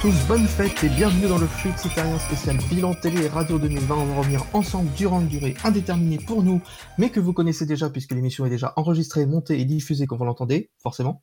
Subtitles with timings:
[0.00, 3.94] Tous, bonne fête et bienvenue dans le Flux Italien spécial bilan télé et radio 2020.
[3.94, 6.62] On va revenir ensemble durant une durée indéterminée pour nous,
[6.96, 10.24] mais que vous connaissez déjà puisque l'émission est déjà enregistrée, montée et diffusée comme vous
[10.24, 11.22] l'entendez, forcément,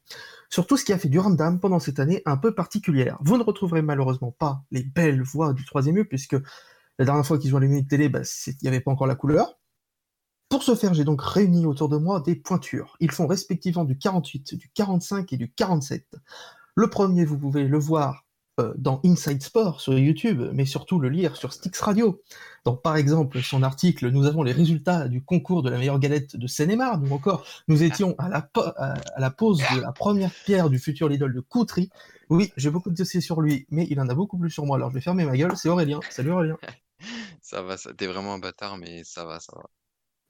[0.51, 3.17] sur tout ce qui a fait du ramdam pendant cette année un peu particulière.
[3.21, 6.35] Vous ne retrouverez malheureusement pas les belles voix du troisième lieu puisque
[6.99, 9.15] la dernière fois qu'ils ont allumé une télé, bah, il n'y avait pas encore la
[9.15, 9.57] couleur.
[10.49, 12.95] Pour ce faire, j'ai donc réuni autour de moi des pointures.
[12.99, 16.05] Ils font respectivement du 48, du 45 et du 47.
[16.75, 18.26] Le premier, vous pouvez le voir
[18.77, 22.21] dans Inside Sport sur YouTube, mais surtout le lire sur Styx Radio.
[22.65, 26.35] Dans par exemple son article, nous avons les résultats du concours de la meilleure galette
[26.35, 30.69] de Seine-et-Marne, ou encore nous étions à la, à la pose de la première pierre
[30.69, 31.89] du futur Lidl de Coutry.
[32.29, 34.77] Oui, j'ai beaucoup de dossiers sur lui, mais il en a beaucoup plus sur moi,
[34.77, 35.55] alors je vais fermer ma gueule.
[35.55, 35.99] C'est Aurélien.
[36.09, 36.57] Salut Aurélien.
[37.41, 37.93] ça va, ça...
[37.93, 39.69] t'es vraiment un bâtard, mais ça va, ça va.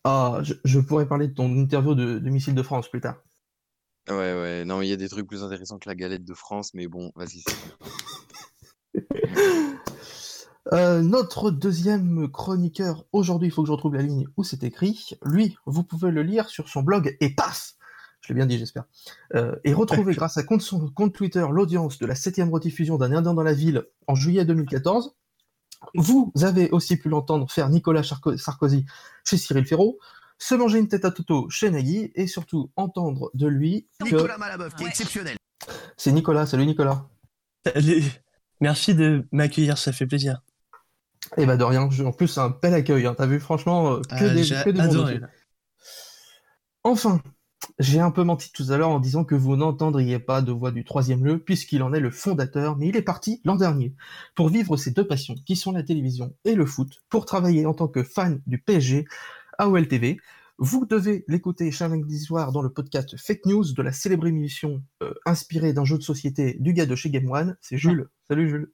[0.03, 3.17] Ah, je, pourrais parler de ton interview de, de Missile de France plus tard.
[4.09, 6.73] Ouais, ouais, non, il y a des trucs plus intéressants que la galette de France,
[6.73, 7.43] mais bon, vas-y.
[10.73, 15.11] Euh, notre deuxième chroniqueur, aujourd'hui, il faut que je retrouve la ligne où c'est écrit.
[15.23, 17.75] Lui, vous pouvez le lire sur son blog et paf
[18.19, 18.83] Je l'ai bien dit, j'espère.
[19.33, 23.13] Euh, et retrouver grâce à compte, son compte Twitter l'audience de la septième rediffusion d'un
[23.13, 25.15] Indien dans la ville en juillet 2014.
[25.95, 28.85] Vous avez aussi pu l'entendre faire Nicolas Sarkozy
[29.23, 29.99] chez Cyril Ferraud,
[30.39, 34.75] se manger une tête à Toto chez Nagui et surtout entendre de lui Nicolas Malabeuf,
[34.75, 35.37] qui est exceptionnel.
[35.97, 37.07] C'est Nicolas, salut Nicolas.
[37.65, 38.03] Salut.
[38.61, 40.41] Merci de m'accueillir, ça fait plaisir.
[41.35, 43.15] Et eh bah de rien, en plus c'est un bel accueil, hein.
[43.17, 45.19] t'as vu franchement euh, que des, que des adoré.
[46.83, 47.21] Enfin,
[47.79, 50.71] j'ai un peu menti tout à l'heure en disant que vous n'entendriez pas de voix
[50.71, 53.93] du troisième lieu puisqu'il en est le fondateur, mais il est parti l'an dernier
[54.35, 57.73] pour vivre ses deux passions qui sont la télévision et le foot, pour travailler en
[57.73, 59.05] tant que fan du PSG
[59.57, 60.17] à OLTV.
[60.59, 64.81] Vous devez l'écouter chaque lundi soir dans le podcast Fake News de la célèbre émission
[65.03, 67.55] euh, inspirée d'un jeu de société du gars de chez Game One.
[67.61, 68.09] C'est Jules.
[68.27, 68.71] Salut Jules.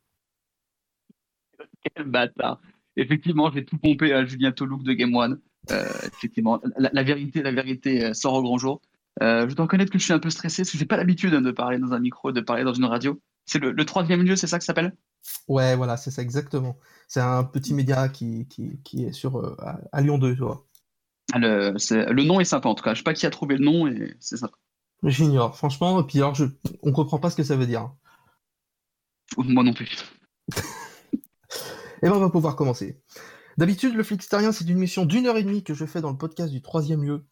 [1.93, 2.61] Quel bâtard.
[2.95, 5.41] Effectivement, j'ai tout pompé à Julien Tolouk de Game One.
[5.72, 8.81] Euh, effectivement, la, vérité, la vérité euh, sort au grand jour.
[9.19, 11.41] je dois reconnaître que je suis un peu stressé parce que j'ai pas l'habitude hein,
[11.41, 13.19] de parler dans un micro, de parler dans une radio.
[13.45, 14.95] C'est le, troisième lieu, c'est ça que ça s'appelle?
[15.49, 16.77] Ouais, voilà, c'est ça exactement.
[17.09, 19.57] C'est un petit média qui, qui, est sur
[19.91, 20.66] à Lyon 2, tu vois.
[21.35, 22.94] Ah, le, nom est sympa en tout cas.
[22.94, 24.55] Je sais pas qui a trouvé le nom et c'est sympa.
[25.01, 25.99] J'ignore, franchement.
[25.99, 26.45] Et puis alors, je,
[26.83, 27.91] on comprend pas ce que ça veut dire.
[29.38, 29.89] Moi non plus.
[30.55, 31.17] et
[32.03, 33.01] eh ben, on va pouvoir commencer.
[33.57, 36.17] D'habitude, le Flixterien, c'est une mission d'une heure et demie que je fais dans le
[36.17, 37.25] podcast du troisième lieu.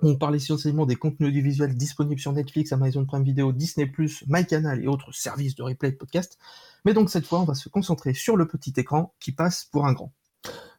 [0.00, 3.88] On parle essentiellement des contenus audiovisuels disponibles sur Netflix, Amazon Prime Video, Disney+,
[4.26, 6.36] MyCanal et autres services de replay de podcast.
[6.84, 9.86] Mais donc cette fois, on va se concentrer sur le petit écran qui passe pour
[9.86, 10.12] un grand.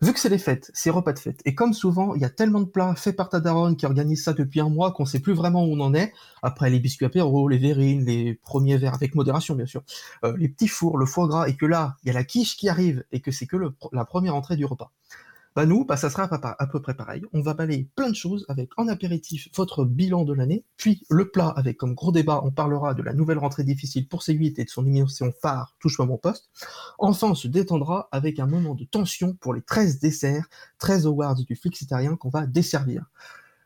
[0.01, 2.29] Vu que c'est les fêtes, c'est repas de fête, et comme souvent, il y a
[2.29, 3.41] tellement de plats faits par ta
[3.75, 6.13] qui organise ça depuis un mois qu'on sait plus vraiment où on en est.
[6.43, 9.81] Après les biscuits apéro, les verrines, les premiers verres avec modération bien sûr,
[10.23, 12.57] euh, les petits fours, le foie gras, et que là, il y a la quiche
[12.57, 13.57] qui arrive, et que c'est que
[13.91, 14.91] la première entrée du repas.
[15.57, 17.23] Bah nous, bah ça sera à peu près pareil.
[17.33, 21.31] On va balayer plein de choses avec en apéritif votre bilan de l'année, puis le
[21.31, 24.65] plat avec comme gros débat, on parlera de la nouvelle rentrée difficile pour C8 et
[24.65, 26.51] de son émission phare Touche-moi mon poste.
[26.99, 30.47] Enfin, on se détendra avec un moment de tension pour les 13 desserts,
[30.77, 33.07] 13 awards du flixitarien qu'on va desservir.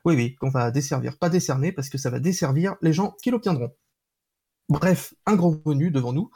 [0.06, 3.32] Oui, oui, qu'on va desservir, pas décerner, parce que ça va desservir les gens qui
[3.32, 3.74] l'obtiendront.
[4.70, 6.32] Bref, un gros menu devant nous.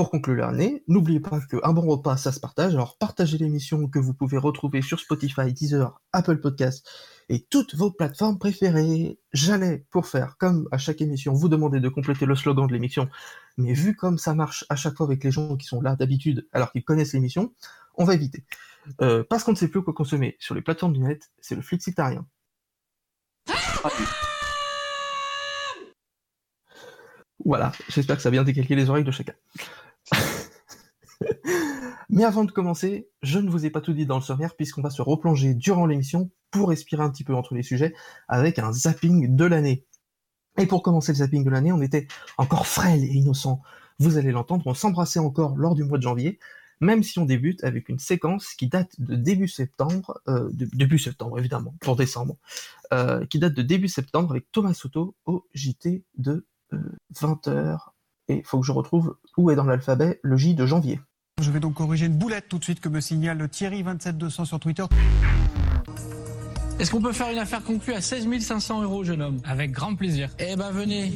[0.00, 2.72] Pour conclure l'année, n'oubliez pas qu'un bon repas, ça se partage.
[2.72, 6.88] Alors partagez l'émission que vous pouvez retrouver sur Spotify, Deezer, Apple Podcasts
[7.28, 9.18] et toutes vos plateformes préférées.
[9.34, 13.10] J'allais, pour faire comme à chaque émission, vous demander de compléter le slogan de l'émission.
[13.58, 16.48] Mais vu comme ça marche à chaque fois avec les gens qui sont là d'habitude,
[16.54, 17.52] alors qu'ils connaissent l'émission,
[17.94, 18.46] on va éviter.
[19.02, 21.60] Euh, parce qu'on ne sait plus quoi consommer sur les plateformes du net, c'est le
[21.60, 22.24] flixitarien.
[27.44, 29.34] Voilà, j'espère que ça vient décalquer les oreilles de chacun.
[32.08, 34.82] Mais avant de commencer, je ne vous ai pas tout dit dans le sommaire puisqu'on
[34.82, 37.94] va se replonger durant l'émission pour respirer un petit peu entre les sujets
[38.28, 39.86] avec un zapping de l'année.
[40.58, 43.62] Et pour commencer le zapping de l'année, on était encore frêle et innocent.
[43.98, 46.38] Vous allez l'entendre, on s'embrassait encore lors du mois de janvier,
[46.80, 51.38] même si on débute avec une séquence qui date de début septembre, euh, début septembre
[51.38, 52.36] évidemment, pour décembre,
[52.92, 56.46] euh, qui date de début septembre avec Thomas Soto au JT de
[57.14, 57.90] 20h.
[58.28, 61.00] Et il faut que je retrouve où est dans l'alphabet le J de janvier.
[61.40, 64.84] Je vais donc corriger une boulette tout de suite que me signale Thierry27200 sur Twitter.
[66.78, 69.40] Est-ce qu'on peut faire une affaire conclue à 16 500 euros, jeune homme?
[69.44, 70.30] Avec grand plaisir.
[70.38, 71.14] Eh ben, venez.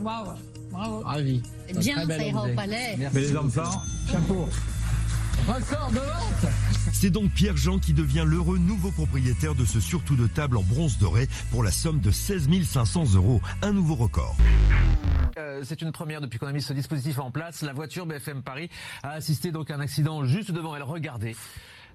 [0.00, 0.28] Waouh,
[0.70, 1.00] bravo.
[1.00, 1.42] Ravi.
[1.78, 2.96] Bien, ça ira au palais.
[2.98, 3.14] Merci.
[3.14, 4.48] Mais les enfants, chapeau.
[5.46, 6.52] Record de vente
[6.92, 10.98] C'est donc Pierre-Jean qui devient l'heureux nouveau propriétaire de ce surtout de table en bronze
[10.98, 13.40] doré pour la somme de 16 500 euros.
[13.62, 14.36] Un nouveau record.
[15.38, 17.62] Euh, c'est une première depuis qu'on a mis ce dispositif en place.
[17.62, 18.70] La voiture BFM Paris
[19.02, 20.82] a assisté donc à un accident juste devant elle.
[20.82, 21.36] Regardez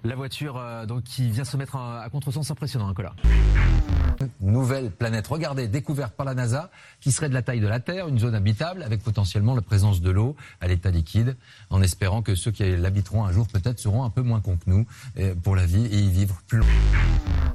[0.04, 3.14] la voiture euh, donc qui vient se mettre à, à contresens impressionnant, Nicolas.
[4.40, 6.70] Nouvelle planète, regardez, découverte par la NASA,
[7.00, 10.02] qui serait de la taille de la Terre, une zone habitable avec potentiellement la présence
[10.02, 11.38] de l'eau à l'état liquide,
[11.70, 14.70] en espérant que ceux qui l'habiteront un jour peut-être seront un peu moins cons que
[14.70, 14.86] nous
[15.18, 16.70] euh, pour la vie et y vivre plus longtemps.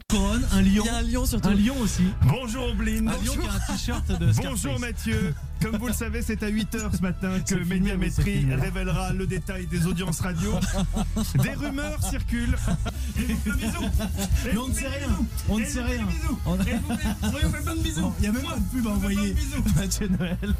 [0.08, 0.84] Couronne, un lion.
[0.84, 1.48] Il y a un lion surtout.
[1.48, 2.04] Un lion aussi.
[2.22, 3.08] Bonjour Ombline.
[3.08, 4.78] Un lion qui a un t-shirt de Bonjour.
[4.78, 5.34] Mathieu.
[5.60, 9.86] Comme vous le savez, c'est à 8h ce matin que Médiamétrie révélera le détail des
[9.86, 10.52] audiences radio.
[11.42, 12.35] Des rumeurs circulent.
[12.36, 13.84] Et vous faites un bisou.
[13.84, 15.18] Et Mais on ne sait rien.
[15.48, 16.06] On ne sait rien.
[16.44, 18.12] On- Et vous faites- on fait plein de bisous.
[18.18, 19.34] Il n'y a même pas de pub à On fait envoyer.
[19.34, 19.62] bisous.
[19.76, 20.54] Mathieu Noël.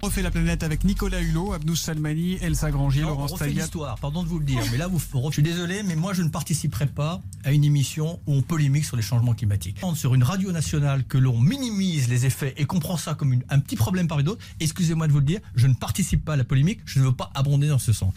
[0.00, 3.46] On refait la planète avec Nicolas Hulot, Abdous Salmani, Elsa Grangier, Non, on Laurence refait
[3.46, 3.62] Taillat.
[3.62, 6.22] l'histoire, pardon de vous le dire, mais là, vous, je suis désolé, mais moi, je
[6.22, 9.80] ne participerai pas à une émission où on polémique sur les changements climatiques.
[9.96, 13.42] Sur une radio nationale que l'on minimise les effets et qu'on prend ça comme une-
[13.48, 16.36] un petit problème parmi d'autres, excusez-moi de vous le dire, je ne participe pas à
[16.36, 18.14] la polémique, je ne veux pas abonder dans ce sens.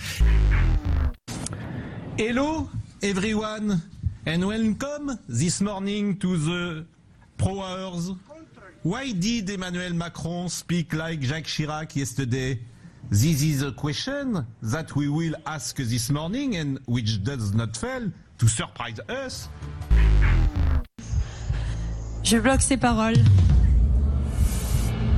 [2.17, 2.69] Hello
[3.01, 3.81] everyone
[4.25, 6.85] and welcome this morning to the
[7.37, 8.11] Pro Hours.
[8.83, 12.59] Why did Emmanuel Macron speak like Jacques Chirac yesterday?
[13.09, 18.11] This is a question that we will ask this morning and which does not fail
[18.37, 19.47] to surprise us.
[22.23, 23.17] Je bloque ces paroles.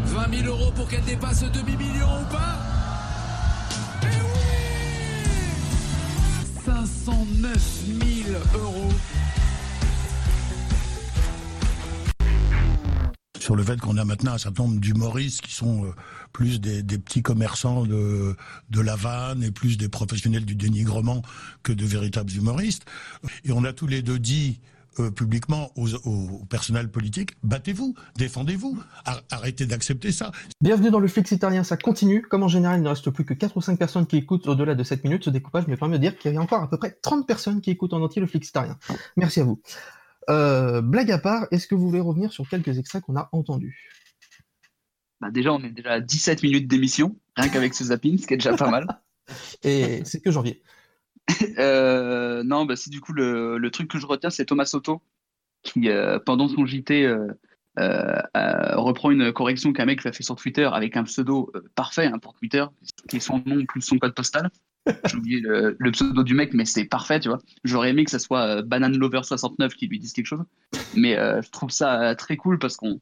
[0.05, 2.62] 20 000 euros pour qu'elle dépasse le demi-million ou pas?
[7.43, 8.89] 509 000 euros.
[13.39, 15.89] sur le fait qu'on a maintenant un certain nombre d'humoristes qui sont euh,
[16.31, 18.37] plus des, des petits commerçants de,
[18.69, 21.21] de la vanne et plus des professionnels du dénigrement
[21.61, 22.85] que de véritables humoristes.
[23.43, 24.61] Et on a tous les deux dit
[24.99, 30.31] euh, publiquement aux, au personnel politique, battez-vous, défendez-vous, ar- arrêtez d'accepter ça.
[30.61, 32.21] Bienvenue dans le Flix italien, ça continue.
[32.21, 34.75] Comme en général, il ne reste plus que 4 ou 5 personnes qui écoutent au-delà
[34.75, 36.77] de 7 minutes, ce découpage me permet de dire qu'il y a encore à peu
[36.77, 38.77] près 30 personnes qui écoutent en entier le Flix italien.
[39.17, 39.61] Merci à vous.
[40.29, 43.89] Euh, blague à part, est-ce que vous voulez revenir sur quelques extraits qu'on a entendus?
[45.21, 48.33] Bah déjà, on est déjà à 17 minutes d'émission, rien qu'avec ce zapping, ce qui
[48.33, 48.87] est déjà pas mal.
[49.63, 50.61] Et c'est que janvier.
[51.59, 55.01] Euh, non, bah si du coup, le, le truc que je retiens, c'est Thomas Soto,
[55.63, 57.05] qui, euh, pendant son JT,
[57.79, 58.21] euh,
[58.75, 62.19] reprend une correction qu'un mec lui a fait sur Twitter avec un pseudo parfait hein,
[62.19, 62.65] pour Twitter,
[63.09, 64.49] qui est son nom plus son code postal.
[65.05, 67.39] J'ai oublié le, le pseudo du mec, mais c'est parfait, tu vois.
[67.63, 70.43] J'aurais aimé que ça soit Banane Lover 69 qui lui dise quelque chose.
[70.93, 72.99] Mais je trouve ça très cool parce qu'on.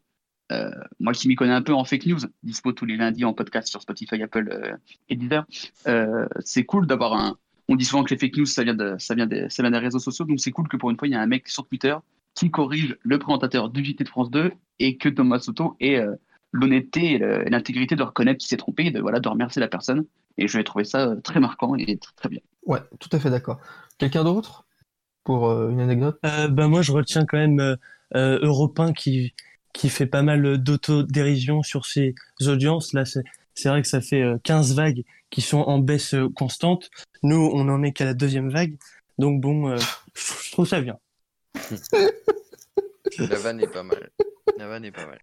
[0.52, 3.34] euh, moi qui m'y connais un peu en fake news, dispo tous les lundis en
[3.34, 4.76] podcast sur Spotify, Apple euh,
[5.10, 5.46] et Deezer,
[5.88, 7.38] euh, c'est cool d'avoir un.
[7.72, 9.72] On dit souvent que les fake news ça vient, de, ça, vient des, ça vient
[9.72, 11.48] des réseaux sociaux, donc c'est cool que pour une fois il y a un mec
[11.48, 11.96] sur Twitter
[12.36, 16.16] qui corrige le présentateur du JT de France 2 et que Thomas Soto ait euh,
[16.52, 20.06] l'honnêteté et l'intégrité de reconnaître qu'il s'est trompé et de, voilà, de remercier la personne.
[20.38, 22.40] Et je vais trouver ça euh, très marquant et très, très bien.
[22.66, 23.60] Ouais, tout à fait d'accord.
[23.98, 24.66] Quelqu'un d'autre
[25.24, 26.20] pour euh, une anecdote?
[26.26, 27.76] Euh, bah moi, je retiens quand même euh,
[28.16, 29.34] euh, Europe 1 qui,
[29.74, 32.94] qui fait pas mal d'autodérision sur ses audiences.
[32.94, 33.04] Là,
[33.56, 36.90] c'est vrai que ça fait euh, 15 vagues qui sont en baisse euh, constante.
[37.24, 38.78] Nous, on en est qu'à la deuxième vague.
[39.18, 39.78] Donc bon, euh,
[40.16, 40.98] je trouve ça bien.
[43.18, 44.10] La vanne est pas mal.
[44.58, 45.20] La vanne est pas mal.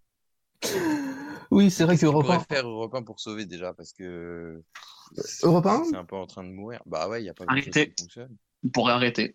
[1.50, 3.92] Oui, c'est vrai que qu'il Europe pourrait 1 faire Europe 1 pour sauver déjà parce
[3.92, 4.62] que
[5.42, 6.82] Europe 1 c'est un peu en train de mourir.
[6.87, 7.92] Bah ouais, il y a pas Arrêtez.
[7.92, 8.37] qui fonctionne.
[8.64, 9.35] On pourrait arrêter.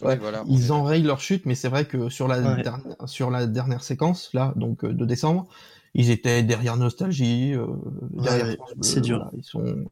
[0.00, 2.62] Ouais, voilà, ils enrayent leur chute, mais c'est vrai que sur la, Ouais.
[2.62, 5.46] dernière, sur la dernière séquence, là, donc euh, de décembre,
[5.94, 7.66] ils étaient derrière Nostalgie, euh,
[8.12, 9.16] derrière Ouais, France Bleu, c'est dur.
[9.18, 9.84] voilà, ils sont, euh,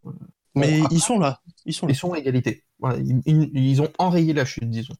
[0.54, 1.40] Mais bon, ils sont là.
[1.66, 1.92] Ils sont là.
[1.92, 2.64] ils sont à égalité.
[2.78, 4.94] Voilà, ils, ils- ils ont enrayé la chute, disons.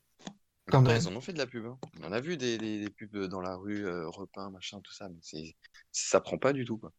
[0.71, 1.01] Quand même.
[1.03, 1.67] ils en ont fait de la pub.
[1.67, 1.79] hein.
[2.01, 4.93] On en a vu des, des, des pubs dans la rue, euh, repas, machin, tout
[4.93, 5.55] ça, mais
[5.91, 6.93] ça prend pas du tout quoi.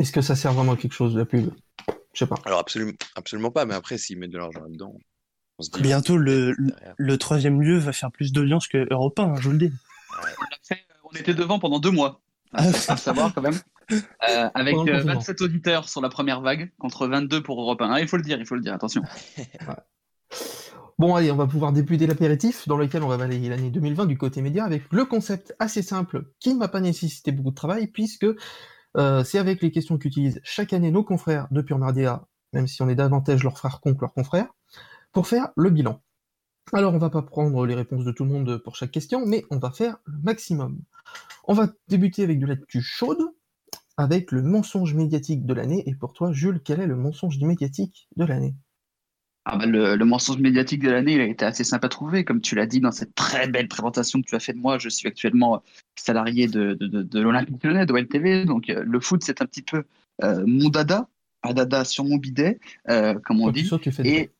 [0.00, 1.50] Est-ce que ça sert vraiment à quelque chose, la pub?
[2.14, 2.36] Je sais pas.
[2.44, 4.94] Alors absolument, absolument pas, mais après s'ils mettent de l'argent là-dedans,
[5.58, 6.56] on se dit Bientôt, le,
[7.18, 9.72] troisième lieu va faire plus d'audience que Europe 1, hein, je vous le dis.
[10.20, 10.30] On l'a
[10.62, 12.20] fait, euh, on était devant pendant deux mois.
[12.54, 13.58] Ah, le savoir quand même.
[13.92, 15.14] Euh, avec Pendant le euh, confinement.
[15.14, 17.90] 27 auditeurs sur la première vague contre 22 pour Europe 1.
[17.90, 19.02] Ah, il faut le dire, il faut le dire, attention.
[20.96, 24.16] Bon, allez, on va pouvoir débuter l'apéritif, dans lequel on va balayer l'année 2020 du
[24.16, 27.88] côté média avec le concept assez simple qui ne m'a pas nécessité beaucoup de travail,
[27.88, 28.26] puisque
[28.96, 32.80] euh, c'est avec les questions qu'utilisent chaque année nos confrères de Pure Merdia, même si
[32.80, 34.46] on est davantage leurs frères con que leurs confrères,
[35.10, 36.00] pour faire le bilan.
[36.72, 39.44] Alors, on va pas prendre les réponses de tout le monde pour chaque question, mais
[39.50, 40.78] on va faire le maximum.
[41.46, 43.22] On va débuter avec de l'actu chaude,
[43.96, 45.82] avec le mensonge médiatique de l'année.
[45.86, 48.54] Et pour toi, Jules, quel est le mensonge médiatique de l'année?
[49.46, 52.24] Ah bah, le, le mensonge médiatique de l'année, il a été assez simple à trouver.
[52.24, 54.78] Comme tu l'as dit dans cette très belle présentation que tu as fait de moi,
[54.78, 55.62] je suis actuellement
[55.96, 58.46] salarié de, de, de, de l'Olympique Lyonnais, de OLTV.
[58.46, 59.84] Donc euh, le foot, c'est un petit peu
[60.22, 61.08] euh, mon dada,
[61.42, 62.58] un dada sur mon bidet,
[62.88, 63.70] euh, comme on Quand dit.
[63.82, 64.30] tu fais Et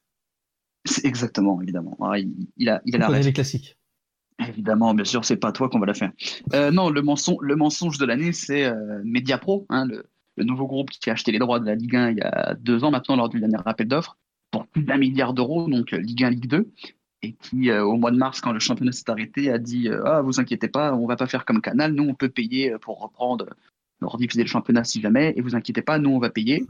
[1.05, 1.99] exactement, évidemment.
[2.01, 3.77] Ah, il, il a, il a la les classiques.
[4.41, 6.13] Évidemment, bien sûr, c'est pas toi qu'on va la faire.
[6.55, 11.13] Euh, non, le, mensonge, de l'année, c'est euh, Mediapro, hein, le, nouveau groupe qui a
[11.13, 13.39] acheté les droits de la Ligue 1 il y a deux ans maintenant lors du
[13.39, 14.17] dernier appel d'offres
[14.51, 16.69] pour plus d'un milliard d'euros, donc euh, Ligue 1, Ligue 2,
[17.23, 20.41] et qui, au mois de mars, quand le championnat s'est arrêté, a dit Ah, vous
[20.41, 23.47] inquiétez pas, on va pas faire comme Canal, nous on peut payer pour reprendre,
[24.03, 26.67] rediffuser le championnat si jamais, et vous inquiétez pas, nous on va payer.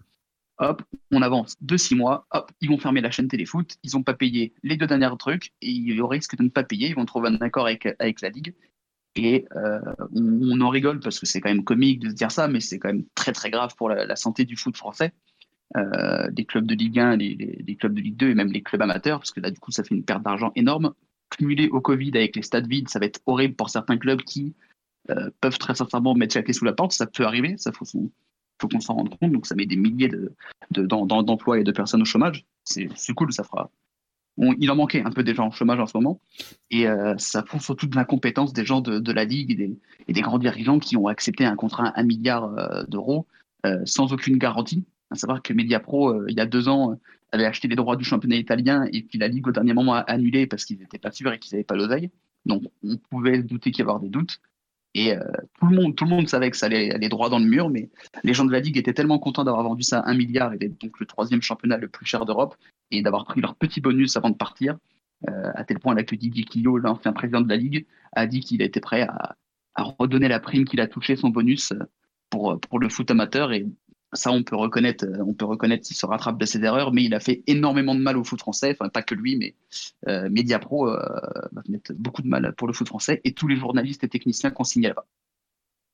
[0.58, 4.04] Hop, on avance de six mois, hop, ils vont fermer la chaîne téléfoot, ils n'ont
[4.04, 6.94] pas payé les deux derniers trucs, et ils au risque de ne pas payer, ils
[6.94, 8.54] vont trouver un accord avec, avec la Ligue.
[9.16, 9.80] Et euh,
[10.14, 12.78] on, en rigole parce que c'est quand même comique de se dire ça, mais c'est
[12.78, 15.12] quand même très très grave pour la, santé du foot français.
[16.30, 18.62] Des clubs de Ligue 1, les, les- les clubs de Ligue 2 et même les
[18.62, 20.94] clubs amateurs, parce que là du coup ça fait une perte d'argent énorme.
[21.30, 24.54] Cumulé au Covid avec les stades vides, ça va être horrible pour certains clubs qui
[25.11, 26.92] euh, peuvent très sincèrement mettre la clé sous la porte.
[26.92, 27.84] Ça peut arriver, ça faut,
[28.64, 29.33] faut qu'on s'en rende compte.
[29.33, 30.33] Donc ça met des milliers de,
[30.71, 32.44] de- d'emplois et de personnes au chômage.
[32.64, 33.71] C'est cool, ça fera.
[34.37, 36.21] Il en manquait un peu des gens au chômage en ce moment.
[36.71, 39.78] Et euh, ça prouve surtout de l'incompétence des gens de, la Ligue
[40.09, 43.26] et des, grands dirigeants qui ont accepté un contrat à 1 milliard euh, d'euros
[43.66, 44.85] euh, sans aucune garantie.
[45.11, 46.99] À savoir que Mediapro, euh, il y a deux ans,
[47.30, 50.00] avait acheté les droits du championnat italien et puis la Ligue au dernier moment a
[50.00, 52.11] annulé parce qu'ils n'étaient pas sûrs et qu'ils n'avaient pas l'oseille.
[52.47, 54.40] Donc on pouvait douter qu'il y avoir des doutes.
[54.94, 55.20] Et euh,
[55.58, 57.68] tout, le monde, tout le monde savait que ça allait aller droit dans le mur,
[57.68, 57.90] mais
[58.22, 60.58] les gens de la Ligue étaient tellement contents d'avoir vendu ça à 1 milliard et
[60.58, 62.54] d'être donc le troisième championnat le plus cher d'Europe
[62.92, 64.78] et d'avoir pris leur petit bonus avant de partir,
[65.28, 68.62] euh, à tel point que Didier Quillot, l'ancien président de la Ligue, a dit qu'il
[68.62, 69.34] était prêt à,
[69.74, 71.78] à redonner la prime qu'il a touché, son bonus, euh,
[72.30, 73.52] pour, pour le foot amateur.
[73.52, 73.66] Et
[74.14, 77.04] ça, on peut reconnaître, euh, on peut reconnaître qu'il se rattrape de ses erreurs, mais
[77.04, 78.76] il a fait énormément de mal au foot français.
[78.78, 79.54] Enfin, pas que lui, mais
[80.09, 80.99] euh, Mediapro euh,
[81.52, 84.50] va mettre beaucoup de mal pour le foot français et tous les journalistes et techniciens
[84.50, 85.06] qu'on signale là-bas.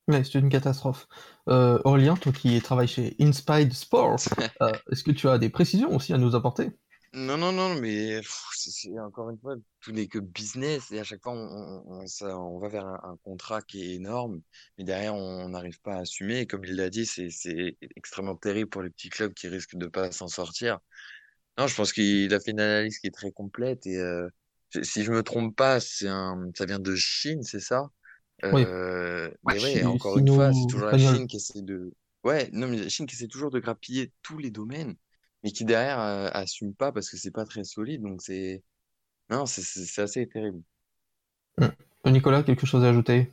[0.07, 1.07] Ouais, c'est une catastrophe.
[1.47, 4.19] Euh, Aurélien, toi qui travailles chez Inspired Sports,
[4.61, 6.71] euh, est-ce que tu as des précisions aussi à nous apporter?
[7.13, 10.99] Non, non, non, mais pff, c'est c'est- encore une fois, tout n'est que business et
[10.99, 13.95] à chaque fois, on, on, on- ça- on va vers un, un contrat qui est
[13.95, 14.41] énorme,
[14.77, 16.39] mais derrière, on n'arrive pas à assumer.
[16.39, 19.75] Et comme il l'a dit, c'est c'est extrêmement terrible pour les petits clubs qui risquent
[19.75, 20.79] de pas s'en sortir.
[21.57, 24.29] Non, je pense qu'il a fait une analyse qui est très complète et euh,
[24.71, 27.89] je- si je me trompe pas, c'est un, ça vient de Chine, c'est ça?
[28.51, 28.71] Oui.
[28.71, 30.97] Euh, Ouais, mais ouais, encore une fois, c'est toujours la.
[30.97, 34.37] Chine qui essaie de, ouais, non, mais la Chine qui essaie toujours de grappiller tous
[34.37, 34.95] les domaines,
[35.43, 38.63] mais qui derrière euh, assume pas parce que c'est pas très solide, donc c'est,
[39.31, 40.63] non, c'est c'est- c'est assez terrible.
[41.61, 41.69] Euh,
[42.05, 43.31] Nicolas, quelque chose à ajouter?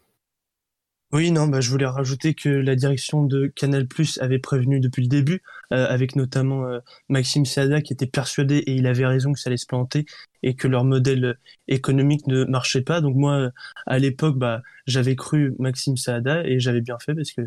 [1.10, 3.86] Oui, non, bah, je voulais rajouter que la direction de Canal+
[4.20, 8.72] avait prévenu depuis le début, euh, avec notamment euh, Maxime Saada qui était persuadé et
[8.74, 10.04] il avait raison que ça allait se planter
[10.42, 11.34] et que leur modèle euh,
[11.66, 13.00] économique ne marchait pas.
[13.00, 13.50] Donc moi, euh,
[13.86, 17.40] à l'époque, bah, j'avais cru Maxime Saada et j'avais bien fait parce que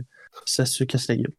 [0.45, 1.33] ça se casse la gueule.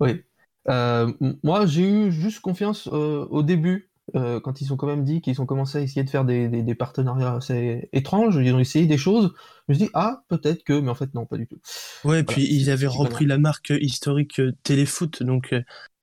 [0.00, 0.24] Oui.
[0.68, 1.12] Euh,
[1.42, 5.20] moi, j'ai eu juste confiance euh, au début, euh, quand ils ont quand même dit
[5.20, 8.58] qu'ils ont commencé à essayer de faire des, des- des partenariats assez étranges, ils ont
[8.58, 9.32] essayé des choses.
[9.68, 11.58] Je me suis dit, ah, peut-être que, mais en fait, non, pas du tout.
[12.04, 15.54] Ouais, Voilà, puis ils avaient repris la marque historique Téléfoot, donc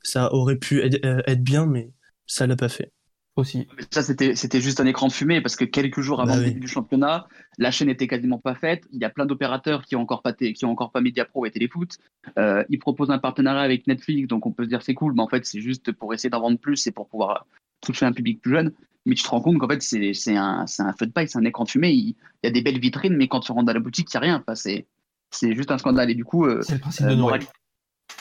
[0.03, 1.91] ça aurait pu être, être bien, mais
[2.27, 2.91] ça l'a pas fait.
[3.37, 3.67] Aussi.
[3.77, 6.43] Mais Ça, c'était juste un écran de fumée parce que quelques jours avant Bah le
[6.43, 6.49] oui.
[6.49, 7.27] début du championnat,
[7.57, 8.83] la chaîne était quasiment pas faite.
[8.91, 11.51] Il y a plein d'opérateurs qui ont encore pas qui ont encore pas Mediapro et
[11.51, 11.97] Téléfoot.
[12.37, 15.21] Euh, ils proposent un partenariat avec Netflix, donc on peut se dire c'est cool, mais
[15.21, 17.45] en fait c'est juste pour essayer d'en vendre plus et pour pouvoir
[17.81, 18.73] toucher un public plus jeune.
[19.05, 21.45] Mais tu te rends compte qu'en fait c'est un un feu de paille, c'est un
[21.45, 21.91] écran de fumée.
[21.91, 24.15] Il, il y a des belles vitrines, mais quand tu rentres dans la boutique, il
[24.15, 24.43] y a rien.
[24.45, 26.09] Enfin, c'est juste un scandale.
[26.09, 27.41] Et du coup, euh, C'est le principe euh, de Noël.
[27.41, 27.47] morali-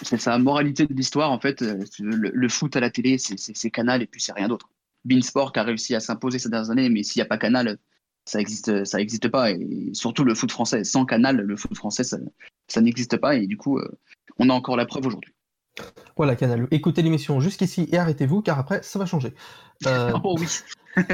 [0.03, 1.63] c'est sa moralité de l'histoire en fait.
[1.63, 4.69] euh, Le, le foot à la télé, c'est Canal et puis c'est rien d'autre.
[5.07, 7.79] Beansport a réussi à s'imposer ces dernières années, mais s'il n'y a pas Canal,
[8.25, 9.51] ça existe, ça existe pas.
[9.51, 12.19] Et surtout le foot français, sans Canal, le foot français, ça,
[12.69, 13.37] ça n'existe pas.
[13.37, 13.99] Et du coup, euh,
[14.39, 15.33] on a encore la preuve aujourd'hui.
[16.17, 16.67] Voilà, Canal.
[16.71, 19.35] Écoutez l'émission jusqu'ici et arrêtez-vous, car après, ça va changer.
[19.87, 20.47] Euh, Oh oui.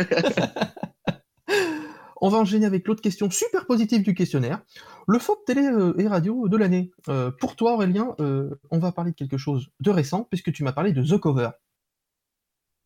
[2.24, 4.62] On va enchaîner avec l'autre question super positive du questionnaire.
[5.08, 6.92] Le FOP télé euh, et radio de l'année.
[7.08, 10.62] Euh, pour toi, Aurélien, euh, on va parler de quelque chose de récent, puisque tu
[10.62, 11.50] m'as parlé de The Cover.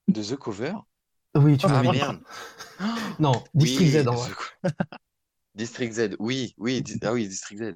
[0.09, 0.73] De The Cover?
[1.37, 2.21] Oui, tu Ah merde.
[3.19, 4.31] Non, District Oui, Z en vrai.
[5.55, 7.75] District Z, oui, oui, ah oui, District Z.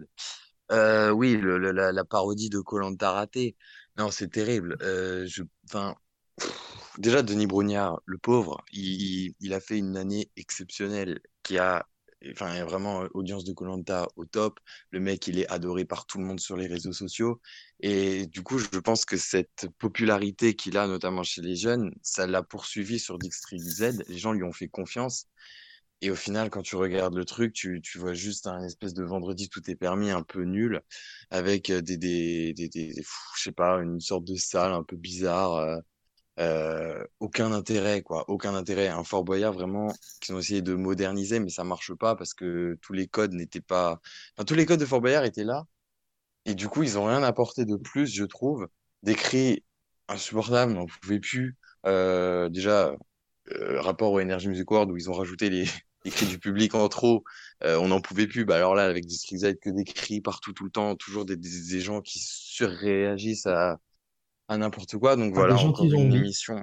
[0.71, 3.57] Euh, oui, le, le- la, la parodie de koh raté.
[3.97, 4.77] Non, c'est terrible.
[4.83, 5.97] Euh, je, enfin,
[6.99, 11.87] déjà Denis Brognard, le pauvre, il, il a fait une année exceptionnelle qui a
[12.31, 14.61] enfin, vraiment audience de Colanta au top.
[14.91, 17.41] Le mec, il est adoré par tout le monde sur les réseaux sociaux.
[17.81, 22.27] Et du coup, je pense que cette popularité qu'il a, notamment chez les jeunes, ça
[22.27, 24.05] l'a poursuivi sur District Z.
[24.09, 25.27] Les gens lui ont fait confiance.
[26.03, 29.05] Et au final, quand tu regardes le truc, tu, tu vois juste un espèce de
[29.05, 30.81] vendredi tout est permis un peu nul,
[31.31, 32.95] avec des, des, des, des,
[33.37, 35.81] je sais pas, une sorte de salle un peu bizarre.
[37.21, 38.25] Aucun intérêt, quoi.
[38.29, 38.89] Aucun intérêt.
[38.89, 42.79] Un Fort Boyard, vraiment, qu'ils ont essayé de moderniser, mais ça marche pas parce que
[42.83, 44.01] tous les codes n'étaient pas.
[44.37, 45.67] Enfin, tous les codes de Fort Boyard étaient là.
[46.47, 48.69] Et du coup, ils ont rien apporté de plus, je trouve.
[49.03, 49.65] Des cris
[50.09, 51.57] insupportables, on pouvait plus.
[51.87, 52.95] Euh, déjà,
[53.53, 55.65] euh, rapport au Energy Music World où ils ont rajouté les,
[56.05, 57.25] les cris du public en trop,
[57.65, 58.45] euh, on n'en pouvait plus.
[58.45, 61.37] Bah alors là, avec District Z, que des cris partout, tout le temps, toujours des,
[61.37, 63.79] des gens qui surréagissent à,
[64.51, 65.17] à n'importe quoi.
[65.17, 66.63] Donc Ah, voilà, encore une émission.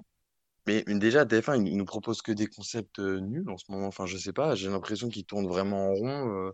[0.67, 3.88] Mais, déjà, TF1, ils, nous proposent que des concepts euh, nuls en ce moment.
[3.88, 6.29] Enfin, je sais pas, j'ai l'impression qu'ils tournent vraiment en rond.
[6.29, 6.51] euh.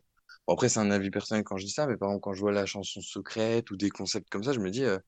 [0.48, 2.42] Bon, après, c'est un avis personnel quand je dis ça, mais par exemple, quand je
[2.42, 5.00] vois la chanson secrète ou des concepts comme ça, je me dis, euh,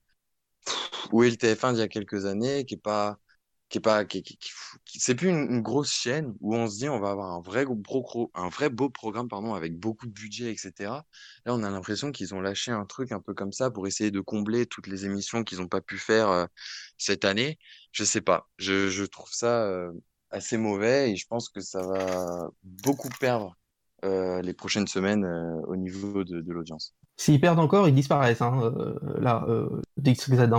[1.12, 3.18] où est le TF1 d'il y a quelques années, qui est pas,
[3.68, 4.38] qui est pas, qui, qui-
[4.84, 7.64] qui- c'est plus une, grosse chaîne où on se dit, on va avoir un vrai
[7.64, 11.04] gros- un vrai beau programme, pardon, avec beaucoup de budget, etc.
[11.44, 14.10] Là, on a l'impression qu'ils ont lâché un truc un peu comme ça pour essayer
[14.10, 16.46] de combler toutes les émissions qu'ils n'ont pas pu faire euh,
[16.98, 17.58] cette année.
[17.92, 18.48] Je sais pas.
[18.58, 19.92] Je, je trouve ça euh,
[20.30, 23.56] assez mauvais et je pense que ça va beaucoup perdre
[24.04, 26.94] euh, les prochaines semaines euh, au niveau de, de l'audience.
[27.16, 28.42] S'ils perdent encore, ils disparaissent.
[28.42, 29.68] Hein, euh, là, euh,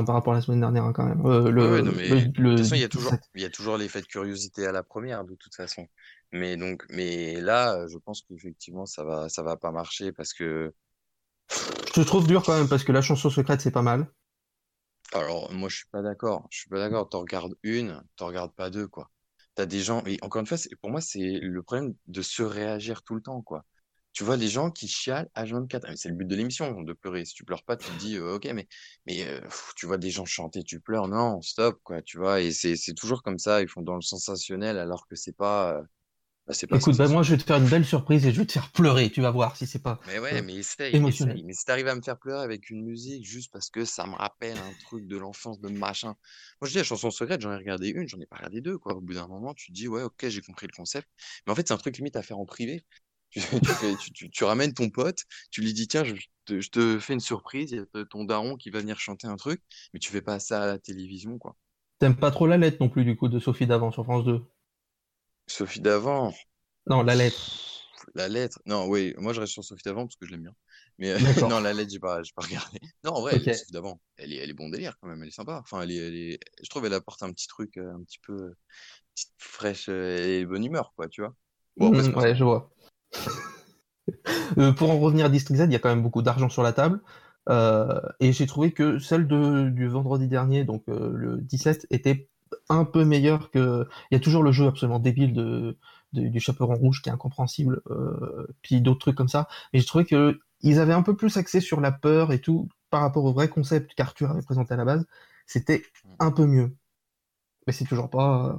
[0.06, 1.26] par rapport à la semaine dernière, hein, quand même.
[1.26, 3.42] Euh, le, Ouais, ouais, non, mais le- de toute façon, il y a toujours, il
[3.42, 5.88] y a toujours l'effet de curiosité à la première, de toute façon.
[6.32, 10.34] Mais donc, mais là, euh, je pense qu'effectivement, ça va, ça va pas marcher parce
[10.34, 10.72] que,
[11.88, 14.08] Je te trouve dur quand même parce que la chanson secrète, c'est pas mal.
[15.14, 16.48] alors, moi, je suis pas d'accord.
[16.52, 17.10] Je suis pas d'accord.
[17.10, 19.10] T'en regardes une, t'en regardes pas deux, quoi.
[19.56, 23.16] T'as des gens, et encore une fois, pour moi, c'est le problème de surréagir tout
[23.16, 23.66] le temps, quoi.
[24.18, 25.82] Tu vois des gens qui chialent H24.
[25.84, 27.24] Ah, mais C'est le but de l'émission, de pleurer.
[27.24, 28.68] Si tu pleures pas, tu te dis, euh, ok, mais,
[29.06, 31.08] mais euh, pff, tu vois des gens chanter, tu pleures.
[31.08, 32.42] Non, stop, quoi, tu vois.
[32.42, 33.62] Et c'est, toujours comme ça.
[33.62, 35.84] Ils font dans le sensationnel alors que c'est pas, euh,
[36.48, 38.40] bah, c'est pas Écoute, bah, moi, je vais te faire une belle surprise et je
[38.40, 39.12] vais te faire pleurer.
[39.12, 41.36] Tu vas voir si c'est pas Mais ouais, euh, mais essaye, émotionnel.
[41.36, 41.46] essaye.
[41.46, 44.16] Mais si t'arrives à me faire pleurer avec une musique juste parce que ça me
[44.16, 46.16] rappelle un truc de l'enfance, de machin.
[46.60, 48.80] Moi, je dis la chanson secrète, j'en ai regardé une, j'en ai pas regardé deux,
[48.80, 48.96] quoi.
[48.96, 51.08] Au bout d'un moment, tu te dis, ouais, ok, j'ai compris le concept.
[51.46, 52.84] Mais en fait, c'est un truc limite à faire en privé.
[53.30, 56.14] Tu, tu fais, tu, tu, tu ramènes ton pote, tu lui dis, tiens, je
[56.46, 59.28] te, je te fais une surprise, il y a ton daron qui va venir chanter
[59.28, 59.62] un truc,
[59.94, 61.56] mais tu fais pas ça à la télévision, quoi.
[62.00, 64.44] T'aimes pas trop la lettre non plus, du coup, de Sophie d'avant sur France 2.
[65.48, 66.34] Sophie d'avant?
[66.88, 67.86] Non, la lettre.
[68.16, 68.60] La lettre?
[68.66, 70.56] Non, oui, moi je reste sur Sophie d'avant parce que je l'aime bien.
[70.98, 72.80] Mais euh, non, la lettre, j'ai pas, pas regardé.
[73.04, 73.48] Non, en vrai, Ok.
[73.48, 75.60] elle, Sophie d'avant, elle est, elle est bon délire quand même, elle est sympa.
[75.64, 76.40] Enfin, elle est, elle est...
[76.64, 78.56] je trouve elle apporte un petit truc euh, un petit peu euh,
[79.16, 81.36] petite fraîche euh, et bonne humeur, quoi, tu vois.
[81.78, 82.36] Bon, après, pas ouais, ça.
[82.36, 82.70] je vois.
[84.58, 86.64] Euh, pour en revenir à District Z, il y a quand même beaucoup d'argent sur
[86.64, 87.02] la table.
[87.50, 92.30] Euh, et j'ai trouvé que celle de, du vendredi dernier, donc euh, le 17, était
[92.70, 93.88] un peu meilleure que.
[94.12, 95.78] Il y a toujours le jeu absolument débile de,
[96.14, 99.48] de- du chaperon rouge qui est incompréhensible, euh, puis d'autres trucs comme ça.
[99.74, 102.68] Mais j'ai trouvé que ils avaient un peu plus axé sur la peur et tout
[102.90, 105.06] par rapport au vrai concept qu'Arthur avait présenté à la base.
[105.46, 105.84] C'était
[106.20, 106.76] un peu mieux.
[107.68, 108.58] Mais c'est toujours pas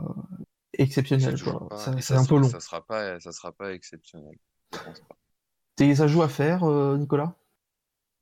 [0.75, 1.69] exceptionnel, toujours quoi.
[1.71, 2.49] pas, Ça- et C'est un peu long.
[2.49, 4.37] ça sera pas, ça sera pas exceptionnel.
[5.77, 7.35] T'es- Ça joue à faire, euh, Nicolas?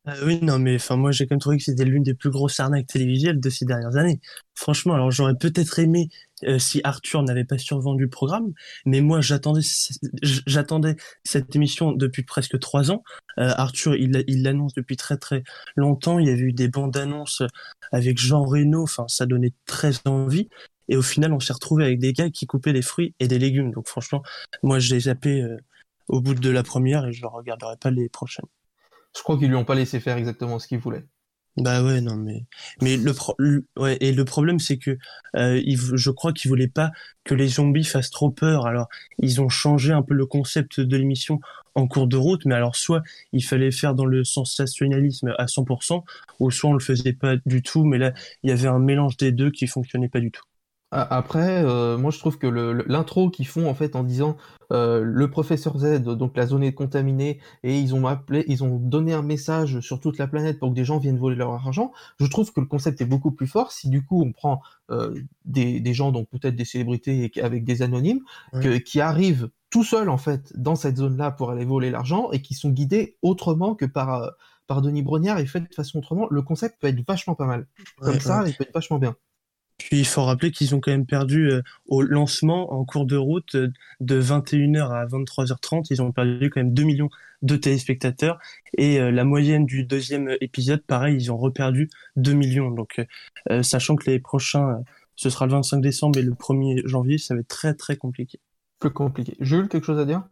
[0.09, 2.31] Euh, oui, non, mais enfin, moi, j'ai quand même trouvé que c'était l'une des plus
[2.31, 4.21] grosses arnaques télévisuelles de ces dernières années.
[4.55, 6.09] Franchement, alors j'aurais peut-être aimé
[6.45, 8.53] euh, si Arthur n'avait pas survendu le programme,
[8.85, 9.63] mais moi, j'attendais,
[10.23, 13.03] j'attendais cette émission depuis presque trois ans.
[13.37, 15.43] Arthur, il, l'annonce depuis très très
[15.75, 16.21] longtemps.
[16.21, 17.43] Il y avait eu des bandes annonces
[17.91, 18.85] avec Jean Reno.
[18.85, 20.49] Enfin, ça donnait très envie.
[20.89, 23.39] Et au final, on s'est retrouvé avec des gars qui coupaient des fruits et des
[23.41, 23.73] légumes.
[23.73, 24.23] Donc, franchement,
[24.63, 25.45] moi, j'ai zappé
[26.09, 28.47] au bout de la première et je ne regarderai pas les prochaines.
[29.17, 31.09] Je crois qu'ils lui ont pas laissé faire exactement ce qu'il voulait.
[31.57, 32.45] Bah ouais, non, mais,
[32.83, 33.35] mais le, pro-
[33.79, 34.99] ouais, et le problème, c'est que,
[35.37, 36.91] euh, il je crois qu'ils voulaient pas
[37.25, 38.67] que les zombies fassent trop peur.
[38.67, 38.89] Alors,
[39.21, 41.41] ils ont changé un peu le concept de l'émission
[41.75, 46.05] en cours de route, mais alors, soit il fallait faire dans le sensationnalisme à 100%,
[46.41, 49.17] ou soit on le faisait pas du tout, mais là, il y avait un mélange
[49.17, 50.43] des deux qui fonctionnait pas du tout.
[51.11, 54.37] Après, euh, moi je trouve que l'intro qu'ils font en fait en disant
[54.73, 58.79] euh, le professeur Z, donc la zone est contaminée, et ils ont appelé, ils ont
[58.79, 61.93] donné un message sur toute la planète pour que des gens viennent voler leur argent.
[62.19, 65.15] Je trouve que le concept est beaucoup plus fort si du coup on prend euh,
[65.45, 68.21] des, des gens, donc peut-être des célébrités avec des anonymes,
[68.63, 72.41] que- qui arrivent tout seuls en fait dans cette zone-là pour aller voler l'argent et
[72.43, 74.31] qui sont guidés autrement que par
[74.67, 76.27] par Denis Brognard et fait de façon autrement.
[76.29, 77.69] Le concept peut être vachement pas mal.
[78.01, 78.51] Comme Ouais, ça, ouais.
[78.51, 79.15] il peut être vachement bien.
[79.79, 83.17] Puis il faut rappeler qu'ils ont quand même perdu euh, au lancement en cours de
[83.17, 83.69] route euh,
[84.01, 85.87] de 21h à 23h30.
[85.91, 87.11] Ils ont perdu quand même 2 millions
[87.43, 88.39] de téléspectateurs.
[88.77, 92.71] Et euh, la moyenne du deuxième épisode, pareil, ils ont reperdu 2 millions.
[92.71, 93.05] Donc
[93.51, 94.83] euh, sachant que les prochains, euh,
[95.15, 98.41] ce sera le 25 décembre et le 1er janvier, ça va être très très compliqué.
[98.79, 99.37] Plus compliqué.
[99.41, 100.25] Jules, quelque chose à dire?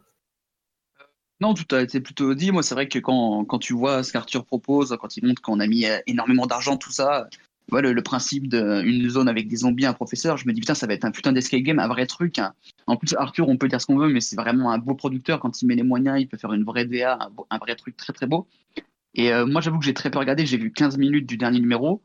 [1.40, 2.52] Non, tout a été plutôt dit.
[2.52, 5.61] Moi, c'est vrai que quand, quand tu vois ce qu'Arthur propose, quand il montre qu'on
[5.61, 7.28] a mis énormément d'argent, tout ça,
[7.70, 10.74] vois, le, le principe d'une zone avec des zombies, un professeur, je me dis putain,
[10.74, 12.38] ça va être un putain d'escape game, un vrai truc.
[12.38, 12.55] hein.
[12.87, 15.40] En plus, Arthur, on peut dire ce qu'on veut, mais c'est vraiment un beau producteur.
[15.40, 17.18] Quand il met les moyens, il peut faire une vraie DA,
[17.50, 18.46] un vrai truc très très beau.
[19.14, 20.44] Et euh, moi, j'avoue que j'ai très peu regardé.
[20.46, 22.03] J'ai vu 15 minutes du dernier numéro.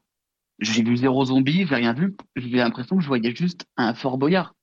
[0.59, 2.15] J'ai vu zéro zombie, j'ai rien vu.
[2.35, 4.55] J'ai l'impression que je voyais juste un Fort Boyard.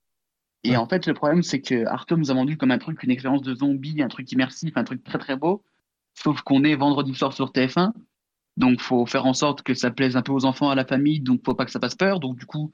[0.65, 3.11] Et en fait, le problème, c'est que Arthur nous a vendu comme un truc, une
[3.11, 5.63] expérience de zombie, un truc immersif, un truc très très beau.
[6.15, 7.93] Sauf qu'on est vendredi soir sur TF1.
[8.57, 11.21] Donc, faut faire en sorte que ça plaise un peu aux enfants, à la famille.
[11.21, 12.21] Donc, faut pas que ça passe peur.
[12.21, 12.73] Donc, du coup,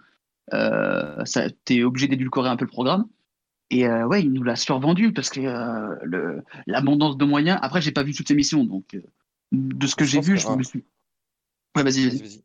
[0.55, 3.07] euh, ça, t'es obligé d'édulcorer un peu le programme.
[3.71, 7.59] Et euh, ouais, il nous l'a survendu parce que euh, le- l'abondance de moyens.
[7.62, 9.03] Après, j'ai pas vu toute émission, donc euh,
[9.53, 10.85] de ce que j'ai vu, que- je me suis.
[11.77, 12.18] Ouais, vas-y, vas-y.
[12.23, 12.45] Vas-y.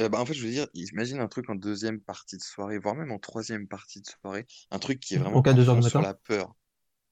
[0.00, 2.78] Euh, bah, en fait, je veux dire, imagine un truc en deuxième partie de soirée,
[2.78, 5.54] voire même en troisième partie de soirée, un truc qui est vraiment En cas à
[5.54, 6.54] de deux heures fond sur la peur.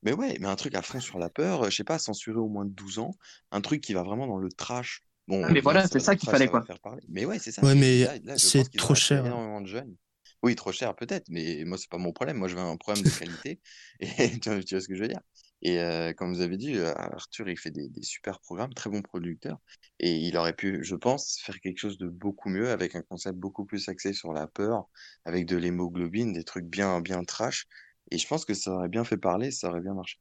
[0.03, 2.49] Mais ouais, mais un truc à fond sur la peur, je sais pas, censuré au
[2.49, 3.13] moins de 12 ans,
[3.53, 5.05] un truc qui va vraiment dans le trash.
[5.29, 6.67] Bon, Ah, mais voilà, c'est ça qu'il fallait, quoi.
[6.67, 7.03] faire parler.
[7.09, 7.63] Mais ouais, c'est ça.
[7.63, 9.25] Ouais, mais c'est trop cher.
[9.25, 9.97] énormément de jeunes.
[10.43, 12.37] Oui, trop cher peut-être, mais moi, c'est pas mon problème.
[12.37, 13.61] Moi, je veux un problème de qualité.
[14.01, 15.21] Et tu vois, tu vois ce que je veux dire?
[15.63, 18.91] Et euh, comme vous avez dit, euh, Arthur, il fait des, des super programmes, très
[18.91, 19.59] bon producteur.
[19.99, 23.39] Et il aurait pu, je pense, faire quelque chose de beaucoup mieux avec un concept
[23.39, 24.89] beaucoup plus axé sur la peur,
[25.25, 27.67] avec de l'hémoglobine, des trucs bien, bien trash.
[28.11, 30.19] Et je pense que ça aurait bien fait parler, ça aurait bien marché.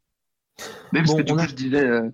[0.92, 2.10] Mais parce Bon, que du on coup, a- je disais, euh,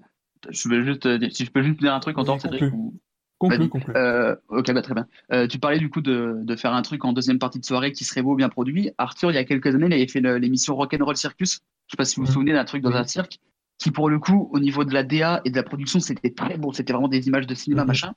[0.49, 2.63] je veux juste, euh, si je peux juste dire un truc en tant que Cédric.
[2.73, 2.99] ou-
[3.37, 3.69] conclue.
[3.95, 5.07] Euh, ok, bah, très bien.
[5.31, 7.91] Euh, tu parlais du coup de, de faire un truc en deuxième partie de soirée
[7.91, 8.91] qui serait beau, bien produit.
[8.99, 11.61] Arthur, il y a quelques années, il avait fait l'émission Rock'n'Roll Circus.
[11.87, 12.33] Je sais pas si vous vous Mhm.
[12.33, 13.39] souvenez d'un truc dans un cirque,
[13.79, 16.57] qui pour le coup, au niveau de la DA et de la production, c'était très
[16.57, 16.71] beau.
[16.71, 17.87] C'était vraiment des images de cinéma, Mhm.
[17.87, 18.13] machin.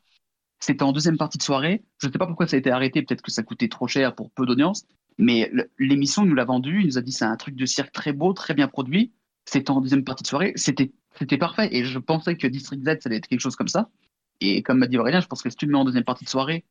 [0.60, 1.82] C'était en deuxième partie de soirée.
[2.02, 3.00] Je sais pas pourquoi ça a été arrêté.
[3.02, 4.84] Peut-être que ça coûtait trop cher pour peu d'audience.
[5.16, 6.80] Mais l'émission nous l'a vendu.
[6.80, 9.12] Il nous a dit c'est un truc de cirque très beau, très bien produit.
[9.46, 10.52] C'était en deuxième partie de soirée.
[10.56, 11.68] C'était c'était parfait.
[11.72, 13.88] Et je pensais que District Z, ça allait être quelque chose comme ça.
[14.40, 16.24] Et comme m'a dit Aurélien, je pense que si tu le mets en deuxième partie
[16.24, 16.64] de soirée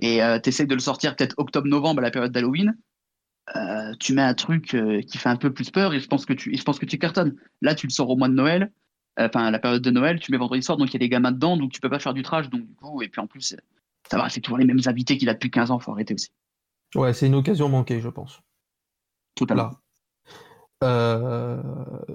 [0.00, 2.76] et euh, tu de le sortir peut-être octobre-novembre à la période d'Halloween,
[3.56, 6.26] euh, tu mets un truc euh, qui fait un peu plus peur et je pense
[6.26, 7.36] que tu, et je pense que tu cartonnes.
[7.60, 8.72] Là, tu le sors au mois de Noël,
[9.18, 11.08] enfin à la période de Noël, tu mets vendredi soir, donc il y a des
[11.08, 13.26] gamins dedans, donc tu peux pas faire du trash, donc du coup, et puis en
[13.26, 13.56] plus,
[14.08, 16.30] ça va, c'est toujours les mêmes invités qu'il a depuis 15 ans, faut arrêter aussi.
[16.94, 18.40] Ouais, c'est une occasion manquée, je pense.
[19.34, 19.64] Totalement.
[19.64, 19.80] Voilà.
[20.84, 21.60] Euh,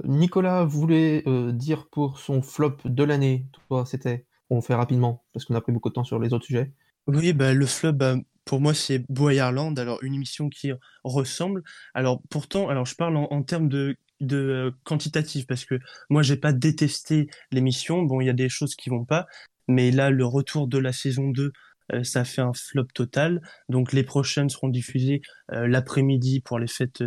[0.06, 5.46] Nicolas voulait euh, dire pour son flop de l'année, toi, c'était, on fait rapidement, parce
[5.46, 6.72] qu'on a pris beaucoup de temps sur les autres sujets.
[7.08, 9.78] Oui, bah, le flop, bah, pour moi, c'est Boyarland.
[9.78, 10.72] Alors, une émission qui
[11.04, 11.64] ressemble.
[11.94, 16.38] Alors, pourtant, alors, je parle en, termes de, de euh, quantitatif parce que moi, j'ai
[16.38, 18.04] pas détesté l'émission.
[18.04, 19.28] Bon, il y a des choses qui vont pas,
[19.68, 21.52] mais là, le retour de la saison 2,
[21.92, 23.42] euh, ça fait un flop total.
[23.68, 27.04] Donc, les prochaines seront diffusées l'après-midi pour les fêtes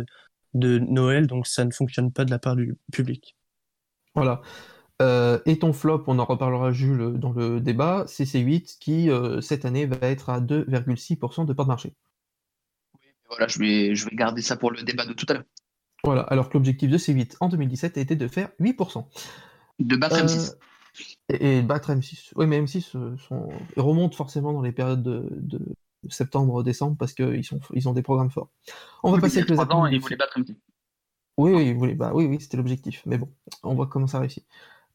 [0.57, 1.27] de Noël.
[1.27, 3.35] Donc, ça ne fonctionne pas de la part du public.
[4.15, 4.41] Voilà.
[5.01, 9.41] Euh, et ton flop, on en reparlera, Jules, dans le débat, c'est C8 qui, euh,
[9.41, 11.93] cette année, va être à 2,6% de part de marché.
[13.29, 15.43] Voilà, je vais, je vais garder ça pour le débat de tout à l'heure.
[16.03, 19.05] Voilà, alors que l'objectif de C8 en 2017 était de faire 8%.
[19.79, 20.55] De battre M6.
[21.29, 22.31] Et, et battre M6.
[22.35, 25.59] Oui, mais M6 euh, sont, ils remontent forcément dans les périodes de, de
[26.09, 28.49] septembre-décembre parce qu'ils sont, ils ont des programmes forts.
[29.03, 30.55] On va Oui, passer il avec les trois ans, ils voulaient battre M6.
[31.37, 33.03] Oui, oui, oui, bah, oui, oui, c'était l'objectif.
[33.05, 33.29] Mais bon,
[33.63, 34.45] on voit comment ça réussit.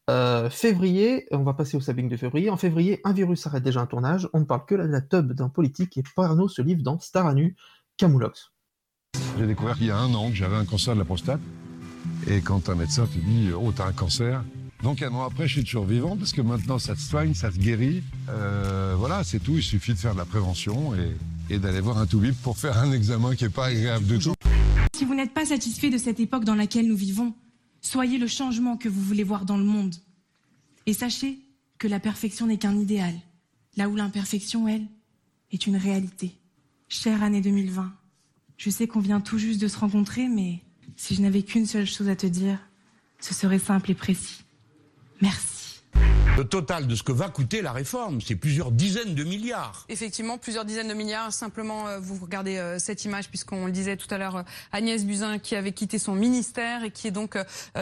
[0.09, 2.49] Euh, février, on va passer au sabbing de février.
[2.49, 4.27] En février, un virus arrête déjà un tournage.
[4.33, 7.25] On ne parle que de la tub d'un politique et Parano se livre dans Star
[7.25, 7.55] à nu,
[7.97, 8.51] Camoulox.
[9.37, 11.39] J'ai découvert qu'il y a un an que j'avais un cancer de la prostate.
[12.27, 14.43] Et quand un médecin te dit Oh, t'as un cancer.
[14.83, 17.49] Donc un an après, je suis toujours vivant parce que maintenant ça se soigne, ça
[17.53, 18.03] se guérit.
[18.27, 19.55] Euh, voilà, c'est tout.
[19.55, 20.93] Il suffit de faire de la prévention
[21.49, 24.33] et, d'aller voir un toubib pour faire un examen qui n'est pas agréable du tout.
[24.93, 27.33] Si vous n'êtes pas satisfait de cette époque dans laquelle nous vivons,
[27.79, 29.95] soyez le changement que vous voulez voir dans le monde.
[30.85, 31.39] Et sachez
[31.77, 33.13] que la perfection n'est qu'un idéal,
[33.77, 34.85] là où l'imperfection, elle,
[35.51, 36.35] est une réalité.
[36.89, 37.93] Chère année 2020,
[38.57, 40.61] je sais qu'on vient tout juste de se rencontrer, mais
[40.97, 42.57] si je n'avais qu'une seule chose à te dire,
[43.21, 44.42] ce serait simple et précis.
[45.21, 45.52] Merci.
[46.35, 49.85] Le total de ce que va coûter la réforme, c'est plusieurs dizaines de milliards.
[49.87, 51.31] Effectivement, plusieurs dizaines de milliards.
[51.31, 55.05] Simplement, euh, vous regardez euh, cette image, puisqu'on le disait tout à l'heure, euh, Agnès
[55.05, 57.37] Buzyn qui avait quitté son ministère et qui est donc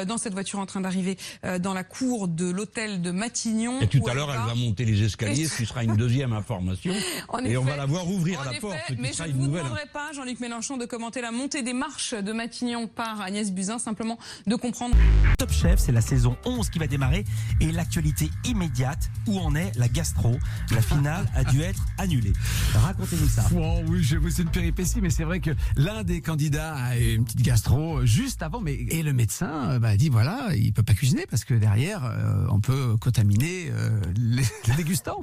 [0.07, 1.17] dans cette voiture en train d'arriver
[1.59, 3.79] dans la cour de l'hôtel de Matignon.
[3.79, 6.93] Et tout à l'heure, elle va- monter les escaliers, ce qui sera une deuxième information.
[7.29, 9.31] En et on va la voir ouvrir la effet, porte, ce qui mais sera je
[9.33, 9.63] ne vous nouvelle.
[9.63, 13.79] demanderai pas, Jean-Luc Mélenchon, de commenter la montée des marches de Matignon par Agnès Buzyn,
[13.79, 14.95] simplement de comprendre.
[15.37, 17.23] Top Chef, c'est la saison 11 qui va démarrer
[17.61, 18.00] et l'actualité
[18.45, 20.37] immédiate, où en est la gastro?
[20.71, 22.33] La finale a dû être annulée.
[22.73, 23.47] Racontez-nous ça.
[23.51, 27.15] Bon, oui, je c'est une péripétie, mais c'est vrai que l'un des candidats a eu
[27.15, 30.83] une petite gastro juste avant, mais et le médecin euh, bah, dit voilà, il peut
[30.83, 35.21] pas cuisiner parce que derrière, euh, on peut contaminer euh, les, les dégustants.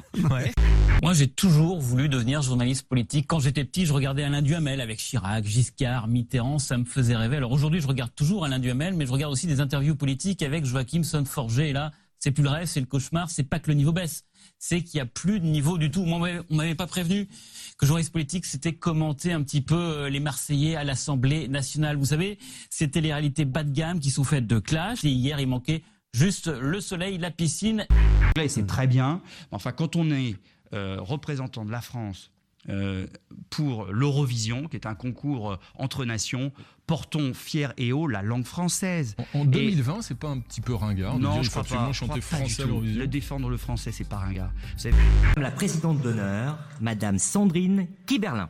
[1.02, 3.26] Moi, j'ai toujours voulu devenir journaliste politique.
[3.28, 7.36] Quand j'étais petit, je regardais Alain Duhamel avec Chirac, Giscard, Mitterrand, ça me faisait rêver.
[7.36, 10.64] Alors aujourd'hui, je regarde toujours Alain Duhamel, mais je regarde aussi des interviews politiques avec
[10.64, 11.68] Joachim Sonforger.
[11.70, 13.30] Et là, c'est plus le rêve, c'est le cauchemar.
[13.30, 14.24] C'est pas que le niveau baisse,
[14.58, 16.04] c'est qu'il y a plus de niveau du tout.
[16.04, 17.28] Moi, on m'avait- pas prévenu
[17.78, 21.96] que journaliste politique, c'était commenter un petit peu euh, les Marseillais à l'Assemblée nationale.
[21.96, 22.38] Vous savez,
[22.70, 25.04] c'était les réalités bas de gamme qui sont faites de clash.
[25.04, 27.86] Et hier, il manquait juste le soleil, la piscine
[28.46, 29.20] c'est très bien.
[29.50, 30.36] Enfin, quand on est
[30.72, 32.30] euh, représentant de la France
[33.50, 36.52] pour l'Eurovision, qui est un concours euh, entre nations,
[36.86, 39.16] portons fier et haut la langue française.
[39.34, 41.68] En 2020, c'est pas un petit peu ringard de Non, dire je crois pas.
[41.68, 42.68] je crois chanter pas du français à tout.
[42.70, 44.50] l'Eurovision Le défendre le français, c'est pas ringard.
[45.36, 48.48] La présidente d'honneur, Madame Sandrine Kiberlin.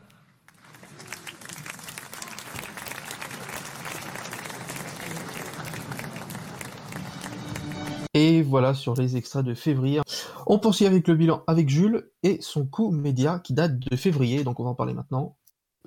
[8.49, 10.01] Voilà sur les extraits de février.
[10.47, 14.43] On poursuit avec le bilan avec Jules et son coup média qui date de février,
[14.43, 15.37] donc on va en parler maintenant.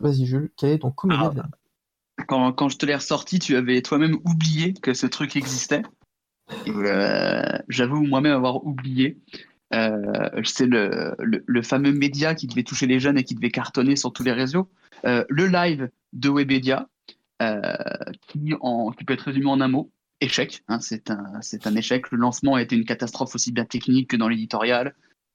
[0.01, 1.49] Vas-y Jules, quel est ton coup média l'année
[2.27, 5.83] Quand, je te l'ai ressorti, tu avais toi-même oublié que ce truc existait.
[6.69, 9.19] Euh, J'avoue moi-même avoir oublié.
[9.75, 14.13] Euh, c'est le, fameux média qui devait toucher les jeunes et qui devait cartonner sur
[14.13, 14.69] tous les réseaux.
[15.05, 16.89] Euh, le live de Webedia,
[18.29, 18.39] qui
[19.07, 19.91] peut être résumé en un mot,
[20.23, 20.63] échec.
[20.69, 22.11] hein, c'est un, échec.
[22.11, 24.95] Le lancement a été une catastrophe aussi bien technique que dans l'éditorial.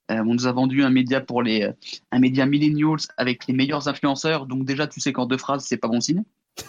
[0.09, 1.69] Euh, on nous a vendu un média pour les,
[2.11, 4.45] un média millennials avec les meilleurs influenceurs.
[4.45, 6.23] Donc déjà, tu sais qu'en deux phrases, c'est pas bon signe.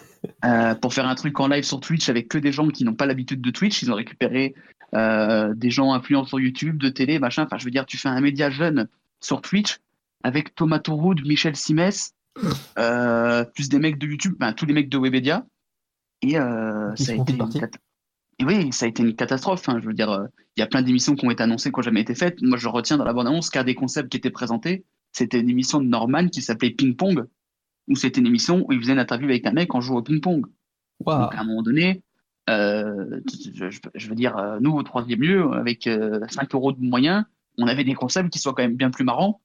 [0.45, 2.97] Euh, pour faire un truc en live sur Twitch avec que des gens qui n'ont
[2.97, 4.53] pas l'habitude de Twitch, ils ont récupéré
[4.95, 7.45] euh, des gens influents sur YouTube, de télé, machin.
[7.45, 8.89] Enfin, je veux dire, tu fais un média jeune
[9.21, 9.79] sur Twitch
[10.25, 12.15] avec Thomas Touroud, Michel Simès,
[12.79, 15.47] euh, plus des mecs de YouTube, ben, tous les mecs de Webedia.
[16.23, 17.49] Et euh, ça a été une
[18.39, 19.69] et oui, ça a été une catastrophe.
[19.69, 19.79] hein.
[19.81, 21.83] Je veux dire, euh, il y a plein d'émissions qui ont été annoncées qui n'ont
[21.83, 22.41] jamais été faites.
[22.43, 25.81] Moi, je retiens dans la bande-annonce qu'un des concepts qui était présenté, c'était une émission
[25.81, 27.25] de Norman qui s'appelait Ping Pong,
[27.89, 30.03] où c'était une émission où il faisait une interview avec un mec en jouant au
[30.03, 30.47] ping-pong.
[31.27, 32.03] Donc, à un moment donné,
[32.51, 33.21] euh,
[33.55, 36.81] je, je- je veux dire, euh, nous, au troisième lieu, avec euh, 5 euros de
[36.81, 37.25] moyens,
[37.57, 39.41] on avait des concepts qui soient quand même bien plus marrants.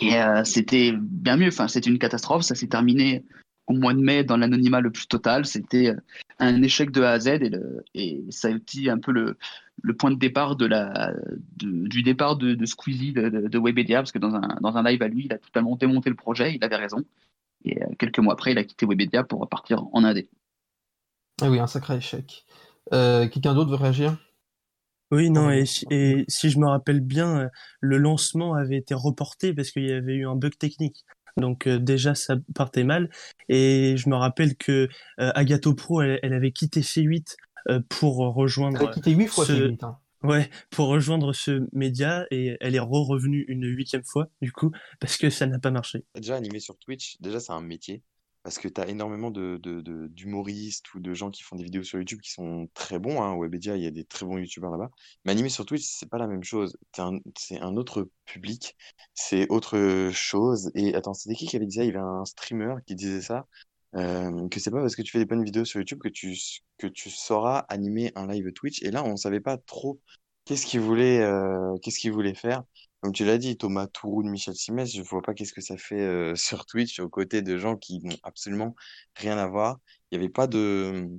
[0.00, 1.48] Et euh, c'était bien mieux.
[1.48, 2.42] Enfin, c'était une catastrophe.
[2.42, 3.24] Ça s'est terminé
[3.66, 5.46] au mois de mai dans l'anonymat le plus total.
[5.46, 5.96] C'était euh,
[6.38, 9.36] un échec de A à Z et, le, et ça a été un peu le,
[9.82, 11.12] le point de départ de la,
[11.56, 14.76] de- du départ de, de Squeezie de, de, de Webedia, parce que dans un, dans
[14.76, 16.54] un live à lui, il a totalement démonté le projet.
[16.54, 17.04] Il avait raison.
[17.64, 20.28] Et euh, quelques mois après, il a quitté Webedia pour repartir en Indé.
[21.40, 22.44] Ah oui, un sacré échec.
[22.92, 24.18] Euh, Quelqu'un d'autre veut réagir?
[25.10, 27.50] Oui, non, et, si- et si je me rappelle bien,
[27.80, 31.04] le lancement avait été reporté parce qu'il y avait eu un bug technique.
[31.36, 33.10] Donc euh, déjà, ça partait mal.
[33.48, 34.88] Et je me rappelle que
[35.20, 37.36] euh, Agato Pro, elle, elle avait quitté C8
[37.70, 38.80] euh, pour rejoindre...
[38.82, 39.98] Elle a quitté huit fois ce- C8, hein.
[40.22, 45.18] Ouais, pour rejoindre ce média et elle est re-revenue une huitième fois, du coup, parce
[45.18, 46.06] que ça n'a pas marché.
[46.14, 48.02] Déjà animé sur Twitch, déjà c'est un métier
[48.44, 49.58] parce que tu as énormément de,
[50.08, 53.22] d'humoristes ou de gens qui font des vidéos sur YouTube qui sont très bons.
[53.22, 53.36] Hein.
[53.38, 54.90] Webedia, il y a des très bons YouTubeurs là-bas.
[55.24, 56.76] Mais animé sur Twitch, c'est pas la même chose.
[57.38, 58.76] C'est un autre public,
[59.14, 60.70] c'est autre chose.
[60.74, 61.84] Et attends, c'était qui qui avait dit ça?
[61.84, 63.46] Il y avait un streamer qui disait ça.
[63.96, 66.36] euh, que c'est pas parce que tu fais des bonnes vidéos sur YouTube que tu,
[66.78, 68.82] que tu sauras animer un live Twitch.
[68.82, 70.00] Et là, on savait pas trop
[70.44, 72.64] qu'est-ce qu'il voulait, euh, qu'est-ce qu'il voulait faire.
[73.04, 76.00] Comme tu l'as dit, Thomas Touroud, Michel Simès, je vois pas qu'est-ce que ça fait
[76.00, 78.74] euh, sur Twitch aux côtés de gens qui n'ont absolument
[79.14, 79.78] rien à voir.
[80.10, 81.10] Il n'y avait pas de,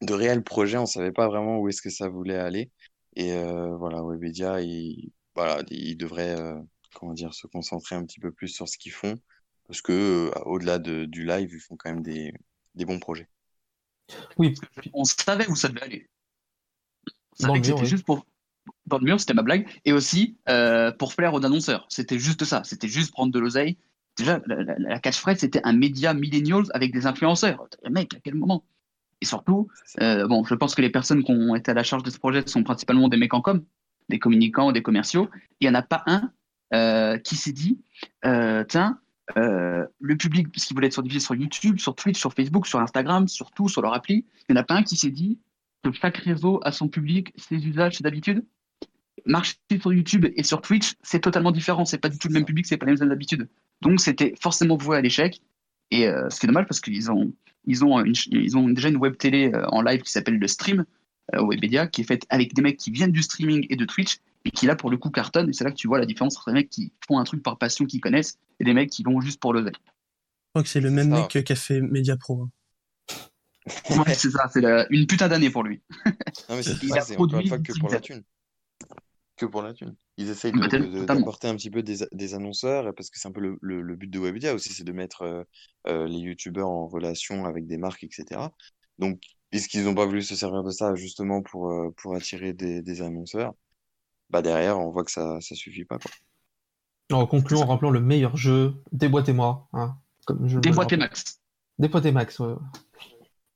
[0.00, 2.70] de réel projet, on savait pas vraiment où est-ce que ça voulait aller.
[3.16, 6.54] Et euh, voilà, Webedia, il, voilà, il devrait euh,
[6.94, 9.16] comment dire, se concentrer un petit peu plus sur ce qu'ils font,
[9.66, 12.32] parce que euh, au-delà de, du live, ils font quand même des,
[12.76, 13.26] des bons projets.
[14.36, 14.54] Oui.
[14.92, 16.08] On savait où ça devait aller.
[17.32, 17.88] On savait le que mur, c'était oui.
[17.88, 18.24] juste pour.
[18.86, 19.66] Dans le mur, c'était ma blague.
[19.84, 21.86] Et aussi euh, pour plaire aux annonceurs.
[21.88, 22.62] C'était juste ça.
[22.64, 23.76] C'était juste prendre de l'oseille.
[24.16, 27.66] Déjà, la, la, la catchphrase, c'était un média millennials avec des influenceurs.
[27.90, 28.64] Mec, à quel moment?
[29.20, 29.68] Et surtout,
[30.00, 32.18] euh, bon, je pense que les personnes qui ont été à la charge de ce
[32.18, 33.62] projet sont principalement des mecs en com.
[34.08, 35.28] des communicants, des commerciaux.
[35.60, 36.30] Il n'y en a pas un
[36.74, 37.80] euh, qui s'est dit,
[38.22, 38.98] tiens,
[39.36, 43.28] le public, puisqu'il voulait être sur, diffusé sur YouTube, sur Twitch, sur Facebook, sur Instagram,
[43.28, 45.38] sur tout, sur leur appli, il n'y en a pas un qui s'est dit
[45.82, 48.44] que chaque réseau a son public, ses usages, ses habitudes?
[49.28, 51.84] Marcher sur YouTube et sur Twitch, c'est totalement différent.
[51.84, 53.48] C'est pas du tout le même public, c'est pas les mêmes habitudes.
[53.82, 55.40] Donc c'était forcément voué à l'échec.
[55.90, 57.32] Et euh, ce qui est dommage parce qu'ils ont,
[57.64, 60.48] ils ont, une- ils ont déjà une web télé euh, en live qui s'appelle le
[60.48, 60.84] Stream,
[61.34, 64.18] euh, Webedia, qui est faite avec des mecs qui viennent du streaming et de Twitch
[64.44, 65.48] et qui là pour le coup cartonne.
[65.48, 67.42] Et c'est là que tu vois la différence entre des mecs qui font un truc
[67.42, 69.70] par passion, qu'ils connaissent, et des mecs qui vont juste pour le Je
[70.52, 71.20] crois que c'est le même ça.
[71.28, 72.42] mec qui a fait Media Pro.
[72.42, 72.50] hein.
[73.90, 75.80] Ouais, c'est ça, c'est la- une putain d'année pour lui.
[76.48, 78.22] Non, mais c'est Il ça, a c'est encore une produit fois que pour la thune.
[79.38, 79.94] Que pour la thune.
[80.16, 81.04] Ils essayent Bah, totalement.
[81.04, 83.96] d'apporter un petit peu des, des annonceurs, parce que c'est un peu le, le- le
[83.96, 85.44] but de Webedia aussi, c'est de mettre euh,
[85.86, 88.40] euh, les youtubeurs en relation avec des marques, etc.
[88.98, 89.20] Donc,
[89.50, 93.00] puisqu'ils n'ont pas voulu se servir de ça justement pour, euh, pour attirer des, des
[93.02, 93.54] annonceurs,
[94.30, 95.98] bah derrière, on voit que ça ça suffit pas.
[95.98, 96.10] Quoi.
[97.16, 99.68] En concluant, en rappelant le meilleur jeu, déboîtez-moi.
[99.72, 99.96] Hein,
[100.26, 101.40] comme je Déboîtez le- Max.
[101.78, 102.54] Déboîtez Max, ouais.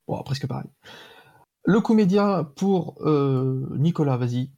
[0.06, 0.70] Bon, presque pareil.
[1.64, 4.50] Le coup média pour euh, Nicolas, vas-y.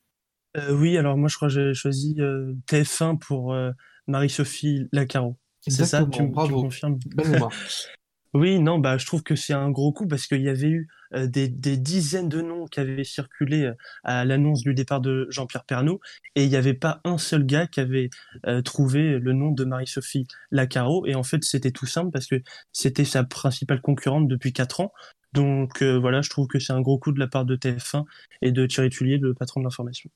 [0.56, 3.70] Euh, oui, alors moi je crois que j'ai choisi euh, TF1 pour euh,
[4.06, 5.36] Marie-Sophie Lacaro.
[5.60, 6.60] C'est ça, tu, me- tu me bravo.
[6.62, 6.98] confirmes.
[8.34, 10.88] Oui, non, bah je trouve que c'est un gros coup parce qu'il y avait eu
[11.14, 13.70] euh, des, des dizaines de noms qui avaient circulé
[14.02, 16.00] à l'annonce du départ de Jean-Pierre Pernaut
[16.34, 18.10] et il n'y avait pas un seul gars qui avait
[18.48, 22.42] euh, trouvé le nom de Marie-Sophie Lacaro et en fait c'était tout simple parce que
[22.72, 24.92] c'était sa principale concurrente depuis quatre ans.
[25.32, 28.04] Donc euh, voilà, je trouve que c'est un gros coup de la part de TF1
[28.42, 30.10] et de Thierry Tullier, le patron de l'information.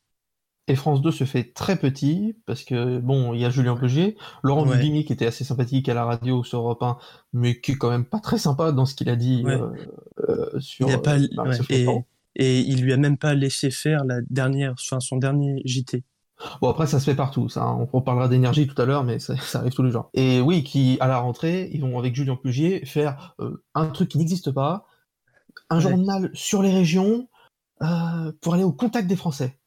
[0.68, 4.16] Et France 2 se fait très petit, parce que, bon, il y a Julien Pegier,
[4.42, 4.76] Laurent Ouais.
[4.76, 6.98] Dubimi qui était assez sympathique à la radio sur Europe 1,
[7.32, 9.54] mais qui est quand même pas très sympa dans ce qu'il a dit Ouais.
[9.54, 9.70] euh,
[10.28, 11.86] euh, sur Il a pas, euh, ouais, Marie-Sophie
[12.40, 16.04] et, il lui a même pas laissé faire la dernière, enfin son dernier JT.
[16.60, 17.64] Bon, après, ça se fait partout, ça.
[17.64, 17.88] hein.
[17.92, 20.10] On parlera d'énergie tout à l'heure, mais ça, ça arrive tous les jours.
[20.14, 24.10] Et oui, qui, à la rentrée, ils vont, avec Julien Pugier, faire euh, un truc
[24.10, 24.86] qui n'existe pas,
[25.70, 25.82] un Ouais.
[25.82, 27.28] journal sur les régions,
[27.82, 29.57] euh, pour aller au contact des Français.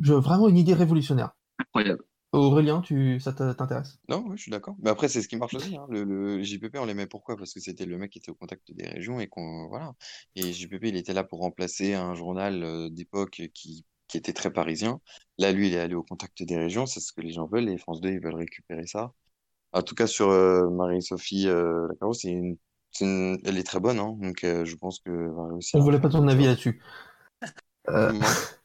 [0.00, 1.30] Je, vraiment une idée révolutionnaire.
[1.58, 2.02] Incroyable.
[2.32, 3.98] Aurélien, tu, ça t'intéresse?
[4.08, 4.74] Non, oui, je suis d'accord.
[4.82, 5.76] Mais après, c'est ce qui marche aussi.
[5.76, 5.86] Hein.
[5.90, 7.36] Le, le JPP, on l'aimait pourquoi?
[7.36, 9.92] Parce que c'était le mec qui était au contact des régions et qu'on voilà.
[10.34, 14.50] Et JPP, il était là pour remplacer un journal euh, d'époque qui, qui était très
[14.50, 14.98] parisien.
[15.36, 16.86] Là, lui, il est allé au contact des régions.
[16.86, 17.68] C'est ce que les gens veulent.
[17.68, 19.12] Et France 2, ils veulent récupérer ça.
[19.72, 22.56] En tout cas, sur euh, Marie-Sophie euh, Lacaro, c'est une,
[22.92, 23.98] c'est une- elle est très bonne.
[23.98, 24.16] Hein.
[24.20, 26.80] Donc, euh, je pense que va réussir On voulait pas ton avis là-dessus.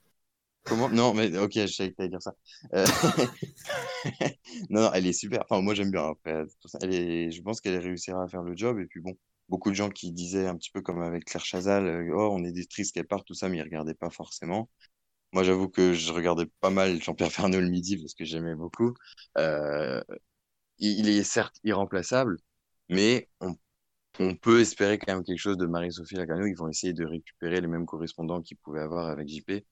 [0.91, 2.33] Non, mais ok, je savais que t'allais dire ça.
[2.73, 2.85] Euh,
[4.69, 5.43] Non, non, elle est super.
[5.49, 6.09] Enfin, moi, j'aime bien.
[6.09, 6.43] Après.
[6.81, 7.31] Elle est...
[7.31, 8.79] Je pense qu'elle réussira à faire le job.
[8.79, 9.17] Et puis, bon,
[9.49, 12.43] beaucoup de gens qui disaient un petit peu comme avec Claire Chazal, euh, oh, on
[12.43, 14.69] est des tristes qu'elle parte, tout ça, mais ils regardaient pas forcément.
[15.33, 18.93] Moi, j'avoue que je regardais pas mal Jean-Pierre Pernaut le midi parce que j'aimais beaucoup.
[19.37, 20.01] Euh,
[20.79, 22.37] il, est certes irremplaçable,
[22.89, 23.55] mais on,
[24.19, 26.45] on peut espérer quand même quelque chose de Marie-Sophie Lacano.
[26.45, 29.63] Ils vont essayer de récupérer les mêmes correspondants qu'ils pouvaient avoir avec JP.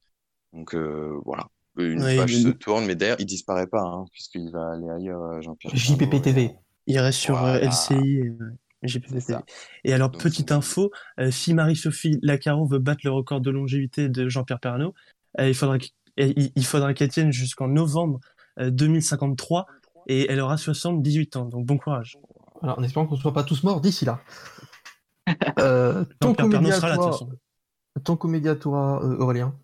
[0.53, 4.05] Donc euh, voilà, une Ouais, page il- se tourne, mais d'ailleurs, il disparaît pas, hein,
[4.12, 6.51] puisqu'il va aller ailleurs, euh, Jean-Pierre JPP Pernaut, et- TV.
[6.88, 7.65] Il reste sur euh, Voilà.
[7.65, 8.51] LCI et euh.
[9.84, 14.29] Et alors, petite info, euh, si Marie-Sophie Lacaro veut battre le record de longévité de
[14.29, 14.93] Jean-Pierre Pernaut,
[15.39, 18.19] euh, il faudra qu'- euh, il il faudra qu'elle tienne jusqu'en novembre
[18.60, 19.65] euh, 2053
[20.08, 21.45] et elle aura 78 ans.
[21.45, 22.17] Donc bon courage.
[22.62, 24.19] Alors, en espérant qu'on ne soit pas tous morts d'ici là.
[25.60, 28.01] Euh, ton Jean-Pierre Pernaut comédien, sera là, de toi, toute façon.
[28.03, 29.55] ton comédien, toi, euh, Aurélien.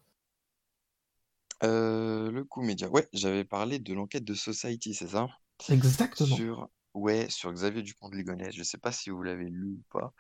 [1.63, 2.89] Euh, le coup média.
[2.89, 5.27] Ouais, j'avais parlé de l'enquête de Society, c'est ça?
[5.69, 6.35] Exactement.
[6.35, 8.53] Sur, ouais, sur Xavier Dupont de Ligonnès.
[8.53, 10.13] Je sais pas si vous l'avez lu ou pas.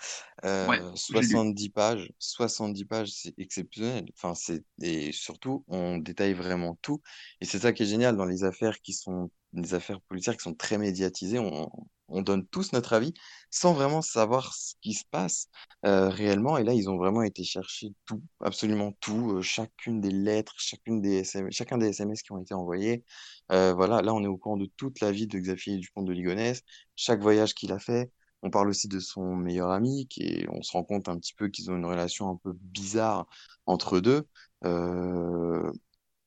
[0.45, 1.27] Euh, Ouais, je l'ai lu.
[1.27, 2.11] 70 pages.
[2.19, 4.05] 70 pages, c'est exceptionnel.
[4.15, 7.01] Enfin, c'est, et surtout, on détaille vraiment tout.
[7.39, 10.43] Et c'est ça qui est génial dans les affaires qui sont, les affaires policières qui
[10.43, 11.39] sont très médiatisées.
[11.39, 11.69] On,
[12.11, 13.13] on donne tous notre avis
[13.51, 15.49] sans vraiment savoir ce qui se passe
[15.85, 16.57] euh, réellement.
[16.57, 21.01] Et là, ils ont vraiment été chercher tout, absolument tout, euh, chacune des lettres, chacune
[21.01, 23.03] des chacun des SMS qui ont été envoyés.
[23.51, 26.13] Euh, voilà, là, on est au courant de toute la vie de Xavier Dupont de
[26.13, 26.63] Ligonnès,
[26.95, 28.11] chaque voyage qu'il a fait.
[28.43, 31.49] On parle aussi de son meilleur ami, qui on se rend compte un petit peu
[31.49, 33.27] qu'ils ont une relation un peu bizarre
[33.65, 34.25] entre deux.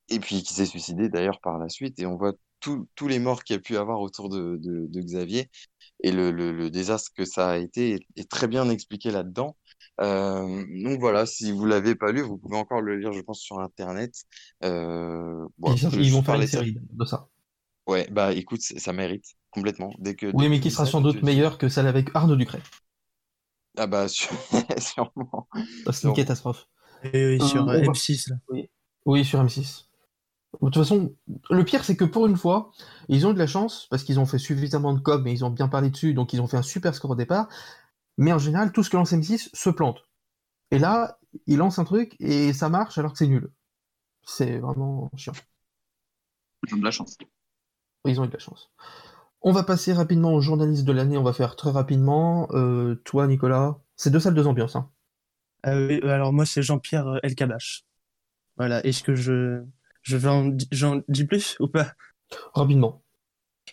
[0.09, 1.99] Et puis qui s'est suicidé d'ailleurs par la suite.
[1.99, 5.51] Et on voit tous les morts qu'il y a pu avoir autour de Xavier
[6.03, 9.57] et le, le, le désastre que ça a été est, est très bien expliqué là-dedans.
[10.01, 13.41] Euh, donc voilà, si vous l'avez pas lu, vous pouvez encore le lire, je pense,
[13.41, 14.13] sur Internet.
[14.65, 16.61] Euh, bon, Ils, je vais ils vont faire une parler ça.
[16.61, 17.29] série de ça.
[17.87, 19.93] Ouais, bah écoute, ça mérite complètement.
[19.99, 21.69] Dès que, Oui, dès mais qui tu sera sans tu doute te dis, meilleure que
[21.71, 22.61] celle avec Arnaud Ducret.
[23.77, 24.29] ah bah sû-
[24.79, 25.49] sûrement.
[25.93, 26.67] C'est une catastrophe.
[27.13, 28.37] Et oui, sur Euh, euh, on va- M6 là.
[28.49, 28.69] Oui.
[29.07, 29.84] Oui, sur M6.
[30.61, 31.15] De toute façon,
[31.51, 32.71] le pire, c'est que pour une fois,
[33.09, 35.45] ils ont eu de la chance parce qu'ils ont fait suffisamment de com et ils
[35.45, 37.49] ont bien parlé dessus, donc ils ont fait un super score au départ.
[38.17, 40.05] Mais en général, tout ce que lance M6 se plante.
[40.71, 43.51] Et là, ils lancent un truc et ça marche alors que c'est nul.
[44.23, 45.33] C'est vraiment chiant.
[46.67, 47.19] Ils ont de la chance.
[48.07, 48.71] Ils ont eu de la chance.
[49.43, 51.19] On va passer rapidement aux journalistes de l'année.
[51.19, 52.49] On va faire très rapidement.
[52.53, 54.77] Euh, toi, Nicolas, c'est deux salles, deux ambiances.
[54.77, 54.91] Hein.
[55.67, 57.85] Euh, oui, alors moi c'est Jean-Pierre euh, Elkabach.
[58.57, 59.63] Voilà, est-ce que je
[60.05, 61.93] je vais en, j'en dis plus ou pas?
[62.55, 63.03] Rapidement.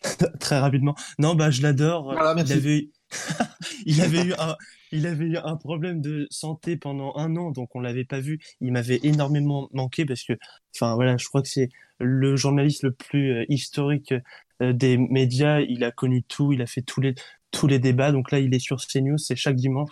[0.39, 0.95] Très rapidement.
[1.19, 2.03] Non, bah je l'adore.
[2.03, 2.53] Voilà, merci.
[2.53, 2.91] Il avait eu...
[3.86, 4.55] il avait eu un
[4.91, 8.39] il avait eu un problème de santé pendant un an, donc on l'avait pas vu.
[8.59, 10.34] Il m'avait énormément manqué parce que,
[10.75, 11.69] enfin voilà, je crois que c'est
[11.99, 14.13] le journaliste le plus euh, historique
[14.61, 15.61] euh, des médias.
[15.61, 17.15] Il a connu tout, il a fait tous les
[17.51, 18.11] tous les débats.
[18.11, 19.91] Donc là, il est sur CNews, c'est chaque dimanche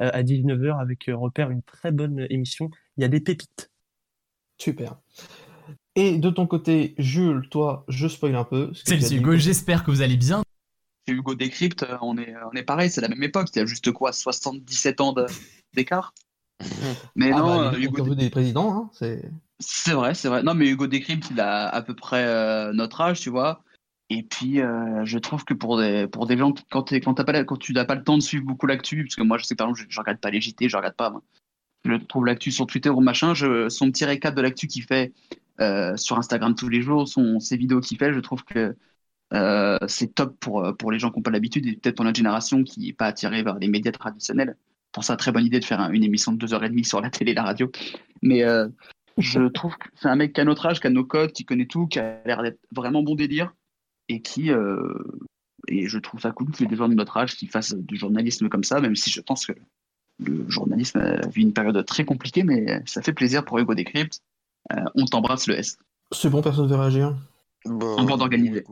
[0.00, 2.70] euh, à 19h avec Repère, une très bonne émission.
[2.96, 3.70] Il y a des pépites.
[4.58, 4.96] Super.
[5.96, 8.70] Et de ton côté, Jules, toi, je spoil un peu.
[8.74, 9.16] c'est dit.
[9.16, 10.42] Hugo, j'espère que vous allez bien.
[11.08, 13.48] Hugo Décrypte, euh, on est, on est pareil, c'est la même époque.
[13.54, 15.14] Il y a juste quoi, 77 ans
[15.72, 16.12] d'écart
[17.16, 19.30] Mais Ah non, bah, euh, Hugo interviews des présidents, hein, c'est.
[19.58, 20.42] C'est vrai, c'est vrai.
[20.42, 23.62] Non, mais Hugo Décrypte, il a à peu près euh, notre âge, tu vois.
[24.10, 27.24] Et puis, euh, je trouve que pour des, pour des gens, qui- quand, quand, t'as
[27.24, 29.38] pas, la- quand tu n'as pas le temps de suivre beaucoup l'actu, parce que moi,
[29.38, 31.08] je sais par exemple, je, je regarde pas les JT, je regarde pas.
[31.08, 31.22] moi.
[31.86, 33.32] Je trouve l'actu sur Twitter ou machin.
[33.32, 35.12] Je, son petit récap de l'actu qu'il fait
[35.60, 38.76] euh, sur Instagram tous les jours, son, ses vidéos qu'il fait, je trouve que
[39.34, 42.04] euh, c'est top pour, euh, pour les gens qui n'ont pas l'habitude et peut-être pour
[42.04, 44.56] notre génération qui n'est pas attirée vers les médias traditionnels.
[44.92, 47.32] Pour ça, très bonne idée de faire un- une émission de 2h30 sur la télé
[47.32, 47.70] et la radio.
[48.22, 48.68] Mais euh,
[49.18, 51.44] je trouve que c'est un mec qui a notre âge, qui a nos codes, qui
[51.44, 53.54] connaît tout, qui a l'air d'être vraiment bon délire
[54.08, 54.50] et qui.
[55.68, 58.48] et je trouve ça cool ait des gens de notre âge qui fassent du journalisme
[58.48, 59.52] comme ça, même si je pense que
[60.20, 64.20] le journalisme a vu une période très compliquée, mais ça fait plaisir pour Hugo Décrypte.
[64.72, 65.76] Euh, on t'embrasse, le S.
[66.12, 67.16] C'est bon, personne ne veut réagir?
[67.64, 68.64] Bon, En bande organisée.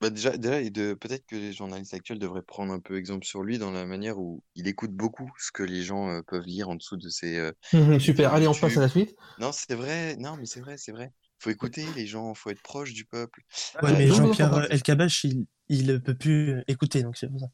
[0.00, 0.58] Bah déjà, déjà
[0.96, 4.18] peut-être que les journalistes actuels devraient prendre un peu exemple sur lui dans la manière
[4.18, 7.36] où il écoute beaucoup ce que les gens euh, peuvent lire en dessous de ses.
[7.36, 8.30] euh, Mhm, super.
[8.30, 9.14] vidéos Allez, on passe à la suite.
[9.38, 10.16] Non, c'est vrai.
[10.16, 11.12] Non, mais c'est vrai, c'est vrai.
[11.38, 13.42] Faut écouter les gens, faut être proche du peuple.
[13.82, 17.46] Ouais, Euh, mais Jean-Pierre Elkabach, il il ne peut plus écouter, donc c'est pour ça.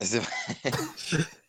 [0.00, 0.30] C'est vrai.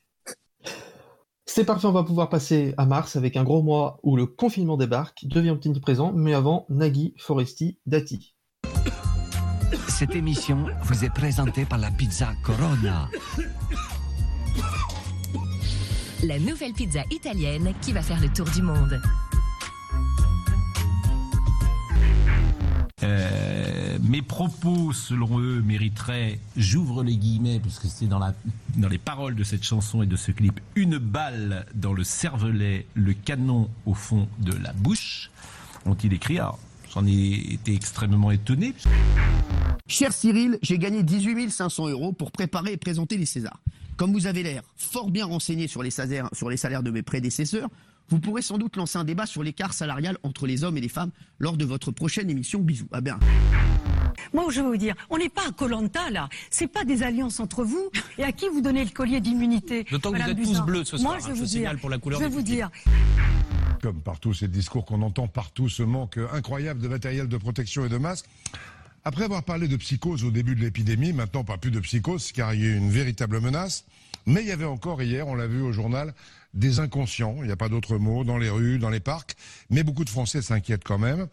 [1.47, 4.77] C'est parfait, on va pouvoir passer à mars avec un gros mois où le confinement
[4.77, 8.35] débarque, devient petit présent, mais avant, Nagui, Foresti, Dati.
[9.87, 13.09] Cette émission vous est présentée par la pizza Corona.
[16.23, 18.99] La nouvelle pizza italienne qui va faire le tour du monde.
[23.03, 23.54] Euh,
[24.03, 28.19] mes propos, selon eux, mériteraient, j'ouvre les guillemets, puisque c'est dans,
[28.89, 33.13] les paroles de cette chanson et de ce clip, une balle dans le cervelet, le
[33.13, 35.31] canon au fond de la bouche,
[35.85, 36.39] ont-ils écrit.
[36.39, 36.59] Alors,
[36.93, 38.73] j'en ai été extrêmement étonné.
[39.87, 43.59] Cher Cyril, j'ai gagné 18 500 euros pour préparer et présenter les Césars.
[43.97, 47.69] Comme vous avez l'air fort bien renseigné sur les salaires de mes prédécesseurs,
[48.09, 50.89] vous pourrez sans doute lancer un débat sur l'écart salarial entre les hommes et les
[50.89, 52.59] femmes lors de votre prochaine émission.
[52.59, 52.87] Bisous.
[52.91, 53.19] Ah ben.
[54.33, 56.29] Moi, je veux vous dire, on n'est pas à Colanta là.
[56.49, 59.85] C'est pas des alliances entre vous et à qui vous donnez le collier d'immunité.
[59.89, 61.75] D'autant que vous êtes tous bleus ce Moi, soir, je hein, vais je vous signale
[61.75, 62.69] dire, pour la couleur je vais vous dire,
[63.81, 67.89] Comme partout, ces discours qu'on entend partout, ce manque incroyable de matériel de protection et
[67.89, 68.25] de masques.
[69.03, 72.53] Après avoir parlé de psychose au début de l'épidémie, maintenant pas plus de psychose car
[72.55, 73.85] il y a une véritable menace.
[74.25, 76.15] Mais il y avait encore hier, on l'a vu au journal,
[76.55, 79.35] des inconscients, il n'y a pas d'autre mot, dans les rues, dans les parcs.
[79.69, 81.27] Mais beaucoup de Français s'inquiètent quand même.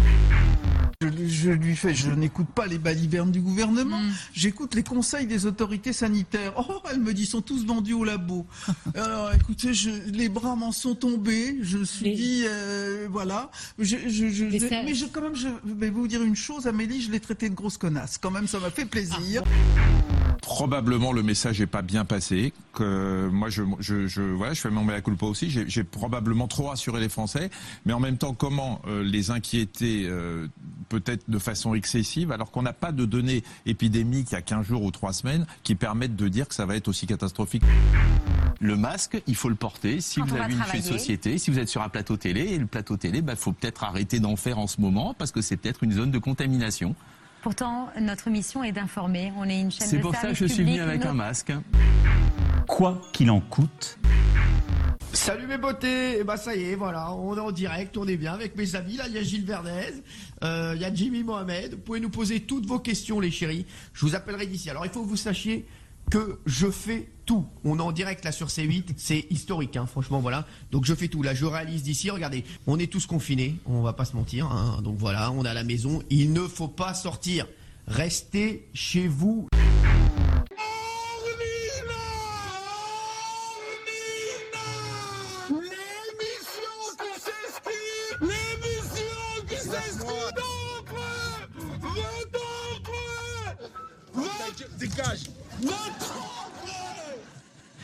[1.01, 4.13] Je, je lui fais, je n'écoute pas les balivernes du gouvernement, Mm.
[4.35, 6.53] j'écoute les conseils des autorités sanitaires.
[6.57, 8.47] Oh, elle me dit, ils sont tous vendus au labo.
[8.95, 11.59] Alors, écoutez, je, les bras m'en sont tombés.
[11.63, 13.51] Je me suis dit, euh, voilà.
[13.81, 16.37] Je, je, je- Mais je- ça- mais je, quand même, je vais vous dire une
[16.37, 18.17] chose, Amélie, je l'ai traité de grosse connasse.
[18.19, 19.43] Quand même, ça m'a fait plaisir.
[20.43, 22.53] Probablement le message n'est pas bien passé.
[22.75, 25.49] Que moi, je, je, je, voilà, je fais mon mea culpa aussi.
[25.51, 27.49] J'ai probablement trop rassuré les Français,
[27.87, 30.49] mais en même temps, comment euh, les inquiéter euh,
[30.89, 34.67] peut-être de façon excessive, alors qu'on n'a pas de données épidémiques il y a 15
[34.67, 37.63] jours ou 3 semaines qui permettent de dire que ça va être aussi catastrophique.
[38.61, 40.01] Le masque, il faut le porter.
[40.01, 40.83] Si Quand vous avez une travailler.
[40.83, 43.85] société, si vous êtes sur un plateau télé, et le plateau télé, il faut peut-être
[43.85, 46.95] arrêter d'en faire en ce moment parce que c'est peut-être une zone de contamination.
[47.43, 49.33] Pourtant, notre mission est d'informer.
[49.37, 51.53] On est une chaîne C'est de pour ça que je suis venu avec un masque.
[52.69, 53.99] Quoi qu'il en coûte.
[55.13, 58.17] Salut mes beautés Et bah ça y est, voilà, on est en direct, on est
[58.17, 58.97] bien avec mes amis.
[58.97, 59.93] Là, il y a Gilles Verdez,
[60.45, 61.73] euh, il y a Jimmy Mohamed.
[61.75, 63.67] Vous pouvez nous poser toutes vos questions, les chéris.
[63.93, 64.71] Je vous appellerai d'ici.
[64.71, 65.67] Alors, il faut que vous sachiez
[66.11, 67.09] que je fais
[67.65, 70.47] On est en direct là sur C8, c'est historique, hein, franchement, voilà.
[70.71, 71.23] Donc je fais tout.
[71.23, 74.47] Là, je réalise d'ici, regardez, on est tous confinés, on va pas se mentir.
[74.47, 74.81] hein.
[74.83, 77.47] Donc voilà, on est à la maison, il ne faut pas sortir.
[77.87, 79.49] Restez chez vous.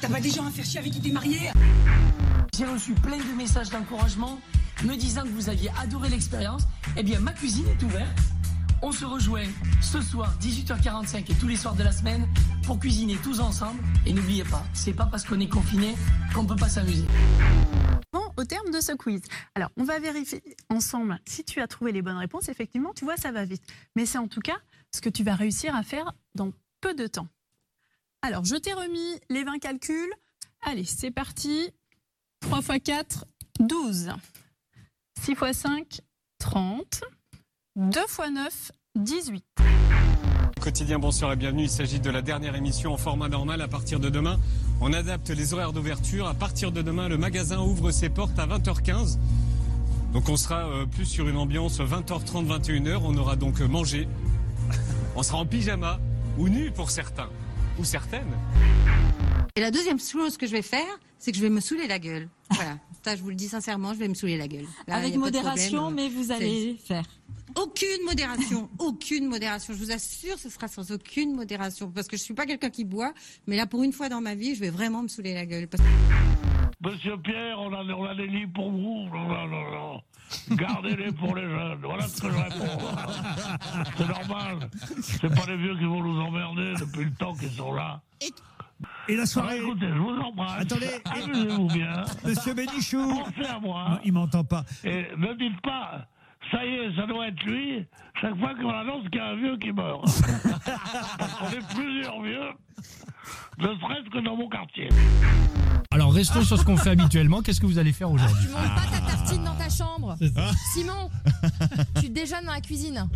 [0.08, 1.50] T'as pas des gens à faire chier avec qui t'es marié
[2.56, 4.40] J'ai reçu plein de messages d'encouragement
[4.82, 6.62] me disant que vous aviez adoré l'expérience.
[6.96, 8.18] Eh bien, ma cuisine est ouverte.
[8.80, 9.44] On se rejoint
[9.82, 12.26] ce soir, 18h45 et tous les soirs de la semaine
[12.64, 13.82] pour cuisiner tous ensemble.
[14.06, 15.94] Et n'oubliez pas, c'est pas parce qu'on est confiné
[16.34, 17.04] qu'on peut pas s'amuser.
[18.10, 19.20] Bon, au terme de ce quiz.
[19.54, 22.48] Alors, on va vérifier ensemble si tu as trouvé les bonnes réponses.
[22.48, 23.62] Effectivement, tu vois, ça va vite.
[23.94, 24.56] Mais c'est en tout cas
[24.94, 26.50] ce que tu vas réussir à faire dans
[26.80, 27.28] peu de temps.
[28.22, 30.12] Alors, je t'ai remis les 20 calculs.
[30.62, 31.70] Allez, c'est parti.
[32.40, 33.24] 3 x 4,
[33.60, 34.10] 12.
[35.22, 36.00] 6 x 5,
[36.40, 37.00] 30.
[37.76, 39.44] 2 x 9, 18.
[40.60, 41.62] Quotidien, bonsoir et bienvenue.
[41.62, 43.62] Il s'agit de la dernière émission en format normal.
[43.62, 44.40] À partir de demain,
[44.80, 46.26] on adapte les horaires d'ouverture.
[46.26, 49.16] À partir de demain, le magasin ouvre ses portes à 20h15.
[50.12, 52.98] Donc on sera euh, plus sur une ambiance 20h30, 21h.
[53.04, 54.08] On aura donc mangé.
[55.14, 56.00] on sera en pyjama
[56.36, 57.30] ou nu pour certains
[57.78, 58.26] ou certaines.
[59.56, 61.98] Et la deuxième chose que je vais faire, c'est que je vais me saouler la
[61.98, 62.28] gueule.
[62.50, 62.78] Voilà.
[63.04, 64.66] Ça, je vous le dis sincèrement, je vais me saouler la gueule.
[64.86, 65.94] Là, Avec y a pas de modération, problème.
[65.94, 67.04] mais vous allez faire.
[67.56, 69.72] Aucune modération, aucune modération.
[69.72, 71.90] Je vous assure, ce sera sans aucune modération.
[71.90, 73.14] Parce que je suis pas quelqu'un qui boit,
[73.46, 75.68] mais là, pour une fois dans ma vie, je vais vraiment me saouler la gueule.
[75.68, 76.47] Parce que-
[76.80, 79.08] Monsieur Pierre, on a, on a des lits pour vous.
[79.12, 80.02] Non, non, non, non.
[80.56, 81.80] Gardez-les pour les jeunes.
[81.82, 82.78] Voilà ce que je réponds.
[83.96, 84.70] C'est normal.
[85.00, 88.00] C'est pas les vieux qui vont nous emmerder depuis le temps qu'ils sont là.
[89.08, 89.58] Et la soirée.
[89.58, 90.62] Alors, écoutez, je vous embrasse.
[90.62, 91.00] Attendez.
[91.04, 92.04] Amusez-vous bien.
[92.24, 93.22] Monsieur Bénichou.
[93.24, 93.86] Pensez à moi.
[93.90, 94.64] Non, il m'entend pas.
[94.84, 96.06] Et ne dites pas,
[96.50, 97.84] ça y est, ça doit être lui,
[98.20, 100.04] chaque fois qu'on annonce qu'il y a un vieux qui meurt.
[101.18, 102.50] Parce qu'on est plusieurs vieux,
[103.58, 104.88] ne serait-ce que dans mon quartier.
[105.98, 107.42] Alors restons sur ce qu'on fait habituellement.
[107.42, 110.16] Qu'est-ce que vous allez faire aujourd'hui Tu montes pas ta tartine dans ta chambre.
[110.72, 111.10] Simon,
[112.00, 113.08] tu déjeunes dans la cuisine.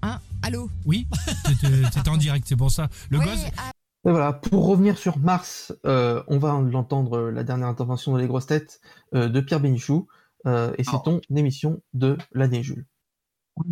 [0.00, 1.06] Hein Allô Oui,
[1.44, 2.88] c'était c'était en direct, c'est pour ça.
[3.10, 3.44] Le Oui, gosse.
[4.06, 8.18] Et voilà, pour revenir sur Mars, euh, on va l'entendre, euh, la dernière intervention de
[8.20, 8.80] Les Grosses Têtes
[9.14, 10.06] euh, de Pierre Bénichou,
[10.46, 12.86] euh, et c'est ton émission de l'année, Jules.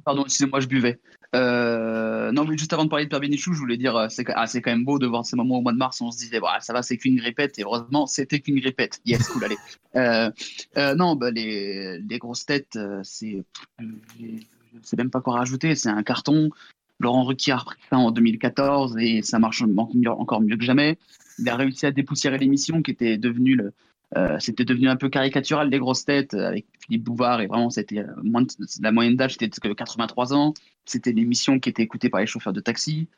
[0.05, 1.01] Pardon, excusez-moi, je buvais.
[1.35, 4.47] Euh, non, juste avant de parler de Pierre Bénichou, je voulais dire, euh, c'est ah,
[4.47, 6.41] quand même beau de voir ces moments au mois de mars où on se disait,
[6.41, 9.01] bah, ça va, c'est qu'une grippette, et heureusement, c'était qu'une grippette.
[9.05, 9.59] Yes, cool, allez.
[9.97, 13.45] Euh, non, bah, les, les grosses têtes, c'est.
[13.79, 16.51] Je sais même pas quoi rajouter, c'est un carton.
[17.01, 20.99] Laurent Ruquier a repris ça en 2014 et ça marche encore mieux que jamais.
[21.39, 23.73] Il a réussi à dépoussiérer l'émission qui était devenue le,
[24.17, 27.71] euh, c'était devenu un peu caricatural les grosses têtes euh, avec Philippe Bouvard et vraiment
[27.71, 28.49] c'était euh, moins de-
[28.81, 30.55] la moyenne d'âge c'était que 83 ans.
[30.85, 33.09] C'était l'émission qui était écoutée par les chauffeurs de taxi.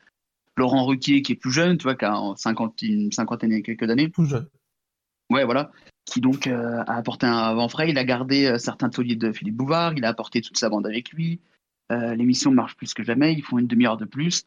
[0.57, 3.61] Laurent Ruquier qui est plus jeune, tu vois, qui a en 50, une cinquantaine et
[3.61, 4.09] quelques années.
[4.09, 4.47] Plus jeune.
[5.29, 5.71] Ouais, voilà.
[6.05, 7.89] Qui donc euh, a apporté un vent frais.
[7.91, 9.93] Il a gardé euh, certains tauliers de Philippe Bouvard.
[9.95, 11.39] Il a apporté toute sa bande avec lui.
[11.91, 13.33] L'émission marche plus que jamais.
[13.33, 14.43] Ils font une demi-heure de plus.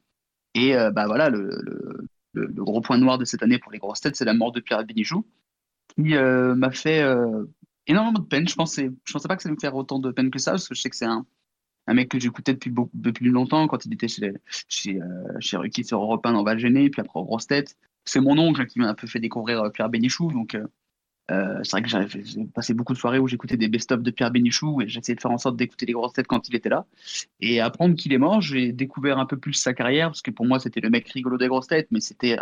[0.54, 3.78] Et bah voilà, le, le- le- le gros point noir de cette année pour les
[3.78, 5.26] grosses têtes, c'est la mort de Pierre Bénichou,
[5.96, 7.44] qui euh, m'a fait euh,
[7.86, 8.48] énormément de peine.
[8.48, 10.52] Je pensais, je pensais pas que ça allait me faire autant de peine que ça,
[10.52, 11.26] parce que je sais que c'est un,
[11.88, 14.32] mec que j'écoutais depuis depuis longtemps, quand il était chez,
[14.68, 15.06] chez, euh,
[15.40, 17.76] chez Ruquier sur Europe 1 dans Val Gêné, puis après aux grosses têtes.
[18.04, 20.56] C'est mon oncle qui m'a un peu fait découvrir Pierre Bénichou, donc
[21.28, 24.82] c'est vrai que j'ai passé beaucoup de soirées où j'écoutais des best-of de Pierre Bénichou
[24.82, 26.84] et j'essayais de faire en sorte d'écouter les grosses têtes quand il était là.
[27.40, 30.46] Et apprendre qu'il est mort, j'ai découvert un peu plus sa carrière, parce que pour
[30.46, 32.36] moi, c'était le mec rigolo des grosses têtes, mais c'était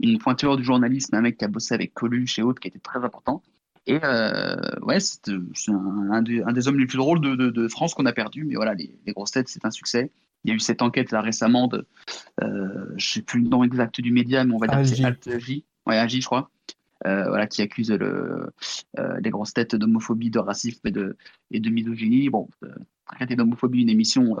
[0.00, 2.78] une pointure du journalisme, un mec qui a bossé avec Coluche et autres, qui était
[2.78, 3.42] très important.
[3.86, 7.94] Et euh, ouais, c'est un, un des, hommes les plus drôles de, de- de France
[7.94, 10.10] qu'on a perdu, mais voilà, les, les grosses têtes, c'est un succès.
[10.44, 11.86] Il y a eu cette enquête là récemment de,
[12.42, 15.40] euh, je sais plus le nom exact du média, mais on va dire que c'est
[15.40, 16.50] J, ouais, AJ, je crois,
[17.06, 18.50] euh, voilà, qui accuse le,
[18.98, 21.16] euh, les grosses têtes d'homophobie, de racisme et de,
[21.50, 22.28] et de misogynie.
[22.30, 22.68] Bon, euh,
[23.06, 24.36] traiter d'homophobie, une émission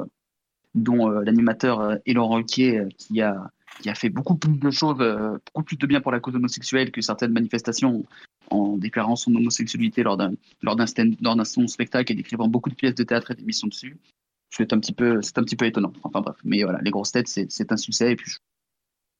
[0.74, 3.50] dont l'animateur Ruquier, euh, qui a
[3.80, 6.34] qui a fait beaucoup plus de choses, euh, beaucoup plus de bien pour la cause
[6.34, 8.04] homosexuelle que certaines manifestations
[8.50, 10.86] en déclarant son homosexualité lors d'un lors d'un
[11.20, 13.96] lors d'un son spectacle et décrivant beaucoup de pièces de théâtre et d'émissions dessus.
[14.50, 15.92] C'est un petit peu c'est un petit peu étonnant.
[16.02, 18.30] Enfin bref, mais voilà, les grosses têtes c'est un succès et puis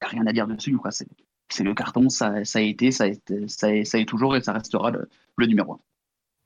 [0.03, 0.77] y a rien à dire dessus.
[0.91, 1.09] C'est
[1.51, 3.09] c'est le carton, ça, ça a été, ça a
[3.49, 5.09] ça est, ça est toujours et ça restera le,
[5.47, 5.81] numéro un.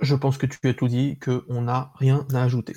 [0.01, 2.77] Je pense que tu as tout dit, qu'on n'a rien à ajouter.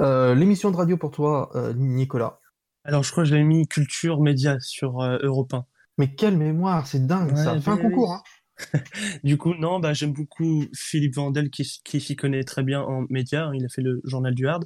[0.00, 2.40] Euh, L'émission de radio pour toi, euh, Nicolas,
[2.84, 5.64] Alors, je crois que j'avais mis culture média sur euh, Europe 1.
[5.98, 7.60] Mais quelle mémoire, c'est dingue ça.
[7.60, 8.12] Fais un oui, concours.
[8.12, 8.22] Hein.
[9.24, 13.06] Du coup, non, bah, j'aime beaucoup Philippe Vandel qui, qui s'y connaît très bien en
[13.08, 13.46] médias.
[13.46, 14.64] hein, Il a fait le journal du Hard.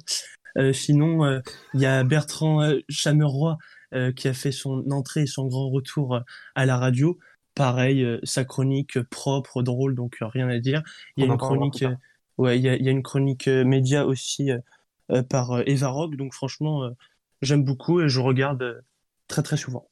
[0.57, 1.39] Euh, sinon, euh,
[1.73, 3.57] il y a Bertrand euh, Chameroy
[4.17, 6.19] qui a fait son entrée et son grand retour
[6.55, 7.17] à la radio.
[7.55, 10.83] Pareil, sa chronique propre, drôle, donc rien à dire.
[11.15, 11.85] Il y a On une chronique,
[12.37, 14.49] ouais, il y y a une chronique média aussi
[15.29, 16.17] par Eva Rock.
[16.17, 16.89] Donc franchement,
[17.41, 18.81] j'aime beaucoup et je regarde euh,
[19.27, 19.89] très très souvent.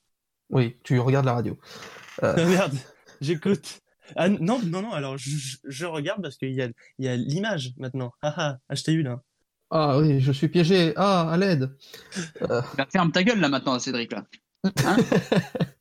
[0.49, 1.57] Oui, tu regardes la radio.
[2.23, 2.77] Euh, Ah, merde,
[3.21, 3.81] j'écoute.
[4.15, 6.69] Ah non, non, non, alors je, regarde parce qu'il y a,
[6.99, 8.11] il y a l'image maintenant.
[8.21, 9.21] Ah ah, HTU là.
[9.71, 10.93] Ah oui, je suis piégé.
[10.95, 11.75] Ah, à l'aide.
[12.43, 14.25] Euh, Bah, ferme ta gueule là maintenant, Cédric là.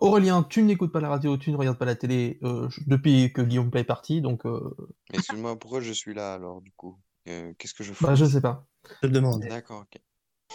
[0.00, 3.40] Aurélien, tu n'écoutes pas la radio, tu ne regardes pas la télé euh, depuis que
[3.40, 4.74] Guillaume Play est parti, donc euh,
[5.10, 6.98] Mais excuse-moi, pourquoi je suis là alors, du coup?
[7.28, 8.04] Euh, Qu'est-ce que je fais?
[8.04, 8.66] Bah, je sais pas.
[9.02, 9.42] Je te demande.
[9.48, 10.00] D'accord, ok.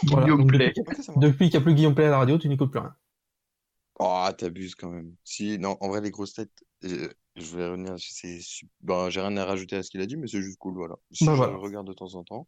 [0.04, 0.74] Voilà, Guillaume donc Play.
[1.18, 2.96] depuis, qu'il n'y a plus Guillaume Play à la radio, tu n'écoutes plus rien.
[4.00, 5.14] Oh, t'abuses quand même.
[5.24, 6.50] Si, non, en vrai, les grosses têtes,
[6.86, 8.40] euh, je vais revenir, c'est,
[8.82, 10.96] ben, j'ai rien à rajouter à ce qu'il a dit, mais c'est juste cool, voilà.
[11.12, 11.56] Si Bah, je voilà.
[11.58, 12.48] regarde de temps en temps.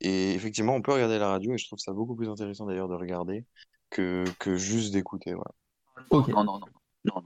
[0.00, 2.88] Et effectivement, on peut regarder la radio, et je trouve ça beaucoup plus intéressant d'ailleurs
[2.88, 3.44] de regarder
[3.90, 5.50] que, que juste d'écouter, voilà.
[6.10, 6.28] Ok.
[6.28, 6.60] Non, non,
[7.04, 7.22] non.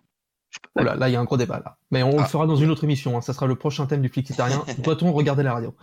[0.74, 1.76] Oh là, là, il y a un gros débat là.
[1.90, 2.24] Mais on le Ah.
[2.24, 3.16] fera dans une autre émission.
[3.16, 3.20] hein.
[3.20, 4.64] Ça sera le prochain thème du Flixitarien.
[4.78, 5.74] Doit-on regarder la radio?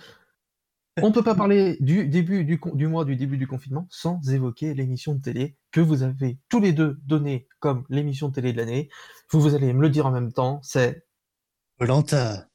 [1.01, 4.21] On ne peut pas parler du début du, du mois du début du confinement sans
[4.29, 8.53] évoquer l'émission de télé que vous avez tous les deux donnée comme l'émission de télé
[8.53, 8.89] de l'année.
[9.29, 10.61] Vous, vous allez me le dire en même temps.
[10.63, 11.05] C'est
[11.81, 12.47] Lanta.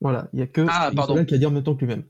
[0.00, 1.24] voilà, il y a que Ah, pardon.
[1.24, 2.04] Qui a dit en même temps que lui-même.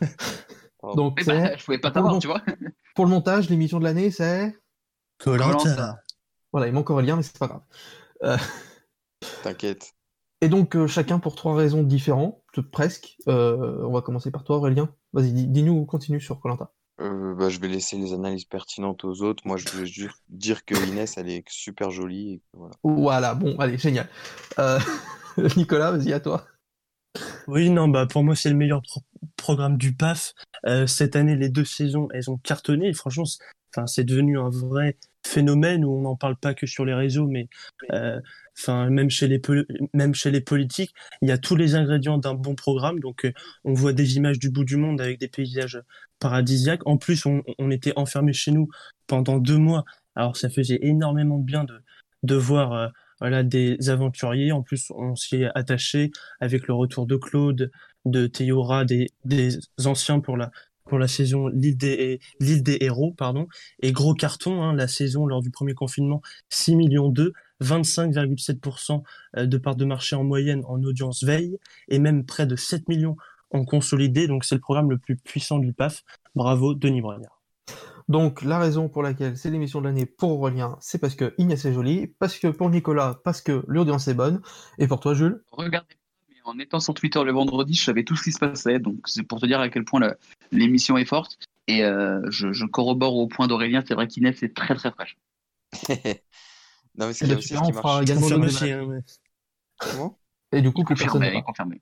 [0.96, 2.40] Donc Eh ben, c'est je pouvais pas t'avoir, tu vois.
[2.94, 4.56] Pour le montage, l'émission de l'année, c'est
[5.18, 5.98] Colanta.
[6.52, 7.62] voilà, il manque Aurélien, mais c'est pas grave.
[8.24, 8.36] Euh,
[9.42, 9.92] T'inquiète.
[10.40, 13.16] Et donc, euh, chacun pour trois raisons différentes, presque.
[13.28, 14.88] Euh, on va commencer par toi, Aurélien.
[15.12, 16.72] Vas-y, dis- dis-nous, continue sur Colanta.
[17.00, 19.42] Euh, bah, je vais laisser les analyses pertinentes aux autres.
[19.46, 22.32] Moi, je voulais juste dire que Inès, elle est super jolie.
[22.34, 22.74] Et que, voilà.
[22.82, 24.08] Voilà, bon, allez, génial.
[24.58, 24.78] Euh,
[25.56, 26.46] Nicolas, vas-y, à toi.
[27.46, 29.00] Oui, non, bah pour moi c'est le meilleur pro-
[29.36, 30.34] programme du PAF.
[30.66, 32.88] Euh, cette année, les deux saisons, elles ont cartonné.
[32.88, 33.24] Et franchement,
[33.86, 34.98] c'est devenu un vrai
[35.28, 37.48] phénomène où on n'en parle pas que sur les réseaux, mais
[37.92, 38.20] euh,
[38.56, 39.40] enfin même chez les
[39.92, 42.98] même chez les politiques, il y a tous les ingrédients d'un bon programme.
[43.00, 43.32] Donc, euh,
[43.64, 45.80] on voit des images du bout du monde avec des paysages
[46.18, 46.86] paradisiaques.
[46.86, 48.68] En plus, on, on était enfermés chez nous
[49.06, 49.84] pendant deux mois.
[50.16, 51.80] Alors, ça faisait énormément de bien de
[52.24, 52.88] de voir euh,
[53.20, 54.52] voilà des aventuriers.
[54.52, 56.10] En plus, on s'y est attaché
[56.40, 57.70] avec le retour de Claude,
[58.04, 60.50] de Théora, des, des anciens pour la
[60.88, 63.46] pour la saison l'île des l'île des héros pardon.
[63.80, 67.32] Et gros carton hein, la saison lors du premier confinement 6 millions 2
[67.62, 69.02] 25,7%
[69.36, 71.58] euh, de part de marché en moyenne en audience veille
[71.88, 73.16] et même près de 7 millions
[73.50, 74.26] en consolidé.
[74.26, 77.40] Donc c'est le programme le plus puissant du PAF bravo Denis Brognard
[78.08, 81.64] Donc, la raison pour laquelle c'est l'émission de l'année pour Aurélien, c'est parce que Inès
[81.64, 84.40] est jolie, parce que pour Nicolas, parce que l'audience est bonne,
[84.78, 85.42] et pour toi, Jules?
[85.50, 85.96] Regardez
[86.48, 88.78] en étant sur Twitter le vendredi, je savais tout ce qui se passait.
[88.78, 90.16] Donc c'est pour te dire à quel point la-
[90.52, 91.38] l'émission est forte.
[91.66, 95.16] Et euh, je, je corrobore au point d'Aurélien, c'est vrai qu'Inès est très très fraîche.
[96.98, 98.02] Non, mais c'est ben, aussi super, ce on qui marche.
[98.02, 99.00] également le aussi, hein, mais-
[99.78, 100.18] Comment?
[100.50, 101.80] Et du coup, Confirmé, confirmé.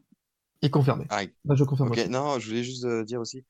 [0.63, 1.07] Et confirmé.
[1.09, 2.09] Ah, Bah, je confirme ok, aussi.
[2.11, 3.45] non, je voulais juste euh, dire aussi,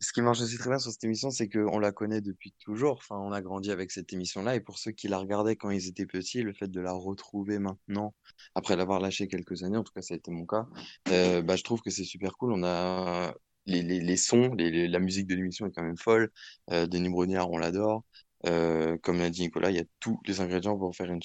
[0.00, 2.98] ce qui marche aussi très bien sur cette émission, c'est qu'on la connaît depuis toujours.
[2.98, 4.54] Enfin, on a grandi avec cette émission-là.
[4.56, 7.58] Et pour ceux qui la regardaient quand ils étaient petits, le fait de la retrouver
[7.58, 8.14] maintenant,
[8.54, 10.66] après l'avoir lâchée quelques années, en tout cas, ça a été mon cas,
[11.10, 12.52] euh, bah, je trouve que c'est super cool.
[12.52, 13.34] On a
[13.66, 16.30] les, les, les sons, la musique de l'émission est quand même folle.
[16.70, 18.04] Euh, Denis Brognard, on l'adore.
[18.46, 21.20] Euh, comme l'a dit Nicolas, il y a tous les ingrédients pour faire une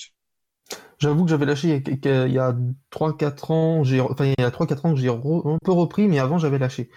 [0.99, 2.55] J'avoue que j'avais lâché il y a, que- il y a
[2.89, 5.19] 3-4 ans, j'ai, enfin, il y a 3-4 ans que j'ai un
[5.63, 6.89] peu repris, mais avant j'avais lâché,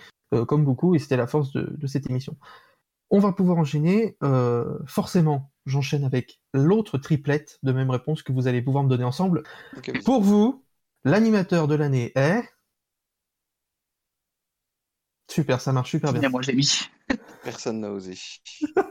[0.47, 2.37] comme beaucoup, et c'était la force de, de cette émission.
[3.11, 8.49] On va pouvoir enchaîner, euh, forcément, j'enchaîne avec l'autre triplette de même réponse que vous
[8.49, 9.45] allez pouvoir me donner ensemble.
[10.05, 10.65] Pour vous,
[11.05, 12.43] l'animateur de l'année est...
[15.31, 16.29] Super, ça marche super bien.
[16.29, 16.81] Moi j'ai mis.
[17.45, 18.17] Personne n'a osé.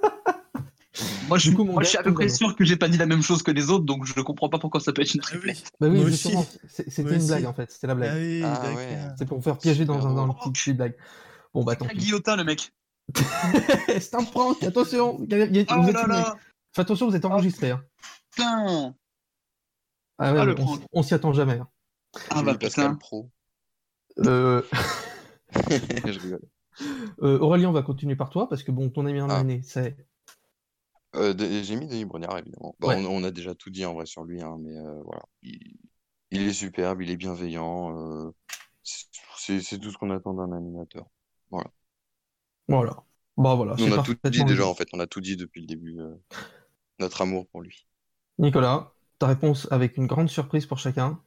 [1.27, 2.77] Moi je, Du coup, mon moi, je suis à peu près dans- sûr que j'ai
[2.77, 4.93] pas dit la même chose que les autres, donc je ne comprends pas pourquoi ça
[4.93, 5.63] peut être une triplette.
[5.79, 7.27] Bah oui, Moi justement, c'était une aussi.
[7.27, 8.11] blague en fait, c'était la blague.
[8.13, 8.97] Ah oui, Ah ouais.
[9.17, 10.95] C'est pour vous faire piéger dans, un, dans une petite, petite blague.
[11.53, 11.97] Bon bah tant Un pis.
[11.97, 12.71] guillotin le mec.
[13.99, 16.35] c'est un prank, attention il y a- il y a- Oh vous êtes là là
[16.73, 17.71] Faites attention, vous êtes enregistré.
[17.71, 17.83] hein.
[18.31, 18.95] Putain
[20.17, 20.55] Ah ouais, Ah, le
[20.93, 21.59] on, s'y attend jamais.
[21.59, 21.67] hein.
[22.29, 22.97] Ah bah Pascal.
[22.97, 23.29] Pro.
[24.19, 24.61] Euh,
[25.69, 26.41] Je rigole.
[27.21, 29.37] euh, Aurélien, on va continuer par toi parce que bon, ton ami en Ah.
[29.37, 29.95] année, c'est.
[31.15, 32.75] Euh, de- j'ai mis Denis Brognard, évidemment.
[32.79, 32.95] Bah, Ouais.
[32.97, 35.23] on, on a déjà tout dit en vrai sur lui, hein, mais euh, voilà.
[35.43, 35.59] Il,
[36.31, 37.95] il est superbe, il est bienveillant.
[37.97, 38.31] euh,
[38.83, 41.05] c'est tout ce qu'on attend d'un animateur.
[41.49, 41.69] Voilà.
[42.67, 43.03] Voilà.
[43.37, 43.75] Bon, voilà.
[43.79, 44.87] On a tout dit déjà, en fait.
[44.93, 45.99] On a tout dit depuis le début.
[45.99, 46.15] euh,
[46.99, 47.85] notre amour pour lui.
[48.39, 51.21] Nicolas, ta réponse avec une grande surprise pour chacun.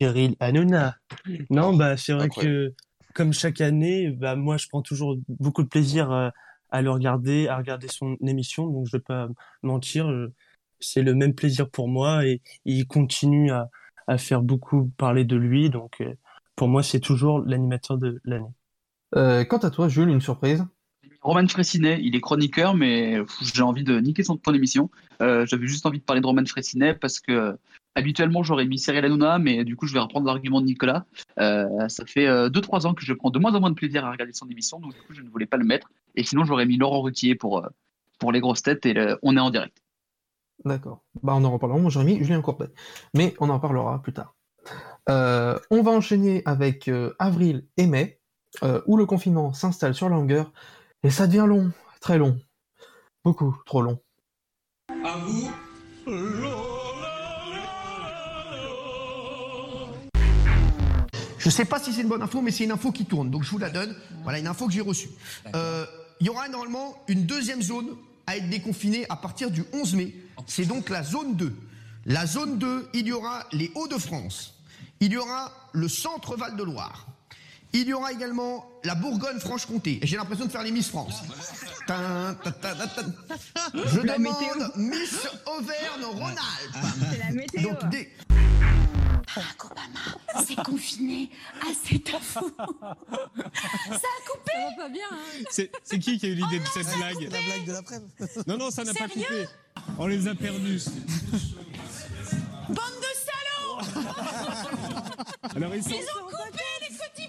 [0.00, 0.96] Cyril Hanouna.
[1.50, 2.70] Non, bah, c'est vrai Incroyable.
[2.70, 2.74] que,
[3.14, 6.30] comme chaque année, bah, moi, je prends toujours beaucoup de plaisir euh,
[6.74, 9.28] à le regarder, à regarder son émission, donc je vais pas
[9.62, 10.12] mentir,
[10.80, 13.70] c'est le même plaisir pour moi et il continue à,
[14.08, 16.12] à faire beaucoup parler de lui, donc euh,
[16.56, 18.52] pour moi, c'est toujours l'animateur de l'année.
[19.14, 20.64] Euh, quant à toi, Jules, une surprise?
[21.22, 23.18] Roman Fressinet, il est chroniqueur, mais
[23.54, 24.90] j'ai envie de niquer son ton émission.
[25.22, 27.56] Euh, J'avais juste envie de parler de Roman Fressinet parce que
[27.94, 31.06] habituellement j'aurais mis Cyril Hanouna, mais du coup je vais reprendre l'argument de Nicolas.
[31.38, 34.10] Euh, ça fait 2-3 ans que je prends de moins en moins de plaisir à
[34.10, 35.90] regarder son émission, donc du coup je ne voulais pas le mettre.
[36.14, 37.68] Et sinon j'aurais mis Laurent Ruquier pour, euh,
[38.18, 39.84] pour les grosses têtes et euh, on est en direct.
[40.64, 41.02] D'accord.
[41.22, 41.78] Bah, on en reparlera.
[41.78, 42.68] Moi, j'aurais mis Julien Courbet.
[43.14, 44.34] Mais on en parlera plus tard.
[45.08, 48.20] Euh, on va enchaîner avec euh, avril et mai,
[48.62, 50.52] euh, où le confinement s'installe sur la longueur.
[51.02, 51.70] Et ça devient long,
[52.00, 52.38] très long.
[53.24, 53.98] Beaucoup trop long.
[55.04, 55.50] À vous.
[61.44, 63.44] Je sais pas si c'est une bonne info, mais c'est une info qui tourne, donc
[63.44, 63.94] je vous la donne.
[64.22, 65.10] Voilà une info que j'ai reçue.
[65.54, 65.84] Euh,
[66.20, 67.88] Il y aura normalement une deuxième zone
[68.26, 70.14] à être déconfinée à partir du 11 mai.
[70.46, 71.54] C'est donc la zone 2.
[72.06, 74.54] La zone 2, il y aura les Hauts-de-France.
[75.00, 77.06] Il y aura le centre Val-de-Loire.
[77.74, 79.98] Il y aura également la Bourgogne-Franche-Comté.
[80.00, 81.22] Et j'ai l'impression de faire les Miss France.
[81.86, 82.74] Tin, tin.
[83.74, 84.66] Je La demande météo.
[84.76, 86.86] Miss Auvergne-Rhône-Alpes.
[87.10, 87.68] C'est la météo.
[87.68, 88.08] Donc des,
[89.34, 91.30] Barack Obama s'est confiné
[91.62, 92.50] à cette info.
[92.56, 94.52] Ça a coupé.
[94.52, 95.06] Ça va pas bien.
[95.10, 95.16] hein.
[95.84, 98.00] C'est qui qui a eu l'idée de cette blague La blague de l'après
[98.46, 99.46] Non, non, ça n'a pas coupé.
[99.98, 100.82] On les a perdus.
[102.68, 103.12] Bande de
[103.94, 104.04] salauds
[105.56, 107.28] Alors, ils sont- Ils ont coupé les petits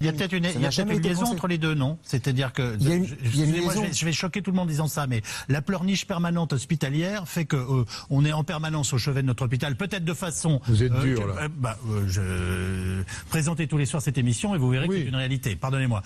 [0.00, 1.98] Il y a peut-être une, il y a une liaison entre les deux, non?
[2.02, 3.82] C'est-à-dire que Il y a une- je- il y a une excusez-moi, je, liaison.
[3.82, 7.28] vais, je vais choquer tout le monde en disant ça, mais la pleurniche permanente hospitalière
[7.28, 10.60] fait que euh, on est en permanence au chevet de notre hôpital, peut-être de façon.
[10.66, 11.34] Vous êtes euh, dur, que- là.
[11.42, 15.02] euh, bah, euh, je présentez tous les soirs cette émission et vous verrez que c'est
[15.02, 15.54] une réalité.
[15.54, 16.02] Pardonnez-moi.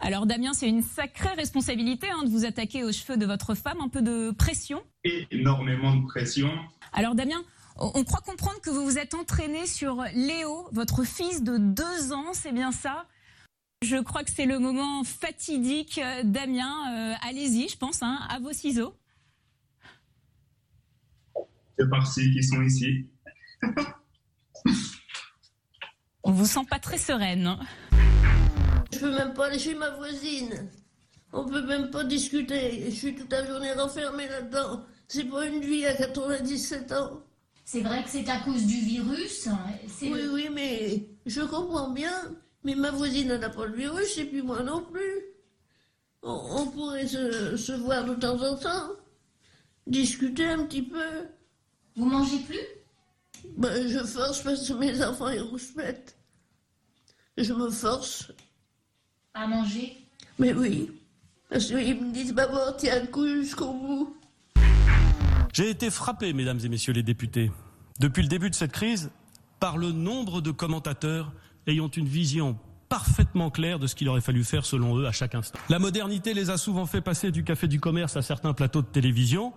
[0.00, 3.78] Alors Damien, c'est une sacrée responsabilité hein, de vous attaquer aux cheveux de votre femme,
[3.84, 4.80] un peu de pression.
[5.30, 6.50] énormément de pression.
[6.94, 7.42] Alors Damien,
[7.78, 12.32] on croit comprendre que vous vous êtes entraîné sur Léo, votre fils de deux ans,
[12.32, 13.06] c'est bien ça?
[13.82, 15.98] Je crois que c'est le moment fatidique.
[16.02, 18.94] Euh, Damien, euh, allez-y, je pense, hein, à vos ciseaux.
[21.78, 23.06] C'est par-ci qui sont ici?
[26.24, 27.46] On vous sent pas très sereine.
[27.46, 27.60] hein.
[28.92, 30.68] Je peux même pas aller chez ma voisine.
[31.32, 32.84] On peut même pas discuter.
[32.86, 34.84] Je suis toute la journée renfermée là-dedans.
[35.06, 37.22] C'est pas une vie à 97 ans.
[37.70, 39.46] C'est vrai que c'est à cause du virus.
[39.46, 39.58] hein,
[40.00, 42.34] Oui, le- oui, mais je comprends bien.
[42.64, 45.20] Mais ma voisine, n'a pas le virus, et puis moi non plus.
[46.22, 48.88] On, on pourrait se, se voir de temps en temps.
[49.86, 51.26] Discuter un petit peu.
[51.94, 52.66] Vous mangez plus?
[53.58, 56.16] Ben, je force parce que mes enfants, ils rouspètent.
[57.36, 58.32] Je me force.
[59.34, 59.94] à manger?
[60.38, 60.90] Mais oui.
[61.50, 64.16] Parce qu'ils me disent, maman, tiens le coup jusqu'au bout.
[65.52, 67.50] J'ai été frappé, mesdames et messieurs les députés,
[68.00, 69.10] depuis le début de cette crise,
[69.60, 71.32] par le nombre de commentateurs
[71.66, 72.56] ayant une vision
[72.88, 75.58] parfaitement claire de ce qu'il aurait fallu faire selon eux à chaque instant.
[75.68, 78.86] La modernité les a souvent fait passer du café du commerce à certains plateaux de
[78.86, 79.52] télévision.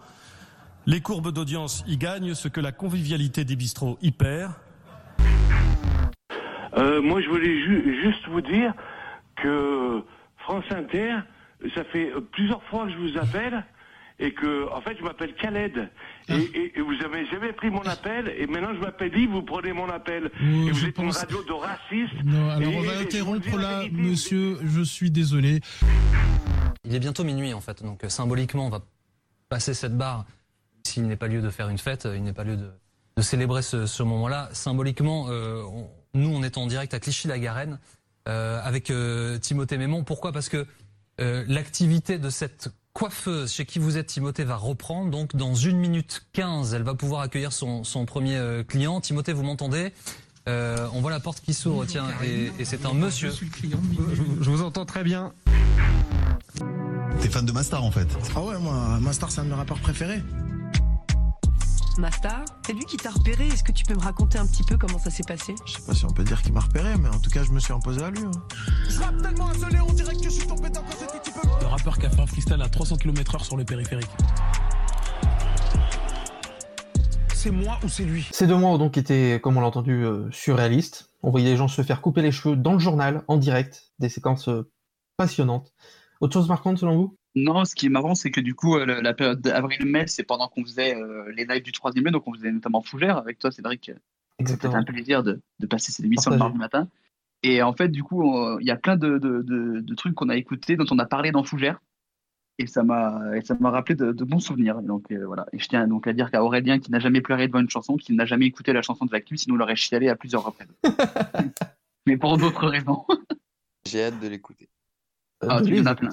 [0.88, 4.52] Les courbes d'audience y gagnent ce que la convivialité des bistrots y perd.
[6.78, 8.74] Euh, moi, je voulais ju- juste vous dire
[9.36, 10.02] que
[10.39, 11.16] France Inter,
[11.76, 13.64] ça fait plusieurs fois que je vous appelle
[14.22, 15.89] et que, en fait, je m'appelle Khaled.
[16.30, 19.41] Et, et- et vous avez jamais pris mon appel et maintenant je m'appelle Yves, vous
[19.41, 20.32] prenez mon appel.
[20.34, 22.24] Oh, et vous êtes pense- une radio de racistes.
[22.24, 25.59] Non, alors Et- on va interrompre là, monsieur, je suis désolé.
[26.86, 28.82] Il est bientôt minuit en fait, donc euh, symboliquement on va
[29.49, 30.26] passer cette barre.
[30.86, 32.72] S'il n'est pas lieu de faire une fête, euh, il n'est pas lieu de,
[33.17, 34.49] de célébrer ce, ce moment-là.
[34.53, 37.80] Symboliquement, euh, on- nous on est en direct à Clichy-la-Garenne
[38.28, 40.03] euh, avec euh, Timothée Mémon.
[40.03, 40.32] Pourquoi?
[40.32, 40.65] Parce que
[41.19, 45.12] euh, l'activité de cette coiffeuse chez qui vous êtes Timothée va reprendre.
[45.12, 49.02] Donc dans une minute 15, elle va pouvoir accueillir son, son premier euh, client.
[49.02, 49.94] Timothée, vous m'entendez?
[50.48, 53.32] Euh, On voit la porte qui s'ouvre, tiens, et, et c'est un monsieur.
[53.32, 55.34] Je vous entends très bien.
[57.22, 59.80] T'es fan de Mastar en fait Ah ouais, moi, Mastar, c'est un de mes rappeurs
[59.80, 60.24] préférés.
[61.98, 63.48] Mastar, c'est lui qui t'a repéré.
[63.48, 65.56] Est-ce que tu peux me raconter un petit peu comment ça s'est passé?
[65.66, 67.52] Je sais pas si on peut dire qu'il m'a repéré, mais en tout cas, je
[67.52, 68.22] me suis imposé à lui.
[68.22, 68.32] ouais.
[68.89, 71.32] Je rappe tellement à ce on dirait que je suis tombé dans quand c'était petit
[71.32, 71.48] peu.
[71.60, 74.10] Le rappeur qui a fait un freestyle à 300 km/h sur le périphérique.
[77.34, 78.28] C'est moi ou c'est lui?
[78.32, 81.10] Ces deux mois ont donc été, comme on l'a entendu, euh, surréalistes.
[81.24, 84.10] On voyait les gens se faire couper les cheveux dans le journal, en direct, des
[84.10, 84.72] séquences euh,
[85.18, 85.74] passionnantes.
[86.20, 87.18] Autre chose marquante selon vous?
[87.36, 90.23] Non, ce qui est marrant, c'est que du coup, euh, la, la période d'avril-mai, c'est
[90.23, 93.39] pendant qu'on faisait euh, les lives du troisième lieu, donc on faisait notamment Fougère avec
[93.39, 93.91] toi, Cédric.
[94.45, 96.57] C'était un plaisir de, de passer cette émission le Partagé.
[96.57, 96.88] mardi matin.
[97.43, 100.29] Et en fait, du coup, il y a plein de, de- de- de trucs qu'on
[100.29, 101.79] a écoutés, dont on a parlé dans Fougère.
[102.59, 104.79] Et ça m'a et ça m'a rappelé de, de bons souvenirs.
[104.84, 105.45] Et donc euh, voilà.
[105.53, 107.95] Et je tiens donc à dire qu'à Aurélien, qui n'a jamais pleuré devant une chanson,
[107.97, 110.67] qui n'a jamais écouté la chanson de l'actu, sinon il aurait chialé à plusieurs reprises.
[112.07, 113.05] Mais pour d'autres raisons.
[113.88, 114.69] J'ai hâte de l'écouter.
[115.41, 116.09] Ah, tu en as plein.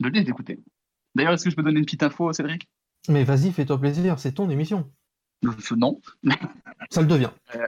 [0.00, 0.58] De les écouter.
[1.14, 2.68] D'ailleurs, est-ce que je peux donner une petite info, Cédric?
[3.08, 4.90] Mais vas-y, fais-toi plaisir, c'est ton émission.
[5.76, 6.00] Non.
[6.90, 7.30] Ça le devient.
[7.54, 7.66] Euh,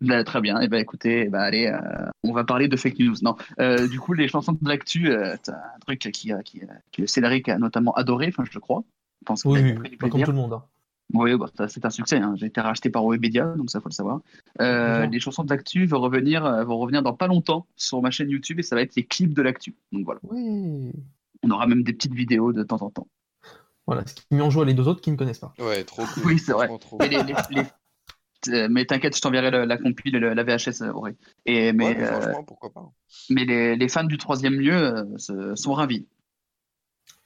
[0.00, 0.60] bah, très bien.
[0.60, 1.78] Et ben écoutez, eh ben, allez, euh,
[2.24, 3.14] on va parler de fake news.
[3.22, 6.62] Non, Euh, du coup, les chansons de l'actu, euh, c'est un truc qui, euh, qui,
[6.62, 8.26] euh, que Cédric a notamment adoré.
[8.28, 8.82] Enfin, je crois.
[9.20, 10.52] Je pense Oui, oui, le pas comme tout le monde.
[10.54, 10.64] hein.
[11.14, 12.16] Oui, bah, c'est un succès.
[12.16, 12.34] hein.
[12.36, 14.20] J'ai été racheté par Webedia, donc ça faut le savoir.
[14.60, 18.10] Euh, les chansons de l'actu vont revenir, euh, vont revenir dans pas longtemps sur ma
[18.10, 19.74] chaîne YouTube et ça va être les clips de l'actu.
[19.92, 20.20] Donc voilà.
[20.24, 20.90] Oui.
[21.42, 23.08] On aura même des petites vidéos de temps en temps.
[23.86, 25.54] Voilà, ce qui met en joie les deux autres qui ne connaissent pas.
[25.58, 26.22] Ouais, trop cool.
[26.24, 26.66] Oui, c'est vrai.
[26.66, 30.44] Franchement, trop Et les- les- les- euh, mais t'inquiète, je t'enverrai le- la compile la
[30.44, 31.16] VHS, Auré.
[31.46, 32.88] Et mais, Ouais, mais euh, franchement, pourquoi pas.
[33.30, 36.06] mais les, les fans du troisième lieu euh, se- sont ravis.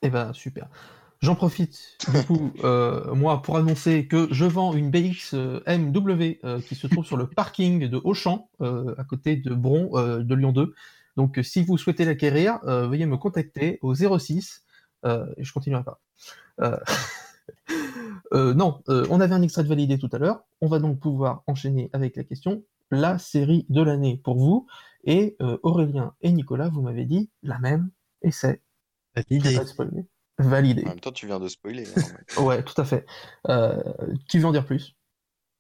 [0.03, 0.69] Eh ben super.
[1.21, 6.39] J'en profite du coup, euh, moi, pour annoncer que je vends une BX euh, MW
[6.45, 10.23] euh, qui se trouve sur le parking de Auchan, euh, à côté de Bron, euh,
[10.23, 10.75] de Lyon 2.
[11.17, 14.65] Donc, euh, si vous souhaitez l'acquérir, euh, veuillez me contacter au 06.
[15.05, 16.01] euh, et je continuerai pas.
[16.61, 16.77] Euh,
[18.33, 20.43] euh, non, euh, on avait un extrait de validé tout à l'heure.
[20.61, 24.67] On va donc pouvoir enchaîner avec la question la série de l'année pour vous.
[25.05, 27.91] Et euh, Aurélien et Nicolas, vous m'avez dit la même,
[28.23, 28.63] et c'est
[29.15, 29.51] validé.
[29.51, 30.07] Je vais pas spoiler.
[30.39, 30.85] Validé.
[30.85, 31.85] En même temps, tu viens de spoiler.
[31.97, 33.07] hein, Ouais, tout à fait.
[33.49, 33.83] Euh,
[34.29, 34.95] qui veut en dire plus?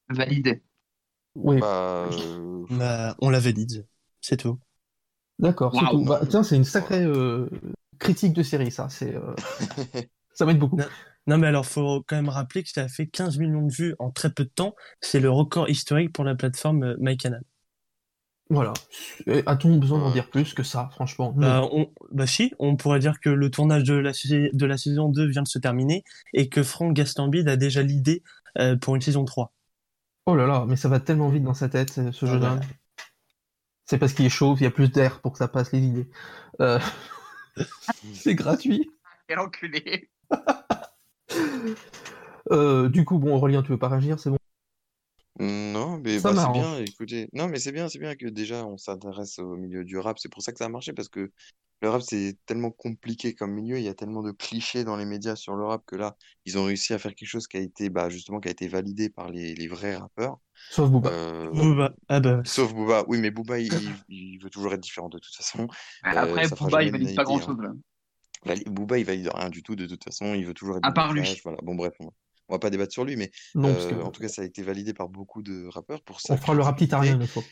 [0.09, 0.63] Validé.
[1.35, 1.61] Oui.
[1.61, 3.87] Bah, euh, Bah, on la valide,
[4.21, 4.59] c'est tout.
[5.39, 6.05] D'accord, c'est tout.
[6.05, 7.49] Bah, tiens, c'est une sacrée euh,
[7.99, 8.89] critique de série, ça.
[8.89, 9.35] C'est, euh,
[10.35, 10.77] ça m'aide beaucoup.
[10.77, 10.87] Non,
[11.27, 13.95] non, mais alors, faut quand même rappeler que ça a fait 15 millions de vues
[13.99, 14.75] en très peu de temps.
[15.01, 17.43] C'est le record historique pour la plateforme euh, MyCanal.
[18.49, 18.73] Voilà.
[19.27, 21.33] Et A-t-on besoin d'en dire plus que ça, franchement?
[21.37, 25.09] Bah, on, bah si, on pourrait dire que le tournage de la, de la saison
[25.09, 28.23] 2 vient de se terminer et que Franck Gastambide a déjà l'idée
[28.59, 29.53] euh, pour une saison 3.
[30.27, 32.61] Oh là là, mais ça va tellement vite dans sa tête, ce jeune ouais.
[33.87, 35.79] C'est parce qu'il est chaud, il y a plus d'air pour que ça passe les
[35.79, 36.09] idées.
[36.61, 36.79] Euh,
[38.15, 38.91] c'est gratuit.
[39.29, 40.11] Quel enculé.
[42.53, 44.39] Euh, du coup, bon, Aurélien, tu veux pas réagir, c'est bon?
[45.41, 47.29] Non, mais Ça bah, c'est bien, écoutez.
[47.33, 50.21] Non, mais c'est bien, c'est bien que déjà on s'intéresse au milieu du rap.
[50.21, 51.33] C'est pour ça que ça a marché, parce que
[51.83, 53.79] le rap, c'est tellement compliqué comme milieu.
[53.79, 56.17] Il y a tellement de clichés dans les médias sur le rap que là,
[56.47, 58.67] ils ont réussi à faire quelque chose qui a été, bah, justement, qui a été
[58.67, 60.39] validé par les, les vrais rappeurs.
[60.71, 61.11] Sauf Booba.
[61.11, 62.41] Euh, Booba, ah bah.
[62.45, 63.05] Sauf Booba.
[63.09, 65.69] Oui, mais Booba, il, veut toujours être différent de toute façon.
[66.03, 67.77] Après, Euh, ça fera Booba, il valide pas l'unanité, grand-chose, hein.
[68.47, 68.55] là.
[68.67, 70.35] Booba, il valide rien du tout de toute façon.
[70.35, 71.41] Il veut toujours être À part lui.
[71.45, 71.59] Voilà.
[71.63, 72.11] Bon, bref, on va,
[72.49, 74.43] on va pas débattre sur lui, mais Non, parce euh, que- en tout cas, ça
[74.43, 77.43] a été validé par beaucoup de rappeurs pour On sa fera le rapitarien une fois.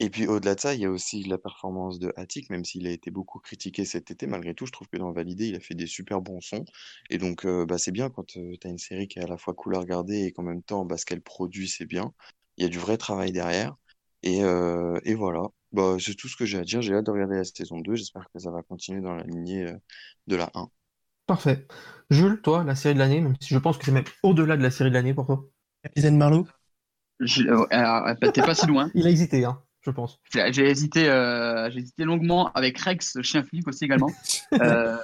[0.00, 2.86] Et puis au-delà de ça, il y a aussi la performance de Attic, même s'il
[2.86, 5.60] a été beaucoup critiqué cet été, malgré tout, je trouve que dans Validé, il a
[5.60, 6.64] fait des super bons sons.
[7.10, 9.36] Et donc, euh, bah, c'est bien quand tu as une série qui est à la
[9.38, 12.12] fois cool à regarder et qu'en même temps, bah, ce qu'elle produit, c'est bien.
[12.56, 13.76] Il y a du vrai travail derrière.
[14.22, 15.42] Et, euh, et voilà,
[15.72, 16.82] bah, c'est tout ce que j'ai à dire.
[16.82, 17.94] J'ai hâte de regarder la saison 2.
[17.94, 19.76] J'espère que ça va continuer dans la lignée euh,
[20.26, 20.70] de la 1.
[21.26, 21.66] Parfait.
[22.10, 24.62] Jules, toi, la série de l'année, même si je pense que c'est même au-delà de
[24.62, 25.44] la série de l'année pour toi.
[25.82, 26.46] Capitaine Marlowe?
[27.20, 28.90] Je- euh, bah, T'es pas si loin.
[28.94, 30.20] Il a hésité, hein, je pense.
[30.32, 34.10] J'ai hésité, euh, j'ai hésité longuement avec Rex, le chien flic aussi également.
[34.60, 34.96] Euh,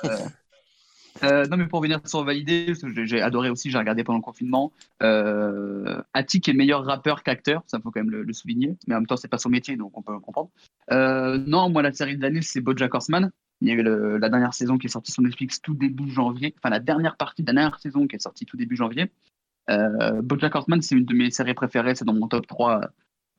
[1.24, 2.74] euh, non, mais pour revenir sur Validé,
[3.04, 4.70] j'ai- adoré aussi, j'ai regardé pendant le confinement.
[5.02, 8.98] Euh, Attic est meilleur rappeur qu'acteur, ça faut quand même le, le souligner, mais en
[8.98, 10.50] même temps, c'est pas son métier, donc on peut comprendre.
[10.90, 13.30] Euh, non, moi, la série de l'année, c'est Bojack Horseman.
[13.62, 16.10] Il y a eu le- la dernière saison qui est sortie sur Netflix tout début
[16.10, 19.10] janvier, enfin la dernière partie de la dernière saison qui est sortie tout début janvier.
[20.22, 22.86] Bojack Horseman, c'est une de mes séries préférées, c'est dans mon top 3, euh,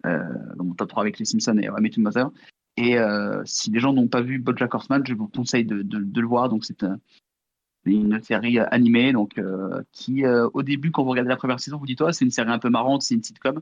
[0.04, 2.30] dans mon top 3 avec les Simpsons et Your Mother.
[2.78, 6.00] Et euh, si les gens n'ont pas vu BoJack Horseman, je vous conseille de, de-
[6.00, 6.48] de le voir.
[6.50, 7.00] Donc c'est un-
[7.86, 11.60] une série euh, animée, donc euh, qui euh, au début, quand vous regardez la première
[11.60, 13.62] saison, vous dites oh, c'est une série un peu marrante, c'est une sitcom.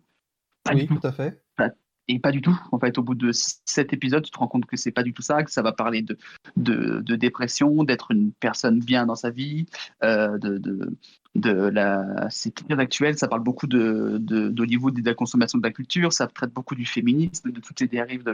[0.64, 1.00] Pas oui, du tout.
[1.00, 1.42] tout à fait.
[1.56, 1.72] Pas-
[2.08, 2.60] Et pas du tout.
[2.72, 5.14] En fait, au bout de sept épisodes, tu te rends compte que c'est pas du
[5.14, 6.18] tout ça, que ça va parler de,
[6.58, 9.66] de, de dépression, d'être une personne bien dans sa vie,
[10.04, 10.96] euh, de, de,
[11.36, 12.28] de la.
[12.30, 16.14] C'est très actuel, ça parle beaucoup de, d'Hollywood et de la consommation de la culture,
[16.14, 18.34] ça traite beaucoup du féminisme, de toutes les dérives de,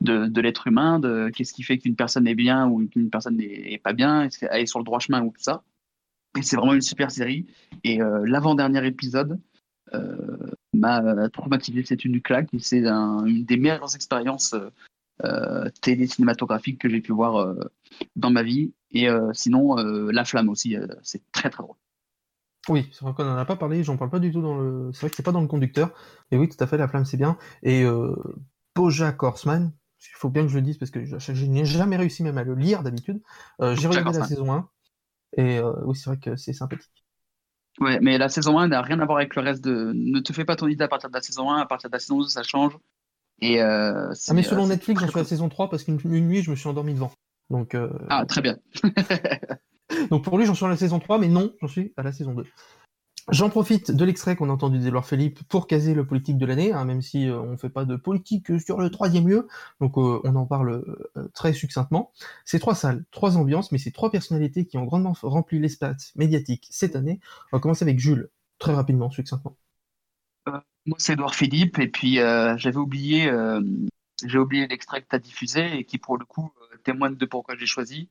[0.00, 3.36] de, de l'être humain, de qu'est-ce qui fait qu'une personne est bien ou qu'une personne
[3.36, 5.62] n'est est pas bien, est-ce qu'elle est sur le droit chemin ou tout ça.
[6.36, 7.46] Et c'est vraiment une super série.
[7.84, 9.38] Et euh, l'avant-dernier épisode,
[9.94, 10.16] euh,
[10.74, 11.84] m'a traumatisé.
[11.84, 14.68] C'est une claque et c'est un- une des meilleures expériences euh,
[15.22, 17.54] euh, télé cinématographiques que j'ai pu voir euh,
[18.16, 18.72] dans ma vie.
[18.90, 21.76] Et euh, sinon, La Flamme aussi, c'est très très drôle.
[22.68, 24.90] Oui, c'est vrai qu'on n'en a pas parlé, j'en parle pas du tout dans le.
[24.92, 25.90] C'est vrai que c'est pas dans le conducteur,
[26.30, 27.36] mais oui, tout à fait, la flamme c'est bien.
[27.62, 28.14] Et euh,
[28.74, 31.96] Bojack Horseman, il faut bien que je le dise parce que je, je n'ai jamais
[31.96, 33.20] réussi même à le lire d'habitude.
[33.60, 34.68] Euh, j'ai regardé la saison 1,
[35.36, 37.04] et euh, oui, c'est vrai que c'est sympathique.
[37.80, 39.92] Ouais, mais la saison 1 n'a rien à voir avec le reste de.
[39.94, 41.94] Ne te fais pas ton idée à partir de la saison 1, à partir de
[41.94, 42.78] la saison 2, ça change.
[43.40, 46.28] Et euh, Ah, mais selon Netflix, j'en suis à la saison 3 parce qu'une une
[46.28, 47.10] nuit, je me suis endormi devant.
[47.50, 48.56] Donc, euh, Ah, très bien.
[50.10, 52.12] Donc pour lui, j'en suis à la saison 3, mais non, j'en suis à la
[52.12, 52.44] saison 2.
[53.30, 56.74] J'en profite de l'extrait qu'on a entendu d'Edouard Philippe pour caser le politique de l'année,
[56.74, 59.48] hein, même si euh, on ne fait pas de politique sur le troisième lieu,
[59.80, 60.84] donc euh, on en parle
[61.16, 62.12] euh, très succinctement.
[62.44, 66.68] C'est trois salles, trois ambiances, mais c'est trois personnalités qui ont grandement rempli l'espace médiatique
[66.70, 67.18] cette année.
[67.50, 68.28] On va commencer avec Jules,
[68.58, 69.56] très rapidement, succinctement.
[70.84, 73.32] Moi, c'est Edouard Philippe, et puis j'avais oublié,
[74.34, 76.52] oublié l'extrait que tu as diffusé et qui, pour le coup,
[76.84, 78.10] témoigne de pourquoi j'ai choisi.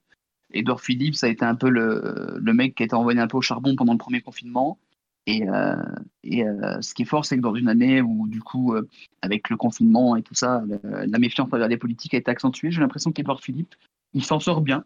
[0.53, 3.27] Edouard Philippe, ça a été un peu le, le mec qui a été envoyé un
[3.27, 4.79] peu au charbon pendant le premier confinement.
[5.25, 5.75] Et, euh,
[6.25, 8.87] euh, ce qui est fort, c'est que dans une année où, du coup, euh,
[9.21, 12.81] avec le confinement et tout ça, la méfiance envers les politiques a été accentuée, j'ai
[12.81, 13.75] l'impression qu'Edouard Philippe,
[14.13, 14.83] il s'en sort bien.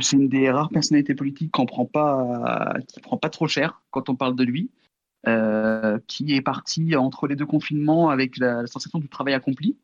[0.00, 4.08] C'est une des rares personnalités politiques qu'on prend pas, qui prend pas trop cher quand
[4.10, 4.70] on parle de lui
[6.06, 9.76] qui est parti entre les deux confinements avec la sensation du travail accompli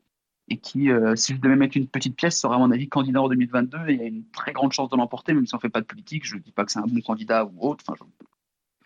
[0.49, 3.21] et qui, euh, si je devais mettre une petite pièce, sera à mon avis candidat
[3.21, 5.59] en 2022 et il y a une très grande chance de l'emporter, même si on
[5.59, 6.25] fait pas de politique.
[6.25, 7.83] Je ne dis pas que c'est un bon candidat ou autre.
[7.87, 8.05] Enfin,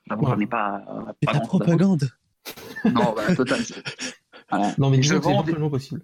[0.10, 0.84] je- j'en ai pas.
[0.90, 2.10] euh, la à propagande.
[2.86, 3.60] Non, bah, total.
[4.50, 4.74] voilà.
[4.78, 6.04] Non, mais je vends, des, possible.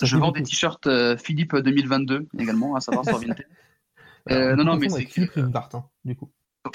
[0.00, 0.38] Ça je vends beaucoup.
[0.38, 3.46] des t-shirts euh, Philippe 2022 également, à savoir sur Vinted.
[4.28, 6.28] Euh, On non, non, mais c'est Philippe Rivebart, hein, du coup.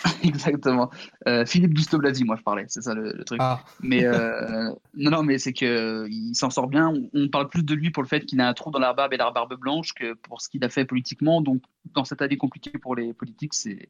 [0.23, 0.89] Exactement.
[1.27, 3.39] Euh, Philippe Douste-Blazy, moi je parlais, c'est ça le, le truc.
[3.41, 3.63] Ah.
[3.81, 6.89] Mais euh, non, non, mais c'est que euh, il s'en sort bien.
[6.89, 8.93] On, on parle plus de lui pour le fait qu'il a un trou dans la
[8.93, 11.41] barbe et la barbe blanche que pour ce qu'il a fait politiquement.
[11.41, 11.61] Donc,
[11.93, 13.89] dans cette année compliquée pour les politiques, c'est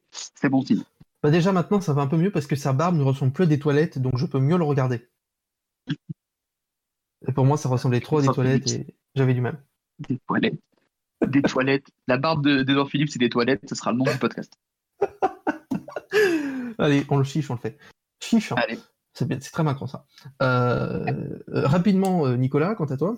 [0.49, 0.83] bon signe.
[1.23, 3.43] Bah déjà maintenant, ça va un peu mieux parce que sa barbe ne ressemble plus
[3.43, 5.07] à des toilettes, donc je peux mieux le regarder.
[7.27, 8.89] Et pour moi, ça ressemblait trop à des toilettes Philippe.
[8.89, 9.61] et j'avais du mal.
[9.99, 10.59] Des toilettes.
[11.27, 11.85] Des toilettes.
[12.07, 13.61] La barbe de- d'Edouard Philippe, c'est des toilettes.
[13.69, 14.57] Ce sera le nom du podcast.
[16.81, 17.77] Allez, on le chiche, on le fait.
[18.19, 18.51] Chiche.
[18.51, 18.55] hein.
[18.57, 18.77] Allez.
[19.13, 20.05] C'est bien- c'est très Macron ça.
[20.41, 21.05] Euh,
[21.49, 23.17] euh, rapidement, euh, Nicolas, quant à toi.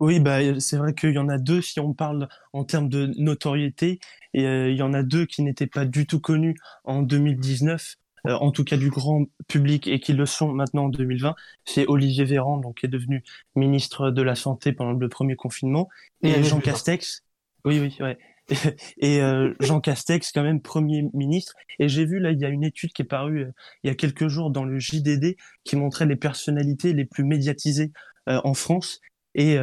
[0.00, 3.06] Oui, bah, c'est vrai qu'il y en a deux si on parle en termes de
[3.16, 3.98] notoriété,
[4.32, 7.96] et euh, il y en a deux qui n'étaient pas du tout connus en 2019,
[8.26, 11.34] euh, en tout cas du grand public, et qui le sont maintenant en 2020.
[11.64, 13.24] C'est Olivier Véran, donc qui est devenu
[13.56, 15.88] ministre de la Santé pendant le premier confinement,
[16.22, 16.60] Et Jean.
[16.60, 17.24] Castex.
[17.64, 18.18] Oui, oui, ouais.
[18.98, 21.54] Et euh, Jean Castex, quand même, Premier ministre.
[21.78, 23.52] Et j'ai vu, là, il y a une étude qui est parue euh,
[23.84, 27.92] il y a quelques jours dans le JDD qui montrait les personnalités les plus médiatisées
[28.28, 29.00] euh, en France.
[29.34, 29.56] Et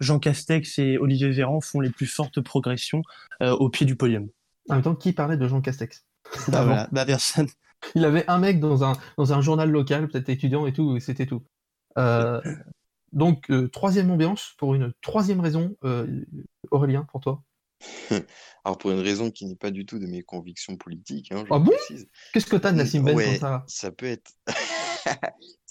[0.00, 3.02] Jean Castex et Olivier Véran font les plus fortes progressions
[3.40, 4.28] au pied du podium.
[4.68, 6.04] En même temps, qui parlait de Jean Castex?
[6.48, 7.46] Bah voilà, bah personne.
[7.94, 11.00] Il avait un mec dans un, dans un journal local, peut-être étudiant et tout, et
[11.00, 11.44] c'était tout.
[13.12, 15.76] Donc, troisième ambiance, pour une troisième raison,
[16.72, 17.44] Aurélien, pour toi?
[18.64, 21.54] Alors, pour une raison qui n'est pas du tout de mes convictions politiques, hein, je
[21.54, 21.72] Ah bon?
[22.32, 23.64] Qu'est-ce que t'as de Nassim Ben Ouais, ça?
[23.66, 24.30] ça peut être,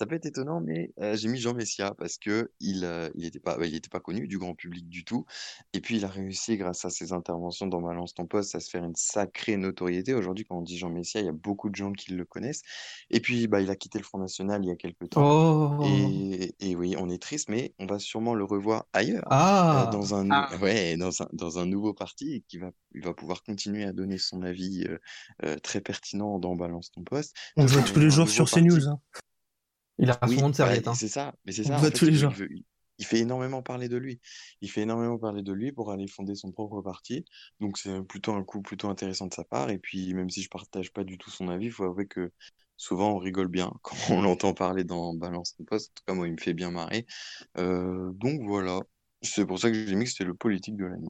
[0.01, 3.23] ça peut être étonnant, mais euh, j'ai mis Jean Messia parce que il, euh, il
[3.23, 5.27] était pas, bah, il était pas connu du grand public du tout,
[5.73, 8.71] et puis il a réussi grâce à ses interventions dans Balance ton poste à se
[8.71, 10.15] faire une sacrée notoriété.
[10.15, 12.63] Aujourd'hui, quand on dit Jean Messia, il y a beaucoup de gens qui le connaissent.
[13.11, 15.77] Et puis, bah, il a quitté le Front National il y a quelques temps.
[15.81, 15.85] Oh.
[15.85, 19.85] Et, et oui, on est triste, mais on va sûrement le revoir ailleurs, Ah.
[19.87, 20.49] euh, dans un, Ah.
[20.63, 23.93] ouais, dans un, dans un nouveau parti, et qui va, il va pouvoir continuer à
[23.93, 24.97] donner son avis euh,
[25.45, 27.35] euh, très pertinent dans Balance ton poste.
[27.55, 28.87] On le voit tous les jours sur CNews.
[28.87, 28.99] Hein.
[30.01, 30.87] Il a Oui, son nom de bah, serviette.
[30.89, 30.99] hein.
[30.99, 31.77] c'est ça, mais c'est ça.
[31.77, 32.33] En fait, tous les il jours.
[32.33, 32.65] veut- il-
[32.99, 34.21] il fait énormément parler de lui.
[34.61, 37.25] Il fait énormément parler de lui pour aller fonder son propre parti.
[37.59, 39.69] Donc c'est plutôt un coup plutôt intéressant de sa part.
[39.71, 42.31] Et puis même si je partage pas du tout son avis, il faut avouer que
[42.77, 45.91] souvent on rigole bien quand on l'entend parler dans Balance ton poste.
[45.91, 47.05] En tout cas, moi, il me fait bien marrer.
[47.57, 48.81] Euh, donc voilà.
[49.23, 51.09] C'est pour ça que j'ai mis que c'était le politique de l'année.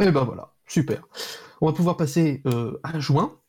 [0.00, 1.02] Et ben voilà, super.
[1.62, 3.39] On va pouvoir passer euh, à juin.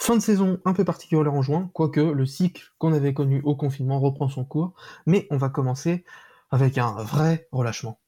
[0.00, 3.54] Fin de saison un peu particulière en juin, quoique le cycle qu'on avait connu au
[3.54, 4.72] confinement reprend son cours.
[5.04, 6.06] Mais on va commencer
[6.50, 8.00] avec un vrai relâchement.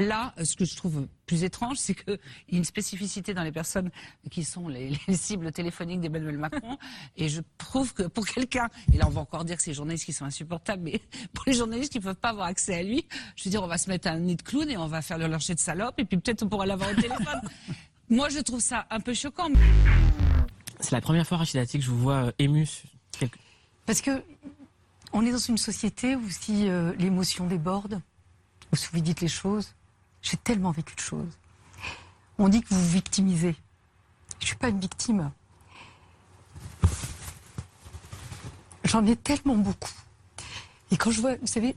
[0.00, 2.18] Là, ce que je trouve plus étrange, c'est qu'il
[2.48, 3.90] y a une spécificité dans les personnes
[4.32, 6.76] qui sont les, les cibles téléphoniques d'Emmanuel Macron.
[7.16, 9.76] Et je trouve que pour quelqu'un, et là on va encore dire que c'est les
[9.76, 11.00] journalistes qui sont insupportables, mais
[11.32, 13.68] pour les journalistes qui ne peuvent pas avoir accès à lui, je veux dire, on
[13.68, 15.94] va se mettre un nid de clown et on va faire le lâcher de salope,
[15.98, 17.42] et puis peut-être on pourra l'avoir au téléphone.
[18.10, 19.50] Moi, je trouve ça un peu choquant.
[20.80, 22.66] C'est la première fois, Rachida Dati, que je vous vois euh, ému.
[23.86, 24.22] Parce que
[25.12, 28.00] On est dans une société où si euh, l'émotion déborde,
[28.72, 29.74] ou si vous dites les choses,
[30.22, 31.38] j'ai tellement vécu de choses.
[32.38, 33.56] On dit que vous vous victimisez.
[34.40, 35.30] Je suis pas une victime.
[38.84, 39.90] J'en ai tellement beaucoup.
[40.90, 41.74] Et quand je vois, vous savez,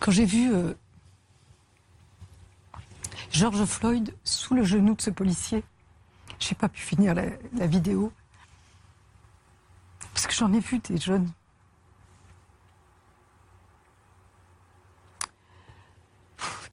[0.00, 0.74] quand j'ai vu euh,
[3.30, 5.62] George Floyd sous le genou de ce policier,
[6.38, 7.24] j'ai pas pu finir la,
[7.56, 8.12] la vidéo.
[10.12, 11.30] Parce que j'en ai vu des jeunes.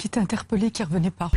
[0.03, 1.31] qui étaient interpellés, qui revenaient pas.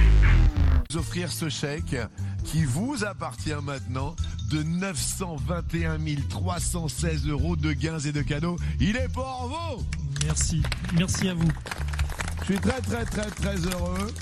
[0.91, 1.97] Vous offrir ce chèque
[2.43, 4.17] qui vous appartient maintenant
[4.51, 5.99] de 921
[6.29, 8.57] 316 euros de gains et de cadeaux.
[8.81, 9.85] Il est pour vous
[10.25, 10.65] Merci.
[10.95, 11.49] Merci à vous.
[12.41, 14.13] Je suis très très très très heureux.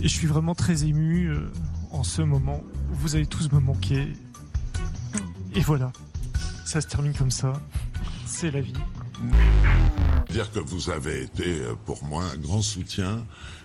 [0.00, 1.52] Et je suis vraiment très ému euh,
[1.92, 2.62] en ce moment.
[2.90, 4.08] Vous allez tous me manquer.
[5.54, 5.92] Et voilà.
[6.64, 7.52] Ça se termine comme ça.
[8.26, 8.72] C'est la vie.
[10.30, 13.24] Dire que vous avez été euh, pour moi un grand soutien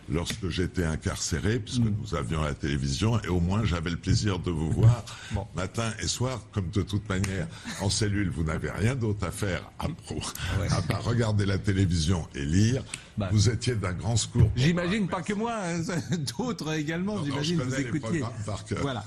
[0.09, 4.51] lorsque j'étais incarcéré, puisque nous avions la télévision, et au moins j'avais le plaisir de
[4.51, 5.03] vous voir
[5.55, 7.47] matin et soir, comme de toute manière,
[7.81, 10.21] en cellule, vous n'avez rien d'autre à faire à, pro-
[10.69, 12.83] à part regarder la télévision et lire.
[13.31, 14.49] vous étiez d'un grand secours.
[14.55, 15.81] J'imagine pas que moi, hein,
[16.37, 18.23] d'autres également, j'imagine vous écoutiez.
[18.45, 18.79] par cœur.
[18.81, 19.03] Voilà.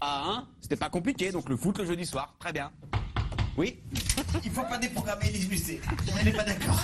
[0.00, 2.34] Ah, hein C'était pas compliqué, donc le foot le jeudi soir.
[2.38, 2.70] Très bien.
[3.56, 3.78] Oui
[4.44, 5.80] Il faut pas déprogrammer Élise Lucet.
[6.20, 6.80] On n'est pas d'accord.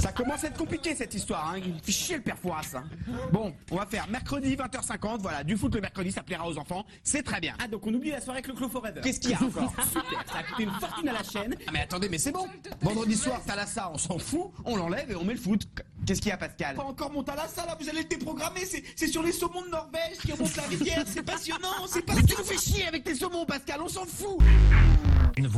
[0.00, 1.58] Ça commence à être compliqué cette histoire, hein.
[1.58, 2.62] Il fait chier le père Fouras.
[2.74, 2.84] hein.
[3.32, 6.84] Bon, on va faire mercredi 20h50, voilà, du foot le mercredi, ça plaira aux enfants,
[7.02, 7.54] c'est très bien.
[7.62, 9.00] Ah, donc on oublie la soirée avec le Clos Forever.
[9.02, 11.56] Qu'est-ce qu'il y a encore Super, ça a coûté une fortune à la chaîne.
[11.66, 12.46] Ah, mais attendez, mais c'est bon
[12.80, 15.66] Vendredi soir, Thalassa, on s'en fout, on l'enlève et on met le foot.
[16.06, 18.62] Qu'est-ce qu'il y a, Pascal Pas encore mon Thalassa là, vous allez le déprogrammer.
[18.96, 21.04] C'est sur les saumons de Norvège qui remontent la rivière.
[21.06, 24.38] C'est passionnant, c'est Mais tu nous fais chier avec tes saumons, Pascal, on s'en fout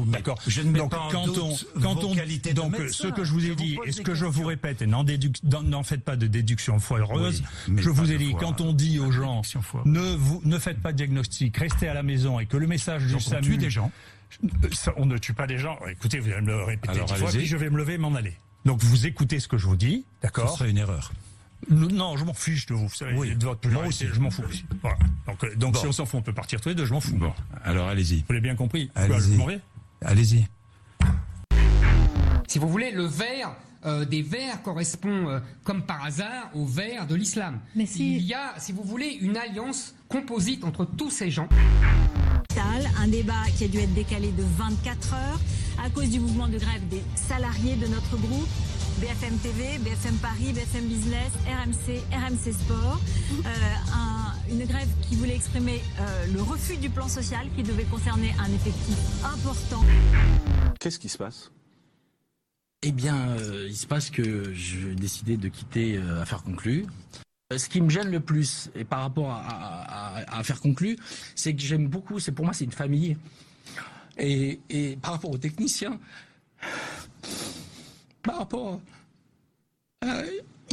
[0.06, 0.38] D'accord.
[0.46, 3.04] Je ne mets pas en quand doute on, quand vos on, qualités de donc médecin.
[3.04, 5.82] ce que je vous ai Je dit et ce que je vous répète, et n'en
[5.82, 7.42] faites pas de déduction foireuse.
[7.68, 9.42] Oui, je vous ai dit quand on dit aux gens
[9.84, 13.04] ne vous ne faites pas de diagnostic, restez à la maison et que le message
[13.04, 13.90] du Donc, on SAMU tue des gens.
[14.72, 15.78] Ça, on ne tue pas des gens.
[15.88, 18.14] Écoutez, vous allez me le répéter dix fois, puis je vais me lever et m'en
[18.14, 18.34] aller.
[18.64, 21.12] Donc vous écoutez ce que je vous dis, d'accord Ce serait une erreur.
[21.70, 22.88] Non, je m'en fiche de vous.
[22.88, 23.28] Vous savez, Oui.
[23.34, 24.14] de votre Moi pluralité, aussi.
[24.14, 24.64] je m'en fous aussi.
[24.82, 24.98] Voilà.
[25.26, 25.80] Donc, euh, donc Bon.
[25.80, 26.84] si on s'en fout, on peut partir tous les deux.
[26.84, 27.16] Je m'en fous.
[27.16, 27.32] Bon,
[27.64, 28.18] alors allez-y.
[28.20, 28.90] Vous l'avez bien compris.
[28.94, 29.38] Allez-y.
[30.02, 30.46] Allez-y.
[32.48, 37.06] Si vous voulez, le vert euh, des verts correspond, euh, comme par hasard, au vert
[37.06, 37.60] de l'islam.
[37.76, 41.48] Mais si- Il y a, si vous voulez, une alliance composite entre tous ces gens.
[42.98, 45.40] Un débat qui a dû être décalé de 24 heures
[45.84, 48.48] à cause du mouvement de grève des salariés de notre groupe.
[49.00, 53.00] BFM TV, BFM Paris, BFM Business, RMC, RMC Sport.
[53.44, 53.48] Euh,
[53.92, 58.32] un- une grève qui voulait exprimer euh, le refus du plan social qui devait concerner
[58.38, 59.84] un effectif important.
[60.78, 61.50] Qu'est-ce qui se passe?
[62.82, 66.86] Eh bien, euh, il se passe que je vais décider de quitter euh, Affaires conclues.
[67.56, 70.96] Ce qui me gêne le plus, et par rapport à, à, à- à Affaires conclues,
[71.34, 73.16] c'est que j'aime beaucoup, c'est pour moi c'est une famille.
[74.18, 75.98] Et, et par rapport aux techniciens,
[78.26, 78.80] par rapport
[80.02, 80.22] à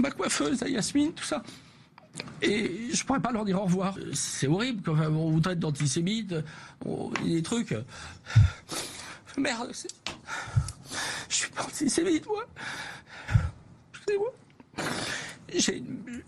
[0.02, 1.42] ma coiffeuse, à Yasmine, tout ça,
[2.42, 3.96] et je pourrais pas leur dire au revoir.
[4.14, 6.36] C'est horrible, quand on vous traite d'antisémite,
[7.24, 7.76] des trucs.
[9.38, 9.72] Merde,
[11.30, 12.46] je suis pas antisémite, moi.
[13.94, 14.34] Excusez-moi.
[15.56, 16.22] J'ai une...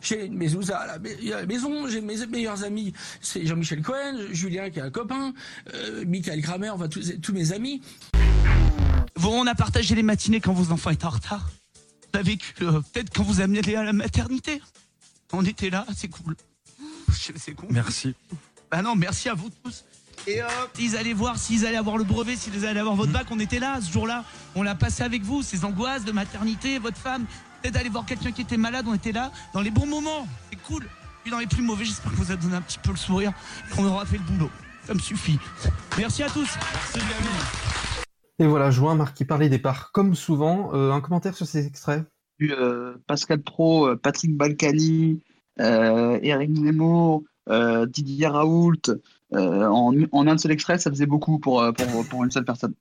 [0.00, 4.82] J'ai mezouza à la, maison, j'ai mes meilleurs amis, c'est Jean-Michel Cohen, Julien qui est
[4.82, 5.34] un copain,
[5.74, 7.82] euh, Michael Kramer, enfin tous mes amis.
[9.16, 11.48] Bon, on a partagé les matinées quand vos enfants étaient en retard.
[12.14, 14.60] On a vécu euh, peut-être quand vous amenez à la maternité.
[15.32, 16.36] On était là, c'est cool.
[17.12, 17.66] C'est con.
[17.70, 18.14] Merci.
[18.70, 19.84] Bah non, merci à vous tous.
[20.26, 23.26] Et hop, ils allaient voir s'ils allaient avoir le brevet, s'ils allaient avoir votre bac.
[23.30, 24.24] On était là ce jour-là.
[24.54, 27.26] On l'a passé avec vous, ces angoisses de maternité, votre femme.
[27.60, 28.86] Peut-être aller voir quelqu'un qui était malade.
[28.88, 30.26] On était là dans les bons moments.
[30.50, 30.86] C'est cool.
[31.22, 33.32] Puis dans les plus mauvais, j'espère que vous a donné un petit peu le sourire.
[33.70, 34.50] et qu'on aura fait le boulot.
[34.86, 35.38] Ça me suffit.
[35.96, 36.48] Merci à tous.
[38.38, 40.74] Et voilà, Join, Marc qui parlait des parts comme souvent.
[40.74, 42.04] Euh, un commentaire sur ces extraits
[42.42, 45.22] euh, Pascal Pro, euh, Patrick Balkany,
[45.60, 48.80] euh, Eric Zemmour, euh, Didier Raoult,
[49.34, 52.74] euh, en, en un seul extrait, ça faisait beaucoup pour, pour, pour une seule personne.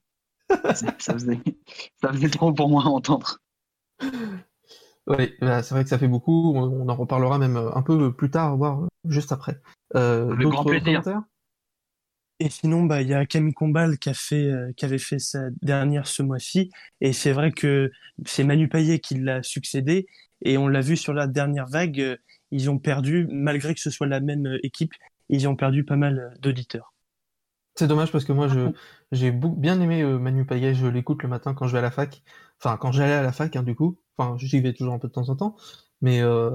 [0.75, 1.41] ça, ça faisait,
[2.01, 3.39] ça faisait trop pour moi à entendre.
[5.07, 6.53] Oui, bah, c'est vrai que ça fait beaucoup.
[6.55, 9.59] On on en reparlera même un peu plus tard, voire juste après.
[9.95, 11.03] Euh, Le grand d'autres plaisir.
[11.03, 11.23] commentaires?
[12.41, 15.19] Et sinon, bah, il y a Camille Combal qui a fait, euh, qui avait fait
[15.19, 16.71] sa dernière ce mois-ci.
[16.99, 17.91] Et c'est vrai que
[18.25, 20.07] c'est Manu Payet qui l'a succédé.
[20.43, 22.17] Et on l'a vu sur la dernière vague, euh,
[22.51, 24.93] ils ont perdu, malgré que ce soit la même euh, équipe,
[25.29, 26.93] ils ont perdu pas mal d'auditeurs.
[27.75, 28.71] C'est dommage parce que moi, je,
[29.11, 31.81] j'ai bou- bien aimé euh, Manu Payet, je l'écoute le matin quand je vais à
[31.81, 32.21] la fac.
[32.59, 33.97] Enfin, quand j'allais à la fac, hein, du coup.
[34.17, 35.55] Enfin, j'y vais toujours un peu de temps en temps.
[36.01, 36.51] Mais, euh,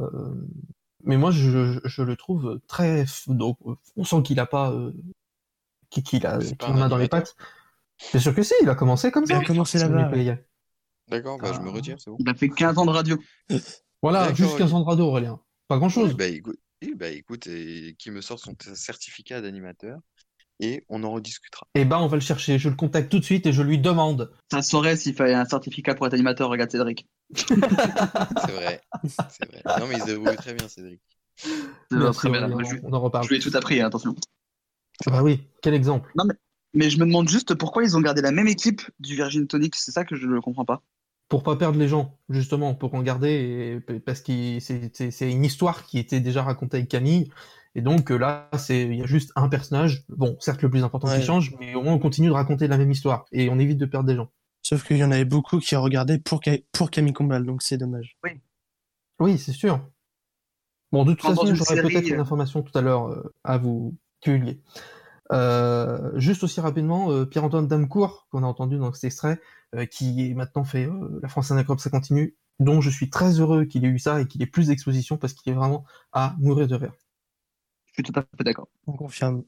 [1.05, 3.05] mais moi, je, je, je le trouve très.
[3.29, 3.59] Donc,
[3.97, 4.73] on sent qu'il a pas.
[4.73, 4.93] euh,
[5.91, 7.37] C'est a un la main dans les pattes?
[8.13, 9.39] Bien sûr que si, il a commencé comme Il ça.
[9.39, 10.11] a commencé là-bas.
[11.09, 12.17] D'accord, bah, je me retire, c'est bon.
[12.19, 13.19] Il a fait 15 ans de radio.
[14.03, 14.59] Voilà, juste ok.
[14.59, 15.41] 15 ans de radio, Aurélien.
[15.69, 16.11] Pas grand chose.
[16.11, 16.59] Ouais, bah, écoute,
[16.97, 19.99] bah, écoute, et qui me sort son certificat d'animateur
[20.61, 21.67] et on en rediscutera.
[21.75, 22.59] Eh ben, on va le chercher.
[22.59, 24.33] Je le contacte tout de suite et je lui demande.
[24.51, 27.07] Ça saurait s'il fallait un certificat pour être animateur, regarde Cédric.
[27.35, 29.63] C'est vrai, c'est vrai.
[29.81, 31.01] Non, mais il se débrouille très bien, Cédric.
[31.91, 32.49] Très bien.
[32.63, 33.25] Je, on en reparle.
[33.25, 34.15] je lui ai tout appris, hein, attention.
[35.07, 36.11] Ah bah oui, quel exemple.
[36.17, 36.35] Non, mais,
[36.73, 39.75] mais je me demande juste pourquoi ils ont gardé la même équipe du Virgin Tonic.
[39.75, 40.83] C'est ça que je ne comprends pas.
[41.29, 45.85] Pour pas perdre les gens, justement, pour en garder, et, parce que c'est une histoire
[45.85, 47.31] qui était déjà racontée avec Camille,
[47.75, 50.85] et donc euh, là, c'est il y a juste un personnage, bon, certes le plus
[50.85, 51.19] important Ouais.
[51.19, 53.77] qui change, mais au moins on continue de raconter la même histoire, et on évite
[53.77, 54.31] de perdre des gens.
[54.63, 57.77] Sauf qu'il y en avait beaucoup qui regardaient pour, Ca- pour Camille Combal, donc c'est
[57.77, 58.17] dommage.
[59.19, 59.81] Oui, c'est sûr.
[60.93, 63.97] Bon, de toute façon, j'aurai peut-être une euh, information tout à l'heure euh, à vous
[65.33, 69.41] Euh, juste aussi rapidement, euh, Pierre-Antoine Damcourt, qu'on a entendu dans cet extrait,
[69.75, 73.41] euh, qui est maintenant fait euh, La France Anacrope, ça continue, dont je suis très
[73.41, 76.37] heureux qu'il ait eu ça et qu'il ait plus d'exposition parce qu'il est vraiment à
[76.39, 76.93] mourir de rire.
[77.87, 78.69] Je suis tout à fait d'accord.
[78.87, 79.43] On confirme.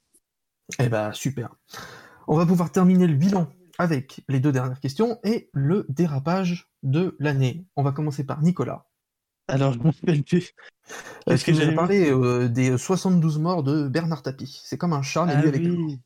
[0.79, 1.55] Eh ben, super.
[2.27, 7.17] On va pouvoir terminer le bilan avec les deux dernières questions et le dérapage de
[7.19, 7.65] l'année.
[7.77, 8.88] On va commencer par Nicolas.
[9.49, 10.53] Alors, je me rappelle plus.
[11.29, 14.61] Euh, Qu'est-ce tu que as j'avais parlé euh, des 72 morts de Bernard Tapie.
[14.65, 15.99] C'est comme un chat, mais Ah lui avec oui.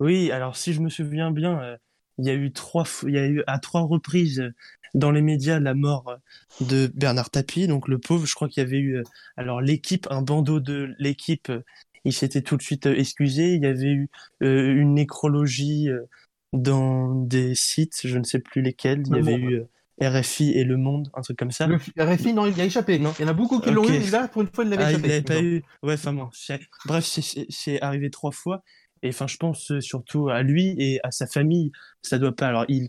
[0.00, 1.76] Oui, alors si je me souviens bien, euh,
[2.18, 4.52] il y a eu trois, il y a eu à trois reprises euh,
[4.94, 6.16] dans les médias la mort euh,
[6.64, 8.26] de Bernard Tapie, donc le pauvre.
[8.26, 9.02] Je crois qu'il y avait eu, euh,
[9.36, 11.64] alors l'équipe, un bandeau de l'équipe, euh,
[12.04, 13.54] il s'était tout de suite euh, excusé.
[13.54, 14.08] Il y avait eu
[14.42, 16.04] euh, une nécrologie euh,
[16.52, 19.02] dans des sites, je ne sais plus lesquels.
[19.06, 19.64] Il y avait eu euh,
[20.00, 21.66] RFI et Le Monde, un truc comme ça.
[21.66, 22.98] Le RFI, non, il a échappé.
[22.98, 23.12] Non.
[23.18, 23.90] Il y en a beaucoup qui l'ont Ok.
[23.90, 25.22] eu, mais là, pour une fois, il l'avait Ah, il échappé.
[25.22, 25.62] pas il me eu.
[25.82, 26.28] Ouais, enfin bon.
[26.86, 28.62] Bref, c'est- arrivé trois fois.
[29.02, 31.70] Et enfin, je pense euh, surtout à lui et à sa famille.
[32.02, 32.48] Ça doit pas.
[32.48, 32.88] Alors, il,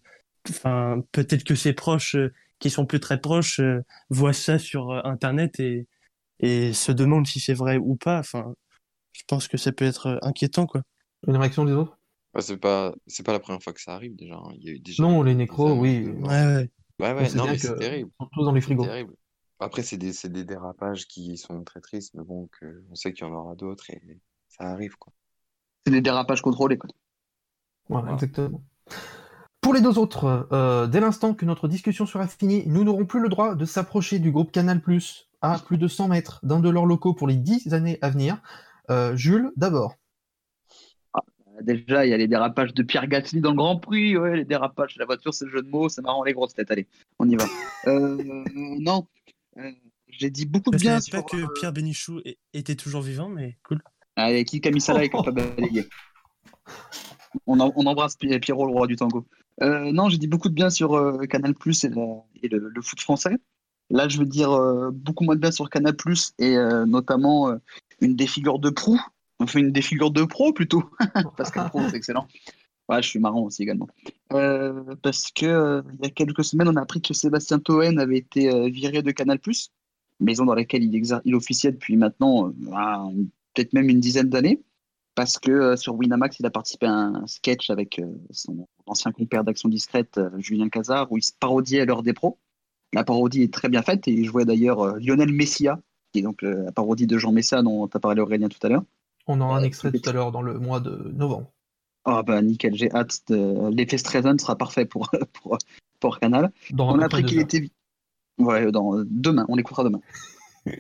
[0.49, 4.89] enfin, peut-être que ses proches, euh, qui sont plus très proches, euh, voient ça sur
[4.91, 5.87] euh, Internet et,
[6.39, 8.19] et se demandent si c'est vrai ou pas.
[8.19, 8.53] Enfin,
[9.13, 10.81] je pense que ça peut être inquiétant, quoi.
[11.27, 11.97] Une réaction des autres?
[12.33, 14.35] Bah, c'est pas, c'est pas la première fois que ça arrive déjà.
[14.35, 14.51] hein.
[14.57, 16.07] Il y a eu déjà Non, les nécros, oui.
[16.07, 16.69] Ouais, ouais.
[16.99, 18.09] Ouais, ouais, non, mais c'est terrible.
[18.11, 18.85] ils sont tous dans les C'est frigos.
[18.85, 19.13] terrible.
[19.59, 23.13] Après, c'est des, c'est des dérapages qui sont très tristes, mais bon, que, on sait
[23.13, 24.01] qu'il y en aura d'autres et
[24.47, 25.11] ça arrive, quoi.
[25.85, 26.77] C'est des dérapages contrôlés.
[26.77, 26.89] Quoi.
[27.89, 28.63] Voilà, exactement.
[29.61, 33.21] Pour les deux autres, euh, dès l'instant que notre discussion sera finie, nous n'aurons plus
[33.21, 34.81] le droit de s'approcher du groupe Canal+,
[35.41, 38.41] à plus de 100 mètres d'un de leurs locaux pour les 10 années à venir.
[38.89, 39.98] Euh, Jules, d'abord.
[41.61, 44.17] Déjà, il y a les dérapages de Pierre Gasly dans le Grand Prix.
[44.17, 45.89] Ouais, les dérapages de la voiture, c'est le jeu de mots.
[45.89, 46.71] C'est marrant, les grosses têtes.
[46.71, 46.87] Allez,
[47.19, 47.45] on y va.
[47.87, 48.17] Euh,
[48.79, 49.07] non,
[49.57, 49.71] Euh,
[50.07, 51.37] j'ai dit beaucoup de Je bien savais pas sur.
[51.39, 52.21] euh, que Pierre Bénichou
[52.53, 53.81] était toujours vivant, mais cool.
[54.15, 55.85] Allez, qui a mis ça là et qui a pas balayé
[57.47, 59.25] on, en- on embrasse Pi- Pierrot, le roi du tango.
[59.61, 62.19] Non, j'ai dit beaucoup de bien sur Canal Plus et, le,
[62.73, 63.35] le foot français.
[63.89, 67.49] Là, je veux dire euh, beaucoup moins de bien sur Canal Plus et euh, notamment
[67.49, 67.55] euh,
[68.01, 69.01] une des figures de proue,
[69.39, 70.83] enfin une des figures de pro plutôt,
[71.37, 72.27] parce que pro c'est excellent.
[72.89, 73.87] Ouais, je suis marrant aussi également.
[74.33, 77.99] Euh, parce que euh, il y a quelques semaines, on a appris que Sébastien Toen
[77.99, 79.39] avait été euh, viré de Canal
[80.19, 83.07] maison dans laquelle il, exer- il officiait depuis maintenant ah,
[83.53, 84.63] peut-être même une dizaine d'années
[85.13, 88.01] parce que sur Winamax, il a participé à un sketch avec
[88.31, 92.39] son ancien compère d'Action Discrète, Julien Cazard, où il se parodiait à l'heure des pros.
[92.93, 95.79] La parodie est très bien faite et je vois d'ailleurs Lionel Messia,
[96.13, 98.69] qui est donc la parodie de Jean Messia dont tu as parlé Aurélien tout à
[98.69, 98.83] l'heure.
[99.31, 101.51] On aura un extrait tout à l'heure dans le mois de novembre.
[102.03, 103.19] Ah bah nickel, j'ai hâte.
[103.29, 103.69] De...
[103.69, 105.57] L'effet Streisand sera parfait pour, pour,
[105.99, 106.51] pour Canal.
[106.71, 107.69] Dans on a appris qu'il était...
[108.39, 109.03] Ouais, dans...
[109.05, 110.01] demain, on l'écoutera demain.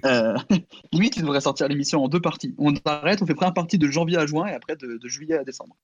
[0.05, 0.35] Euh,
[0.91, 2.53] limite, il devrait sortir l'émission en deux parties.
[2.59, 5.37] On arrête, on fait première partie de janvier à juin et après de, de juillet
[5.37, 5.75] à décembre.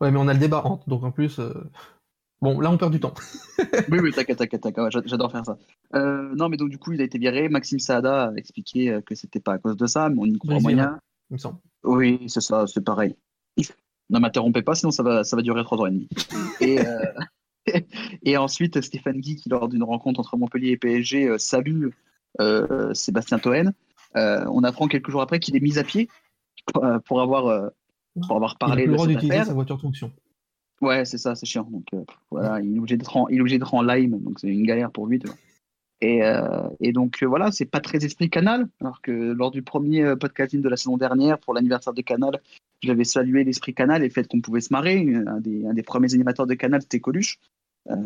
[0.00, 1.40] Ouais, mais on a le débat entre, donc en plus.
[1.40, 1.52] euh,
[2.40, 3.12] Bon, là, on perd du temps.
[3.90, 5.58] oui, oui, t'inquiète, ouais, j'a- j'adore faire ça.
[5.94, 7.48] Euh, non, mais donc du coup, il a été viré.
[7.48, 10.38] Maxime Saada a expliqué euh, que c'était pas à cause de ça, mais on y
[10.38, 11.00] Brésil, moyen.
[11.34, 11.58] Il me semble.
[11.82, 13.16] Oui, c'est ça, c'est pareil.
[14.10, 16.08] Ne m'interrompez pas, sinon ça va, ça va durer trois heures et demie.
[16.60, 17.12] Et, euh,
[18.22, 21.88] et ensuite, Stéphane Guy, qui lors d'une rencontre entre Montpellier et PSG, euh, salue
[22.40, 23.72] euh, Sébastien Toen.
[24.16, 26.08] Euh, on apprend quelques jours après qu'il est mis à pied
[26.72, 27.70] pour, pour avoir,
[28.26, 29.46] pour avoir Il a parlé plus le de cette d'utiliser affaire.
[29.46, 30.12] sa voiture de fonction.
[30.80, 31.68] Ouais, c'est ça, c'est chiant.
[31.70, 31.86] Donc
[32.30, 34.66] voilà, il est obligé d'être en, il est obligé d'être en lime, donc c'est une
[34.66, 35.18] galère pour lui.
[35.18, 35.36] tu vois.
[36.04, 39.62] Et, euh, et donc euh, voilà, c'est pas très esprit Canal, alors que lors du
[39.62, 42.42] premier euh, podcasting de la saison dernière pour l'anniversaire de Canal,
[42.82, 44.98] j'avais salué l'esprit Canal et le fait qu'on pouvait se marrer.
[45.26, 47.38] Un des, un des premiers animateurs de Canal, c'était Coluche.
[47.88, 47.96] Euh,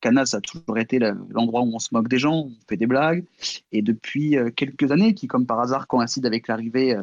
[0.00, 2.86] Canal, ça a toujours été l'endroit où on se moque des gens, on fait des
[2.86, 3.26] blagues.
[3.70, 6.96] Et depuis quelques années, qui comme par hasard coïncide avec l'arrivée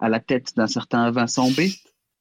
[0.00, 1.60] à la tête d'un certain Vincent B,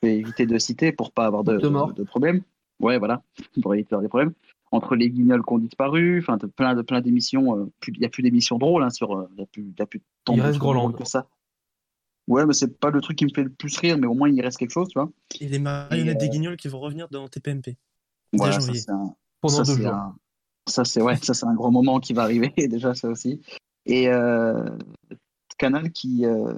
[0.01, 2.41] je vais éviter de citer pour pas avoir de, De de, de problème.
[2.79, 3.21] Ouais, voilà,
[3.61, 4.33] pour éviter d'avoir des problèmes.
[4.73, 7.57] Entre les guignols qui ont disparu, enfin, de plein de plein d'émissions.
[7.59, 9.11] euh, Il n'y a plus d'émissions drôles hein, sur.
[9.15, 10.91] euh, Il n'y a, plus- il y a plus tant Il de reste Groland.
[10.91, 11.27] que ça.
[12.27, 14.29] Ouais, mais c'est pas le truc qui me fait le plus rire, mais au moins
[14.29, 15.11] il reste quelque chose, tu vois.
[15.39, 17.77] Et les marionnettes Et, des euh, guignols qui vont revenir dans TPMP.
[18.33, 18.79] Voilà, ça janvier.
[18.81, 19.93] c'est un, Pendant ça, deux c'est jours.
[19.93, 20.15] un-
[20.67, 23.41] ça c'est ouais, ça c'est un gros moment qui va arriver déjà ça aussi.
[23.85, 24.65] Et euh,
[25.59, 26.53] Canal qui euh,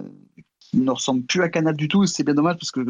[0.73, 2.81] ne ressemble plus à Canal du tout, c'est bien dommage parce que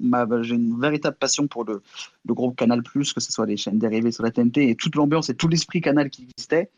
[0.00, 1.82] ma- j'ai une véritable passion pour le,
[2.26, 5.34] groupe Canal que ce soit les chaînes dérivées sur la TNT et toute l'ambiance et
[5.34, 6.70] tout l'esprit Canal qui existait.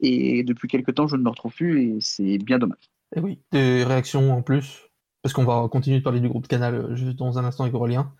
[0.00, 2.90] Et depuis quelques temps, je ne le retrouve plus et c'est bien dommage.
[3.16, 4.88] Et oui, des réactions en plus,
[5.22, 7.74] parce qu'on va continuer de parler du groupe Canal euh, juste dans un instant avec
[7.74, 8.12] Aurélien.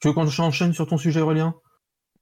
[0.00, 1.54] Tu veux qu'on enchaîne sur ton sujet, Aurélien?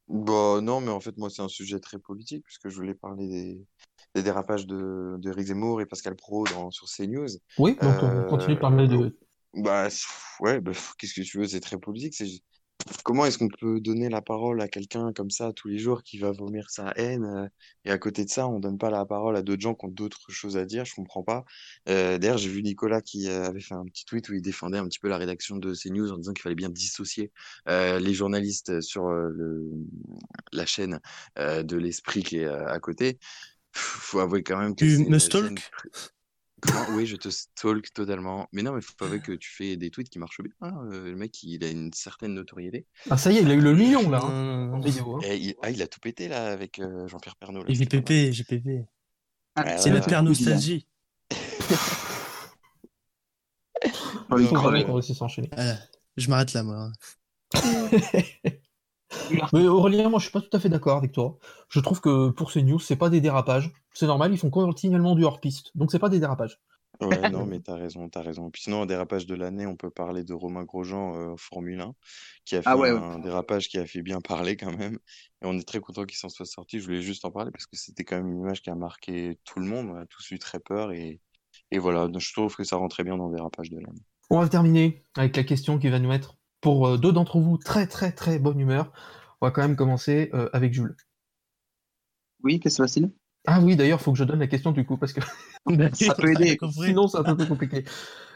[0.09, 3.27] Bah non, mais en fait, moi, c'est un sujet très politique, puisque je voulais parler
[3.27, 3.67] des,
[4.15, 7.27] des dérapages de, de Rick Zemmour et Pascal Pro dans, sur CNews.
[7.59, 9.17] Oui, donc on continue de parler de.
[9.55, 9.89] Bah,
[10.41, 12.15] ouais, bah, qu'est-ce que tu veux, c'est très politique.
[13.03, 16.19] Comment est-ce qu'on peut donner la parole à quelqu'un comme ça tous les jours qui
[16.19, 17.49] va vomir sa haine euh,
[17.85, 19.91] et à côté de ça, on donne pas la parole à d'autres gens qui ont
[19.91, 21.45] d'autres choses à dire, je comprends pas.
[21.89, 24.79] Euh, d'ailleurs, j'ai vu Nicolas qui euh, avait fait un petit tweet où il défendait
[24.79, 27.33] un petit peu la rédaction de CNews en disant qu'il fallait bien dissocier
[27.67, 29.71] les journalistes sur le,
[30.53, 31.01] la chaîne
[31.37, 33.19] de l'esprit qui est à côté.
[33.73, 35.59] Faut avouer quand même que Tu me stalk chaîne
[36.67, 38.49] Comment Oui, je te stalk totalement.
[38.53, 40.53] Mais non, mais faut avouer que tu fais des tweets qui marchent bien.
[40.63, 40.73] hein.
[40.93, 42.87] Euh, Le mec, il a une certaine notoriété.
[43.11, 45.17] Ah, ça y est, il a eu le million là, hein, Euh, en vidéo.
[45.17, 45.21] hein.
[45.25, 47.65] Et il, ah, il a tout pété là avec euh, Jean-Pierre Pernaut.
[47.65, 48.33] là, c'était pas mal.
[48.33, 48.69] JPP, JPP.
[49.57, 50.07] Ah, C'est ouais, la ouais.
[50.07, 50.87] père nostalgie.
[51.31, 51.35] Ah,
[53.85, 55.49] il faut Non, vraiment mais- qu'on réussisse à enchaîner.
[55.53, 55.79] Voilà.
[56.17, 56.91] Je m'arrête là, moi.
[59.53, 61.39] Mais Aurélien, moi je suis pas tout à fait d'accord avec toi.
[61.69, 63.73] Je trouve que pour ces news, c'est pas des dérapages.
[63.93, 65.71] C'est normal, ils font continuellement du hors-piste.
[65.75, 66.61] Donc c'est pas des dérapages.
[67.01, 68.51] Ouais, non, mais t'as raison, t'as raison.
[68.51, 71.81] Puis sinon, un dérapage de l'année, on peut parler de Romain Grosjean euh, en Formule
[71.81, 71.95] 1,
[72.45, 72.99] qui a fait Ah ouais, ouais.
[72.99, 74.95] un dérapage qui a fait bien parler quand même.
[75.43, 76.81] Et on est très content qu'il s'en soit sorti.
[76.81, 79.39] Je voulais juste en parler parce que c'était quand même une image qui a marqué
[79.45, 79.91] tout le monde.
[79.91, 80.93] On a tous eu très peur.
[80.93, 81.21] Et,
[81.71, 84.03] et voilà, Donc, je trouve que ça rentrait bien dans le dérapage de l'année.
[84.31, 87.59] On va terminer avec la question qui va nous mettre, pour euh, deux d'entre vous,
[87.59, 88.93] très très très bonne humeur.
[89.41, 90.97] On va quand même commencer euh, avec Jules.
[92.43, 93.03] Oui, qu'est-ce que c'est
[93.47, 95.21] Ah oui, d'ailleurs, faut que je donne la question du coup, parce que
[95.95, 96.59] Ça peut aider.
[96.73, 97.85] sinon c'est un peu plus compliqué.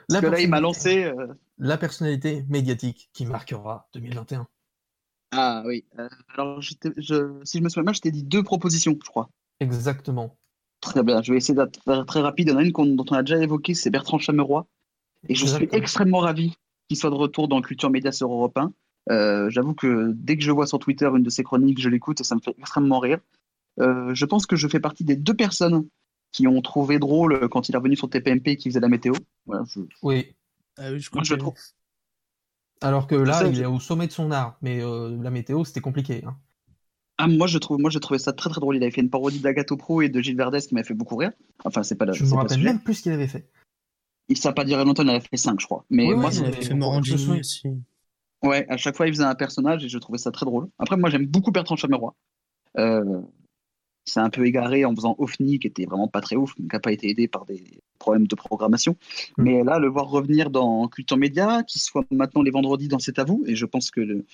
[0.08, 1.04] Parce que là, il m'a lancé.
[1.04, 1.28] euh,
[1.58, 4.46] La personnalité médiatique qui marquera 2021.
[5.32, 5.84] Ah oui.
[5.98, 6.70] euh, alors, je
[7.44, 9.30] si je me souviens bien, je t'ai dit deux propositions, je crois.
[9.60, 10.36] Exactement.
[10.80, 11.22] Très bien.
[11.22, 12.48] Je vais essayer d'être très rapide.
[12.48, 14.66] Il y en a une qu'on- dont on a déjà évoqué, c'est Bertrand Chameroy.
[15.28, 16.56] Et je suis extrêmement ravi
[16.90, 18.72] qu'il soit de retour dans Culture Média sur Europe 1.
[19.12, 22.20] Euh, J'avoue que dès que je vois sur Twitter une de ses chroniques, je l'écoute
[22.20, 23.20] et ça me fait extrêmement rire.
[23.78, 25.86] Euh, je pense que je fais partie des deux personnes
[26.32, 29.14] qui ont trouvé drôle quand il est revenu sur TPMP et qui faisait la météo.
[29.46, 30.34] Voilà, je- Oui.
[30.78, 31.54] Ah oui, je Moi, je trouve.
[32.80, 35.30] Alors que là, Ça, il je- est au sommet de son art, mais euh, la
[35.30, 36.24] météo, c'était compliqué.
[36.26, 36.36] hein.
[37.18, 38.76] Ah, moi, je trouve, moi, j'ai trouvé ça très très drôle.
[38.76, 41.14] Il avait fait une parodie d'Agato Pro et de Gilles Verdez qui m'a fait beaucoup
[41.16, 41.30] rire.
[41.64, 42.14] Enfin, c'est pas la.
[42.14, 43.46] Je me pas le rappelle même plus ce qu'il avait fait.
[44.30, 45.84] Il s'est pas duré longtemps, il en avait fait 5, je crois.
[45.90, 46.72] Mais Oui, moi, ça il avait fait.
[46.74, 47.68] Morandini aussi.
[48.42, 50.68] Ouais, à chaque fois, il faisait un personnage et je trouvais ça très drôle.
[50.78, 52.14] Après, moi, j'aime beaucoup Bertrand Chameroy.
[52.78, 53.20] Euh,
[54.06, 56.80] c'est un peu égaré en faisant OFNI, qui était vraiment pas très ouf, qui n'a
[56.80, 58.96] pas été aidé par des problèmes de programmation.
[59.36, 59.42] Mm.
[59.42, 63.18] Mais là, le voir revenir dans Culture Média, qui soit maintenant les vendredis dans C'est
[63.18, 64.24] à vous, et je pense que le-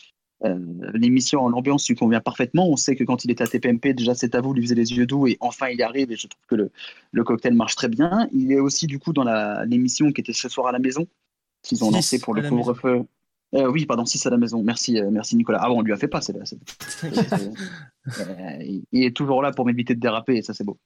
[0.44, 0.58] euh,
[0.92, 2.68] l'émission en ambiance lui convient parfaitement.
[2.68, 4.92] On sait que quand il était à TPMP, déjà C'est à vous lui faisait les
[4.92, 6.70] yeux doux, et enfin il arrive, et je trouve que le,
[7.12, 8.28] le cocktail marche très bien.
[8.32, 9.24] Il est aussi, du coup, dans
[9.64, 11.06] l'émission qui était ce soir à la maison,
[11.62, 13.04] qu'ils ont lancé pour le couvre-feu.
[13.54, 14.62] Euh, oui, pardon, 6 à la maison.
[14.62, 15.60] Merci, euh, merci Nicolas.
[15.62, 16.34] Ah bon, on lui a fait pas, c'est
[18.20, 20.78] Euh, il est toujours là pour m'éviter de déraper et ça c'est beau.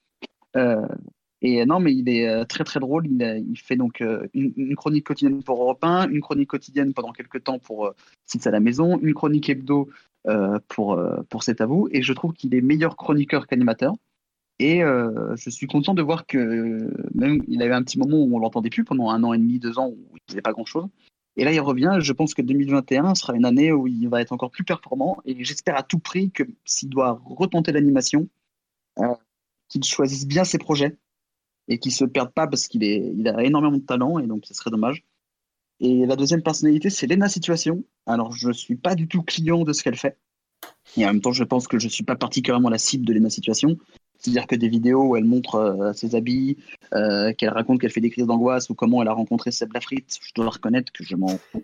[1.43, 3.07] Euh, et non, mais il est euh, très très drôle.
[3.07, 7.11] Il, a- fait donc euh, une, chronique quotidienne pour Europe 1, une chronique quotidienne pendant
[7.11, 7.95] quelques temps pour euh,
[8.25, 9.89] Six à la maison, une chronique hebdo
[10.27, 11.87] euh, pour, euh, pour C'est à vous.
[11.91, 13.95] Et je trouve qu'il est meilleur chroniqueur qu'animateur.
[14.59, 18.35] Et euh, je suis content de voir que même il avait un petit moment où
[18.35, 20.65] on l'entendait plus pendant un an et demi, deux ans où il faisait pas grand
[20.65, 20.87] chose.
[21.37, 21.97] Et là, il revient.
[21.99, 25.17] Je pense que 2021 sera une année où il va être encore plus performant.
[25.25, 28.27] Et j'espère à tout prix que s'il doit retenter l'animation,
[28.99, 29.15] euh,
[29.69, 30.97] qu'il choisisse bien ses projets
[31.67, 34.45] et qu'il se perde pas parce qu'il est, il a énormément de talent et donc
[34.45, 35.03] ce serait dommage.
[35.79, 37.83] Et la deuxième personnalité, c'est Lena Situation.
[38.05, 40.17] Alors, je suis pas du tout client de ce qu'elle fait.
[40.95, 43.29] Et en même temps, je pense que je suis pas particulièrement la cible de Lena
[43.31, 43.77] Situation.
[44.19, 46.57] C'est-à-dire que des vidéos où elle montre euh, ses habits,
[46.93, 50.19] euh, qu'elle raconte qu'elle fait des crises d'angoisse ou comment elle a rencontré Seb Lafrite,
[50.21, 51.63] je dois reconnaître que je m'en fous.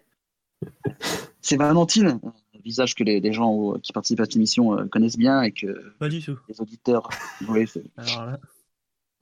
[1.41, 4.85] C'est Valentine, un visage que les, les gens au- qui participent à cette émission euh,
[4.85, 6.37] connaissent bien et que Pas du tout.
[6.49, 7.07] les auditeurs.
[7.47, 7.65] Oui,
[7.97, 8.39] Alors là,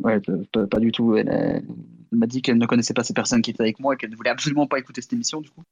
[0.04, 0.20] Ouais,
[0.52, 1.16] pas, du tout.
[1.16, 1.64] Elle,
[2.12, 4.16] m'a dit qu'elle ne connaissait pas ces personnes qui étaient avec moi et qu'elle ne
[4.16, 5.64] voulait absolument pas écouter cette émission, du coup.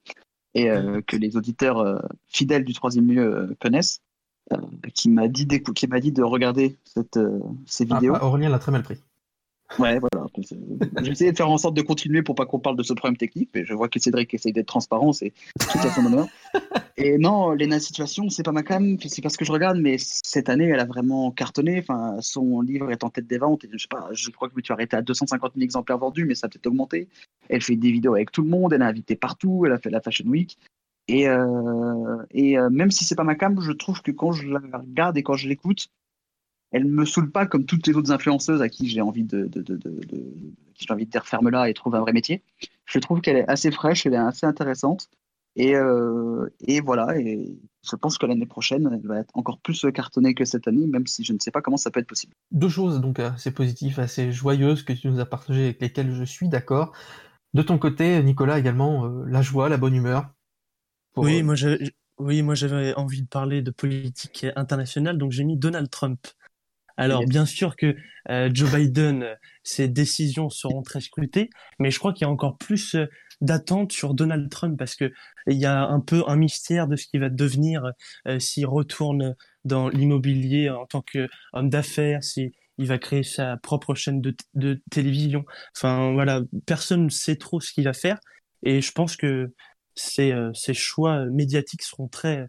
[0.55, 4.01] Et euh, que les auditeurs euh, fidèles du troisième lieu euh, connaissent.
[4.93, 7.19] qui m'a dit, qui m'a dit de regarder cette,
[7.65, 8.15] ces Ah, vidéos.
[8.15, 8.97] ah, Aurélien l'a très mal pris.
[9.79, 10.27] Ouais, voilà.
[11.09, 13.49] Essayé de faire en sorte de continuer pour pas qu'on parle de ce problème technique,
[13.53, 16.27] mais je vois que Cédric essaye d'être transparent, c'est tout à son honneur.
[16.97, 20.49] Et non, Léna Situation, c'est pas ma cam, c'est parce que je regarde, mais cette
[20.49, 21.79] année, elle a vraiment cartonné.
[21.79, 23.65] Enfin, son livre est en tête des ventes.
[23.65, 26.25] Et je sais pas, je crois que tu as arrêté à 250 000 exemplaires vendus,
[26.25, 27.07] mais ça a peut-être augmenté.
[27.49, 29.89] Elle fait des vidéos avec tout le monde, elle est invitée partout, elle a fait
[29.89, 30.57] la Fashion Week.
[31.07, 34.47] Et, euh, et euh, même si c'est pas ma cam, je trouve que quand je
[34.47, 35.89] la regarde et quand je l'écoute,
[36.73, 39.61] elle me saoule pas comme toutes les autres influenceuses à qui j'ai envie de, de,
[39.61, 40.33] de, de- de-
[40.69, 42.43] à qui j'ai envie de dire ferme-la et trouve un vrai métier.
[42.85, 45.09] Je trouve qu'elle est assez fraîche, elle est assez intéressante.
[45.55, 47.55] Et, euh, et voilà, et
[47.87, 51.05] je pense que l'année prochaine, elle va être encore plus cartonnée que cette année, même
[51.05, 52.33] si je ne sais pas comment ça peut être possible.
[52.51, 56.23] Deux choses donc assez positives, assez joyeuses que tu nous as partagées avec lesquelles je
[56.23, 56.91] suis d'accord.
[57.53, 60.31] De ton côté, Nicolas, également, euh, la joie, la bonne humeur.
[61.13, 65.31] Pour, oui, euh, moi j'avais, oui, moi j'avais envie de parler de politique internationale, donc
[65.31, 66.25] j'ai mis Donald Trump.
[66.97, 67.95] Alors bien sûr que
[68.29, 71.49] euh, Joe Biden, euh, ses décisions seront très scrutées,
[71.79, 73.07] mais je crois qu'il y a encore plus euh,
[73.41, 75.11] d'attentes sur Donald Trump parce que
[75.47, 77.91] il y a un peu un mystère de ce qui va devenir
[78.27, 83.93] euh, s'il retourne dans l'immobilier en tant qu'homme d'affaires, si il va créer sa propre
[83.95, 85.45] chaîne de, télévision.
[85.75, 88.19] Enfin voilà, personne ne sait trop ce qu'il va faire
[88.63, 89.53] et je pense que
[89.95, 92.47] ces, euh, ces choix médiatiques seront très,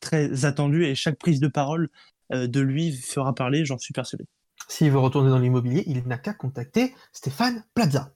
[0.00, 1.90] très attendus et chaque prise de parole
[2.30, 4.24] de lui fera parler, j'en suis persuadé.
[4.68, 8.12] S'il veut retourner dans l'immobilier, il n'a qu'à contacter Stéphane Plaza.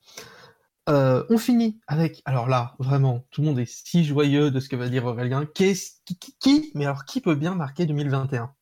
[0.89, 4.69] Euh, on finit avec, alors là, vraiment, tout le monde est si joyeux de ce
[4.69, 5.47] que va dire Aurélien.
[5.47, 8.55] Qu'est-ce- qui, qui, qui- mais alors qui peut bien marquer 2021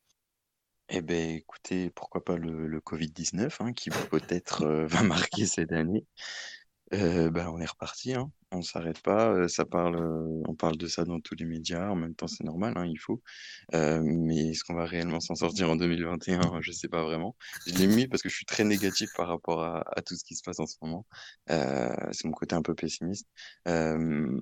[0.89, 5.71] Eh ben, écoutez, pourquoi pas le, le Covid-19, hein, qui peut-être euh, va marquer cette
[5.71, 6.05] année.
[6.93, 8.31] Euh, ben, on est reparti, hein.
[8.51, 9.29] On s'arrête pas.
[9.31, 11.87] euh, ça parle, euh, on parle de ça dans tous les médias.
[11.89, 13.21] En même temps, c'est normal, hein, il faut.
[13.75, 16.41] Euh, mais est-ce qu'on va réellement s'en sortir en 2021?
[16.61, 17.35] Je sais pas vraiment.
[17.67, 20.23] Je l'ai mis parce que je suis très négatif par rapport à, à tout ce
[20.23, 21.05] qui se passe en ce moment.
[21.51, 23.27] Euh, c'est mon côté un peu pessimiste.
[23.67, 24.41] Euh,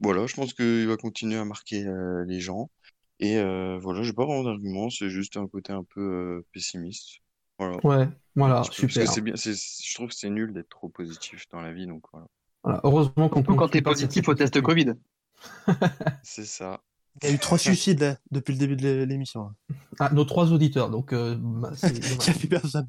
[0.00, 2.70] voilà, je pense qu'il va continuer à marquer euh, les gens.
[3.18, 7.18] Et euh, voilà, j'ai pas vraiment d'argument, c'est juste un côté un peu euh, pessimiste.
[7.58, 7.76] Voilà.
[7.84, 9.06] Ouais, voilà, parce que super.
[9.06, 12.02] c'est bien, c'est, je trouve que c'est nul d'être trop positif dans la vie, donc
[12.12, 12.26] voilà.
[12.64, 14.60] Voilà, heureusement qu'on quand cette positif au test.
[14.60, 14.94] Covid.
[16.22, 16.80] C'est ça.
[17.22, 19.50] Il y a eu trois suicides là, depuis le début de l'é- l'émission.
[19.98, 21.92] Ah, nos trois auditeurs, donc euh, bah, c'est.
[21.98, 22.88] Il y a plus personne.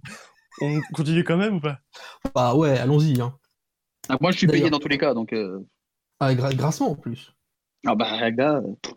[0.61, 1.79] On continue quand même ou pas?
[2.33, 3.19] Bah ouais, allons-y.
[3.19, 3.37] Hein.
[4.07, 5.33] Ah, moi, je suis payé dans tous les cas, donc.
[5.33, 5.59] euh,
[6.19, 7.33] Ah, gra- grassement en plus.
[7.85, 8.91] Ah bah, gars, euh,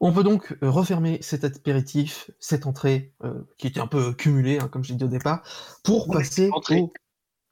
[0.00, 4.58] On peut donc euh, refermer cet apéritif, cette entrée euh, qui était un peu cumulée,
[4.58, 5.42] hein, comme j'ai dit au départ,
[5.84, 6.80] pour passer entrée.
[6.80, 6.92] au...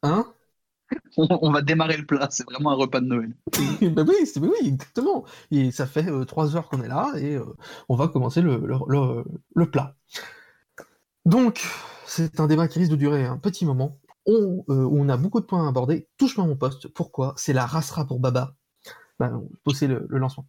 [0.03, 0.33] Hein?
[1.17, 3.35] on, va démarrer le plat, c'est vraiment un repas de Noël.
[3.81, 5.25] Ben oui, c'est- oui, exactement.
[5.51, 7.45] Et ça fait euh, trois heures qu'on est là et euh,
[7.89, 8.59] on va commencer le,
[9.71, 9.95] plat.
[11.25, 11.65] Donc,
[12.07, 13.99] c'est un débat qui risque de durer un petit moment.
[14.27, 16.09] On, euh, on a beaucoup de points à aborder.
[16.17, 16.89] Touche-moi mon poste.
[16.89, 17.35] Pourquoi?
[17.37, 18.55] C'est la racera pour Baba.
[19.19, 19.43] Ben,
[19.83, 20.47] le, lancement.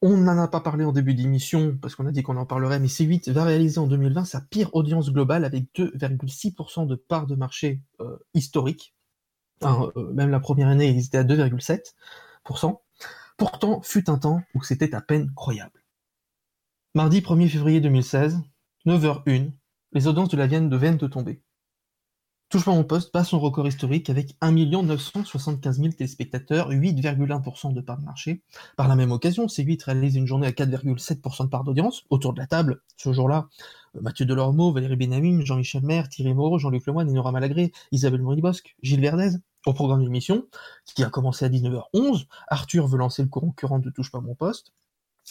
[0.00, 2.78] On n'en a pas parlé en début d'émission parce qu'on a dit qu'on en parlerait,
[2.78, 7.34] mais C8 va réaliser en 2020 sa pire audience globale avec 2,6% de part de
[7.34, 7.82] marché
[8.34, 8.94] historique.
[9.60, 12.80] Enfin, euh, même la première année, ils étaient à 2,7%.
[13.36, 15.84] Pourtant, fut un temps où c'était à peine croyable.
[16.94, 18.40] Mardi 1er février 2016,
[18.86, 19.52] 9h01,
[19.92, 21.42] les audiences de la Vienne de viennent de tomber.
[22.50, 27.80] Touche pas mon poste bat son record historique avec 1 975 000 téléspectateurs, 8,1% de
[27.82, 28.42] part de marché.
[28.74, 32.04] Par la même occasion, C8 réalise une journée à 4,7% de part d'audience.
[32.08, 33.48] Autour de la table, ce jour-là,
[33.96, 38.76] euh, Mathieu Delormeau, Valérie Benamine, Jean-Michel Maire, Thierry Moreau, Jean-Luc Lemoyne, Nora Malagré, Isabelle Mouribosque,
[38.82, 39.36] Gilles Verdez.
[39.66, 40.46] Au programme de l'émission,
[40.86, 44.72] qui a commencé à 19h11, Arthur veut lancer le concurrent de Touche pas mon poste.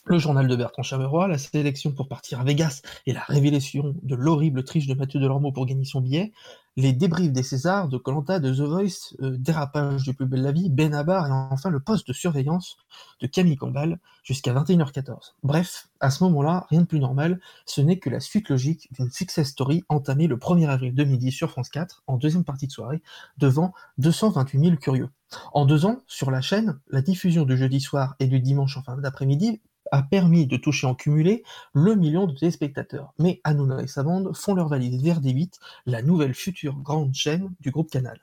[0.05, 4.15] Le journal de Bertrand Chameroy, la sélection pour partir à Vegas et la révélation de
[4.15, 6.33] l'horrible triche de Mathieu Delormeau pour gagner son billet,
[6.77, 10.51] les débriefs des Césars, de Colanta, de The Voice, euh, dérapage du plus belle la
[10.51, 12.77] vie, Benabar et enfin le poste de surveillance
[13.19, 15.33] de Camille Combal jusqu'à 21h14.
[15.41, 19.09] Bref, à ce moment-là, rien de plus normal, ce n'est que la suite logique d'une
[19.09, 23.01] success story entamée le 1er avril 2010 sur France 4, en deuxième partie de soirée,
[23.39, 25.09] devant 228 000 curieux.
[25.53, 28.83] En deux ans, sur la chaîne, la diffusion du jeudi soir et du dimanche en
[28.83, 31.43] fin d'après-midi a permis de toucher en cumulé
[31.73, 33.13] le million de téléspectateurs.
[33.19, 35.53] Mais Hanouna et sa bande font leur valise vers D8,
[35.85, 38.19] la nouvelle future grande chaîne du groupe Canal.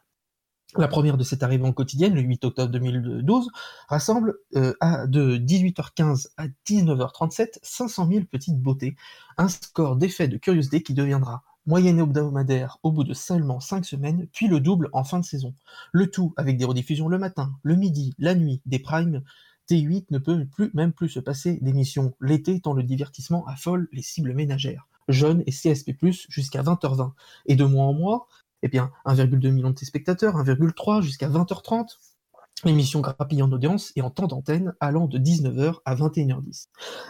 [0.77, 3.49] La première de cette arrivée en quotidienne, le 8 octobre 2012,
[3.89, 8.97] rassemble euh, à, de 18h15 à 19h37 500 000 petites beautés,
[9.39, 14.27] un score d'effet de curiosité qui deviendra moyenne hebdomadaire au bout de seulement 5 semaines,
[14.33, 15.55] puis le double en fin de saison.
[15.93, 19.23] Le tout avec des rediffusions le matin, le midi, la nuit, des primes
[19.71, 24.03] T8 ne peut plus, même plus se passer d'émissions l'été tant le divertissement affole les
[24.03, 25.95] cibles ménagères, jeunes et CSP+,
[26.29, 27.13] jusqu'à 20h20.
[27.47, 28.29] Et de mois en mois,
[28.63, 31.99] eh bien, 1,2 million de spectateurs, 1,3 jusqu'à 20h30.
[32.65, 36.69] L'émission grappille en audience et en temps d'antenne allant de 19h à 21h10.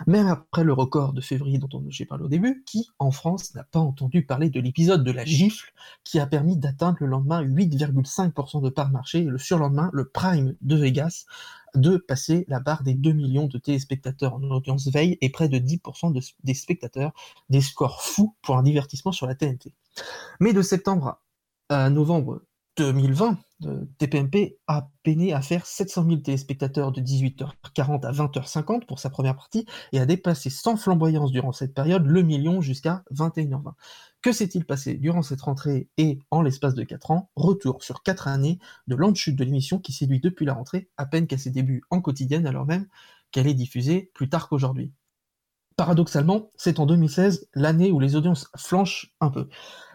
[0.08, 3.62] Même après le record de février dont j'ai parlé au début, qui, en France, n'a
[3.62, 5.72] pas entendu parler de l'épisode de la gifle
[6.02, 10.56] qui a permis d'atteindre le lendemain 8,5% de part marché et le surlendemain le prime
[10.62, 11.26] de Vegas
[11.74, 15.58] de passer la barre des 2 millions de téléspectateurs en audience veille et près de
[15.58, 17.12] 10% des spectateurs,
[17.48, 19.72] des scores fous pour un divertissement sur la TNT.
[20.40, 21.20] Mais de septembre
[21.68, 22.42] à novembre
[22.76, 23.38] 2020,
[23.98, 29.36] TPMP a peiné à faire 700 000 téléspectateurs de 18h40 à 20h50 pour sa première
[29.36, 33.72] partie et a dépassé sans flamboyance durant cette période le million jusqu'à 21h20.
[34.24, 38.26] Que s'est-il passé durant cette rentrée et en l'espace de 4 ans Retour sur 4
[38.26, 41.50] années de lente chute de l'émission qui séduit depuis la rentrée, à peine qu'à ses
[41.50, 42.86] débuts en quotidienne alors même
[43.32, 44.92] qu'elle est diffusée plus tard qu'aujourd'hui.
[45.76, 49.46] Paradoxalement, c'est en 2016 l'année où les audiences flanchent un peu.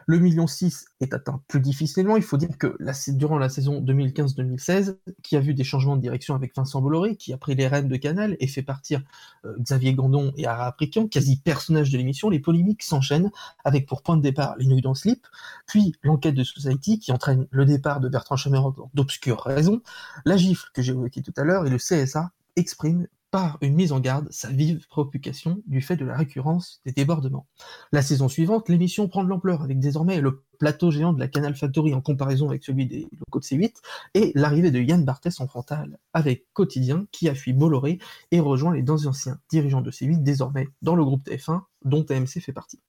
[0.10, 2.18] Le million 6 est atteint plus difficilement.
[2.18, 2.76] Il faut dire que
[3.10, 7.31] durant la saison 2015-2016, qui a vu des changements de direction avec Vincent Bolloré, qui
[7.31, 9.03] a pris les rênes de Canal et fait partir
[9.45, 13.30] euh, Xavier Gandon et Ara Aprikian, quasi personnages de l'émission, les polémiques s'enchaînent
[13.64, 15.27] avec pour point de départ les nuits dans slip,
[15.68, 19.80] puis l'enquête de Society qui entraîne le départ de Bertrand Chameroy pour d'obscures raisons,
[20.26, 23.91] la gifle que j'ai évoquée tout à l'heure et le CSA expriment par une mise
[23.91, 27.47] en garde sa vive préoccupation du fait de la récurrence des débordements.
[27.91, 31.56] La saison suivante, l'émission prend de l'ampleur avec désormais le plateau géant de la Canal
[31.56, 33.73] Factory en comparaison avec celui des locaux de C8
[34.14, 37.99] et l'arrivée de Yann Barthès en frontal avec Quotidien qui a fui Bolloré
[38.31, 42.41] et rejoint les deux anciens dirigeants de C8 désormais dans le groupe TF1 dont TMC
[42.41, 42.80] fait partie.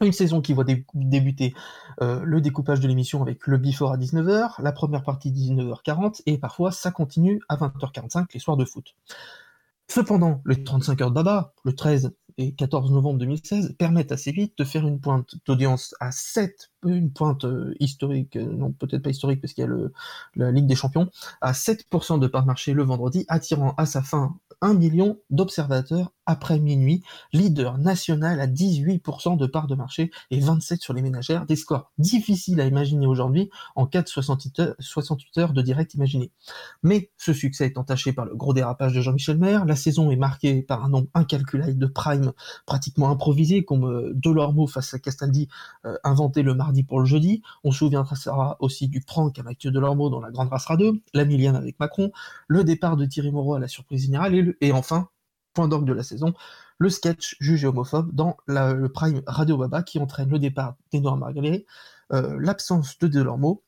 [0.00, 0.64] Une saison qui voit
[0.94, 1.54] débuter
[2.02, 6.36] euh, le découpage de l'émission avec le before à 19h, la première partie 19h40 et
[6.36, 8.96] parfois ça continue à 20h45 les soirs de foot.
[9.88, 14.56] Cependant, les 35 heures de Baba, le 13 et 14 novembre 2016, permettent assez vite
[14.58, 19.10] de faire une pointe d'audience à 7, une pointe euh, historique, euh, non peut-être pas
[19.10, 19.92] historique parce qu'il y a le,
[20.34, 24.36] la Ligue des Champions, à 7% de part marché le vendredi, attirant à sa fin
[24.62, 27.02] 1 million d'observateurs après minuit,
[27.32, 31.90] leader national à 18% de part de marché et 27 sur les ménagères, des scores
[31.98, 36.30] difficiles à imaginer aujourd'hui en cas de 68 heures, de direct imaginé.
[36.82, 40.16] Mais ce succès est entaché par le gros dérapage de Jean-Michel Maire, la saison est
[40.16, 42.32] marquée par un nombre incalculable de prime
[42.66, 45.48] pratiquement improvisés, comme euh, Delormeau face à Castaldi
[45.84, 48.14] euh, inventé le mardi pour le jeudi, on se souviendra
[48.60, 52.12] aussi du prank à Mathieu Delormeau dans la Grande Race 2, la millième avec Macron,
[52.48, 55.08] le départ de Thierry Moreau à la surprise générale et le et enfin,
[55.54, 56.34] point d'orgue de la saison,
[56.78, 61.64] le sketch jugé homophobe dans le prime Radio Baba qui entraîne le départ d'Edouard Margalet,
[62.12, 63.62] euh, l'absence de Delormeau,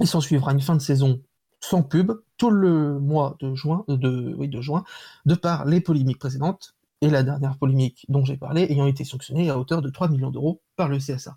[0.00, 1.20] et s'en suivra une fin de saison
[1.60, 4.84] sans pub tout le mois de juin, de, juin,
[5.24, 9.50] de par les polémiques précédentes, et la dernière polémique dont j'ai parlé ayant été sanctionnée
[9.50, 11.36] à hauteur de 3 millions d'euros par le CSA.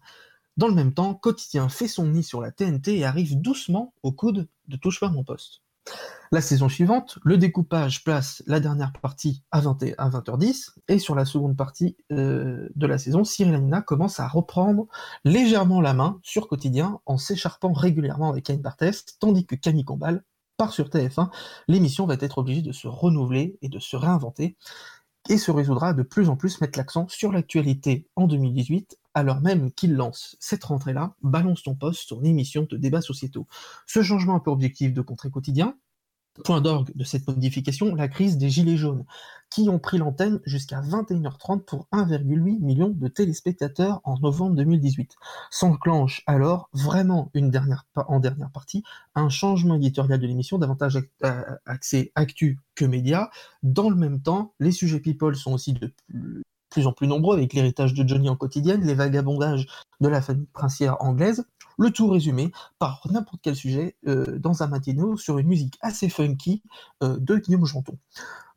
[0.56, 4.12] Dans le même temps, Quotidien fait son nid sur la TNT et arrive doucement au
[4.12, 5.62] coude de Touche pas mon poste.
[6.32, 11.16] La saison suivante, le découpage place la dernière partie à, 20 h 10 et sur
[11.16, 14.88] la seconde partie euh, de la saison, Cyril Hanouna commence à reprendre
[15.24, 20.24] légèrement la main sur Quotidien en s'écharpant régulièrement avec Cain Barthès, tandis que Camille Combal
[20.58, 21.30] part sur TF1.
[21.70, 24.58] L'émission va être obligée de se renouveler et de se réinventer
[25.30, 29.72] et se résoudra de plus en plus mettre l'accent sur l'actualité en 2018 alors même
[29.72, 33.48] qu'il lance cette rentrée-là, Balance ton poste, son émission de débats sociétaux.
[33.88, 35.76] Ce changement un peu objectif de contrée quotidien,
[36.44, 39.06] point d'orgue de cette modification, la crise des Gilets jaunes,
[39.50, 45.16] qui ont pris l'antenne jusqu'à 21h30 pour 1,8 million de téléspectateurs en novembre 2018.
[45.50, 48.84] S'enclenche alors vraiment une dernière, en dernière partie
[49.16, 51.00] un changement éditorial de l'émission, davantage
[51.66, 53.32] axé actu que média.
[53.64, 55.92] Dans le même temps, les sujets people sont aussi de
[56.70, 59.68] plus en plus nombreux avec l'héritage de Johnny en quotidienne, les vagabondages
[60.00, 61.46] de la famille princière anglaise,
[61.80, 66.10] Le tout résumé par n'importe quel sujet euh, dans un matinaux sur une musique assez
[66.10, 66.64] funky
[67.04, 67.98] euh, de Guillaume Janton.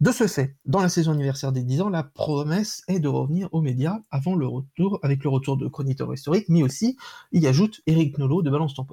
[0.01, 3.51] De ce fait, dans la saison anniversaire des 10 ans, la promesse est de revenir
[3.53, 6.97] aux médias avant le retour, avec le retour de chroniqueurs historiques, mais aussi
[7.33, 8.87] y ajoute Eric Nolot de Balance ton.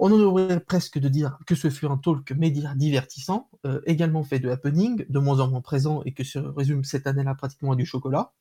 [0.00, 4.24] On en aurait presque de dire que ce fut un talk média divertissant, euh, également
[4.24, 7.72] fait de happening, de moins en moins présent et que se résume cette année-là pratiquement
[7.72, 8.32] à du chocolat.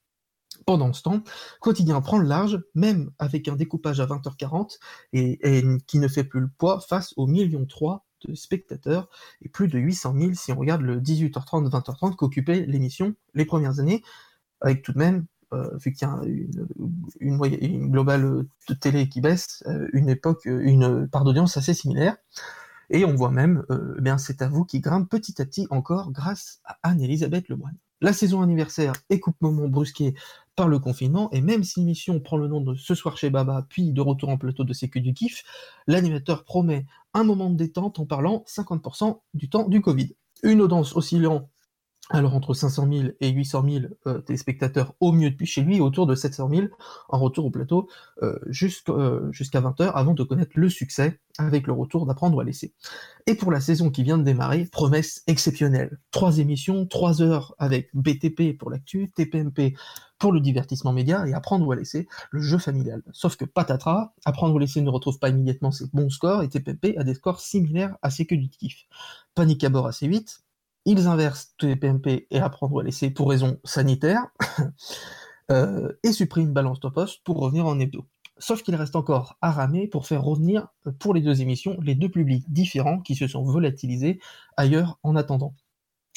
[0.66, 1.24] Pendant ce temps,
[1.60, 4.78] Quotidien prend le large, même avec un découpage à 20h40
[5.14, 9.10] et, et qui ne fait plus le poids face aux millions 3 de spectateurs
[9.42, 13.80] et plus de 800 000 si on regarde le 18h30, 20h30 qu'occupait l'émission les premières
[13.80, 14.04] années,
[14.62, 16.22] avec tout de même, euh, vu qu'il y a
[17.20, 22.16] une, globale de télé qui baisse, euh, une époque, euh, une part d'audience assez similaire.
[22.90, 23.64] Et on voit même,
[23.98, 27.78] eh bien c'est à vous qui grimpe petit à petit encore grâce à Anne-Elisabeth Lemoine.
[28.02, 30.14] La saison anniversaire est coupe-moment brusqué
[30.56, 33.66] par le confinement, et même si l'émission prend le nom de Ce soir chez Baba,
[33.70, 35.44] puis de retour en plateau de que du kiff,
[35.88, 40.16] l'animateur promet un moment de détente en parlant 50% du temps du Covid.
[40.44, 41.50] Une audience oscillant
[42.12, 46.08] alors entre 500 000 et 800 000 euh, téléspectateurs au mieux depuis chez lui, autour
[46.08, 46.68] de 700 000
[47.10, 47.90] en retour au plateau
[48.22, 52.44] euh, jusqu'à euh, jusqu'à 20h avant de connaître le succès avec le retour d'apprendre à
[52.44, 52.74] laisser.
[53.26, 55.98] Et pour la saison qui vient de démarrer, promesse exceptionnelle.
[56.12, 59.76] Trois émissions, trois heures avec BTP pour l'actu, TPMP
[60.20, 63.02] pour le divertissement média et apprendre ou à laisser le jeu familial.
[63.12, 66.96] Sauf que patatras, apprendre ou laisser ne retrouve pas immédiatement ses bons scores et TPMP
[66.98, 68.86] a des scores similaires à ceux que du kiff.
[69.34, 70.44] Panique à bord assez vite,
[70.86, 74.26] ils inversent TPMP et apprendre ou à laisser pour raison sanitaire
[75.52, 78.06] euh, et suppriment Balance ton poste pour revenir en hebdo.
[78.38, 81.96] Sauf qu'il reste encore à ramer pour faire revenir euh, pour les deux émissions les
[81.96, 84.20] deux publics différents qui se sont volatilisés
[84.58, 85.54] ailleurs en attendant.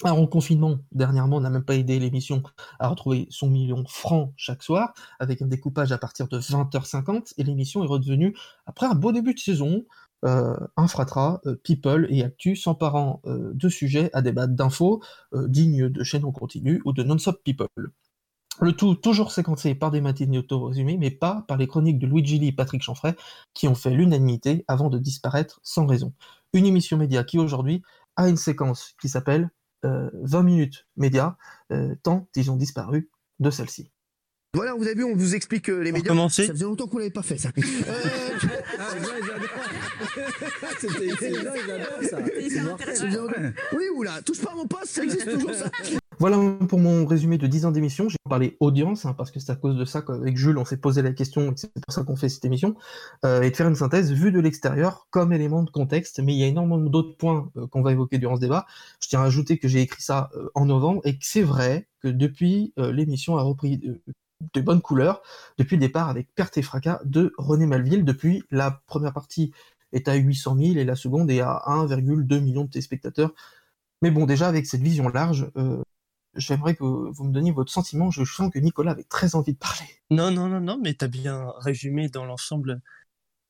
[0.02, 2.42] Alors, en confinement, dernièrement, n'a même pas aidé l'émission
[2.80, 7.44] à retrouver son million franc chaque soir, avec un découpage à partir de 20h50, et
[7.44, 8.34] l'émission est redevenue,
[8.66, 9.84] après un beau début de saison,
[10.24, 15.02] euh, un fratras, euh, people et actu, s'emparant euh, de sujets à débattre d'infos
[15.34, 17.68] euh, dignes de chaînes en continu ou de non-stop people.
[18.60, 22.38] Le tout toujours séquencé par des matinées auto-résumées, mais pas par les chroniques de Luigi
[22.38, 23.14] Lee et Patrick Chanfray,
[23.52, 26.12] qui ont fait l'unanimité avant de disparaître sans raison.
[26.52, 27.82] Une émission média qui aujourd'hui
[28.16, 29.51] a une séquence qui s'appelle
[29.84, 31.36] euh, 20 minutes média,
[31.72, 33.10] euh, tant ils ont disparu
[33.40, 33.90] de celle-ci.
[34.55, 36.10] Voilà, vous avez vu, on vous explique euh, les médias.
[36.10, 37.51] commencer Ça faisait longtemps qu'on l'avait pas fait, ça.
[37.59, 37.60] Euh,
[43.76, 45.70] oui, oula, touche pas à mon poste, ça existe toujours, ça.
[46.18, 48.09] Voilà pour mon résumé de 10 ans d'émission.
[48.09, 50.76] J'ai parlé audience, hein, parce que c'est à cause de ça qu'avec Jules, on s'est
[50.76, 52.76] posé la question, et que c'est pour ça qu'on fait cette émission,
[53.24, 56.20] euh, et de faire une synthèse vue de l'extérieur comme élément de contexte.
[56.20, 58.66] Mais il y a énormément d'autres points euh, qu'on va évoquer durant ce débat.
[59.01, 61.89] Je tiens à ajouter que j'ai écrit ça euh, en novembre, et que c'est vrai
[62.01, 63.81] que depuis, euh, l'émission a repris
[64.52, 65.22] de bonnes couleurs,
[65.59, 68.05] depuis le départ avec Perte et Fracas de René Malville.
[68.05, 69.52] Depuis, la première partie
[69.94, 73.32] est à 800 000 et la seconde est à 1,2 million de téléspectateurs.
[74.02, 75.82] Mais bon, déjà, avec cette vision large, euh,
[76.34, 78.10] j'aimerais que vous me donniez votre sentiment.
[78.10, 79.86] Je sens que Nicolas avait très envie de parler.
[80.10, 82.82] Non, non, non, non, mais t'as bien résumé dans l'ensemble.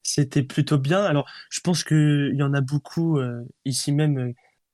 [0.03, 1.03] C'était plutôt bien.
[1.03, 4.33] Alors, je pense qu'il y en a beaucoup euh, ici même euh,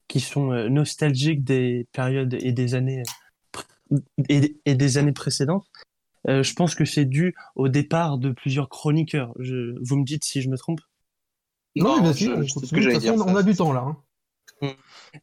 [0.09, 3.05] qui sont nostalgiques des périodes et des années
[4.28, 5.66] et, des années précédentes.
[6.26, 9.32] Je pense que c'est dû au départ de plusieurs chroniqueurs.
[9.38, 10.80] Vous me dites si je me trompe.
[11.76, 13.80] Non, vas-y, je- on je que façon, dire, a du temps là.
[13.80, 13.97] hein.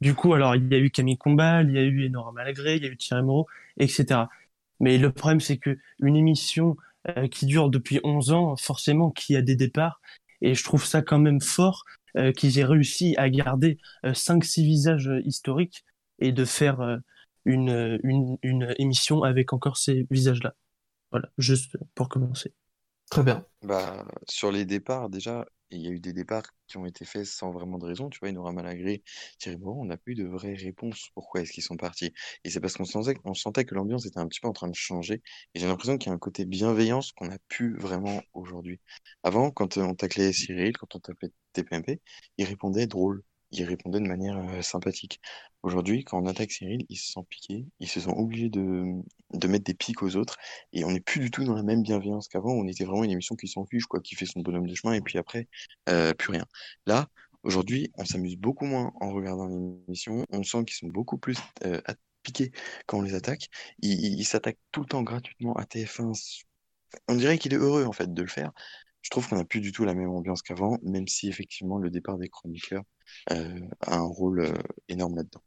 [0.02, 2.76] Du coup, alors, il y a eu Camille Combal, il y a eu Enora Malagré,
[2.78, 3.48] il y a eu Thierry Moreau,
[3.78, 4.30] etc.
[4.80, 6.78] Mais le problème, c'est que une émission
[7.18, 10.02] euh, qui dure depuis 11 ans, forcément, qui a des départs,
[10.42, 11.84] et je trouve ça quand même fort
[12.18, 15.84] euh, qu'ils aient réussi à garder euh, 5-6 visages euh, historiques
[16.20, 16.98] et de faire euh,
[17.46, 20.54] une, une, une émission avec encore ces visages-là.
[21.12, 22.54] Voilà, juste pour commencer.
[23.10, 23.46] Très bien.
[23.64, 27.26] Bah, sur les départs, déjà, il y a eu des départs qui ont été faits
[27.26, 28.10] sans vraiment de raison.
[28.10, 29.04] Tu vois, Nora Malagré,
[29.40, 31.10] Thierry Moreau, on n'a eu de vraies réponses.
[31.14, 32.14] Pourquoi est-ce qu'ils sont partis?
[32.44, 34.76] Et c'est parce qu'on sentait, sentait que l'ambiance était un petit peu en train de
[34.76, 35.22] changer.
[35.54, 38.80] Et j'ai l'impression qu'il y a un côté bienveillance qu'on n'a plus vraiment aujourd'hui.
[39.24, 42.02] Avant, quand euh, on taclait Cyril, quand on tapait TPMP,
[42.38, 43.24] il répondait drôle.
[43.52, 45.22] Il répondait de manière sympathique.
[45.64, 47.66] Aujourd'hui, quand on attaque Cyril, ils se sentent piqués.
[47.80, 49.02] Ils se sont obligés de,
[49.48, 50.38] mettre des pics aux autres.
[50.74, 52.52] Et on n'est plus du tout dans la même bienveillance qu'avant.
[52.52, 54.94] On était vraiment une émission qui s'en fiche, quoi, qui fait son bonhomme de chemin.
[54.94, 55.48] Et puis après,
[55.86, 56.46] plus rien.
[56.86, 57.08] Là,
[57.44, 60.26] aujourd'hui, on s'amuse beaucoup moins en regardant l'émission.
[60.32, 61.82] On sent qu'ils sont beaucoup plus euh,
[62.24, 62.52] piqués
[62.86, 63.50] quand on les attaque.
[63.82, 66.44] Ils s'attaquent tout le temps gratuitement à TF1.
[67.08, 68.52] On dirait qu'il est heureux, en fait, de le faire.
[69.02, 71.90] Je trouve qu'on n'a plus du tout la même ambiance qu'avant, même si effectivement le
[71.90, 72.84] départ des chroniqueurs
[73.30, 74.54] a un rôle euh,
[74.90, 75.42] énorme là-dedans.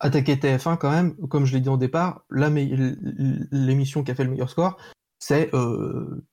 [0.00, 4.30] Attaquer TF1 quand même, comme je l'ai dit au départ, l'émission qui a fait le
[4.30, 4.76] meilleur score,
[5.18, 6.24] c'est euh,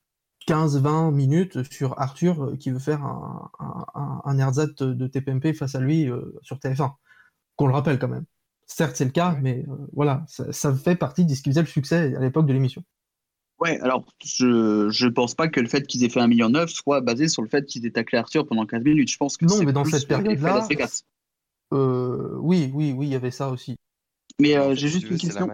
[0.47, 5.53] 15-20 minutes sur Arthur euh, qui veut faire un, un, un- un ersatz de TPMP
[5.53, 6.95] face à lui euh, sur TF1.
[7.55, 8.25] Qu'on le rappelle quand même.
[8.65, 11.61] Certes, c'est le cas, mais euh, voilà, ça, ça fait partie de ce qui faisait
[11.61, 12.83] le succès à l'époque de l'émission.
[13.59, 16.69] Ouais, alors je je pense pas que le fait qu'ils aient fait un million neuf
[16.69, 19.11] soit basé sur le fait qu'ils aient taclé Arthur pendant 15 minutes.
[19.11, 20.67] Je pense que Non, c'est mais dans cette période-là.
[21.71, 23.75] Euh, oui, oui, oui, il y avait ça aussi.
[24.39, 25.47] Mais euh, j'ai juste une question.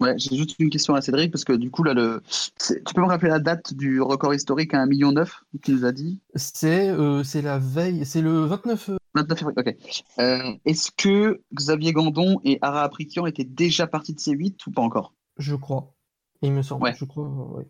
[0.00, 2.22] Ouais, j'ai juste une question à Cédric parce que du coup là le
[2.58, 5.84] tu peux me rappeler la date du record historique à 1 million neuf tu nous
[5.84, 6.18] as dit?
[6.34, 8.88] C'est euh, c'est la veille, c'est le 29.
[8.88, 9.58] euh, 29 février.
[9.58, 9.76] OK.
[10.18, 14.82] Euh, est-ce que Xavier Gandon et Ara Aprikian étaient déjà partis de C8 ou pas
[14.82, 15.14] encore?
[15.38, 15.94] Je crois.
[16.42, 16.82] Il me semble.
[16.84, 16.94] Ouais.
[16.98, 17.66] Je crois, ouais.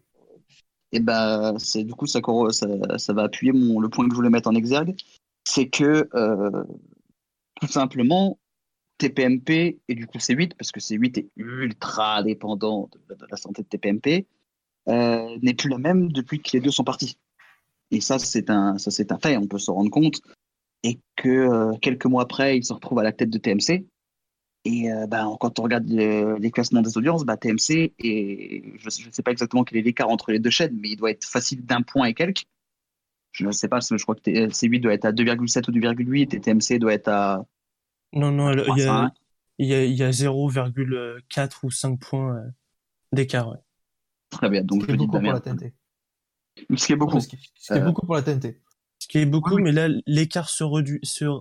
[0.93, 2.67] Et ben c'est du coup ça, corro- ça
[2.99, 4.95] ça va appuyer mon le point que je voulais mettre en exergue,
[5.45, 6.65] c'est que euh,
[7.61, 8.39] tout simplement
[8.99, 13.63] TPMP et du coup C8 parce que C8 est ultra dépendant de, de la santé
[13.63, 14.27] de TPMP
[14.89, 17.17] euh, n'est plus la même depuis que les deux sont partis.
[17.91, 20.21] Et ça c'est un ça c'est un fait, on peut se rendre compte
[20.83, 23.87] et que euh, quelques mois après il se retrouve à la tête de TMC
[24.65, 28.85] et euh, ben, quand on regarde le- les classements des audiences, bah, TMC et je
[29.07, 31.25] ne sais pas exactement quel est l'écart entre les deux chaînes, mais il doit être
[31.25, 32.45] facile d'un point et quelques.
[33.33, 36.35] Je ne sais pas, je crois que T- C8 doit être à 2,7 ou 2,8
[36.35, 37.45] et TMC doit être à
[38.13, 39.11] Non, non, il y a, 3,5.
[39.59, 42.49] il y a, y a 0,4 ou 5 points euh,
[43.13, 43.49] d'écart.
[43.49, 43.59] ouais.
[44.31, 45.59] Très bien, donc je dis de beaucoup la pour la merde.
[45.59, 45.75] TNT.
[46.77, 47.21] Ce qui est beaucoup.
[47.21, 48.61] Ce qui, ce qui est Euh, beaucoup pour la TNT.
[48.99, 50.63] Ce qui est beaucoup, mais là, l'écart se,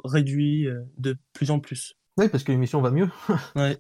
[0.07, 1.95] réduit euh, de plus en plus.
[2.17, 3.09] Oui, parce que l'émission va mieux.
[3.55, 3.77] Ouais.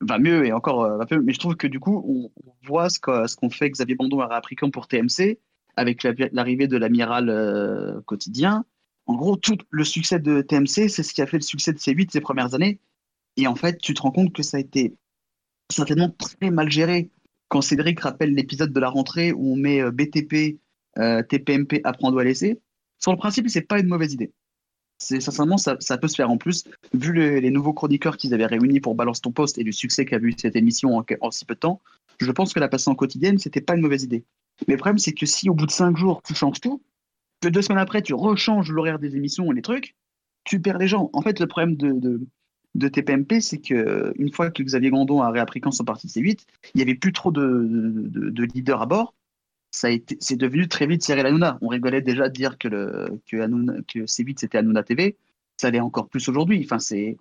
[0.00, 1.22] va mieux et encore euh, va mieux.
[1.22, 2.30] Mais je trouve que du coup, on,
[2.66, 5.38] voit ce qu'ont fait Xavier Bandon à Réapricant pour TMC
[5.76, 8.64] avec la- l'arrivée de l'amiral euh, quotidien.
[9.06, 11.78] En gros, tout le succès de TMC, c'est ce qui a fait le succès de
[11.78, 12.78] C8 ces premières années.
[13.36, 14.94] Et en fait, tu te rends compte que ça a été
[15.70, 17.10] certainement très mal géré.
[17.48, 20.58] Quand Cédric rappelle l'épisode de la rentrée où on met euh, BTP,
[20.98, 22.60] euh, TPMP, apprendre à laisser,
[22.98, 24.32] sur le principe, c'est pas une mauvaise idée.
[24.98, 26.64] C'est sincèrement, ça, peut se faire en plus.
[26.92, 30.04] Vu le- les nouveaux chroniqueurs qu'ils avaient réunis pour Balance ton poste et le succès
[30.04, 31.80] qu'a vu cette émission en, si peu de temps,
[32.18, 34.24] je pense que la passer en quotidienne, c'était pas une mauvaise idée.
[34.66, 36.82] Mais le problème, c'est que si au bout de cinq jours, tu changes tout,
[37.40, 39.94] que deux semaines après, tu rechanges l'horaire des émissions et les trucs,
[40.42, 41.10] tu perds les gens.
[41.12, 45.60] En fait, le problème de, TPMP, c'est que une fois que Xavier Gondon a réappris
[45.60, 46.44] quand sont partis C8,
[46.74, 49.14] il y avait plus trop de leaders à bord.
[49.70, 51.58] Ça a été, c'est devenu très vite Cyril Hanouna.
[51.60, 55.16] On rigolait déjà de dire que, le, que, Hanouna- que C8 c'était Hanouna TV.
[55.60, 56.62] Ça l'est encore plus aujourd'hui.
[56.64, 57.16] Enfin, c'est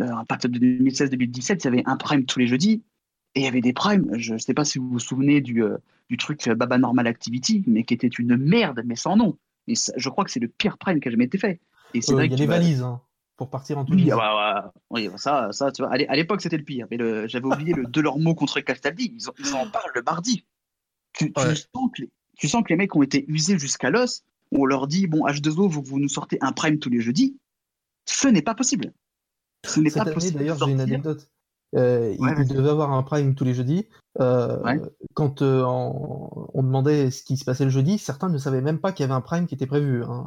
[0.00, 2.82] euh, à partir de 2016-2017, il y avait un prime tous les jeudis
[3.34, 4.08] et il y avait des primes.
[4.18, 5.78] Je ne sais pas si vous vous souvenez du, euh,
[6.08, 9.36] du truc euh, Baba Normal Activity, mais qui était une merde, mais sans nom.
[9.68, 11.60] Et ça- je crois que c'est le pire prime qui a jamais été fait.
[11.94, 13.00] Et c'est Euh, vrai Il y a les va- valises hein,
[13.36, 14.10] pour partir en oui, Tunisie.
[14.12, 16.86] ah bah, oui, ça, ça, tu vois, à l'é- à l'époque c'était le pire.
[16.90, 19.14] Mais le- j'avais oublié le de leurs mots contre Castaldi.
[19.16, 20.44] Ils, ils en parlent le mardi.
[21.12, 24.22] Tu, tu sens que les, tu sens que les mecs ont été usés jusqu'à l'os.
[24.52, 27.36] où On leur dit bon H2O, vous, vous nous sortez un prime tous les jeudis.
[28.06, 28.92] Ce n'est pas possible.
[29.66, 30.38] Ce n'est Cette pas année, possible.
[30.38, 31.28] d'ailleurs, j'ai une anecdote.
[31.76, 33.86] Euh, il- Ouais, il, devait avoir un prime tous les jeudis.
[34.20, 34.80] Euh, Ouais.
[35.14, 38.80] Quand euh, en- on demandait ce qui se passait le jeudi, certains ne savaient même
[38.80, 40.26] pas qu'il y avait un prime qui était prévu hein,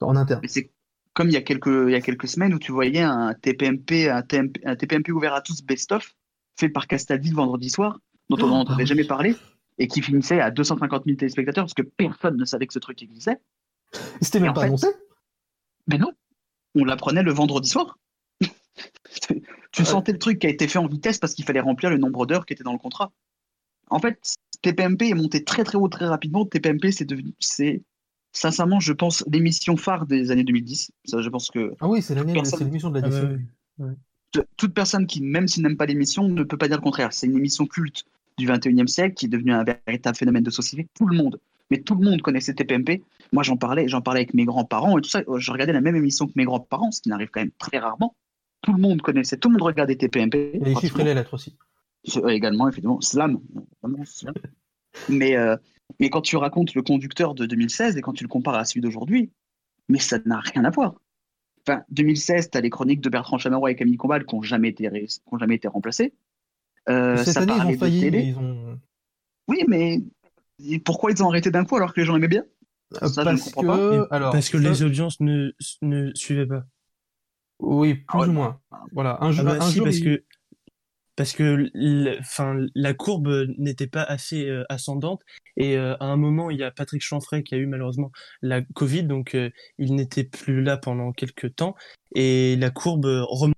[0.00, 0.40] en interne.
[0.48, 0.70] C'est
[1.14, 4.08] comme il y a quelques il y a quelques semaines où tu voyais un TPMP
[4.10, 6.14] un, TMP, un TPMP ouvert à tous best-of
[6.58, 7.98] fait par Castaldi le vendredi soir
[8.28, 9.08] dont on Oh, n'entendait ah jamais oui.
[9.08, 9.36] parler
[9.80, 13.02] et qui finissait à 250 000 téléspectateurs parce que personne ne savait que ce truc
[13.02, 13.38] existait.
[14.20, 14.86] C'était même pas fait- annoncé?
[15.88, 16.12] Mais non,
[16.76, 17.98] on l'apprenait le vendredi soir.
[19.72, 21.98] tu sentais le truc qui a été fait en vitesse parce qu'il fallait remplir le
[21.98, 23.12] nombre d'heures qui était dans le contrat.
[23.88, 24.18] En fait,
[24.62, 26.44] TPMP est monté très très haut très rapidement.
[26.46, 27.82] TPMP, c'est devenu, c'est
[28.32, 30.92] sincèrement, je pense, l'émission phare des années 2010.
[31.06, 33.44] Ça, je pense que Ah oui, c'est Personne- l'émission de la Ah ouais, décennie.
[33.78, 33.92] ouais.
[34.32, 37.12] t- toute personne qui, même s'il n'aime pas l'émission, ne peut pas dire le contraire.
[37.12, 38.04] C'est une émission culte
[38.40, 40.88] du 21e siècle qui est devenue un véritable phénomène de société.
[40.94, 41.40] Tout le monde,
[41.70, 43.02] mais tout le monde connaissait TPMP.
[43.32, 45.22] Moi, j'en parlais, j'en parlais avec mes grands-parents et tout ça.
[45.36, 48.16] Je regardais la même émission que mes grands-parents, ce qui n'arrive quand même très rarement.
[48.62, 50.50] Tout le monde connaissait, tout le monde regardait TPMP.
[50.54, 51.56] Et les chiffres et les lettres aussi.
[52.16, 53.40] Euh, également, effectivement, slam.
[53.82, 54.34] Vraiment, slam.
[55.08, 55.56] Mais, euh,
[56.00, 58.80] mais quand tu racontes le conducteur de 2016 et quand tu le compares à celui
[58.80, 59.30] d'aujourd'hui,
[59.88, 60.94] mais ça n'a rien à voir.
[61.66, 64.70] Enfin, 2016, tu as les chroniques de Bertrand Chameroy et Camille Combal qui n'ont jamais,
[64.70, 66.12] été ré- qui ont jamais été remplacées.
[66.88, 68.18] Euh, Cette ça année, ils ont failli, télé.
[68.18, 68.80] mais ils ont.
[69.48, 69.98] Oui, mais
[70.84, 72.44] pourquoi ils ont arrêté d'un coup alors que les gens aimaient bien?
[72.92, 74.16] Ça, ne parce que, pas.
[74.16, 75.52] alors, Parce que ça- les audiences ne,
[75.82, 76.64] ne suivaient pas.
[77.60, 78.60] Oui, plus Ah ouais, ou moins.
[78.92, 80.24] Voilà, un, Ah jour, bah un si, jour, parce il- que
[81.16, 85.20] parce que enfin la courbe n'était pas assez euh, ascendante
[85.58, 88.62] et euh, à un moment il y a Patrick Chanfray qui a eu malheureusement la
[88.62, 91.74] Covid donc euh, il n'était plus là pendant quelques temps
[92.14, 93.54] et la courbe remonte.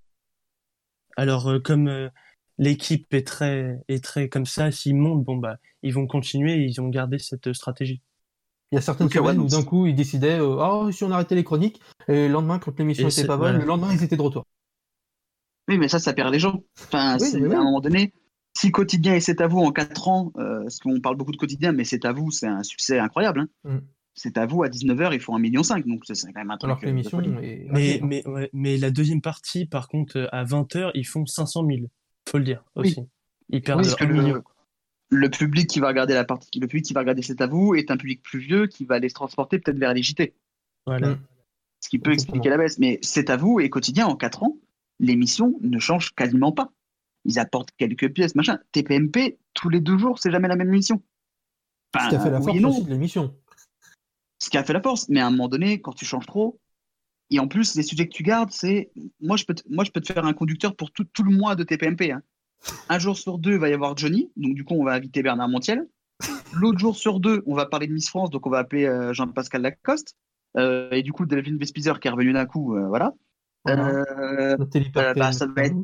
[1.16, 2.08] Alors euh, comme euh,
[2.58, 4.70] l'équipe est très, est très comme ça.
[4.70, 8.00] S'ils montent, bon, bah, ils vont continuer et ils vont garder cette stratégie.
[8.70, 10.88] Il y a certaines Ok, ouais, semaines où donc d'un coup ils décidaient euh, Ah,
[10.92, 13.50] si on arrêtait les chroniques, et le lendemain, quand l'émission Et était c'est- pas bonne,
[13.50, 13.58] voilà.
[13.58, 14.44] le lendemain ils étaient de retour.
[15.68, 16.62] Oui, mais ça, ça perd les gens.
[16.80, 17.54] Enfin, Oui, oui.
[17.54, 18.12] à un moment donné,
[18.56, 21.36] si Quotidien et C'est à vous en 4 ans, euh, parce qu'on parle beaucoup de
[21.36, 23.40] Quotidien, mais C'est à vous, c'est un succès incroyable.
[23.40, 23.48] hein.
[23.76, 23.78] Mm.
[24.14, 26.68] C'est à vous, à 19h, ils font 1,5 million, donc c'est quand même un truc.
[26.68, 27.28] Alors que euh, l'émission est.
[27.70, 28.06] Mais, hein.
[28.06, 31.78] mais, ouais, mais la deuxième partie, par contre, à 20h, ils font 500 000.
[32.32, 32.88] Faut le dire Oui.
[32.88, 33.00] aussi.
[33.50, 34.42] Ils perdent Parce que 1 million.
[35.10, 37.46] le, le public qui va regarder la partie, le public qui va regarder C'est à
[37.46, 40.34] vous est un public plus vieux qui va aller se transporter peut-être vers les JT.
[40.86, 41.10] Voilà.
[41.10, 41.20] Mm.
[41.80, 42.36] Ce qui peut Exactement.
[42.38, 42.78] expliquer la baisse.
[42.78, 44.56] Mais C'est à vous et Quotidien, en 4 ans,
[44.98, 46.72] l'émission ne change quasiment pas.
[47.24, 48.58] Ils apportent quelques pièces, machin.
[48.72, 51.02] TPMP, tous les deux jours, c'est jamais la même émission.
[51.94, 53.36] Ce qui a fait la force aussi de l'émission.
[54.38, 55.08] ce qui a fait la force.
[55.10, 56.58] Mais à un moment donné, quand tu changes trop,
[57.36, 58.90] et en plus, les sujets que tu gardes, c'est.
[59.20, 61.30] Moi, je peux te, moi, je peux te faire un conducteur pour tout, tout le
[61.36, 62.12] mois de TPMP.
[62.12, 62.22] hein.
[62.88, 65.22] Un jour sur deux, il va y avoir Johnny, donc du coup, on va inviter
[65.22, 65.88] Bernard Montiel.
[66.54, 69.12] L'autre jour sur deux, on va parler de Miss France, donc on va appeler euh,
[69.12, 70.14] Jean-Pascal Lacoste.
[70.56, 73.14] Euh, et du coup, Delphine Vespizer qui est revenu d'un coup, euh, voilà.
[73.68, 74.56] Euh,
[75.14, 75.74] bah, ça va être,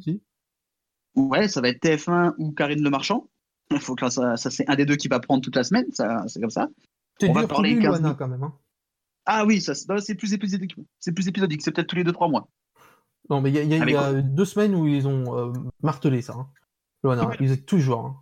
[1.16, 3.28] ouais, ça va être TF1 ou Karine Le Marchand.
[3.70, 5.86] Il faut que ça, ça c'est un des deux qui va prendre toute la semaine,
[5.92, 6.68] ça, c'est comme ça.
[7.22, 8.42] On va parler lui, 15 Loana, quand même.
[8.42, 8.54] hein.
[9.30, 10.74] Ah oui, ça, c'est plus épisodique.
[10.98, 12.48] C'est plus épisodique, c'est peut-être tous les 2-3 mois.
[13.28, 14.86] Non, mais il y a, il y a- il Avec y a deux semaines où
[14.86, 15.52] ils ont euh,
[15.82, 16.32] martelé ça.
[16.32, 16.48] Hein.
[17.02, 18.06] Loana, ils étaient toujours.
[18.06, 18.16] hein.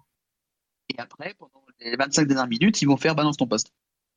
[0.88, 3.72] Et après, pendant les 25 dernières minutes, ils vont faire balance ton poste.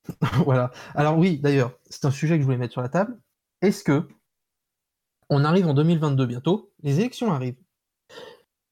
[0.45, 0.72] voilà.
[0.95, 3.20] Alors oui, d'ailleurs, c'est un sujet que je voulais mettre sur la table.
[3.61, 4.07] Est-ce que
[5.30, 7.60] on arrive en 2022 bientôt, les élections arrivent.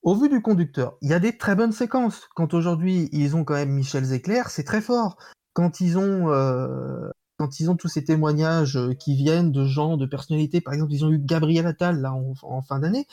[0.01, 2.27] Au vu du conducteur, il y a des très bonnes séquences.
[2.35, 5.17] Quand aujourd'hui ils ont quand même Michel Zecler, c'est très fort.
[5.53, 9.97] Quand ils ont euh, quand ils ont tous ces témoignages euh, qui viennent de gens,
[9.97, 13.07] de personnalités, par exemple, ils ont eu Gabriel Attal là en, fin d'année.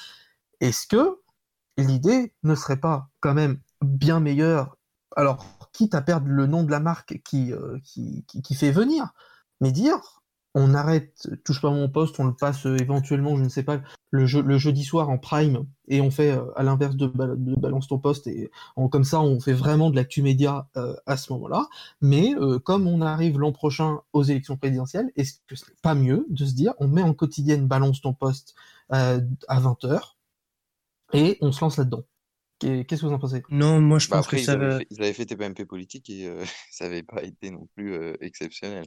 [0.61, 1.21] Est-ce que
[1.77, 4.77] l'idée ne serait pas quand même bien meilleure?
[5.17, 8.71] Alors, quitte à perdre le nom de la marque qui, euh, qui, qui, qui fait
[8.71, 9.13] venir,
[9.61, 10.23] mais dire
[10.55, 13.81] on arrête, touche pas mon poste, on le passe euh, éventuellement, je ne sais pas,
[14.11, 17.43] le, jeu, le jeudi soir en prime, et on fait euh, à l'inverse de, Bal-
[17.43, 18.51] de Balance ton poste, et
[18.91, 21.69] comme ça on fait vraiment de l'actu média euh, à ce moment-là.
[22.01, 26.27] Mais comme on arrive l'an prochain aux élections présidentielles, est-ce que ce n'est pas mieux
[26.31, 28.55] de se dire on met en quotidienne Balance ton poste
[28.91, 29.19] à
[29.49, 30.17] 20h,
[31.15, 32.05] et on se lance là-dedans?
[32.87, 33.43] Qu'est-ce que vous en pensez?
[33.49, 34.83] Non, moi je Bah pense après, que ils avaient, va.
[34.83, 38.17] fait, ils avaient fait TPMP politique et euh, ça n'avait pas été non plus euh,
[38.21, 38.87] exceptionnel.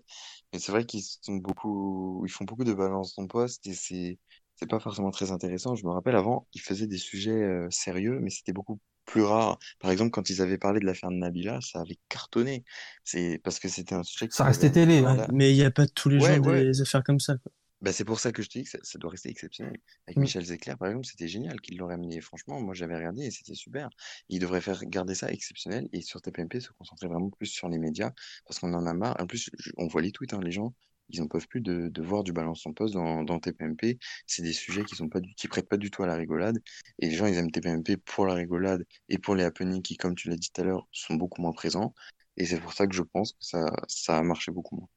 [0.54, 4.20] Mais c'est vrai qu'ils sont beaucoup, ils font beaucoup de balance ton poste et c'est,
[4.56, 5.76] c'est pas forcément très intéressant.
[5.76, 9.58] Je me rappelle avant, ils faisaient des sujets euh, sérieux, mais c'était beaucoup plus rare.
[9.80, 12.64] Par exemple, quand ils avaient parlé de l'affaire de Nabila, ça avait cartonné.
[13.04, 15.04] C'est parce que c'était un sujet Ça restait télé.
[15.34, 16.64] Mais il n'y a pas tous les Ouais, jours ouais.
[16.64, 17.36] des affaires comme ça.
[17.38, 17.52] Quoi.
[17.82, 19.78] Bah, c'est pour ça que je te dis que ça, ça doit rester exceptionnel.
[20.08, 20.22] Avec Mm.
[20.22, 22.20] Michel Zecler, par exemple, c'était génial qu'il l'aurait amené.
[22.22, 23.90] Franchement, moi, j'avais regardé et c'était super.
[24.30, 27.78] Il devrait faire garder ça exceptionnel et sur TPMP se concentrer vraiment plus sur les
[27.78, 28.12] médias
[28.48, 29.16] parce qu'on en a marre.
[29.22, 30.74] En plus, je- on voit les tweets, hein, les gens,
[31.10, 34.00] ils en peuvent plus de, de voir du balance son poste dans, dans TPMP.
[34.26, 36.60] C'est des sujets qui sont pas du, qui prêtent pas du tout à la rigolade.
[37.00, 40.16] Et les gens, ils aiment TPMP pour la rigolade et pour les happenings qui, comme
[40.16, 41.94] tu l'as dit tout à l'heure, sont beaucoup moins présents.
[42.38, 44.90] Et c'est pour ça que je pense que ça, ça a marché beaucoup moins.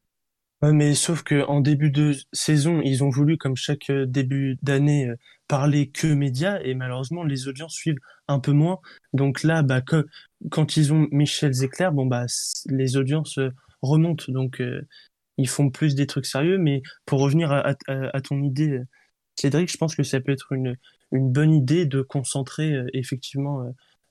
[0.63, 4.59] Ouais, mais sauf que en début de saison, ils ont voulu, comme chaque euh, début
[4.63, 5.17] d'année, euh,
[5.49, 7.97] parler que médias, et malheureusement, les audiences suivent
[8.29, 8.79] un peu moins.
[9.15, 9.81] Donc là, bah,
[10.51, 12.27] quand ils ont Michel Zecler, bon, bah,
[12.67, 13.51] les audiences euh,
[13.83, 14.25] remontent.
[14.33, 14.63] Donc,
[15.39, 16.59] ils font plus des trucs sérieux.
[16.59, 18.81] Mais pour revenir à, à- à ton idée,
[19.37, 20.77] Cédric, je pense que ça peut être une,
[21.13, 23.65] une bonne idée de concentrer effectivement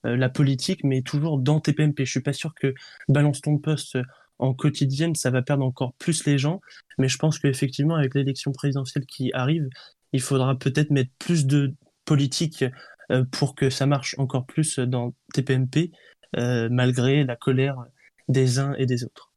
[0.04, 2.06] la politique, mais toujours dans TPMP.
[2.06, 2.74] Je suis pas sûr que
[3.10, 3.98] Balance ton poste
[4.40, 6.62] en quotidienne, ça va perdre encore plus les gens.
[6.98, 9.70] Mais je pense qu'effectivement, avec l'élection présidentielle qui arrive,
[10.14, 11.76] il faudra peut-être mettre plus de
[12.06, 12.66] politique
[13.12, 15.92] euh, pour que ça marche encore plus dans TPMP,
[16.38, 17.86] euh, malgré la colère
[18.28, 19.32] des uns et des autres.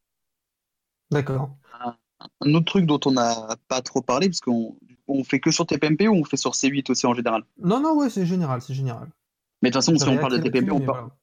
[1.11, 1.57] D'accord.
[2.41, 4.77] Un, autre truc dont on n'a pas trop parlé, parce qu'on
[5.09, 7.43] on fait que sur TPMP ou on fait sur C8 aussi en général?
[7.59, 9.09] Non, non, ouais, c'est général, c'est général.
[9.61, 11.17] Mais de toute façon, Ça si on parle de TPMP, on parle, voilà.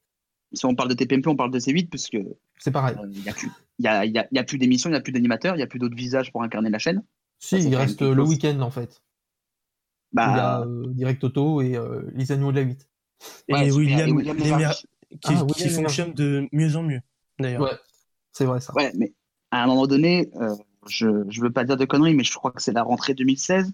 [0.52, 2.18] Si on parle de TPMP, on parle de C8, parce que
[2.58, 2.96] C'est pareil.
[3.12, 3.34] il n'y a
[3.78, 5.54] y a, il y a- il y a plus d'émissions, il n'y a plus d'animateurs,
[5.54, 7.02] il n'y a plus d'autres visages pour incarner la chaîne.
[7.38, 9.02] Si, Ça, il reste le week-end en fait.
[10.12, 12.88] Bah, Il y a euh, Direct Auto et euh, les animaux de la 8.
[13.48, 13.70] Et Ouais.
[13.70, 14.86] William, Et William Lémer- Lémergie.
[15.20, 17.00] qui, Ah, qui fonctionne de mieux en mieux,
[17.38, 17.62] d'ailleurs.
[17.62, 17.78] Ouais,
[18.32, 18.74] c'est vrai ça.
[18.74, 19.12] Ouais, mais
[19.50, 20.54] à un moment donné, euh,
[20.88, 23.72] je ne veux pas dire de conneries, mais je crois que c'est la rentrée 2016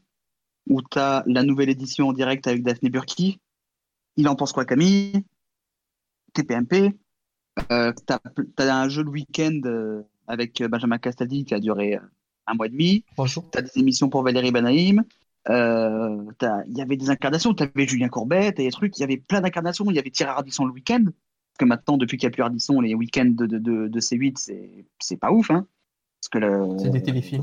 [0.68, 3.40] où tu as la nouvelle édition en direct avec Daphné Burki.
[4.16, 5.22] Il en pense quoi, Camille?
[6.36, 6.94] TPMP.
[7.72, 12.00] Euh, tu as, un jeu le week-end euh, avec Benjamin Castaldi qui a duré euh,
[12.46, 13.04] un mois et demi.
[13.16, 13.44] Bonjour.
[13.50, 15.02] Tu as des émissions pour Valérie Banaïm.
[15.48, 19.00] euh, t'as- il y avait des incarnations, tu avais Julien Courbet, t'avais des trucs, il
[19.00, 22.16] y avait plein d'incarnations, il y avait Thierry Ardisson le week-end, parce que maintenant, depuis
[22.18, 25.50] qu'il n'y a plus Ardisson, les week-ends de, de, de, de C8, c'est- pas ouf,
[25.50, 25.66] hein.
[26.20, 26.78] Parce que le...
[26.78, 27.42] C'est des téléfilms.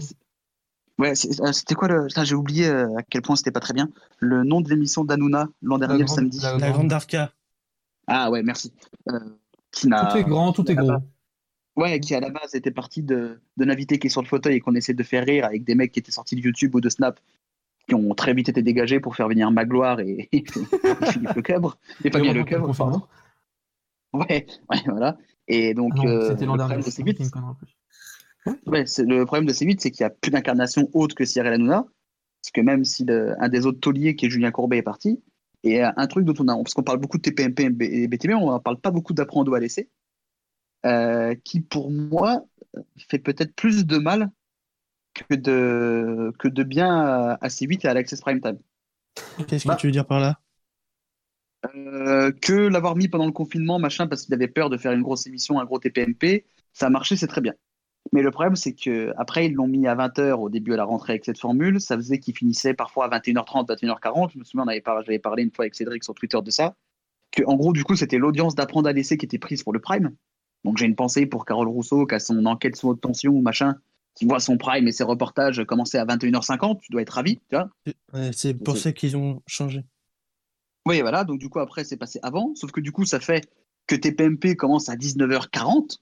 [0.99, 2.07] Ouais, euh, c'était quoi le.
[2.23, 3.89] J'ai oublié euh, à quel point c'était pas très bien.
[4.19, 6.39] Le nom de l'émission d'Anouna l'an dernier, le samedi.
[6.39, 7.31] la La Grande Darka.
[8.07, 8.71] Ah ouais, merci.
[9.09, 9.19] Euh,
[9.71, 10.97] qui Tout est grand, tout est gros.
[11.75, 14.55] Ouais, qui à la base était parti de- d'un invité qui est sur le fauteuil
[14.57, 16.81] et qu'on essaie de faire rire avec des mecs qui étaient sortis de YouTube ou
[16.81, 17.19] de Snap
[17.87, 20.43] qui ont très vite été dégagés pour faire venir Magloire et, et
[21.11, 21.77] Philippe Lecoeuvre.
[22.03, 23.07] Et pas bien Lecoeuvre.
[24.13, 25.17] Ouais, ouais, voilà.
[25.47, 26.75] Et donc, Ah non, euh, c'était l'an dernier.
[26.75, 27.75] problème de c'est C8, une connerie en plus.
[28.67, 31.51] Ouais, c'est- le problème de C8, c'est qu'il n'y a plus d'incarnation autre que Cyril
[31.53, 31.85] Hanouna.
[32.41, 35.21] Parce que même si le- un des autres tauliers, qui est Julien Courbet, est parti,
[35.63, 38.31] et euh, un truc dont on a, parce qu'on parle beaucoup de TPMP et BTP,
[38.35, 39.89] on ne parle pas beaucoup d'apprendre à laisser,
[40.85, 42.45] euh, qui pour moi
[43.09, 44.31] fait peut-être plus de mal
[45.13, 48.59] que de, que de bien à, à C8 et à l'Access Prime Time.
[49.47, 49.75] Qu'est-ce Bah.
[49.75, 50.39] que tu veux dire par là?
[51.75, 55.01] Euh, que l'avoir mis pendant le confinement, machin, parce qu'il avait peur de faire une
[55.01, 57.53] grosse émission, un gros TPMP, ça a marché, c'est très bien.
[58.11, 60.83] Mais le problème, c'est que après ils l'ont mis à 20h au début à la
[60.83, 61.79] rentrée avec cette formule.
[61.79, 64.31] Ça faisait qu'il finissait parfois à 21h30, 21h40.
[64.33, 66.51] Je me souviens, on avait par- j'avais parlé une fois avec Cédric sur Twitter de
[66.51, 66.75] ça.
[67.31, 69.79] Que, en gros, du coup, c'était l'audience d'apprendre à laisser qui était prise pour le
[69.79, 70.13] Prime.
[70.65, 73.75] Donc j'ai une pensée pour Carole Rousseau, qui a son enquête sous haute tension, machin,
[74.15, 76.79] qui voit son Prime et ses reportages commencer à 21h50.
[76.81, 77.69] Tu dois être ravi, tu vois.
[78.13, 79.83] Ouais, C'est pour ça qu'ils ont changé.
[80.85, 83.49] Oui, voilà, donc du coup, après, c'est passé avant, sauf que du coup, ça fait
[83.87, 85.97] que TPMP commence à 19h40,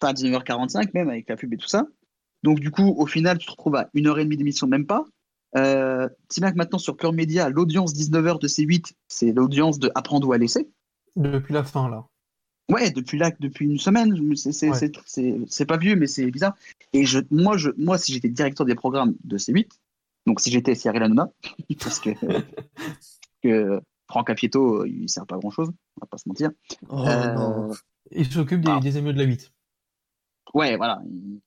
[0.00, 1.86] enfin à 19h45 même, avec la pub et tout ça.
[2.42, 4.86] Donc du coup, au final, tu te retrouves à une heure et demie d'émission, même
[4.86, 5.04] pas.
[5.56, 9.90] Euh, si bien que maintenant, sur Pure Média, l'audience 19h de C8, c'est l'audience de
[9.94, 10.68] Apprendre ou à laisser.
[11.16, 12.06] Depuis la fin, là.
[12.70, 14.76] Ouais, depuis là, depuis une semaine, c'est c'est- Ouais.
[14.76, 16.54] c'est- c'est- c'est pas vieux, mais c'est bizarre.
[16.92, 19.70] Et je, moi, je, moi, si j'étais directeur des programmes de C8,
[20.26, 21.30] donc si j'étais Cyril Hanouna,
[21.80, 22.10] parce que,
[23.42, 26.50] que Franck Affieto, il sert pas à grand chose, on va pas se mentir.
[26.90, 27.70] Oh, Euh, non.
[28.10, 29.50] Il s'occupe des, des émeutes de la 8.
[30.54, 31.00] Ouais, voilà.
[31.06, 31.40] Il-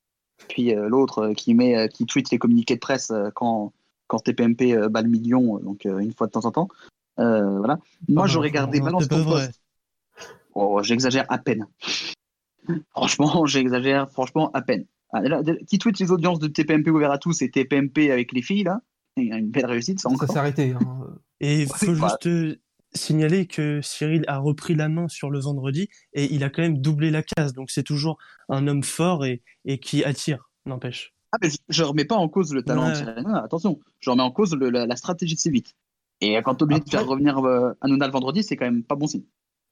[0.48, 3.72] Puis euh, l'autre euh, qui met, euh, qui tweet les communiqués de presse euh, quand,
[4.08, 6.68] quand TPMP euh, bat le million, euh, donc euh, une fois de temps en temps.
[7.20, 7.78] Euh, voilà.
[8.08, 9.60] Moi, Ah, j'aurais non, gardé Balance c'est pas ton poste.
[10.54, 11.66] Oh, j'exagère à peine.
[12.90, 14.84] franchement, j'exagère franchement à peine.
[15.12, 18.32] Ah, là, de- qui tweet les audiences de TPMP ouvert à tous et TPMP avec
[18.32, 18.80] les filles, là
[19.16, 20.28] Il y a une belle réussite, ça Ça encore.
[20.30, 20.72] s'est arrêté.
[20.72, 21.06] hein.
[21.40, 22.28] Et il faut juste
[22.94, 26.78] signaler que Cyril a repris la main sur le vendredi et il a quand même
[26.78, 27.52] doublé la case.
[27.52, 31.14] Donc c'est toujours un homme fort et, et qui attire, n'empêche.
[31.32, 32.90] Ah, mais je, je remets pas en cause le talent Ouais.
[32.90, 33.80] de Cyril Hanouna, attention.
[34.00, 35.72] Je remets en cause le- la, la stratégie de C8.
[36.20, 38.94] Et quand t'es obligé de faire revenir euh, Hanouna le vendredi, c'est quand même pas
[38.94, 39.24] bon signe.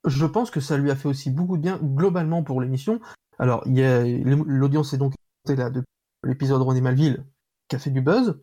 [0.06, 3.00] Je pense que ça lui a fait aussi beaucoup de bien globalement pour l'émission.
[3.38, 5.12] Alors, il y a l'audience est donc
[5.46, 5.86] là depuis
[6.24, 7.24] l'épisode René Malville
[7.68, 8.40] qui a fait du buzz,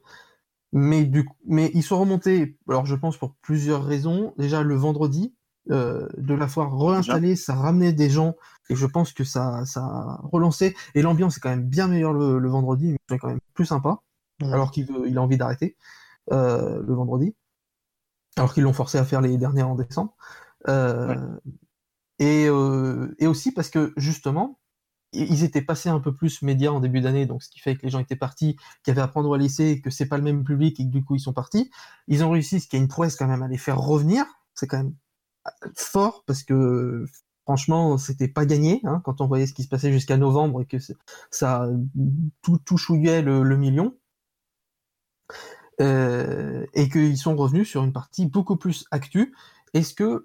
[0.74, 2.58] mais du coup- mais ils sont remontés.
[2.70, 4.34] Alors, je pense pour plusieurs raisons.
[4.38, 5.34] Déjà, le vendredi,
[5.72, 8.36] euh, de la foire réinstallée, ça ramenait des gens
[8.70, 10.76] et je pense que ça ça a relancé.
[10.96, 13.66] Et l'ambiance est quand même bien meilleure le, le vendredi, mais c'est quand même plus
[13.66, 14.02] sympa.
[14.42, 15.76] Alors qu'il veut, il a envie d'arrêter
[16.32, 17.36] euh, le vendredi,
[18.36, 20.16] alors qu'ils l'ont forcé à faire les dernières en décembre.
[20.68, 21.16] Euh,
[22.20, 24.60] et, euh, et aussi parce que justement,
[25.14, 27.84] ils étaient passés un peu plus médias en début d'année, donc ce qui fait que
[27.84, 30.18] les gens étaient partis, qu'il y avait à prendre ou à laisser, que c'est pas
[30.18, 31.72] le même public et que du coup ils sont partis.
[32.08, 34.26] Ils ont réussi, ce qui est une prouesse quand même, à les faire revenir.
[34.54, 34.96] C'est quand même
[35.48, 37.06] euh, fort parce que
[37.44, 40.66] franchement, c'était pas gagné hein, quand on voyait ce qui se passait jusqu'à novembre et
[40.66, 40.78] que
[41.32, 41.70] ça
[42.42, 43.96] tout, tout chouillait le, le million.
[45.80, 49.36] Euh, et qu'ils sont revenus sur une partie beaucoup plus actu.
[49.74, 50.24] Est-ce que,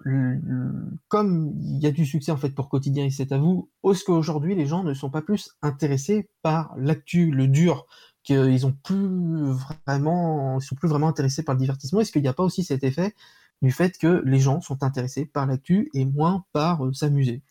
[1.09, 4.03] comme il y a du succès en fait pour quotidien et c'est à vous, est-ce
[4.03, 7.85] qu'aujourd'hui les gens ne sont pas plus intéressés par l'actu, le dur,
[8.23, 9.51] qu'ils ont plus
[9.85, 11.99] vraiment, ils sont plus vraiment intéressés par le divertissement?
[11.99, 13.13] Est-ce qu'il n'y a pas aussi cet effet
[13.61, 17.41] du fait que les gens sont intéressés par l'actu et moins par euh, s'amuser?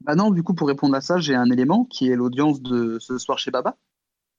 [0.00, 2.98] Bah non, du coup, pour répondre à ça, j'ai un élément qui est l'audience de
[3.00, 3.76] ce soir chez Baba,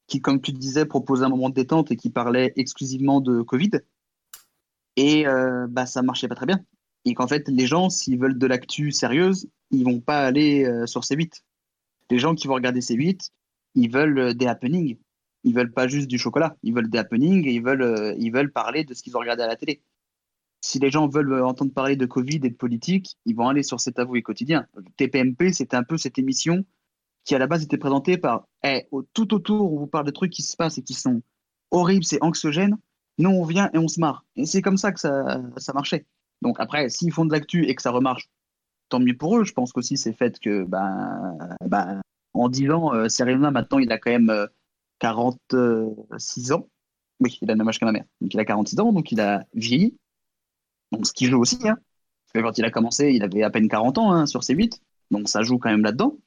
[0.07, 3.71] qui, comme tu disais, proposait un moment de détente et qui parlait exclusivement de Covid.
[4.95, 6.59] Et euh, bah, ça marchait pas très bien.
[7.05, 10.85] Et qu'en fait, les gens, s'ils veulent de l'actu sérieuse, ils vont pas aller euh,
[10.85, 11.43] sur C8.
[12.09, 13.29] Les gens qui vont regarder C8,
[13.75, 14.97] ils veulent euh, des happenings.
[15.43, 16.55] Ils veulent pas juste du chocolat.
[16.63, 19.19] Ils veulent des happenings et ils veulent, euh, ils veulent parler de ce qu'ils ont
[19.19, 19.81] regardé à la télé.
[20.61, 23.79] Si les gens veulent entendre parler de Covid et de politique, ils vont aller sur
[23.79, 24.65] cet avoué quotidien.
[24.97, 26.65] TPMP, c'était un peu cette émission
[27.23, 30.31] qui à la base était présentée par eh, tout autour on vous parle de trucs
[30.31, 31.21] qui se passent et qui sont
[31.69, 32.77] horribles, c'est anxiogène.
[33.17, 34.25] Nous, on vient et on se marre.
[34.35, 36.05] Et c'est comme ça que ça, ça marchait.
[36.41, 38.29] Donc après, s'ils font de l'actu et que ça remarche,
[38.89, 39.43] tant mieux pour eux.
[39.43, 42.01] Je pense qu'aussi c'est fait que ben,
[42.33, 44.47] en 10 ans, euh, Hanouna, maintenant, il a quand même euh,
[44.99, 46.67] 46 ans.
[47.19, 48.05] Oui, il a le même âge que ma mère.
[48.21, 49.97] Donc il a 46 ans, donc il a vieilli.
[50.91, 51.67] Donc ce qui joue aussi.
[51.67, 51.77] Hein.
[52.33, 54.81] Quand il a commencé, il avait à peine 40 ans hein, sur ses 8.
[55.11, 56.17] Donc ça joue quand même là-dedans.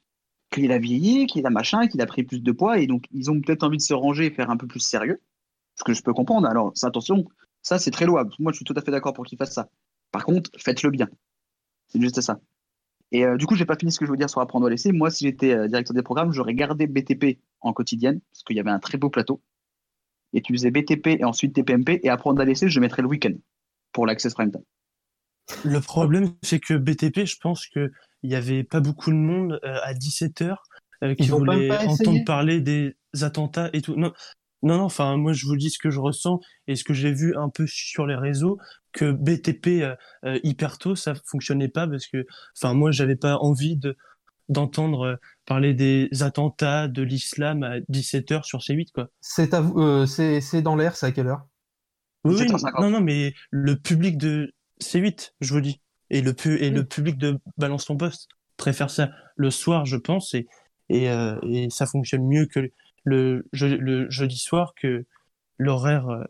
[0.51, 2.79] Qu'il a vieilli, qu'il a machin, qu'il a pris plus de poids.
[2.79, 5.21] Et donc ils ont peut-être envie de se ranger et faire un peu plus sérieux.
[5.79, 6.47] Ce que je peux comprendre.
[6.47, 7.25] Alors ça, attention,
[7.61, 8.31] ça c'est très louable.
[8.39, 9.69] Moi je suis tout à fait d'accord pour qu'il fasse ça.
[10.11, 11.07] Par contre, faites-le bien.
[11.87, 12.39] C'est juste ça.
[13.11, 14.69] Et euh, du coup, j'ai pas fini ce que je veux dire sur apprendre à
[14.69, 14.91] laisser.
[14.91, 18.59] Moi, si j'étais euh, directeur des programmes, j'aurais gardé BTP en quotidienne, parce qu'il y
[18.59, 19.41] avait un très beau plateau.
[20.33, 23.33] Et tu faisais BTP et ensuite TPMP, et apprendre à laisser, je mettrais le week-end
[23.93, 24.63] pour l'Access Prime Time.
[25.65, 27.89] Le problème, c'est que BTP, je pense qu'il
[28.23, 30.55] n'y avait pas beaucoup de monde euh, à 17h
[31.17, 33.95] qui voulait entendre parler des attentats et tout.
[33.95, 34.11] Non,
[34.61, 37.11] non, non, enfin, moi, je vous dis ce que je ressens et ce que j'ai
[37.13, 38.57] vu un peu sur les réseaux,
[38.91, 39.95] que BTP euh,
[40.25, 42.25] euh, hyper tôt, ça fonctionnait pas parce que,
[42.57, 43.95] enfin, moi, j'avais pas envie de
[44.49, 45.15] d'entendre euh,
[45.45, 49.09] parler des attentats, de l'islam à 17h sur C8, quoi.
[49.21, 51.45] C'est à vous- euh, c'est c'est dans l'air, c'est à quelle heure?
[52.25, 52.81] Oui, oui, 17h50.
[52.81, 56.83] non, non, mais le public de C8, je vous dis, et le, pu et le
[56.83, 58.27] public de Balance ton poste
[58.57, 60.47] préfère ça le soir, je pense, et,
[60.89, 62.71] et, euh, et ça fonctionne mieux que
[63.09, 65.05] le, je- le jeudi soir que
[65.57, 66.23] l'horaire euh,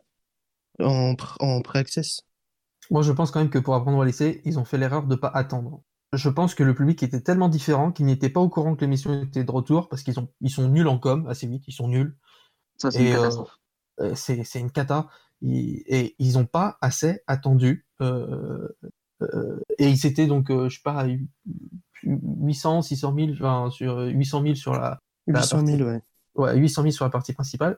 [0.79, 2.21] en, pr- en pré-access.
[2.91, 5.15] Moi, je pense quand même que pour apprendre à laisser, ils ont fait l'erreur de
[5.15, 5.81] pas attendre.
[6.13, 9.21] Je pense que le public était tellement différent qu'ils n'étaient pas au courant que l'émission
[9.23, 11.87] était de retour parce qu'ils ont, ils sont nuls en com assez vite, ils sont
[11.87, 12.17] nuls.
[12.77, 13.59] Ça, c'est une euh, catastrophe.
[14.01, 15.07] euh, c'est c'est une cata.
[15.41, 17.85] Ils- et ils n'ont pas assez attendu.
[18.01, 18.67] euh,
[19.21, 21.07] euh, et ils étaient donc, euh, je sais pas, à
[22.03, 24.99] 800, 600 000, enfin, sur 800 000 sur la,
[25.33, 26.01] la 800 000, ouais.
[26.39, 27.77] Ouais, 800 000 sur la partie principale.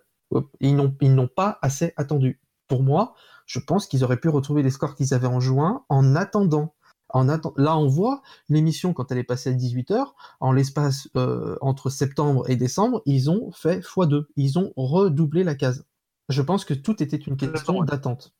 [0.61, 2.39] Ils n'ont, ils n'ont pas assez attendu.
[2.67, 3.15] Pour moi,
[3.45, 6.73] je pense qu'ils auraient pu retrouver les scores qu'ils avaient en juin en attendant.
[7.09, 11.57] En atten- Là, on voit l'émission quand elle est passée à 18h, en l'espace euh,
[11.59, 14.27] entre septembre et décembre, ils ont fait x2.
[14.37, 15.85] Ils ont redoublé la case.
[16.29, 18.33] Je pense que tout était une question d'attente.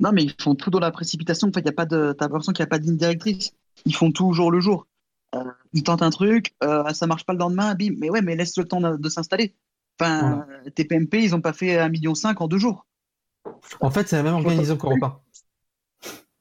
[0.00, 1.48] Non, mais ils font tout dans la précipitation.
[1.48, 2.12] En fait, y a pas de...
[2.12, 3.52] t'as l'impression qu'il n'y a pas de ligne directrice.
[3.86, 4.86] Ils font tout au jour le jour.
[5.34, 7.94] Euh, ils tentent un truc, euh, ça marche pas le lendemain, bim.
[7.98, 9.54] Mais ouais, mais laisse le temps de, de s'installer.
[10.00, 12.86] Enfin, TPMP, ils ont pas fait 1,5 million en deux jours.
[13.80, 15.20] En fait, c'est la même organisation qu'Europe 1.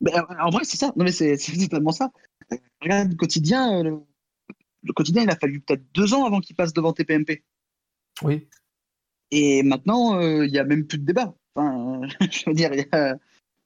[0.02, 0.88] Ben, euh, en vrai, c'est ça.
[0.96, 2.12] Non, mais c'est totalement ça.
[2.82, 3.84] Regarde le quotidien.
[3.84, 4.00] Le,
[4.84, 7.44] le quotidien, il a fallu peut-être deux ans avant qu'il passe devant TPMP.
[8.24, 8.48] Oui.
[9.30, 11.34] Et maintenant, euh, il y a même plus de débat.
[11.56, 13.16] Enfin, euh, je veux dire, il y a-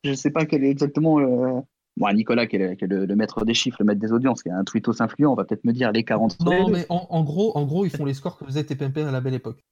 [0.04, 1.20] je sais pas quel est exactement.
[1.20, 1.62] le-
[1.98, 4.12] Bon, Nicolas, qui est, le, qui est le- le maître des chiffres, le maître des
[4.12, 6.58] audiences, qui est un tweetos influent, on va peut-être me dire les 40 sur les
[6.58, 9.12] Non, mais en, en gros, en gros, ils font les scores que faisait TPMP à
[9.12, 9.64] la belle époque.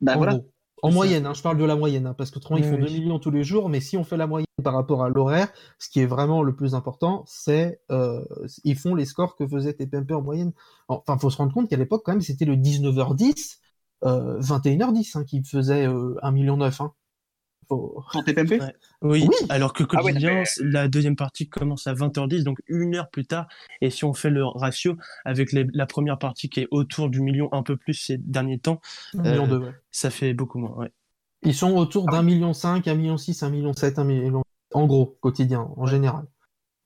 [0.00, 0.32] Bah, en voilà.
[0.34, 0.50] gros.
[0.82, 2.84] En moyenne, hein, je parle de la moyenne, hein, parce qu'autrement, ils Oui, font oui.
[2.86, 5.48] 2 millions tous les jours, mais si on fait la moyenne par rapport à l'horaire,
[5.78, 8.22] ce qui est vraiment le plus important, c'est euh,
[8.64, 10.52] ils font les scores que faisait TPMP en moyenne.
[10.88, 13.60] Enfin, faut se rendre compte qu'à l'époque, quand même, c'était le 19h10,
[14.04, 16.84] euh, 21h10 hein, qui faisait euh, 1,9 million.
[16.86, 16.92] Hein.
[18.24, 18.74] TPMP Ouais.
[19.02, 19.46] Oui, Oui.
[19.48, 22.94] alors que Ah ouais, quotidien, mais- c'est- la deuxième partie commence à 20h10, donc une
[22.94, 23.46] heure plus tard.
[23.80, 27.20] Et si on fait le ratio avec les- la première partie qui est autour du
[27.20, 28.80] million un peu plus ces derniers temps,
[29.14, 29.72] 1,2 million, euh, ouais.
[29.90, 30.74] ça fait beaucoup moins.
[30.76, 30.92] Ouais.
[31.42, 34.42] Ils sont autour d'un million cinq, un million six, un million sept, un million...
[34.72, 36.24] En gros, quotidien, en général.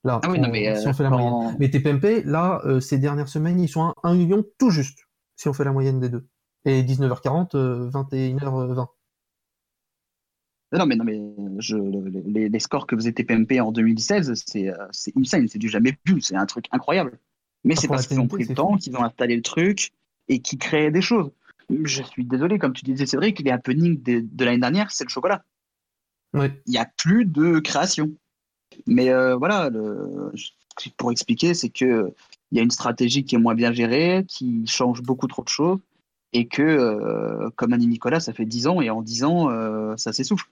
[0.03, 1.55] Là, Ah oui, on- non, mais, si euh, on fait la moyenne.
[1.59, 4.99] Mais TPMP, là, euh, ces dernières semaines, ils sont à 1 million tout juste,
[5.35, 6.27] si on fait la moyenne des deux.
[6.65, 8.87] Et 19h40, euh, 21h20.
[10.71, 11.19] Non, mais, non, mais
[11.59, 15.57] je, le- les, les scores que faisait TPMP en 2016, c'est euh, c'est insane, c'est
[15.57, 17.17] du jamais vu, c'est un truc incroyable.
[17.63, 19.91] Mais Ah, c'est parce qu'ils ont pris le temps, qu'ils ont installé le truc
[20.27, 21.31] et qu'ils créaient des choses.
[21.83, 25.09] Je suis désolé, comme tu disais, Cédric, les happenings de, de l'année dernière, c'est le
[25.09, 25.43] chocolat.
[26.33, 26.51] Ouais.
[26.67, 28.11] Il n'y a plus de création.
[28.87, 30.31] Mais euh, voilà, le,
[30.97, 32.13] pour expliquer, c'est que
[32.51, 35.49] il y a une stratégie qui est moins bien gérée, qui change beaucoup trop de
[35.49, 35.79] choses,
[36.33, 39.49] et que, euh, comme a dit Nicolas, ça fait 10 ans, et en 10 ans,
[39.51, 40.47] euh, ça s'essouffle.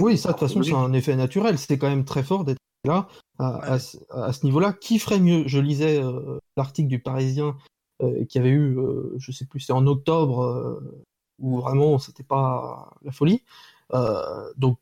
[0.00, 1.58] Oui, ça, de toute façon, c'est un effet naturel.
[1.58, 3.08] C'est quand même très fort d'être là,
[3.38, 4.72] à, à ce- à ce niveau-là.
[4.72, 5.44] Qui ferait mieux?
[5.46, 7.56] Je lisais euh, l'article du Parisien
[8.02, 11.04] euh, qui avait eu, euh, je sais plus, c'est en octobre, euh,
[11.38, 13.42] où vraiment, c'était pas la folie.
[14.56, 14.78] Donc,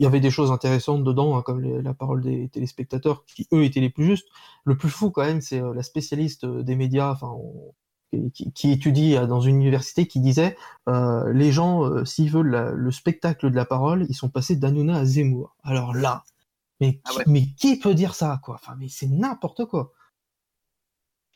[0.00, 3.46] il y avait des choses intéressantes dedans, hein, comme les- la parole des téléspectateurs, qui
[3.52, 4.28] eux étaient les plus justes.
[4.64, 7.74] Le plus fou, quand même, c'est la spécialiste des médias, enfin, on-
[8.34, 10.56] qui, qui étudie euh, dans une université, qui disait
[10.88, 14.56] euh, les gens, euh, s'ils veulent la- le spectacle de la parole, ils sont passés
[14.56, 15.56] d'Hanouna à Zemmour.
[15.62, 16.24] Alors là,
[16.80, 18.56] mais Ah qui, mais qui peut dire ça, quoi?
[18.56, 19.92] Enfin, mais c'est n'importe quoi.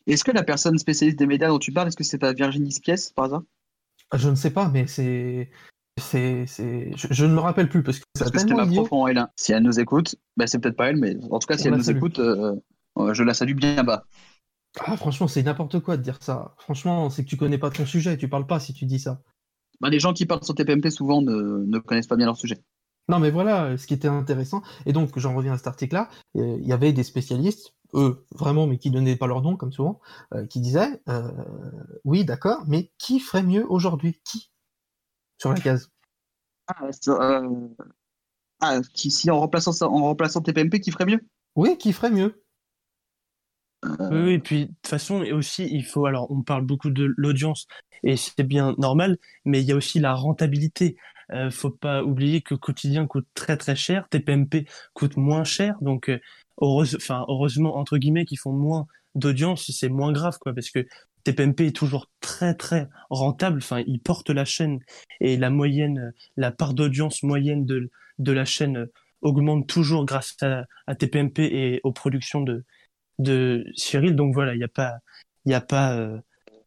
[0.07, 2.71] Est-ce que la personne spécialiste des médias dont tu parles, est-ce que c'est pas Virginie
[2.71, 3.43] Spies, par hasard?
[4.15, 5.51] Je ne sais pas, mais c'est,
[5.99, 9.07] c'est, c'est, je, je ne me rappelle plus parce que que c'était ma prof en
[9.09, 9.31] L1.
[9.37, 11.69] Si elle nous écoute, bah, c'est peut-être pas elle, mais en tout cas, si On
[11.69, 11.91] elle nous salue.
[11.91, 12.55] écoute, euh,
[13.13, 14.07] je la salue bien bas.
[14.81, 16.55] Ah, franchement, c'est n'importe quoi de dire ça.
[16.59, 19.21] Franchement, c'est que tu connais pas ton sujet, tu parles pas si tu dis ça.
[19.81, 22.63] Bah, les gens qui parlent sur TPMP souvent ne, ne connaissent pas bien leur sujet.
[23.09, 26.57] Non, mais voilà, ce qui était intéressant, et donc j'en reviens à cet article-là, euh,
[26.61, 30.01] il y avait des spécialistes, eux, vraiment, mais qui donnaient pas leur nom, comme souvent,
[30.35, 31.31] euh, qui disaient, euh,
[32.05, 34.21] oui, d'accord, mais qui ferait mieux aujourd'hui?
[34.25, 34.53] Qui?
[35.39, 35.91] Sur la case.
[36.69, 37.69] Ah, euh,
[38.61, 41.21] ah, qui, si en remplaçant, ça- en remplaçant TPMP, qui ferait mieux?
[41.57, 42.43] Oui, qui ferait mieux?
[44.11, 46.07] Oui, oui, et puis de toute façon, aussi, il faut.
[46.07, 47.67] Alors, on parle beaucoup de l'audience,
[48.05, 50.97] et c'est bien normal, mais il y a aussi la rentabilité.
[51.33, 56.11] Euh, faut pas oublier que quotidien coûte très très cher, TPMP coûte moins cher, donc
[56.11, 56.21] euh,
[56.61, 60.87] heureuse, enfin, heureusement, entre guillemets, qu'ils font moins d'audience, c'est moins grave, quoi, parce que
[61.25, 64.81] TPMP est toujours très très rentable, enfin, il porte la chaîne,
[65.21, 68.93] et la moyenne, euh, la part d'audience moyenne de, de la chaîne euh,
[69.23, 72.65] augmente toujours grâce à, à TPMP et aux productions de,
[73.19, 74.17] de Cyril.
[74.17, 74.99] Donc voilà, il n'y a pas,
[75.45, 76.19] il y a pas, euh,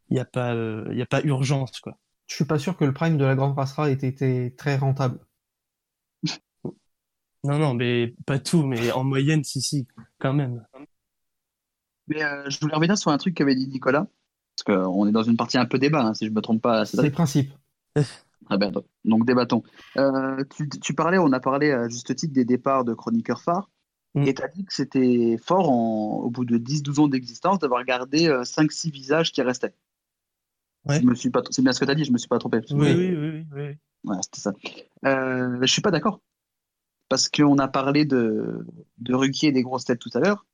[0.09, 1.97] il y a pas, euh, il y a pas urgence quoi.
[2.27, 5.19] Je suis pas sûr que le prime de la Grande Passera ait été très rentable.
[7.43, 10.65] Non non, mais pas tout, mais en moyenne si si, quand même.
[12.07, 14.07] Mais euh, je voulais revenir sur un truc qu'avait dit Nicolas,
[14.55, 16.85] parce qu'on est dans une partie un peu débat, hein, si je me trompe pas.
[16.85, 17.51] C'est le principe.
[18.49, 19.63] Bien, donc, donc débattons.
[19.97, 23.69] Euh, tu, tu parlais, on a parlé à juste titre des départs de chroniqueurs phares,
[24.16, 27.84] et tu as dit que c'était fort en- au bout de 10-12 ans d'existence d'avoir
[27.84, 29.74] gardé 5-6 visages qui restaient.
[30.86, 31.02] Ouais.
[31.02, 32.38] Je me suis pas, c'est bien ce que tu as dit, je me suis pas
[32.40, 32.60] trompé.
[32.72, 33.46] Oui oui oui oui.
[33.52, 33.78] oui.
[34.04, 34.54] Ouais, c'était ça.
[35.06, 36.22] Euh, je suis pas d'accord.
[37.10, 38.66] Parce qu'on a parlé de,
[39.00, 40.46] de Ruquier et des grosses têtes tout à l'heure.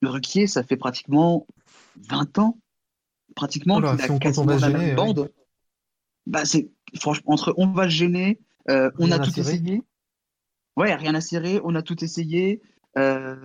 [0.00, 1.46] Le Ruquier, ça fait pratiquement
[1.96, 2.58] 20 ans,
[3.34, 4.94] pratiquement, a si on compte, on quasiment la gêner, même ouais.
[4.94, 5.32] bande.
[6.26, 8.38] Bah, c'est, franchement, entre on va se gêner,
[8.68, 9.52] euh, on Rien a à tout cirer.
[9.54, 9.82] essayé.
[10.76, 12.62] Ouais, rien à cirer, on a tout essayé.
[12.98, 13.36] Euh,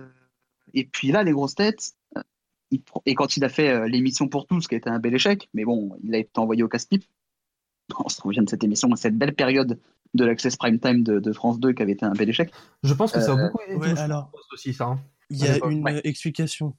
[0.74, 2.22] et puis là, les grosses têtes, euh,
[2.70, 5.14] il et quand il a fait euh, l'émission pour tous, qui a été un bel
[5.14, 7.04] échec, mais bon, il a été envoyé au casse-pipe.
[8.04, 9.78] On se souvient de cette émission, cette belle période
[10.14, 12.52] de l'Access Prime Time de, de France 2 qui avait été un bel échec.
[12.82, 14.86] Je pense que ça a Euh, beaucoup aidé ouais, alors, aussi, ça.
[14.86, 15.00] hein.
[15.30, 16.00] Il y a une Ouais.
[16.04, 16.76] explication.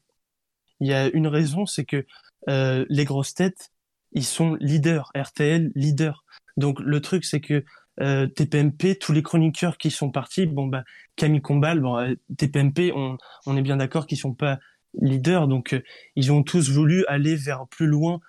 [0.79, 2.05] Il y a une raison, c'est que
[2.49, 3.71] euh, les grosses têtes,
[4.11, 6.23] ils sont leaders, RTL leader.
[6.57, 7.63] Donc le truc, c'est que
[8.01, 10.83] euh, TPMP, tous les chroniqueurs qui sont partis, bon bah
[11.15, 14.59] Camille Combal, bon euh, TPMP, on, est bien d'accord qu'ils sont pas
[14.99, 15.81] leaders, donc euh,
[16.15, 18.19] ils ont tous voulu aller vers plus loin,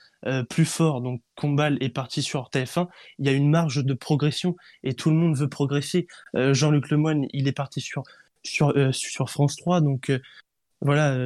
[0.51, 1.03] plus fort.
[1.03, 2.89] Donc Combal est parti sur TF1.
[3.21, 6.09] Il y a une marge de progression et tout le monde veut progresser.
[6.35, 8.03] Jean-Luc Lemoyne, il est parti sur
[9.29, 10.11] France 3, donc
[10.81, 11.17] voilà.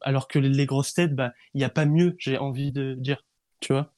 [0.00, 3.24] alors que les, grosses têtes, bah il y a pas mieux, j'ai envie de dire,
[3.60, 3.92] tu vois.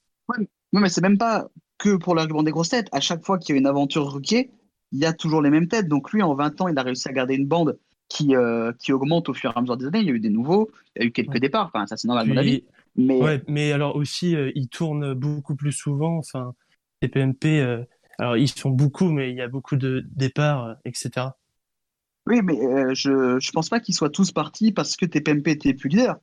[0.72, 1.48] Mais c'est même pas
[1.80, 2.88] que pour l'argument des grosses têtes.
[2.92, 4.50] À chaque fois qu'il y a une aventure Ruquier,
[4.92, 5.88] il y a toujours les mêmes têtes.
[5.88, 7.78] Donc lui, en 20 ans, il a réussi à garder une bande
[8.08, 10.00] qui, euh, qui augmente au fur et à mesure des années.
[10.00, 11.70] Il y a eu des nouveaux, il y a eu quelques départs.
[11.72, 12.64] Enfin, ça, c'est normal, à mon avis.
[12.96, 16.18] Mais Ouais, mais alors aussi, euh, ils tournent beaucoup plus souvent.
[16.18, 16.54] Enfin,
[17.00, 17.82] TPMP, euh,
[18.18, 21.28] alors ils sont beaucoup, mais il y a beaucoup de départs, euh, etc.
[22.26, 22.58] oui, mais
[22.94, 26.18] je je pense pas qu'ils soient tous partis parce que TPMP était plus leader.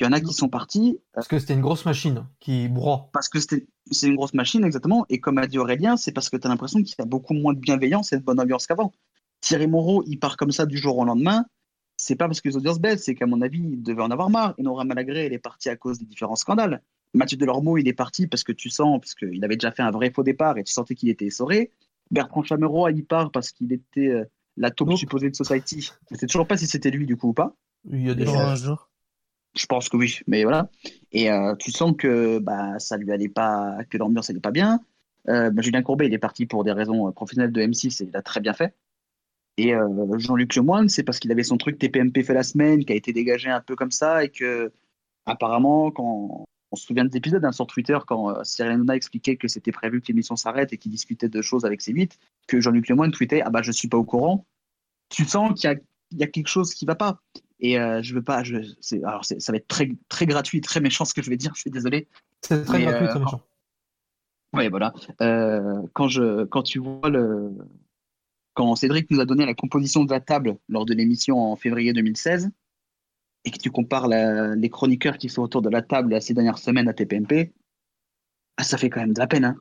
[0.00, 3.10] Il y en a qui sont partis Parce que c'était une grosse machine qui broie.
[3.12, 5.04] parce que c'était c'est une grosse machine, exactement.
[5.08, 7.34] Et comme a dit Aurélien, c'est parce que tu as l'impression qu'il y a beaucoup
[7.34, 8.92] moins de bienveillance et de bonne ambiance qu'avant.
[9.40, 11.44] Thierry Moreau, il part comme ça du jour au lendemain.
[11.96, 14.30] C'est pas parce que les audiences baissent, c'est qu'à mon avis, il devait en avoir
[14.30, 14.54] marre.
[14.58, 16.82] Et Nora Malagré, elle est partie à cause des différents scandales.
[17.12, 19.90] Mathieu Delormeau, il est parti parce que tu sens, parce qu'il avait déjà fait un
[19.92, 21.70] vrai faux départ et tu sentais qu'il était essoré.
[22.10, 24.24] Bertrand Chameroy, il part parce qu'il était euh,
[24.56, 25.92] la taupe supposée de Society.
[26.10, 27.54] Je sais toujours pas si c'était lui du coup ou pas.
[27.90, 28.26] Il y a des
[28.56, 28.90] jour.
[29.56, 30.68] Je pense que oui, mais voilà.
[31.12, 34.80] Et euh, tu sens que bah, ça lui allait pas, que l'ambiance n'allait pas bien.
[35.28, 38.08] Euh, bah, Julien Courbet, il est parti pour des raisons euh, professionnelles de M6 et
[38.08, 38.74] il a très bien fait.
[39.56, 39.72] Et
[40.16, 43.12] Jean-Luc Lemoyne, c'est parce qu'il avait son truc TPMP fait la semaine qui a été
[43.12, 44.72] dégagé un peu comme ça et que
[45.26, 49.46] apparemment, quand on se souvient de l'épisode hein, sur Twitter, quand Cyril Hanouna expliquait que
[49.46, 52.18] c'était prévu que l'émission s'arrête et qu'il discutait de choses avec ses 8,
[52.48, 54.44] que Jean-Luc Lemoyne tweetait Ah bah je suis pas au courant.
[55.08, 55.76] Tu sens qu'il y a,
[56.10, 57.20] y a quelque chose qui va pas.
[57.60, 58.42] Et euh, je veux pas.
[58.42, 58.56] Je,
[59.04, 61.60] alors ça va être très, très gratuit, très méchant ce que je vais dire, je
[61.60, 62.08] suis désolé.
[62.42, 63.42] C'est très Mais, gratuit, euh, très méchant.
[64.52, 64.92] Oui, voilà.
[65.20, 67.50] Euh, quand, je, quand tu vois le.
[68.54, 71.92] Quand Cédric nous a donné la composition de la table lors de l'émission en février
[71.92, 72.50] 2016,
[73.44, 76.58] et que tu compares la- les chroniqueurs qui sont autour de la table ces dernières
[76.58, 77.52] semaines à TPMP,
[78.56, 79.44] ah, ça fait quand même de la peine.
[79.44, 79.56] Hein.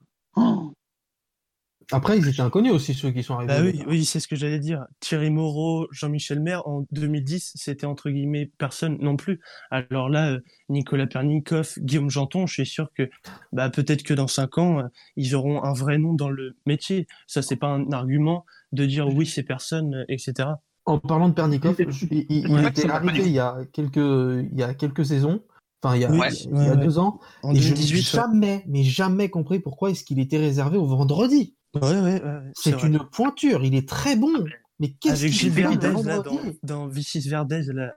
[1.92, 3.54] Après, ils étaient inconnus aussi, ceux qui sont arrivés.
[3.54, 4.86] Bah oui, c'est ce que j'allais dire.
[5.00, 9.40] Thierry Moreau, Jean-Michel Maire, en 2010, c'était entre guillemets personne non plus.
[9.72, 10.40] Alors là, euh,
[10.70, 13.10] Nicolas Pernikov, Guillaume Janton, je suis sûr que
[13.52, 14.84] bah, peut-être que dans cinq ans, euh,
[15.16, 17.08] ils auront un vrai nom dans le métier.
[17.28, 20.50] Ça, c'est pas un argument de dire oui, c'est personne, euh, etc.
[20.86, 21.76] En parlant de Pernikov,
[22.12, 25.42] il, il- il Ouais, était arrivé il y a quelques, il y a quelques saisons.
[25.82, 26.28] Enfin, il y a, Oui,
[26.60, 27.20] il y a ouais, deux ans.
[27.42, 30.86] En et je n'ai 2018, jamais, mais jamais compris pourquoi est-ce qu'il était réservé au
[30.86, 31.56] vendredi.
[31.76, 34.32] Ouais, ouais, ouais, ouais, C'est une pointure, il est très bon.
[34.80, 37.94] Mais qu'est-ce qu'il Verdez, là, dans, dans Vicis Verdez, là,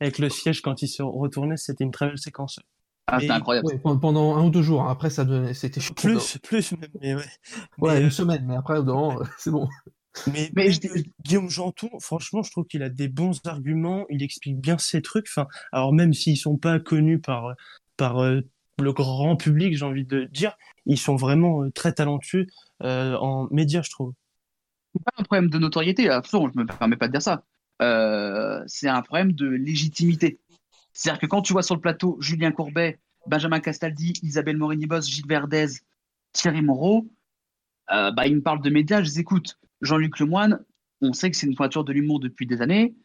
[0.00, 2.60] avec le siège quand il se retournait, c'était une très belle séquence.
[3.06, 3.66] Ah, c'était incroyable.
[3.68, 4.82] Ouais, pendant- pendant un ou deux jours.
[4.82, 4.90] hein.
[4.90, 5.94] Après, ça devenait, c'était chaud.
[5.94, 7.22] Plus, plus, même, mais ouais.
[7.78, 8.76] Ouais, Mais, une euh, semaine, mais après,
[9.38, 9.68] c'est bon.
[10.26, 14.04] Mais, Mais même, je- euh, Guillaume Janton, franchement, je trouve qu'il a des bons arguments,
[14.10, 15.26] il explique bien ses trucs.
[15.28, 17.54] Enfin, alors même s'ils sont pas connus par
[17.96, 18.42] par euh,
[18.80, 20.56] le grand public, j'ai envie de dire,
[20.86, 22.46] ils sont vraiment euh, très talentueux
[22.82, 24.12] euh, en médias, je trouve.
[24.94, 27.44] C'est pas un problème de notoriété, attention, je me permets pas de dire ça.
[27.82, 30.38] Euh, c'est un problème de légitimité.
[30.92, 35.28] C'est-à-dire que quand tu vois sur le plateau Julien Courbet, Benjamin Castaldi, Isabelle Morini-Boss, Gilles
[35.28, 35.66] Verdez,
[36.32, 37.08] Thierry Moreau,
[37.88, 39.58] bah, ils me parlent de médias, je les écoute.
[39.80, 40.64] Jean-Luc Lemoine,
[41.00, 42.96] on sait que c'est une pointure de l'humour depuis des années.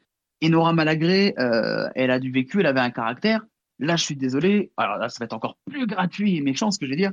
[0.42, 3.46] Et Nora Malagré, elle a du vécu, elle avait un caractère.
[3.84, 4.72] Là, je suis désolé.
[4.78, 7.12] Alors là, ça va être encore plus gratuit et méchant ce que je vais dire.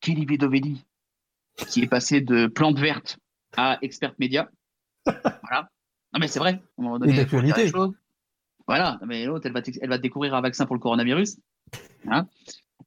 [0.00, 0.84] Kelly Bedovelli,
[1.68, 3.18] qui est passé de plante verte
[3.56, 4.48] à experte média.
[5.06, 5.68] voilà.
[6.12, 6.54] Non, mais c'est vrai.
[6.54, 7.12] À un moment donné.
[8.66, 8.98] Voilà.
[9.00, 11.38] Non, Mais l'autre, elle va, t'ex- elle va découvrir un vaccin pour le coronavirus.
[12.08, 12.26] Hein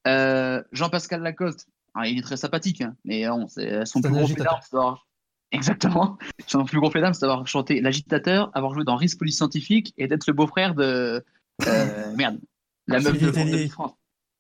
[0.07, 4.59] Euh, Jean-Pascal Lacoste, ah, il est très sympathique, hein, mais c'est son plus gros d'armes,
[4.61, 5.07] c'est d'avoir-
[5.51, 6.17] Exactement.
[6.47, 10.07] Son plus gros d'armes, c'est d'avoir chanté l'agitateur, avoir joué dans Risque Police Scientifique et
[10.07, 11.23] d'être le beau-frère de.
[11.65, 12.39] euh, merde.
[12.87, 13.43] La meuf de.
[13.43, 13.93] Miss France.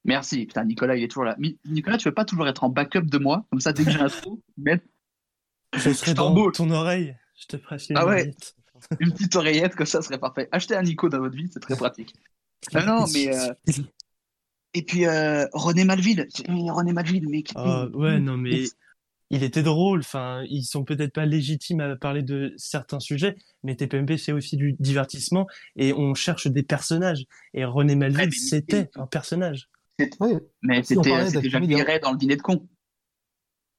[0.03, 0.45] Merci.
[0.45, 1.35] Putain, Nicolas, il est toujours là.
[1.65, 3.45] Nicolas, tu veux pas toujours être en backup de moi?
[3.49, 4.79] Comme ça, dès que j'ai un trou, mais
[5.75, 6.57] Je serai dans t'embauche.
[6.57, 8.33] ton oreille, je te presse une Ah ouais.
[8.99, 10.47] une petite oreillette, comme ça, serait parfait.
[10.51, 12.13] Achetez un Nico dans votre vie, c'est très pratique.
[12.73, 13.35] Ah non, mais.
[13.35, 13.53] euh,
[14.75, 16.27] Et puis, euh, René Malville.
[16.47, 17.51] René Malville, mec.
[17.55, 18.65] Ah, ouais, non, mais
[19.35, 19.99] il était drôle.
[19.99, 24.57] Enfin, ils sont peut-être pas légitimes à parler de certains sujets, mais TPMP, c'est aussi
[24.57, 25.45] du divertissement
[25.75, 27.25] et on cherche des personnages.
[27.53, 29.69] Et René Malville, c'était un personnage.
[30.61, 32.67] Mais Si on c'était parlait c'était Jacques Guéret dans le dîner de con.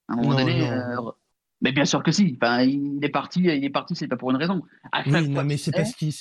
[0.09, 0.61] À un moment Non, donné.
[0.61, 0.70] non.
[1.09, 1.11] euh,
[1.61, 2.39] Mais bien sûr que si.
[2.41, 4.62] Enfin, il est parti, il est parti, c'est pas pour une raison.
[4.93, 6.12] À Oui, fois mais c'est est- parce qu'il,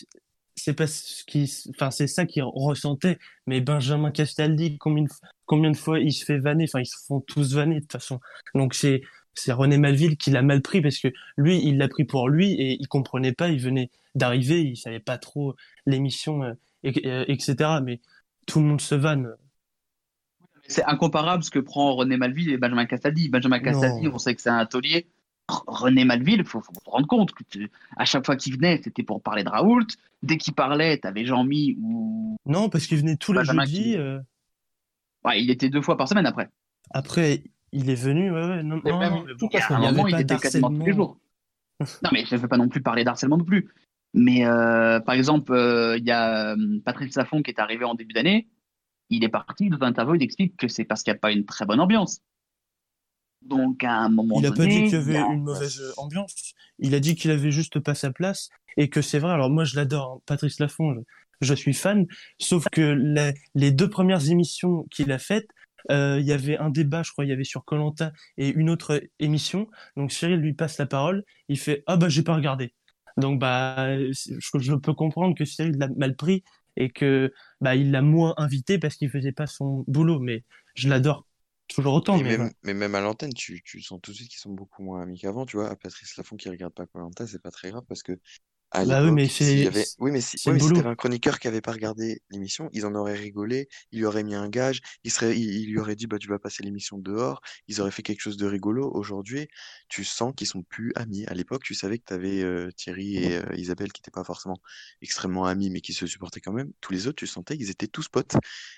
[0.55, 3.19] c'est parce qu'il, enfin, c'est ça qu'il ressentait.
[3.45, 5.09] Mais Benjamin Castaldi, combien de,
[5.45, 7.91] combien de fois il se fait vanner, enfin, ils se font tous vanner de toute
[7.91, 8.19] façon.
[8.53, 9.01] Donc c'est,
[9.35, 12.53] c'est René Malville qui l'a mal pris parce que lui, il l'a pris pour lui
[12.53, 15.55] et il comprenait pas, il venait d'arriver, il savait pas trop
[15.85, 16.53] l'émission, euh,
[16.83, 17.79] et- euh, etc.
[17.83, 17.99] Mais
[18.47, 19.33] tout le monde se vanne.
[20.67, 23.29] C'est incomparable ce que prend René Malville et Benjamin Castaldi.
[23.29, 25.05] Benjamin Castaldi, on sait que c'est un taulier.
[25.47, 28.55] R- René Malville, il faut, faut se rendre compte que tu- à chaque fois qu'il
[28.55, 29.85] venait, c'était pour parler de Raoult.
[30.23, 32.35] Dès qu'il parlait, t'avais Jean-Mi ou.
[32.47, 33.83] Non, parce qu'il venait tous les jeudis.
[33.83, 34.19] qui- euh,
[35.23, 36.49] Ouais, il était deux fois par semaine après.
[36.91, 37.43] Après,
[37.75, 39.63] il est venu, ouais, ouais, non, Mais non, même semaine.
[39.69, 41.17] À un moment, il était quasiment tous les jours.
[41.79, 43.69] Non, mais je ne veux pas non plus parler d'harcèlement non plus.
[44.13, 47.95] Mais euh, par exemple, euh, il y a euh, Patrick Saffon qui est arrivé en
[47.95, 48.47] début d'année.
[49.09, 51.31] Il est parti dans un interview, il explique que c'est parce qu'il n'y a pas
[51.31, 52.21] une très bonne ambiance.
[53.41, 56.53] Donc à un moment Il a pas donné, dit qu'il y avait une mauvaise ambiance.
[56.79, 59.31] Il a dit qu'il avait juste pas sa place et que c'est vrai.
[59.33, 60.95] Alors moi, je l'adore, hein, Patrice Laffont.
[61.41, 62.07] Je, je suis fan.
[62.39, 65.47] Sauf que la- les deux premières émissions qu'il a faites,
[65.91, 68.69] euh, il y avait un débat, je crois, il y avait sur Colanta et une
[68.69, 69.67] autre émission.
[69.95, 71.23] Donc Cyril lui passe la parole.
[71.49, 72.73] Il fait ah bah j'ai pas regardé.
[73.17, 76.43] Donc bah je, je peux comprendre que Cyril l'a mal pris
[76.75, 80.19] et que bah il l'a moins invité parce qu'il faisait pas son boulot.
[80.19, 80.43] Mais
[80.75, 81.25] je l'adore
[81.67, 82.17] toujours autant.
[82.17, 84.83] Mais même, mais même à l'antenne, tu, tu sens tout de suite qu'ils sont beaucoup
[84.83, 85.69] moins amis qu'avant, tu vois.
[85.69, 88.19] À Patrice Laffont qui regarde pas Koh-Lanta, c'est pas très grave parce que
[88.75, 89.85] à Bah oui, mais c'est- avait...
[89.99, 93.15] oui, mais si, oui, t'avais un chroniqueur qui avait pas regardé l'émission, ils en auraient
[93.15, 96.17] rigolé, il lui aurait mis un gage, il serait, il, il lui aurait dit, bah,
[96.19, 98.91] tu vas passer l'émission dehors, ils auraient fait quelque chose de rigolo.
[98.93, 99.47] Aujourd'hui,
[99.89, 101.25] tu sens qu'ils sont plus amis.
[101.27, 104.57] À l'époque, tu savais que t'avais euh, Thierry et euh, Isabelle qui étaient pas forcément
[105.01, 106.71] extrêmement amis, mais qui se supportaient quand même.
[106.81, 108.35] Tous les autres, tu sentais qu'ils étaient tous potes.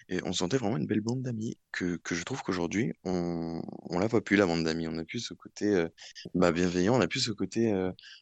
[0.09, 3.99] Et on sentait vraiment une belle bande d'amis que, que je trouve qu'aujourd'hui, on, on
[3.99, 4.87] la voit plus, la bande d'amis.
[4.87, 5.87] On n'a plus ce côté euh,
[6.33, 7.73] bah, bienveillant, on n'a plus ce côté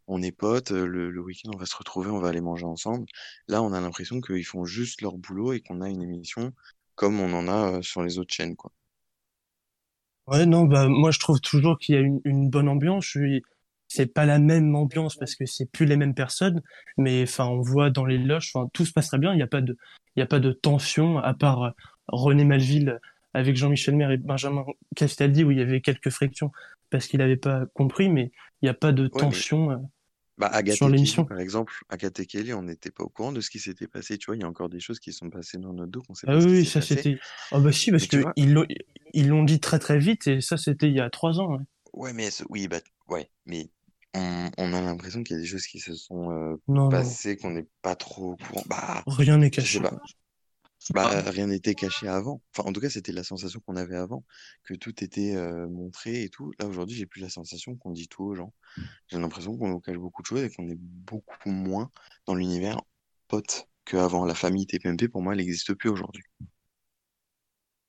[0.07, 3.06] on est potes, le, le week-end on va se retrouver, on va aller manger ensemble.
[3.48, 6.54] Là, on a l'impression qu'ils font juste leur boulot et qu'on a une émission
[6.96, 8.72] comme on en a sur les autres chaînes, quoi.
[10.28, 13.06] Ouais, non, bah, moi, je trouve toujours qu'il y a une, une bonne ambiance.
[13.06, 13.44] Je suis...
[13.88, 16.64] C'est pas la même ambiance parce que c'est plus les mêmes personnes,
[16.98, 19.32] mais enfin, on voit dans les loges, enfin, tout se passe très bien.
[19.34, 19.78] Il n'y a pas de,
[20.16, 21.70] il y a pas de tension, à part euh,
[22.08, 23.00] René Malville
[23.36, 24.66] avec Jean-Michel Maire et Benjamin
[24.96, 26.52] Castaldi où il y avait quelques frictions
[26.90, 28.32] parce qu'il n'avait pas compris, mais
[28.62, 29.88] il n'y a pas de Ouais, tension
[30.38, 31.24] Bah, Agathe sur l'émission.
[31.26, 34.18] par exemple, Agathe et Kelly, on n'était pas au courant de ce qui s'était passé,
[34.18, 36.14] tu vois, il y a encore des choses qui sont passées dans notre dos qu'on
[36.14, 37.18] sait Ah pas oui, ça c'était.
[37.52, 38.34] Ah bah si, parce Mais tu que vois-
[39.16, 41.53] ils l'ont, dit très très vite et ça c'était il y a trois ans.
[41.56, 41.64] ouais.
[41.94, 43.70] Ouais, mais oui, bah, ouais, mais
[44.14, 47.38] on, on a l'impression qu'il y a des choses qui se sont euh, Non, passées
[47.38, 48.64] qu'on n'est pas trop au courant.
[48.68, 49.80] Bah, Rien n'est je sais caché.
[49.80, 49.91] pas.
[50.94, 52.41] Bah, rien n'était caché avant.
[52.56, 54.24] Enfin, en tout cas, c'était la sensation qu'on avait avant,
[54.64, 56.52] que tout était euh, montré et tout.
[56.60, 58.53] Là, aujourd'hui, j'ai plus la sensation qu'on dit tout aux gens.
[59.07, 61.90] J'ai l'impression qu'on nous cache beaucoup de choses et qu'on est beaucoup moins
[62.28, 62.80] dans l'univers
[63.28, 64.26] pote qu'avant.
[64.26, 66.24] La famille TPMP, pour moi, elle n'existe plus aujourd'hui.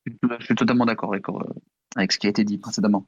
[0.06, 1.34] Je suis totalement d'accord avec, euh,
[1.96, 3.06] avec ce qui a été dit précédemment.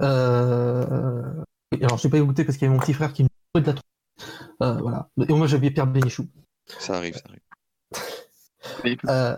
[0.00, 1.42] Euh...
[1.72, 3.28] Alors, je n'ai pas écouté parce qu'il y avait mon petit frère qui me
[3.60, 3.82] de la tronche.
[4.62, 5.08] Euh, voilà.
[5.28, 6.28] Et moi, j'avais Pierre Bénichou.
[6.66, 7.40] Ça arrive, ça arrive.
[9.08, 9.36] Euh,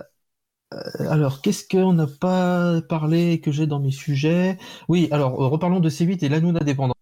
[0.74, 4.58] euh, alors, qu'est-ce qu'on n'a pas parlé que j'ai dans mes sujets?
[4.88, 6.94] Oui, alors, euh, reparlons de C8 et l'Anouna dépendant.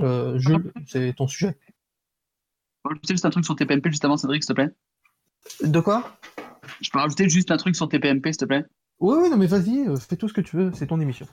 [0.00, 1.58] Euh, Jules, c'est ton sujet.
[1.60, 4.70] Je peux rajouter juste un truc sur TPMP juste avant, Cédric, s'il te plaît
[5.62, 6.18] De quoi?
[6.80, 8.64] Je peux rajouter juste un truc sur TPMP, s'il te plaît
[8.98, 11.26] Oui, oui, non, mais vas-y, fais tout ce que tu veux, c'est ton émission.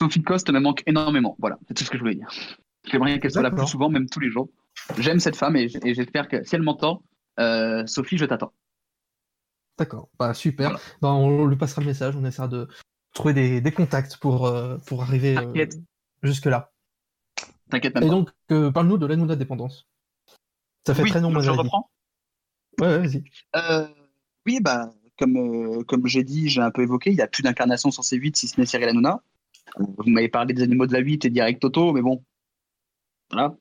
[0.00, 1.36] Sophie Coste me manque énormément.
[1.38, 2.28] Voilà, c'est tout ce que je voulais dire.
[2.84, 4.48] J'aimerais qu'elle soit là plus souvent, même tous les jours.
[4.98, 7.02] J'aime cette femme et j'espère que si elle m'entend,
[7.40, 8.52] euh, Sophie, je t'attends.
[9.78, 10.78] D'accord, bah, super.
[11.02, 12.68] Bah, on lui passera le message, on essaiera de
[13.12, 15.66] trouver des, des contacts pour, euh, pour arriver euh,
[16.22, 16.72] jusque-là.
[17.70, 18.12] T'inquiète même Et pas.
[18.12, 19.86] donc, euh, parle-nous de l'Anouna dépendance.
[20.86, 21.90] Ça fait Oui, très moi, je reprends
[22.80, 23.24] Ouais, ouais, vas-y.
[24.46, 27.90] Oui, bah, comme, comme j'ai dit, j'ai un peu évoqué, il n'y a plus d'incarnation
[27.90, 29.22] sur C8 si ce n'est Cyril Hanouna.
[29.78, 32.22] Vous m'avez parlé des animaux de la 8 et direct Toto, mais bon,
[33.30, 33.56] voilà,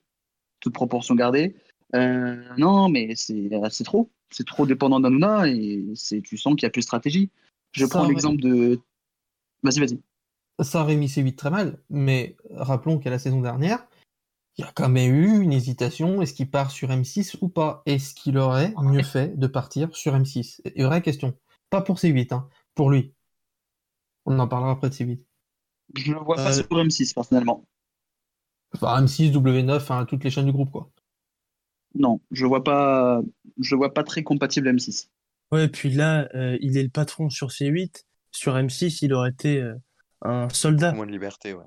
[0.59, 1.55] toute proportion gardée.
[1.93, 4.11] Non, mais c'est trop.
[4.31, 7.29] C'est trop dépendant d'Hanouna et c'est- tu sens qu'il n'y a plus de stratégie.
[7.71, 8.79] Je Ça, prends l'exemple de.
[9.63, 9.99] Vas-y, vas-y.
[10.63, 13.85] Ça aurait mis C8 très mal, mais rappelons qu'à la saison dernière,
[14.57, 17.83] il y a quand même eu une hésitation, est-ce qu'il part sur M6 ou pas?
[17.85, 21.37] Est-ce qu'il aurait mieux fait de partir sur M6 Et vraie question.
[21.69, 23.13] Pas pour C8, hein, pour lui.
[24.25, 25.19] On en parlera après de C8.
[25.95, 27.65] Je ne vois pas Euh, sur M6 personnellement.
[28.73, 30.89] Enfin, M6, W9, enfin, toutes les chaînes du groupe, quoi.
[31.95, 33.21] Non, je vois pas,
[33.59, 35.09] je vois pas très compatible M6.
[35.51, 38.05] Ouais, puis là, euh, il est le patron sur C8.
[38.31, 39.75] Sur M6, il aurait été euh,
[40.21, 40.91] un soldat.
[40.91, 41.63] Moins de liberté, ouais.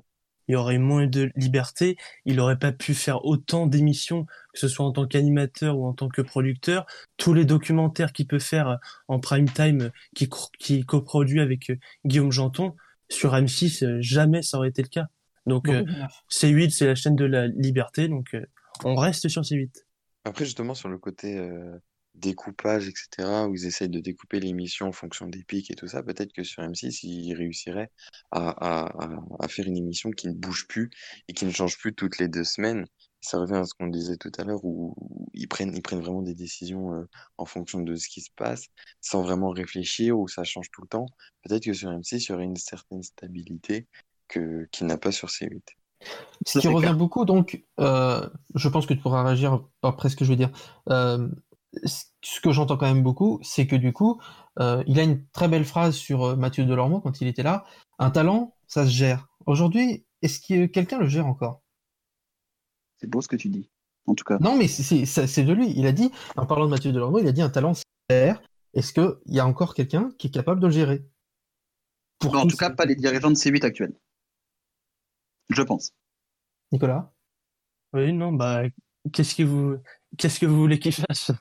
[0.48, 1.96] Il aurait eu moins de liberté.
[2.24, 5.92] Il aurait pas pu faire autant d'émissions, que ce soit en tant qu'animateur ou en
[5.92, 6.86] tant que producteur.
[7.18, 8.76] Tous les documentaires qu'il peut faire euh,
[9.08, 9.90] en prime time,
[10.22, 10.26] euh,
[10.58, 11.70] qui, coproduit avec
[12.04, 12.74] Guillaume Janton,
[13.08, 15.06] sur M6, euh, jamais ça aurait été le cas.
[15.46, 15.84] Donc, euh,
[16.30, 18.44] C8, c'est la chaîne de la liberté, donc euh,
[18.84, 19.70] on reste sur C8.
[20.24, 21.78] Après, justement, sur le côté euh,
[22.18, 26.02] découpage, etc., où ils essayent de découper l'émission en fonction des pics et tout ça,
[26.02, 27.90] peut-être que sur M6, ils réussiraient
[28.30, 28.86] à,
[29.40, 30.90] à, faire une émission qui ne bouge plus
[31.28, 32.84] et qui ne change plus toutes les deux semaines.
[33.20, 34.94] Ça revient à ce qu'on disait tout à l'heure, où
[35.34, 38.66] ils prennent, ils prennent vraiment des décisions euh, en fonction de ce qui se passe,
[39.00, 41.06] sans vraiment réfléchir, où ça change tout le temps.
[41.42, 43.86] Peut-être que sur M6, il y aurait une certaine stabilité
[44.28, 45.77] que, qu'il n'a pas sur C8.
[46.46, 50.24] Ce qui revient beaucoup, donc, euh, je pense que tu pourras réagir après ce que
[50.24, 50.50] je veux dire.
[50.88, 51.28] Euh,
[51.84, 54.20] ce que j'entends quand même beaucoup, c'est que du coup,
[54.60, 57.64] euh, il a une très belle phrase sur Mathieu Delormeau quand il était là.
[57.98, 59.28] Un talent, ça se gère.
[59.46, 61.62] Aujourd'hui, est-ce que quelqu'un le gère encore?
[63.00, 63.70] C'est beau ce que tu dis,
[64.06, 64.38] en tout cas.
[64.40, 65.72] Non, mais c'est- de lui.
[65.76, 68.14] Il a dit, en parlant de Mathieu Delormeau, il a dit un talent, ça se
[68.14, 68.42] gère.
[68.74, 71.04] Est-ce qu'il y a encore quelqu'un qui est capable de le gérer?
[72.18, 73.94] Pour Non, en tout cas, pas les dirigeants de C8 actuels.
[75.50, 75.92] Je pense.
[76.72, 77.12] Nicolas?
[77.94, 78.62] Oui, non, bah,
[79.12, 79.78] qu'est-ce que vous,
[80.18, 81.32] qu'est-ce que vous voulez qu'il fasse?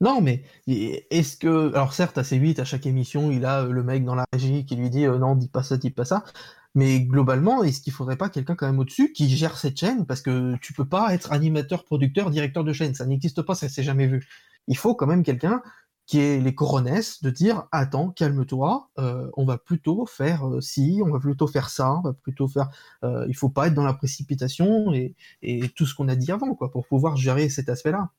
[0.00, 1.72] Non, mais est-ce que.
[1.74, 4.64] Alors, certes, à C8, à chaque émission, il a euh, le mec dans la régie
[4.66, 6.24] qui lui dit euh, non, dis pas ça, dis pas ça.
[6.74, 10.06] Mais globalement, est-ce qu'il faudrait pas quelqu'un quand même au-dessus qui gère cette chaîne?
[10.06, 12.94] Parce que tu peux pas être animateur, producteur, directeur de chaîne.
[12.94, 14.26] Ça n'existe pas, ça s'est jamais vu.
[14.66, 15.62] Il faut quand même quelqu'un
[16.06, 21.00] qui ait les coronesses de dire attends, calme-toi, euh, on va plutôt faire euh, ci,
[21.04, 22.68] on va plutôt faire ça, on va plutôt faire.
[23.04, 26.30] Euh, il faut pas être dans la précipitation et, et tout ce qu'on a dit
[26.32, 28.10] avant, quoi, pour pouvoir gérer cet aspect-là.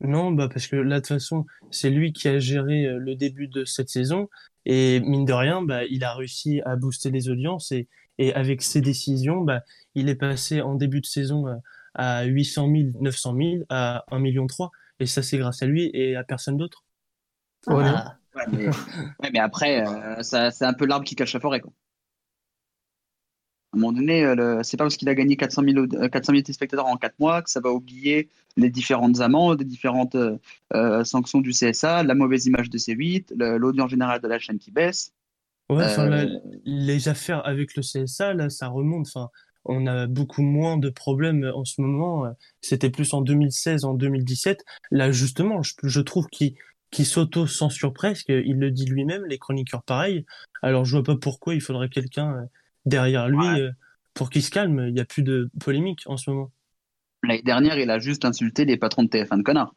[0.00, 3.14] Non, bah parce que là, de toute façon, c'est lui qui a géré euh, le
[3.16, 4.28] début de cette saison.
[4.64, 7.70] Et mine de rien, bah, il a réussi à booster les audiences.
[7.72, 7.86] Et,
[8.18, 9.62] et avec ses décisions, bah,
[9.94, 11.56] il est passé en début de saison euh,
[11.94, 14.70] à 800 000, 900 000, à 1 million 3.
[15.00, 16.84] Et ça, c'est grâce à lui et à personne d'autre.
[17.66, 18.16] Ah.
[18.34, 21.60] Ouais, mais, ouais, mais après, euh, ça, c'est un peu l'arbre qui cache la forêt.
[21.60, 21.72] Quoi.
[23.72, 25.94] À un moment donné, euh, le- c'est pas parce qu'il a gagné 400 000, aud-
[25.94, 29.64] euh, 400 000 téléspectateurs en 4 mois que ça va oublier les différentes amendes, les
[29.64, 30.38] différentes euh,
[30.74, 34.58] euh, sanctions du CSA, la mauvaise image de C8, le- l'audience générale de la chaîne
[34.58, 35.12] qui baisse.
[35.68, 36.26] Ouais, Euh,
[36.64, 39.06] les affaires avec le CSA, là, ça remonte.
[39.06, 39.30] Enfin,
[39.64, 42.24] on a beaucoup moins de problèmes en ce moment.
[42.60, 44.64] C'était plus en 2016, en 2017.
[44.90, 46.54] Là, justement, je, je trouve qu'il
[47.06, 48.28] s'auto-censure presque.
[48.30, 50.24] Il le dit lui-même, les chroniqueurs pareil.
[50.62, 52.44] Alors, je vois pas pourquoi il faudrait quelqu'un euh,
[52.86, 53.70] derrière lui euh,
[54.14, 54.86] pour qu'il se calme.
[54.88, 56.50] Il y a plus de polémique en ce moment.
[57.22, 59.74] L'année dernière, il a juste insulté les patrons de TF1 de connards.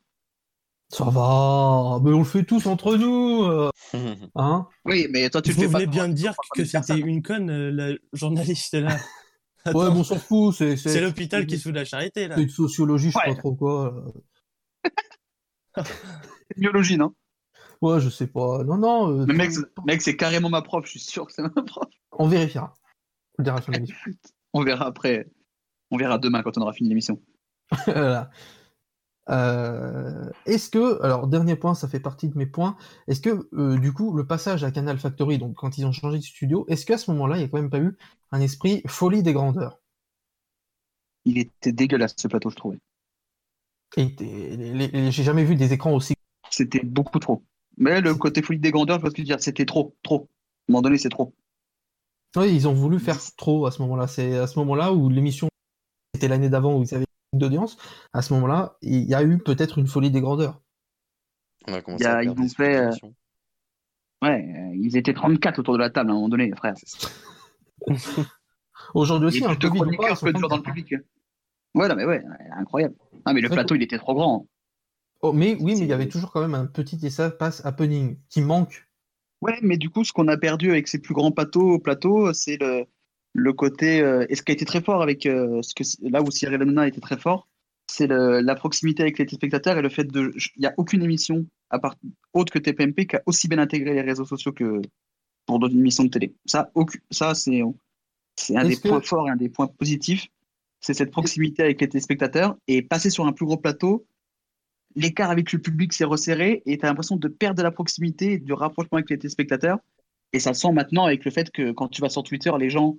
[0.90, 3.44] Ça va, mais on le fait tous entre nous.
[3.44, 3.70] euh,
[4.36, 4.68] Hein?
[4.86, 5.80] Oui, mais toi, tu le Vous fais pas.
[5.80, 8.96] venez bien de dire que c'était une conne, euh, la journaliste là.
[9.66, 10.54] Ouais, bon, on s'en fout.
[10.56, 12.36] C'est c'est l'hôpital qui se fout de la charité là.
[12.36, 14.06] C'est de sociologie, je sais pas trop quoi.
[16.58, 17.14] Biologie, non?
[17.82, 18.64] Ouais, je sais pas.
[18.64, 19.10] Non, non.
[19.22, 21.50] euh, Le mec, c'est- mec, c'est carrément ma prof, je suis sûr que c'est ma
[21.50, 21.88] prof.
[22.12, 22.74] On vérifiera.
[23.40, 23.96] On l'émission.
[24.54, 25.28] On verra après.
[25.92, 27.22] On verra demain quand on aura fini l'émission.
[27.86, 28.30] Voilà.
[29.30, 32.76] Euh, est-ce que, alors dernier point, ça fait partie de mes points,
[33.08, 36.18] est-ce que euh, du coup le passage à Canal Factory, donc quand ils ont changé
[36.18, 37.98] de studio, est-ce qu'à ce moment-là, il n'y a quand même pas eu
[38.32, 39.80] un esprit folie des grandeurs?
[41.26, 42.80] Il était dégueulasse ce plateau, je trouvais.
[43.98, 46.16] J'ai jamais vu des écrans aussi.
[46.50, 47.44] C'était beaucoup trop.
[47.78, 50.18] Mais le côté folie des grandeurs, je ce veux dire, c'était trop, trop.
[50.18, 51.34] À un moment donné, c'est trop.
[52.36, 54.08] Oui, ils ont voulu faire trop à ce moment-là.
[54.08, 55.50] C'est à ce moment-là où l'émission,
[56.16, 57.78] c'était l'année d'avant où ils avaient d'audience.
[58.14, 60.62] À ce moment-là, il y a eu peut-être une folie des grandeurs.
[61.68, 62.78] On a Il commencé y a- à ils ont fait.
[62.78, 62.92] euh.
[64.22, 66.76] Ouais, euh, ils étaient 34 autour de la table à un moment donné, frère.
[68.94, 69.76] Aujourd'hui Il y aussi, a un plus de
[70.40, 70.64] gens dans le 34.
[70.64, 70.96] public.
[71.76, 72.24] Ouais, non, mais ouais,
[72.56, 72.96] incroyable.
[73.26, 74.48] Ah, mais le plateau, il était trop grand.
[75.22, 78.42] Oh, mais oui, mais il y avait toujours quand même un petit espace happening qui
[78.42, 78.88] manque.
[79.42, 82.58] Ouais, mais du coup, ce qu'on a perdu avec ces plus grands plateaux, plateaux, c'est
[82.58, 82.86] le,
[83.34, 84.02] le côté.
[84.02, 86.62] euh, et ce qui a été très fort avec euh, ce que là où Cyril
[86.62, 87.48] Hanouna était très fort,
[87.88, 90.32] c'est la proximité avec les téléspectateurs et le fait de.
[90.56, 91.96] Il n'y a aucune émission à part,
[92.34, 94.82] autre que TPMP qui a aussi bien intégré les réseaux sociaux que
[95.46, 96.34] pour d'autres émissions de télé.
[96.46, 96.72] Ça,
[97.12, 97.62] ça c'est
[98.36, 100.28] c'est un des que- points forts et un des points positifs.
[100.80, 104.06] C'est cette proximité avec les téléspectateurs et passer sur un plus gros plateau.
[104.96, 108.38] L'écart avec le public s'est resserré et tu as l'impression de perdre de la proximité
[108.38, 109.80] du rapprochement avec les téléspectateurs.
[110.34, 112.70] Et ça se sent maintenant avec le fait que quand tu vas sur Twitter, les
[112.70, 112.98] gens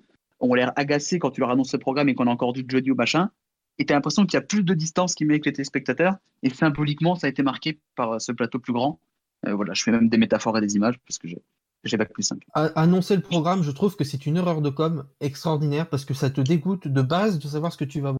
[0.50, 2.90] ont l'air agacés quand tu leur annonces ce programme et qu'on a encore du jeudi
[2.90, 3.30] ou machin.
[3.78, 6.16] Et tu as l'impression qu'il y a plus de distance qui met avec les téléspectateurs.
[6.42, 9.00] Et symboliquement, ça a été marqué par euh, ce plateau plus grand.
[9.46, 11.42] Euh, voilà, je fais même des métaphores et des images parce que j'ai
[11.82, 12.40] j'ai bac plus 5.
[12.54, 16.14] A- annoncer le programme, je trouve que c'est une erreur de com extraordinaire parce que
[16.14, 18.18] ça te dégoûte de base de savoir ce que tu vas voir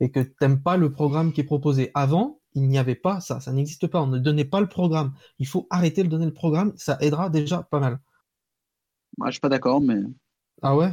[0.00, 1.90] et que t'aimes pas le programme qui est proposé.
[1.94, 4.02] Avant, il n'y avait pas ça, ça n'existe pas.
[4.02, 5.14] On ne donnait pas le programme.
[5.38, 8.00] Il faut arrêter de donner le programme, ça aidera déjà pas mal.
[9.18, 9.96] Moi, je suis pas d'accord, mais.
[10.62, 10.92] Ah ouais?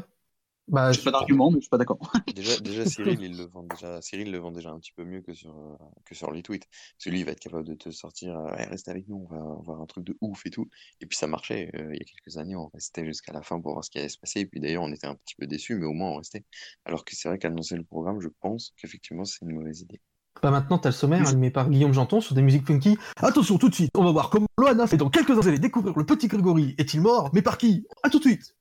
[0.69, 1.99] Bah, J'ai pas d'argument, mais je suis pas d'accord.
[2.35, 5.21] Déjà, déjà Cyril, il le vend déjà, Cyril le vend déjà un petit peu mieux
[5.21, 5.75] que sur, euh,
[6.05, 6.67] que sur les tweets.
[6.69, 9.27] Parce que lui, il va être capable de te sortir, euh, ouais, reste avec nous,
[9.31, 10.69] on va voir un truc de ouf et tout.
[11.01, 11.71] Et puis ça marchait.
[11.75, 13.97] euh, il y a quelques années, on restait jusqu'à la fin pour voir ce qui
[13.97, 14.41] allait se passer.
[14.41, 16.45] Et puis d'ailleurs, on était un petit peu déçus, mais au moins on restait.
[16.85, 20.01] Alors que c'est vrai qu'annoncer le programme, je pense qu'effectivement, c'est une mauvaise idée.
[20.41, 22.97] Bah maintenant, t'as le sommaire animé par Guillaume Janton sur des musiques funky.
[23.17, 26.05] Attention, tout de suite, on va voir comment Loana fait dans quelques années découvrir le
[26.05, 26.75] petit Grégory.
[26.77, 27.29] Est-il mort?
[27.33, 27.85] Mais par qui?
[28.03, 28.55] À tout de suite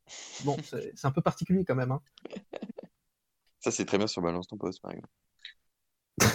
[0.45, 1.93] Bon, c'est un peu particulier quand même.
[1.93, 2.01] Hein.
[3.61, 5.09] Ça, c'est très bien sur Balance ton poste, par exemple.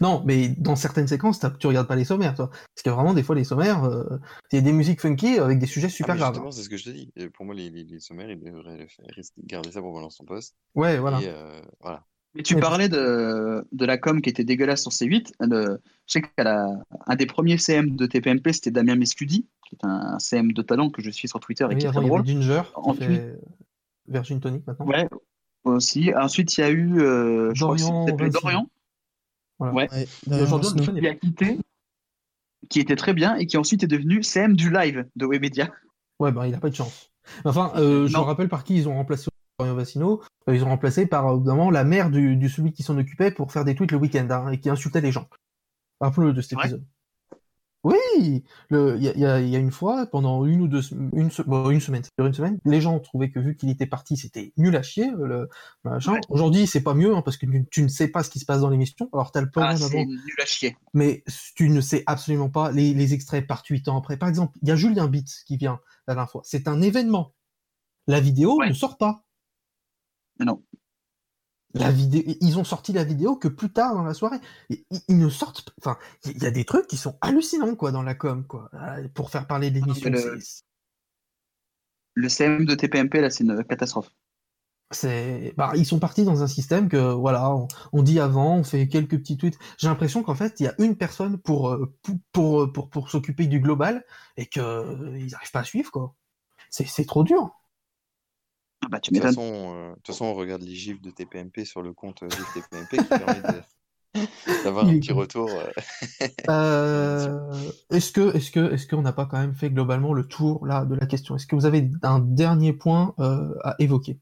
[0.00, 2.48] Non, mais dans certaines séquences, tu regardes pas les sommaires, toi.
[2.50, 4.18] Parce que vraiment, des fois, les sommaires, euh,
[4.50, 6.32] il y a des musiques funky avec des sujets Ah, super mais graves.
[6.34, 7.12] justement, c'est ce que je te dis.
[7.32, 10.16] Pour moi, les, les, les sommaires, ils devraient le faire- rester- garder ça pour Balance
[10.16, 10.56] ton poste.
[10.74, 11.20] Ouais, voilà.
[11.22, 12.04] Et euh, voilà.
[12.34, 15.32] Mais tu parlais de, de la com qui était dégueulasse sur C8.
[15.46, 19.84] De, je sais qu'un un des premiers CM de TPMP, c'était Damien Mescudi, qui est
[19.86, 22.04] un CM de talent que je suis sur Twitter et Oui, qui est très il
[22.04, 22.24] y drôle.
[22.26, 23.38] Ginger, qui Ensuite- fait
[24.08, 24.86] Virgin Tonic maintenant.
[24.86, 25.08] Ouais,
[25.64, 26.12] aussi.
[26.14, 28.30] Ensuite, il y a eu, euh, je crois que Dorian.
[28.30, 28.66] Dorian.
[29.58, 29.74] Voilà.
[29.74, 29.88] Ouais.
[30.26, 31.58] Le connaît qui a quitté,
[32.68, 35.70] qui était très bien et qui ensuite est devenu CM du live de Webedia.
[36.18, 37.10] Ouais, bah, il a pas de chance.
[37.44, 40.22] Enfin, euh, je me rappelle par qui ils ont remplacé Florian Vassino.
[40.48, 43.30] Euh, Ils ont remplacé par, euh, évidemment, la mère du, du celui qui s'en occupait
[43.30, 45.28] pour faire des tweets le week-end hein, et qui insultait les gens.
[46.00, 46.64] Rappelons-le de cet Ouais.
[46.64, 46.84] épisode.
[47.84, 47.96] Oui,
[48.70, 52.02] il y a, y y une fois, pendant une ou deux, une, bon, une semaine,
[52.16, 55.48] une semaine, les gens trouvaient que vu qu'il était parti, c'était nul à chier, le
[55.82, 56.14] machin.
[56.28, 58.44] Aujourd'hui, c'est pas mieux, hein, parce que tu, tu ne sais pas ce qui se
[58.44, 59.08] passe dans l'émission.
[59.12, 60.76] Alors, t'as le Ah, c'est avant, nul à chier.
[60.94, 61.24] mais
[61.56, 64.16] tu ne sais absolument pas les, les extraits partent 8 ans après.
[64.16, 66.42] Par exemple, il y a Julien Bitz qui vient la dernière fois.
[66.44, 67.32] C'est un événement.
[68.06, 69.24] La vidéo ne sort pas.
[70.44, 70.62] Non.
[71.74, 74.36] La vidéo, ils ont sorti la vidéo que plus tard dans la soirée.
[74.68, 75.96] Ils, ne sortent, enfin,
[76.26, 78.68] il y a des trucs qui sont hallucinants quoi dans la com quoi.
[78.74, 80.38] Euh, Pour faire parler de l'émission, mais le-
[82.14, 84.10] Le CM de TPMP, là, c'est une catastrophe.
[84.90, 88.64] c'est, bah, ils sont partis dans un système que voilà, on, on dit avant, on
[88.64, 89.58] fait quelques petits tweets.
[89.78, 93.10] J'ai l'impression qu'en fait, il y a une personne pour euh, pour pour pour, pour
[93.10, 94.04] s'occuper du global
[94.36, 96.14] et que euh, ils n'arrivent pas à suivre quoi.
[96.68, 97.50] C'est c'est trop dur.
[98.82, 99.36] Ah bah, tu De toute m'étonnes.
[99.36, 102.32] façon, euh, de toute façon, on regarde les gifs de TPMP sur le compte euh,
[102.32, 103.62] GIF TPMP qui permet de-
[104.62, 105.60] d'avoir un petit retour.
[105.60, 105.72] euh.
[106.50, 110.66] Euh, est-ce que, est-ce que, est-ce qu'on n'a pas quand même fait globalement le tour
[110.66, 111.36] là de la question?
[111.36, 114.18] Est-ce que vous avez un dernier point euh, à évoquer?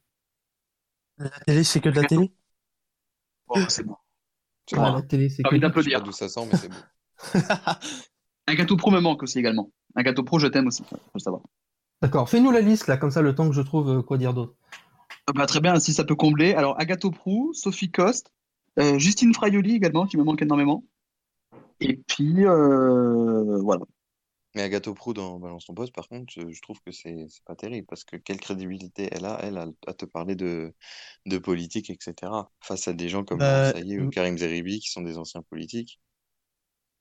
[1.19, 2.33] La télé, c'est que de la télé?
[3.49, 3.97] Oh, c'est bon.
[4.75, 6.03] Ah, la télé, c'est que envie d'applaudir.
[6.03, 6.85] d'où ça sent, mais c'est bon.
[8.49, 9.71] Un gâteau pro me manque aussi également.
[9.97, 10.85] Un gâteau pro, je t'aime aussi.
[10.85, 11.43] Faut le savoir.
[12.03, 14.35] D'accord, fais-nous la liste là, comme ça le temps que je trouve euh, quoi dire
[14.35, 14.55] d'autre.
[15.27, 16.55] Ah bah, très bien, si ça peut combler.
[16.55, 18.33] Alors, Agathe Prou, Sophie Coste,
[18.79, 20.85] euh, Justine Fraioli également, qui me manque énormément.
[21.81, 23.85] Et puis, euh, voilà.
[24.55, 27.55] Mais Agathe Prou dans Balance ton poste, par contre, je, je trouve que c'est pas
[27.55, 30.75] terrible parce que quelle crédibilité elle a, elle, à, à te parler de,
[31.27, 32.51] de politique, etc.
[32.61, 35.43] Face à des gens comme Bah, Laurent Saillet ou Karim Zeribi qui sont des anciens
[35.43, 36.01] politiques.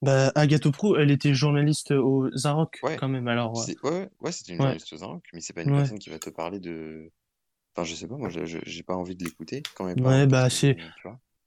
[0.02, 3.28] Bah, Agathe Prou, elle était journaliste au Zaroc quand même.
[3.28, 4.64] Alors, euh, C'est- Ouais, ouais, ouais, c'était une Ouais.
[4.64, 5.78] journaliste aux Inrocks, mais c'est pas une Ouais.
[5.78, 7.10] personne qui va te parler de.
[7.74, 10.00] Enfin, je sais pas, moi, j'ai pas envie de l'écouter quand même.
[10.00, 10.76] ouais, bah, c'est,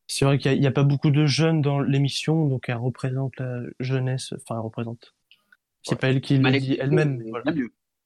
[0.07, 3.61] c'est vrai qu'il y a, pas beaucoup de jeunes dans l'émission, donc elle représente la
[3.79, 4.33] jeunesse.
[4.33, 5.13] Enfin, elle représente.
[5.81, 7.23] C'est pas elle qui le Malek dit elle-même.
[7.29, 7.51] Voilà.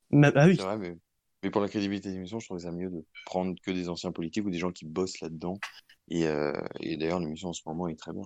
[0.10, 0.56] Ma- ah oui.
[0.56, 0.98] C'est vrai, mais,
[1.44, 4.12] mais pour la crédibilité de l'émission, je trouvais ça mieux de prendre que des anciens
[4.12, 5.60] politiques ou des gens qui bossent là-dedans.
[6.10, 8.24] Et, euh, et d'ailleurs, l'émission en ce moment est très bien.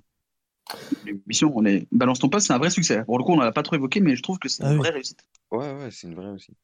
[1.06, 1.88] L'émission, on est...
[1.92, 3.04] Balance ton poste, c'est un vrai succès.
[3.06, 4.74] Pour le coup, on l'a pas trop évoqué, mais je trouve que c'est Ah une
[4.74, 4.80] oui.
[4.80, 5.26] vraie réussite.
[5.52, 6.56] Ouais, ouais, c'est une vraie aussi.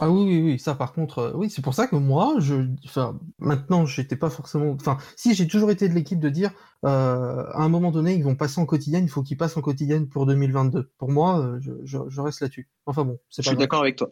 [0.00, 2.54] Ah oui, oui, oui, ça par contre, euh, oui, c'est pour ça que moi, je,
[2.84, 6.52] enfin, maintenant, j'étais pas forcément, enfin, si j'ai toujours été de l'équipe de dire,
[6.84, 9.62] euh, à un moment donné, ils vont passer en quotidienne, il faut qu'ils passent en
[9.62, 10.92] quotidienne pour 2022.
[10.98, 12.68] Pour moi, euh, je, je, je reste là-dessus.
[12.86, 14.10] Enfin bon, c'est Je pas suis d'accord avec toi.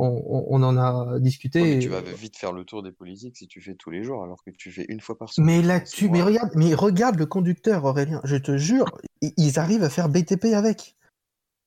[0.00, 1.60] On, en a discuté.
[1.60, 3.90] Ouais, mais et- tu vas vite faire le tour des politiques si tu fais tous
[3.90, 5.60] les jours, alors que tu fais une fois par semaine.
[5.60, 8.86] Mais là-dessus, mais regarde, mais regarde le conducteur, Aurélien, je te jure,
[9.20, 10.96] ils arrivent à faire BTP avec.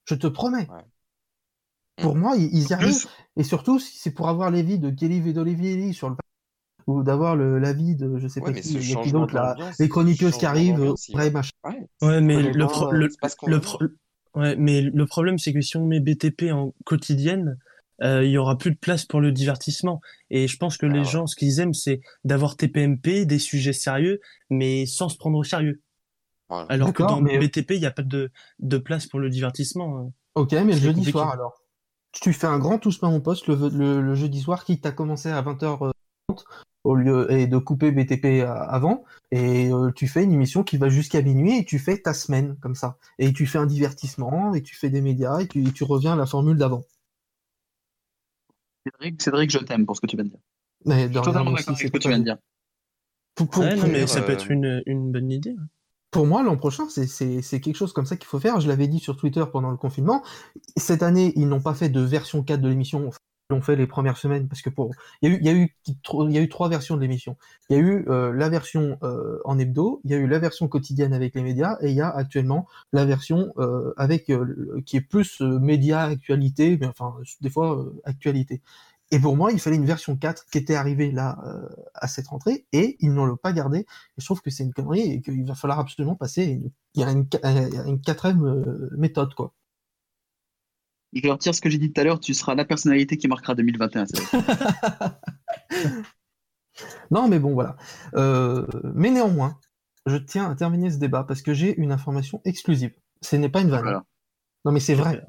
[0.06, 0.68] Je te promets.
[1.96, 3.06] Pour moi, ils, ils y arrivent.
[3.36, 6.16] Et surtout, si c'est pour avoir l'avis de Kelly Vedolivieri sur le
[6.88, 10.46] ou d'avoir l'avis de je sais Ouais, pas qui, qui d'autre là, les chroniqueuses qui
[10.46, 11.52] arrivent, vrai machin.
[11.64, 13.08] Ouais, Ouais, mais le, pro- le,
[13.46, 13.78] le pro-
[14.34, 17.58] ouais, mais le problème, c'est que si on met BTP en quotidienne,
[18.02, 20.00] il y aura plus de place pour le divertissement.
[20.30, 24.20] Et je pense que les gens, ce qu'ils aiment, c'est d'avoir TPMP, des sujets sérieux,
[24.50, 25.80] mais sans se prendre au sérieux.
[26.68, 29.98] Alors que dans mais- BTP, il n'y a pas de, de place pour le divertissement.
[29.98, 30.10] hein.
[30.34, 31.10] Ok, mais le jeudi compliqué.
[31.12, 31.62] soir alors.
[32.12, 34.92] Tu fais un grand tous pas mon poste le, le, le jeudi soir, quitte à
[34.92, 35.92] commencer à 20h30
[36.84, 40.76] au lieu et de couper BTP à- avant, et euh, tu fais une émission qui
[40.76, 42.98] va jusqu'à minuit et tu fais ta semaine comme ça.
[43.18, 46.16] Et tu fais un divertissement, et tu fais des médias, et tu, tu reviens à
[46.16, 46.82] la formule d'avant.
[48.84, 50.38] Cédric, Cédric, je t'aime pour ce que tu viens de dire.
[50.84, 52.36] Mais Je suis totalement moi d'accord avec ce que tu viens de dire.
[53.34, 55.54] Pour, pour- Ouais, non, pour- mais ça peut euh, être une, une bonne idée.
[55.58, 55.66] hein.
[56.10, 58.60] Pour moi, l'an prochain, c'est- c'est c'est quelque chose comme ça qu'il faut faire.
[58.60, 60.22] Je l'avais dit sur Twitter pendant le confinement.
[60.76, 63.08] Cette année, ils n'ont pas fait de version 4 de l'émission.
[63.52, 65.52] L'ont fait les premières semaines parce que pour il y a eu il y a
[65.52, 67.36] eu il y a eu trois versions de l'émission.
[67.68, 70.38] Il y a eu euh, la version euh, en hebdo, il y a eu la
[70.38, 74.32] version quotidienne avec les médias et il y a actuellement la version euh, avec
[74.86, 78.62] qui est plus médias actualité, mais enfin des fois actualité.
[79.10, 81.38] Et pour moi, il fallait une version 4 qui était arrivée là
[81.94, 83.84] à cette rentrée et ils n'ont pas gardé.
[84.16, 86.44] Je trouve que c'est une connerie et qu'il va falloir absolument passer.
[86.44, 87.26] Une, il y a une,
[87.86, 88.64] une quatrième
[88.96, 89.52] méthode quoi.
[91.12, 93.54] Je retire ce que j'ai dit tout à l'heure, tu seras la personnalité qui marquera
[93.54, 94.06] 2021.
[94.06, 94.28] Cédric.
[97.10, 97.76] Non, mais bon, voilà.
[98.14, 99.58] Euh, mais néanmoins,
[100.06, 102.94] je tiens à terminer ce débat parce que j'ai une information exclusive.
[103.20, 103.82] Ce n'est pas une vanne.
[103.82, 104.04] Voilà.
[104.64, 105.22] Non, mais c'est vrai.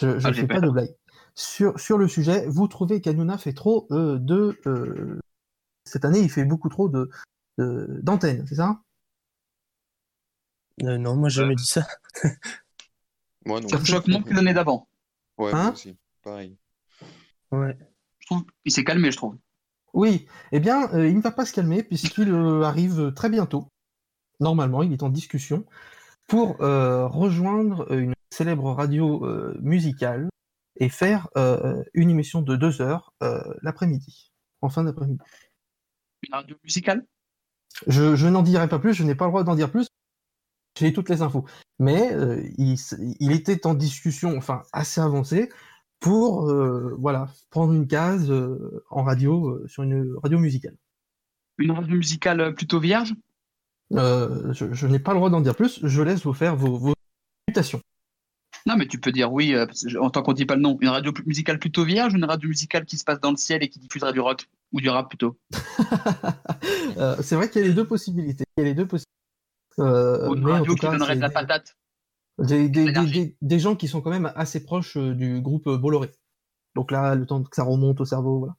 [0.00, 0.62] Je ne Ah, fais j'ai pas peur.
[0.62, 0.94] de blague.
[1.34, 4.58] Sur, sur le sujet, vous trouvez qu'Anouna fait trop euh, de...
[4.66, 5.20] euh,
[5.84, 7.10] cette année, il fait beaucoup trop de
[7.58, 8.80] d'antennes, c'est ça?
[10.82, 11.86] Euh, non, moi, j'ai jamais dit ça.
[13.44, 13.68] Moi non.
[13.68, 14.88] Ça choque moins que l'année d'avant.
[15.42, 15.96] Ouais, Hein moi aussi.
[16.22, 16.56] Pareil.
[17.50, 17.76] Ouais.
[18.20, 19.36] Je trouve il s'est calmé, je trouve.
[19.92, 23.68] Oui, eh bien, euh, il ne va pas se calmer puisqu'il euh, arrive très bientôt.
[24.40, 25.66] Normalement, il est en discussion
[26.28, 30.28] pour euh, rejoindre une célèbre radio euh, musicale
[30.76, 35.20] et faire euh, une émission de deux heures euh, l'après-midi, en fin d'après-midi.
[36.22, 37.04] Une radio musicale?
[37.86, 39.88] Je, je n'en dirai pas plus, je n'ai pas le droit d'en dire plus.
[40.78, 41.44] J'ai toutes les infos.
[41.78, 45.50] Mais euh, il, était en discussion, enfin assez avancée,
[46.00, 50.76] pour euh, voilà prendre une case euh, en radio sur une radio musicale.
[51.58, 53.14] Une radio musicale plutôt vierge?
[53.90, 55.80] Je, je n'ai pas le droit d'en dire plus.
[55.82, 56.94] Je laisse vous faire vos, vos
[57.46, 57.80] mutations.
[58.64, 59.54] Non, mais tu peux dire oui,
[60.00, 60.78] en tant qu'on dit pas le nom.
[60.80, 63.62] Une radio musicale plutôt vierge ou une radio musicale qui se passe dans le ciel
[63.62, 65.36] et qui diffusera du rock Ou du rap plutôt?
[67.22, 68.44] C'est vrai qu'il y a les deux possibilités.
[68.56, 69.21] Il y a les deux possibilités.
[69.78, 71.76] Euh, Ou une mais en radio qui donnerait de la des- patate
[72.38, 75.66] des, des, des, des- des gens qui sont quand même assez proches euh, du groupe
[75.66, 76.10] euh, Bolloré.
[76.74, 78.56] Donc là, le temps que ça remonte au cerveau, voilà.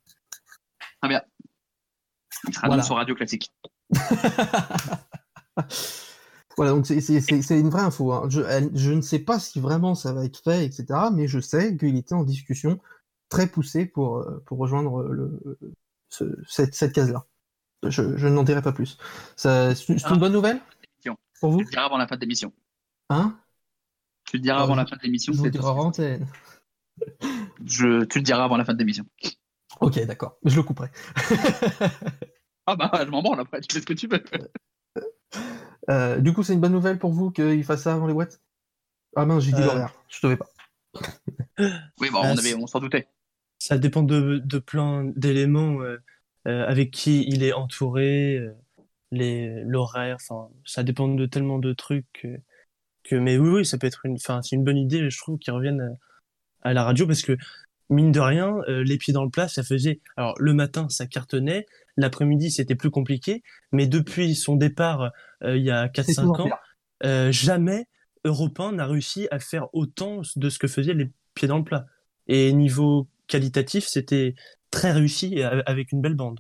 [1.02, 1.22] Très bien.
[2.48, 2.84] Il sera Voilà.
[2.84, 3.52] sur radio classique.
[6.56, 8.12] Voilà, donc c'est- une vraie info.
[8.14, 8.28] hein.
[8.30, 10.86] Je, elle- je ne sais pas si vraiment ça va être fait, etc.
[11.12, 12.80] Mais je sais qu'il était en discussion
[13.30, 15.40] très poussée pour, pour rejoindre le,
[16.10, 17.26] ce- cette, cette case-là.
[17.88, 18.98] Je, je n'en dirai pas plus.
[19.36, 20.60] C'est c'est une bonne nouvelle?
[21.44, 22.54] Pour vous Je le dirai avant la fin de l'émission.
[23.10, 23.38] Hein
[24.26, 25.34] Tu le diras avant la fin de l'émission.
[25.34, 26.26] Je vous c'est- dirai en antenne.
[27.66, 29.06] Je, tu le diras avant la fin de l'émission.
[29.82, 30.38] Ok, d'accord.
[30.46, 30.90] Je le couperai.
[32.66, 34.24] Ah bah, je m'en branle après, tu fais ce que tu veux.
[35.90, 38.40] Euh, du coup, c'est une bonne nouvelle pour vous qu'il fasse ça avant les boîtes?
[39.18, 39.66] Ah mince, j'ai dit Euh.
[39.66, 39.94] l'horaire.
[40.08, 40.48] Je te vais pas.
[42.00, 43.10] Oui, bon, Ah, on, c'est- avait, on s'en doutait.
[43.60, 45.98] Ça dépend de, de plein d'éléments euh,
[46.48, 48.54] euh, avec qui il est entouré, euh,
[49.66, 52.28] l'horaire, enfin, ça dépend de tellement de trucs que,
[53.04, 55.40] que- mais oui, oui, ça peut être une, enfin, c'est une bonne idée, je trouve,
[55.40, 55.82] qu'ils reviennent
[56.64, 57.38] à, à la radio parce que
[57.90, 61.06] mine de rien, euh, les pieds dans le plat, ça faisait, alors le matin, ça
[61.08, 61.66] cartonnait,
[61.98, 65.12] l'après-midi, c'était plus compliqué, mais depuis son départ,
[65.44, 66.50] euh, il y a C'est 4-5 souvent ans,
[67.06, 67.88] euh, jamais
[68.26, 71.64] Europe 1 n'a réussi à faire autant de ce que faisaient les pieds dans le
[71.64, 71.86] plat.
[72.28, 74.36] Et niveau qualitatif, c'était
[74.72, 76.40] très réussi avec une belle bande.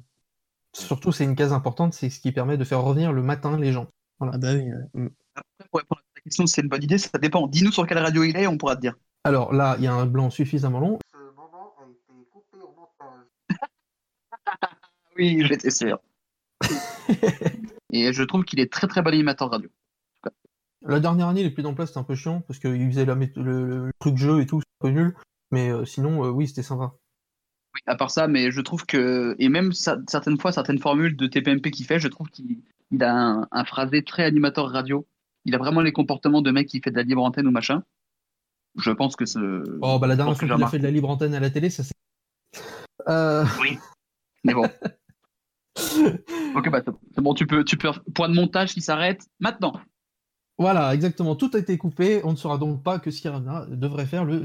[0.73, 3.71] Surtout, c'est une case importante, c'est ce qui permet de faire revenir le matin les
[3.71, 3.87] gens.
[4.19, 4.33] Voilà.
[4.35, 4.69] Ah bah oui.
[4.93, 5.07] mm.
[5.35, 7.47] Après, pour répondre à ta question, c'est une bonne idée, ça dépend.
[7.47, 8.95] Dis-nous sur quelle radio il est, on pourra te dire.
[9.23, 10.99] Alors là, il y a un blanc suffisamment long.
[15.17, 15.99] Oui, j'étais sûr.
[17.91, 19.69] Et je trouve qu'il est très très bon animateur radio.
[20.85, 23.15] La dernière année, les dans le plat, c'était un peu chiant parce qu'ils faisaient la
[23.15, 25.15] mét- le, le truc jeu et tout, c'était un peu nul.
[25.51, 26.93] Mais euh, sinon, euh, oui, c'était sympa.
[27.75, 31.15] Oui, à part ça, mais je trouve que, et même ça- certaines fois, certaines formules
[31.15, 32.61] de TPMP qu'il fait, je trouve qu'il
[32.91, 35.07] il a un, un phrasé très animateur radio.
[35.45, 37.83] Il a vraiment les comportements de mec qui fait de la libre antenne ou machin.
[38.77, 39.63] Je pense que ce.
[39.81, 41.69] Oh, bah la dernière fois qu'il a fait de la libre antenne à la télé,
[41.69, 41.93] ça c'est.
[43.07, 43.45] Euh...
[43.59, 43.77] Oui.
[44.43, 44.65] Mais bon.
[46.55, 46.81] ok, bah
[47.15, 47.91] c'est bon, tu peux, tu peux.
[48.13, 49.73] Point de montage qui s'arrête maintenant.
[50.57, 51.35] Voilà, exactement.
[51.35, 52.21] Tout a été coupé.
[52.23, 54.43] On ne saura donc pas que Skirana devrait faire le.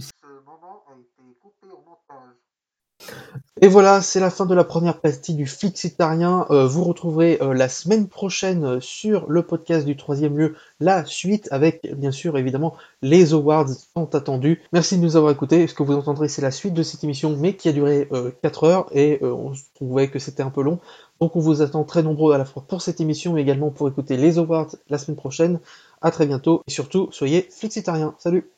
[3.61, 6.47] Et voilà, c'est la fin de la première pastille du Flixitarien.
[6.51, 11.05] Euh, vous retrouverez euh, la semaine prochaine euh, sur le podcast du troisième lieu la
[11.05, 14.63] suite avec bien sûr évidemment les awards tant attendus.
[14.73, 15.67] Merci de nous avoir écoutés.
[15.67, 18.09] Ce que vous entendrez c'est la suite de cette émission mais qui a duré
[18.43, 20.79] 4 heures et on trouvait que c'était un peu long.
[21.21, 23.89] Donc on vous attend très nombreux à la fois pour cette émission mais également pour
[23.89, 25.59] écouter les awards la semaine prochaine.
[26.01, 28.15] À très bientôt et surtout soyez Flixitariens.
[28.19, 28.58] Salut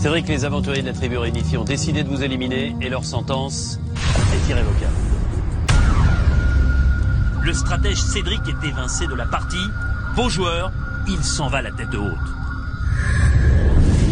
[0.00, 2.88] C'est vrai que les aventuriers de la tribu réunifiée ont décidé de vous éliminer et
[2.88, 3.78] leur sentence
[4.32, 4.94] est irrévocable.
[7.42, 9.58] Le stratège Cédric est évincé de la partie.
[10.16, 10.72] Beau joueur,
[11.06, 12.16] il s'en va la tête haute.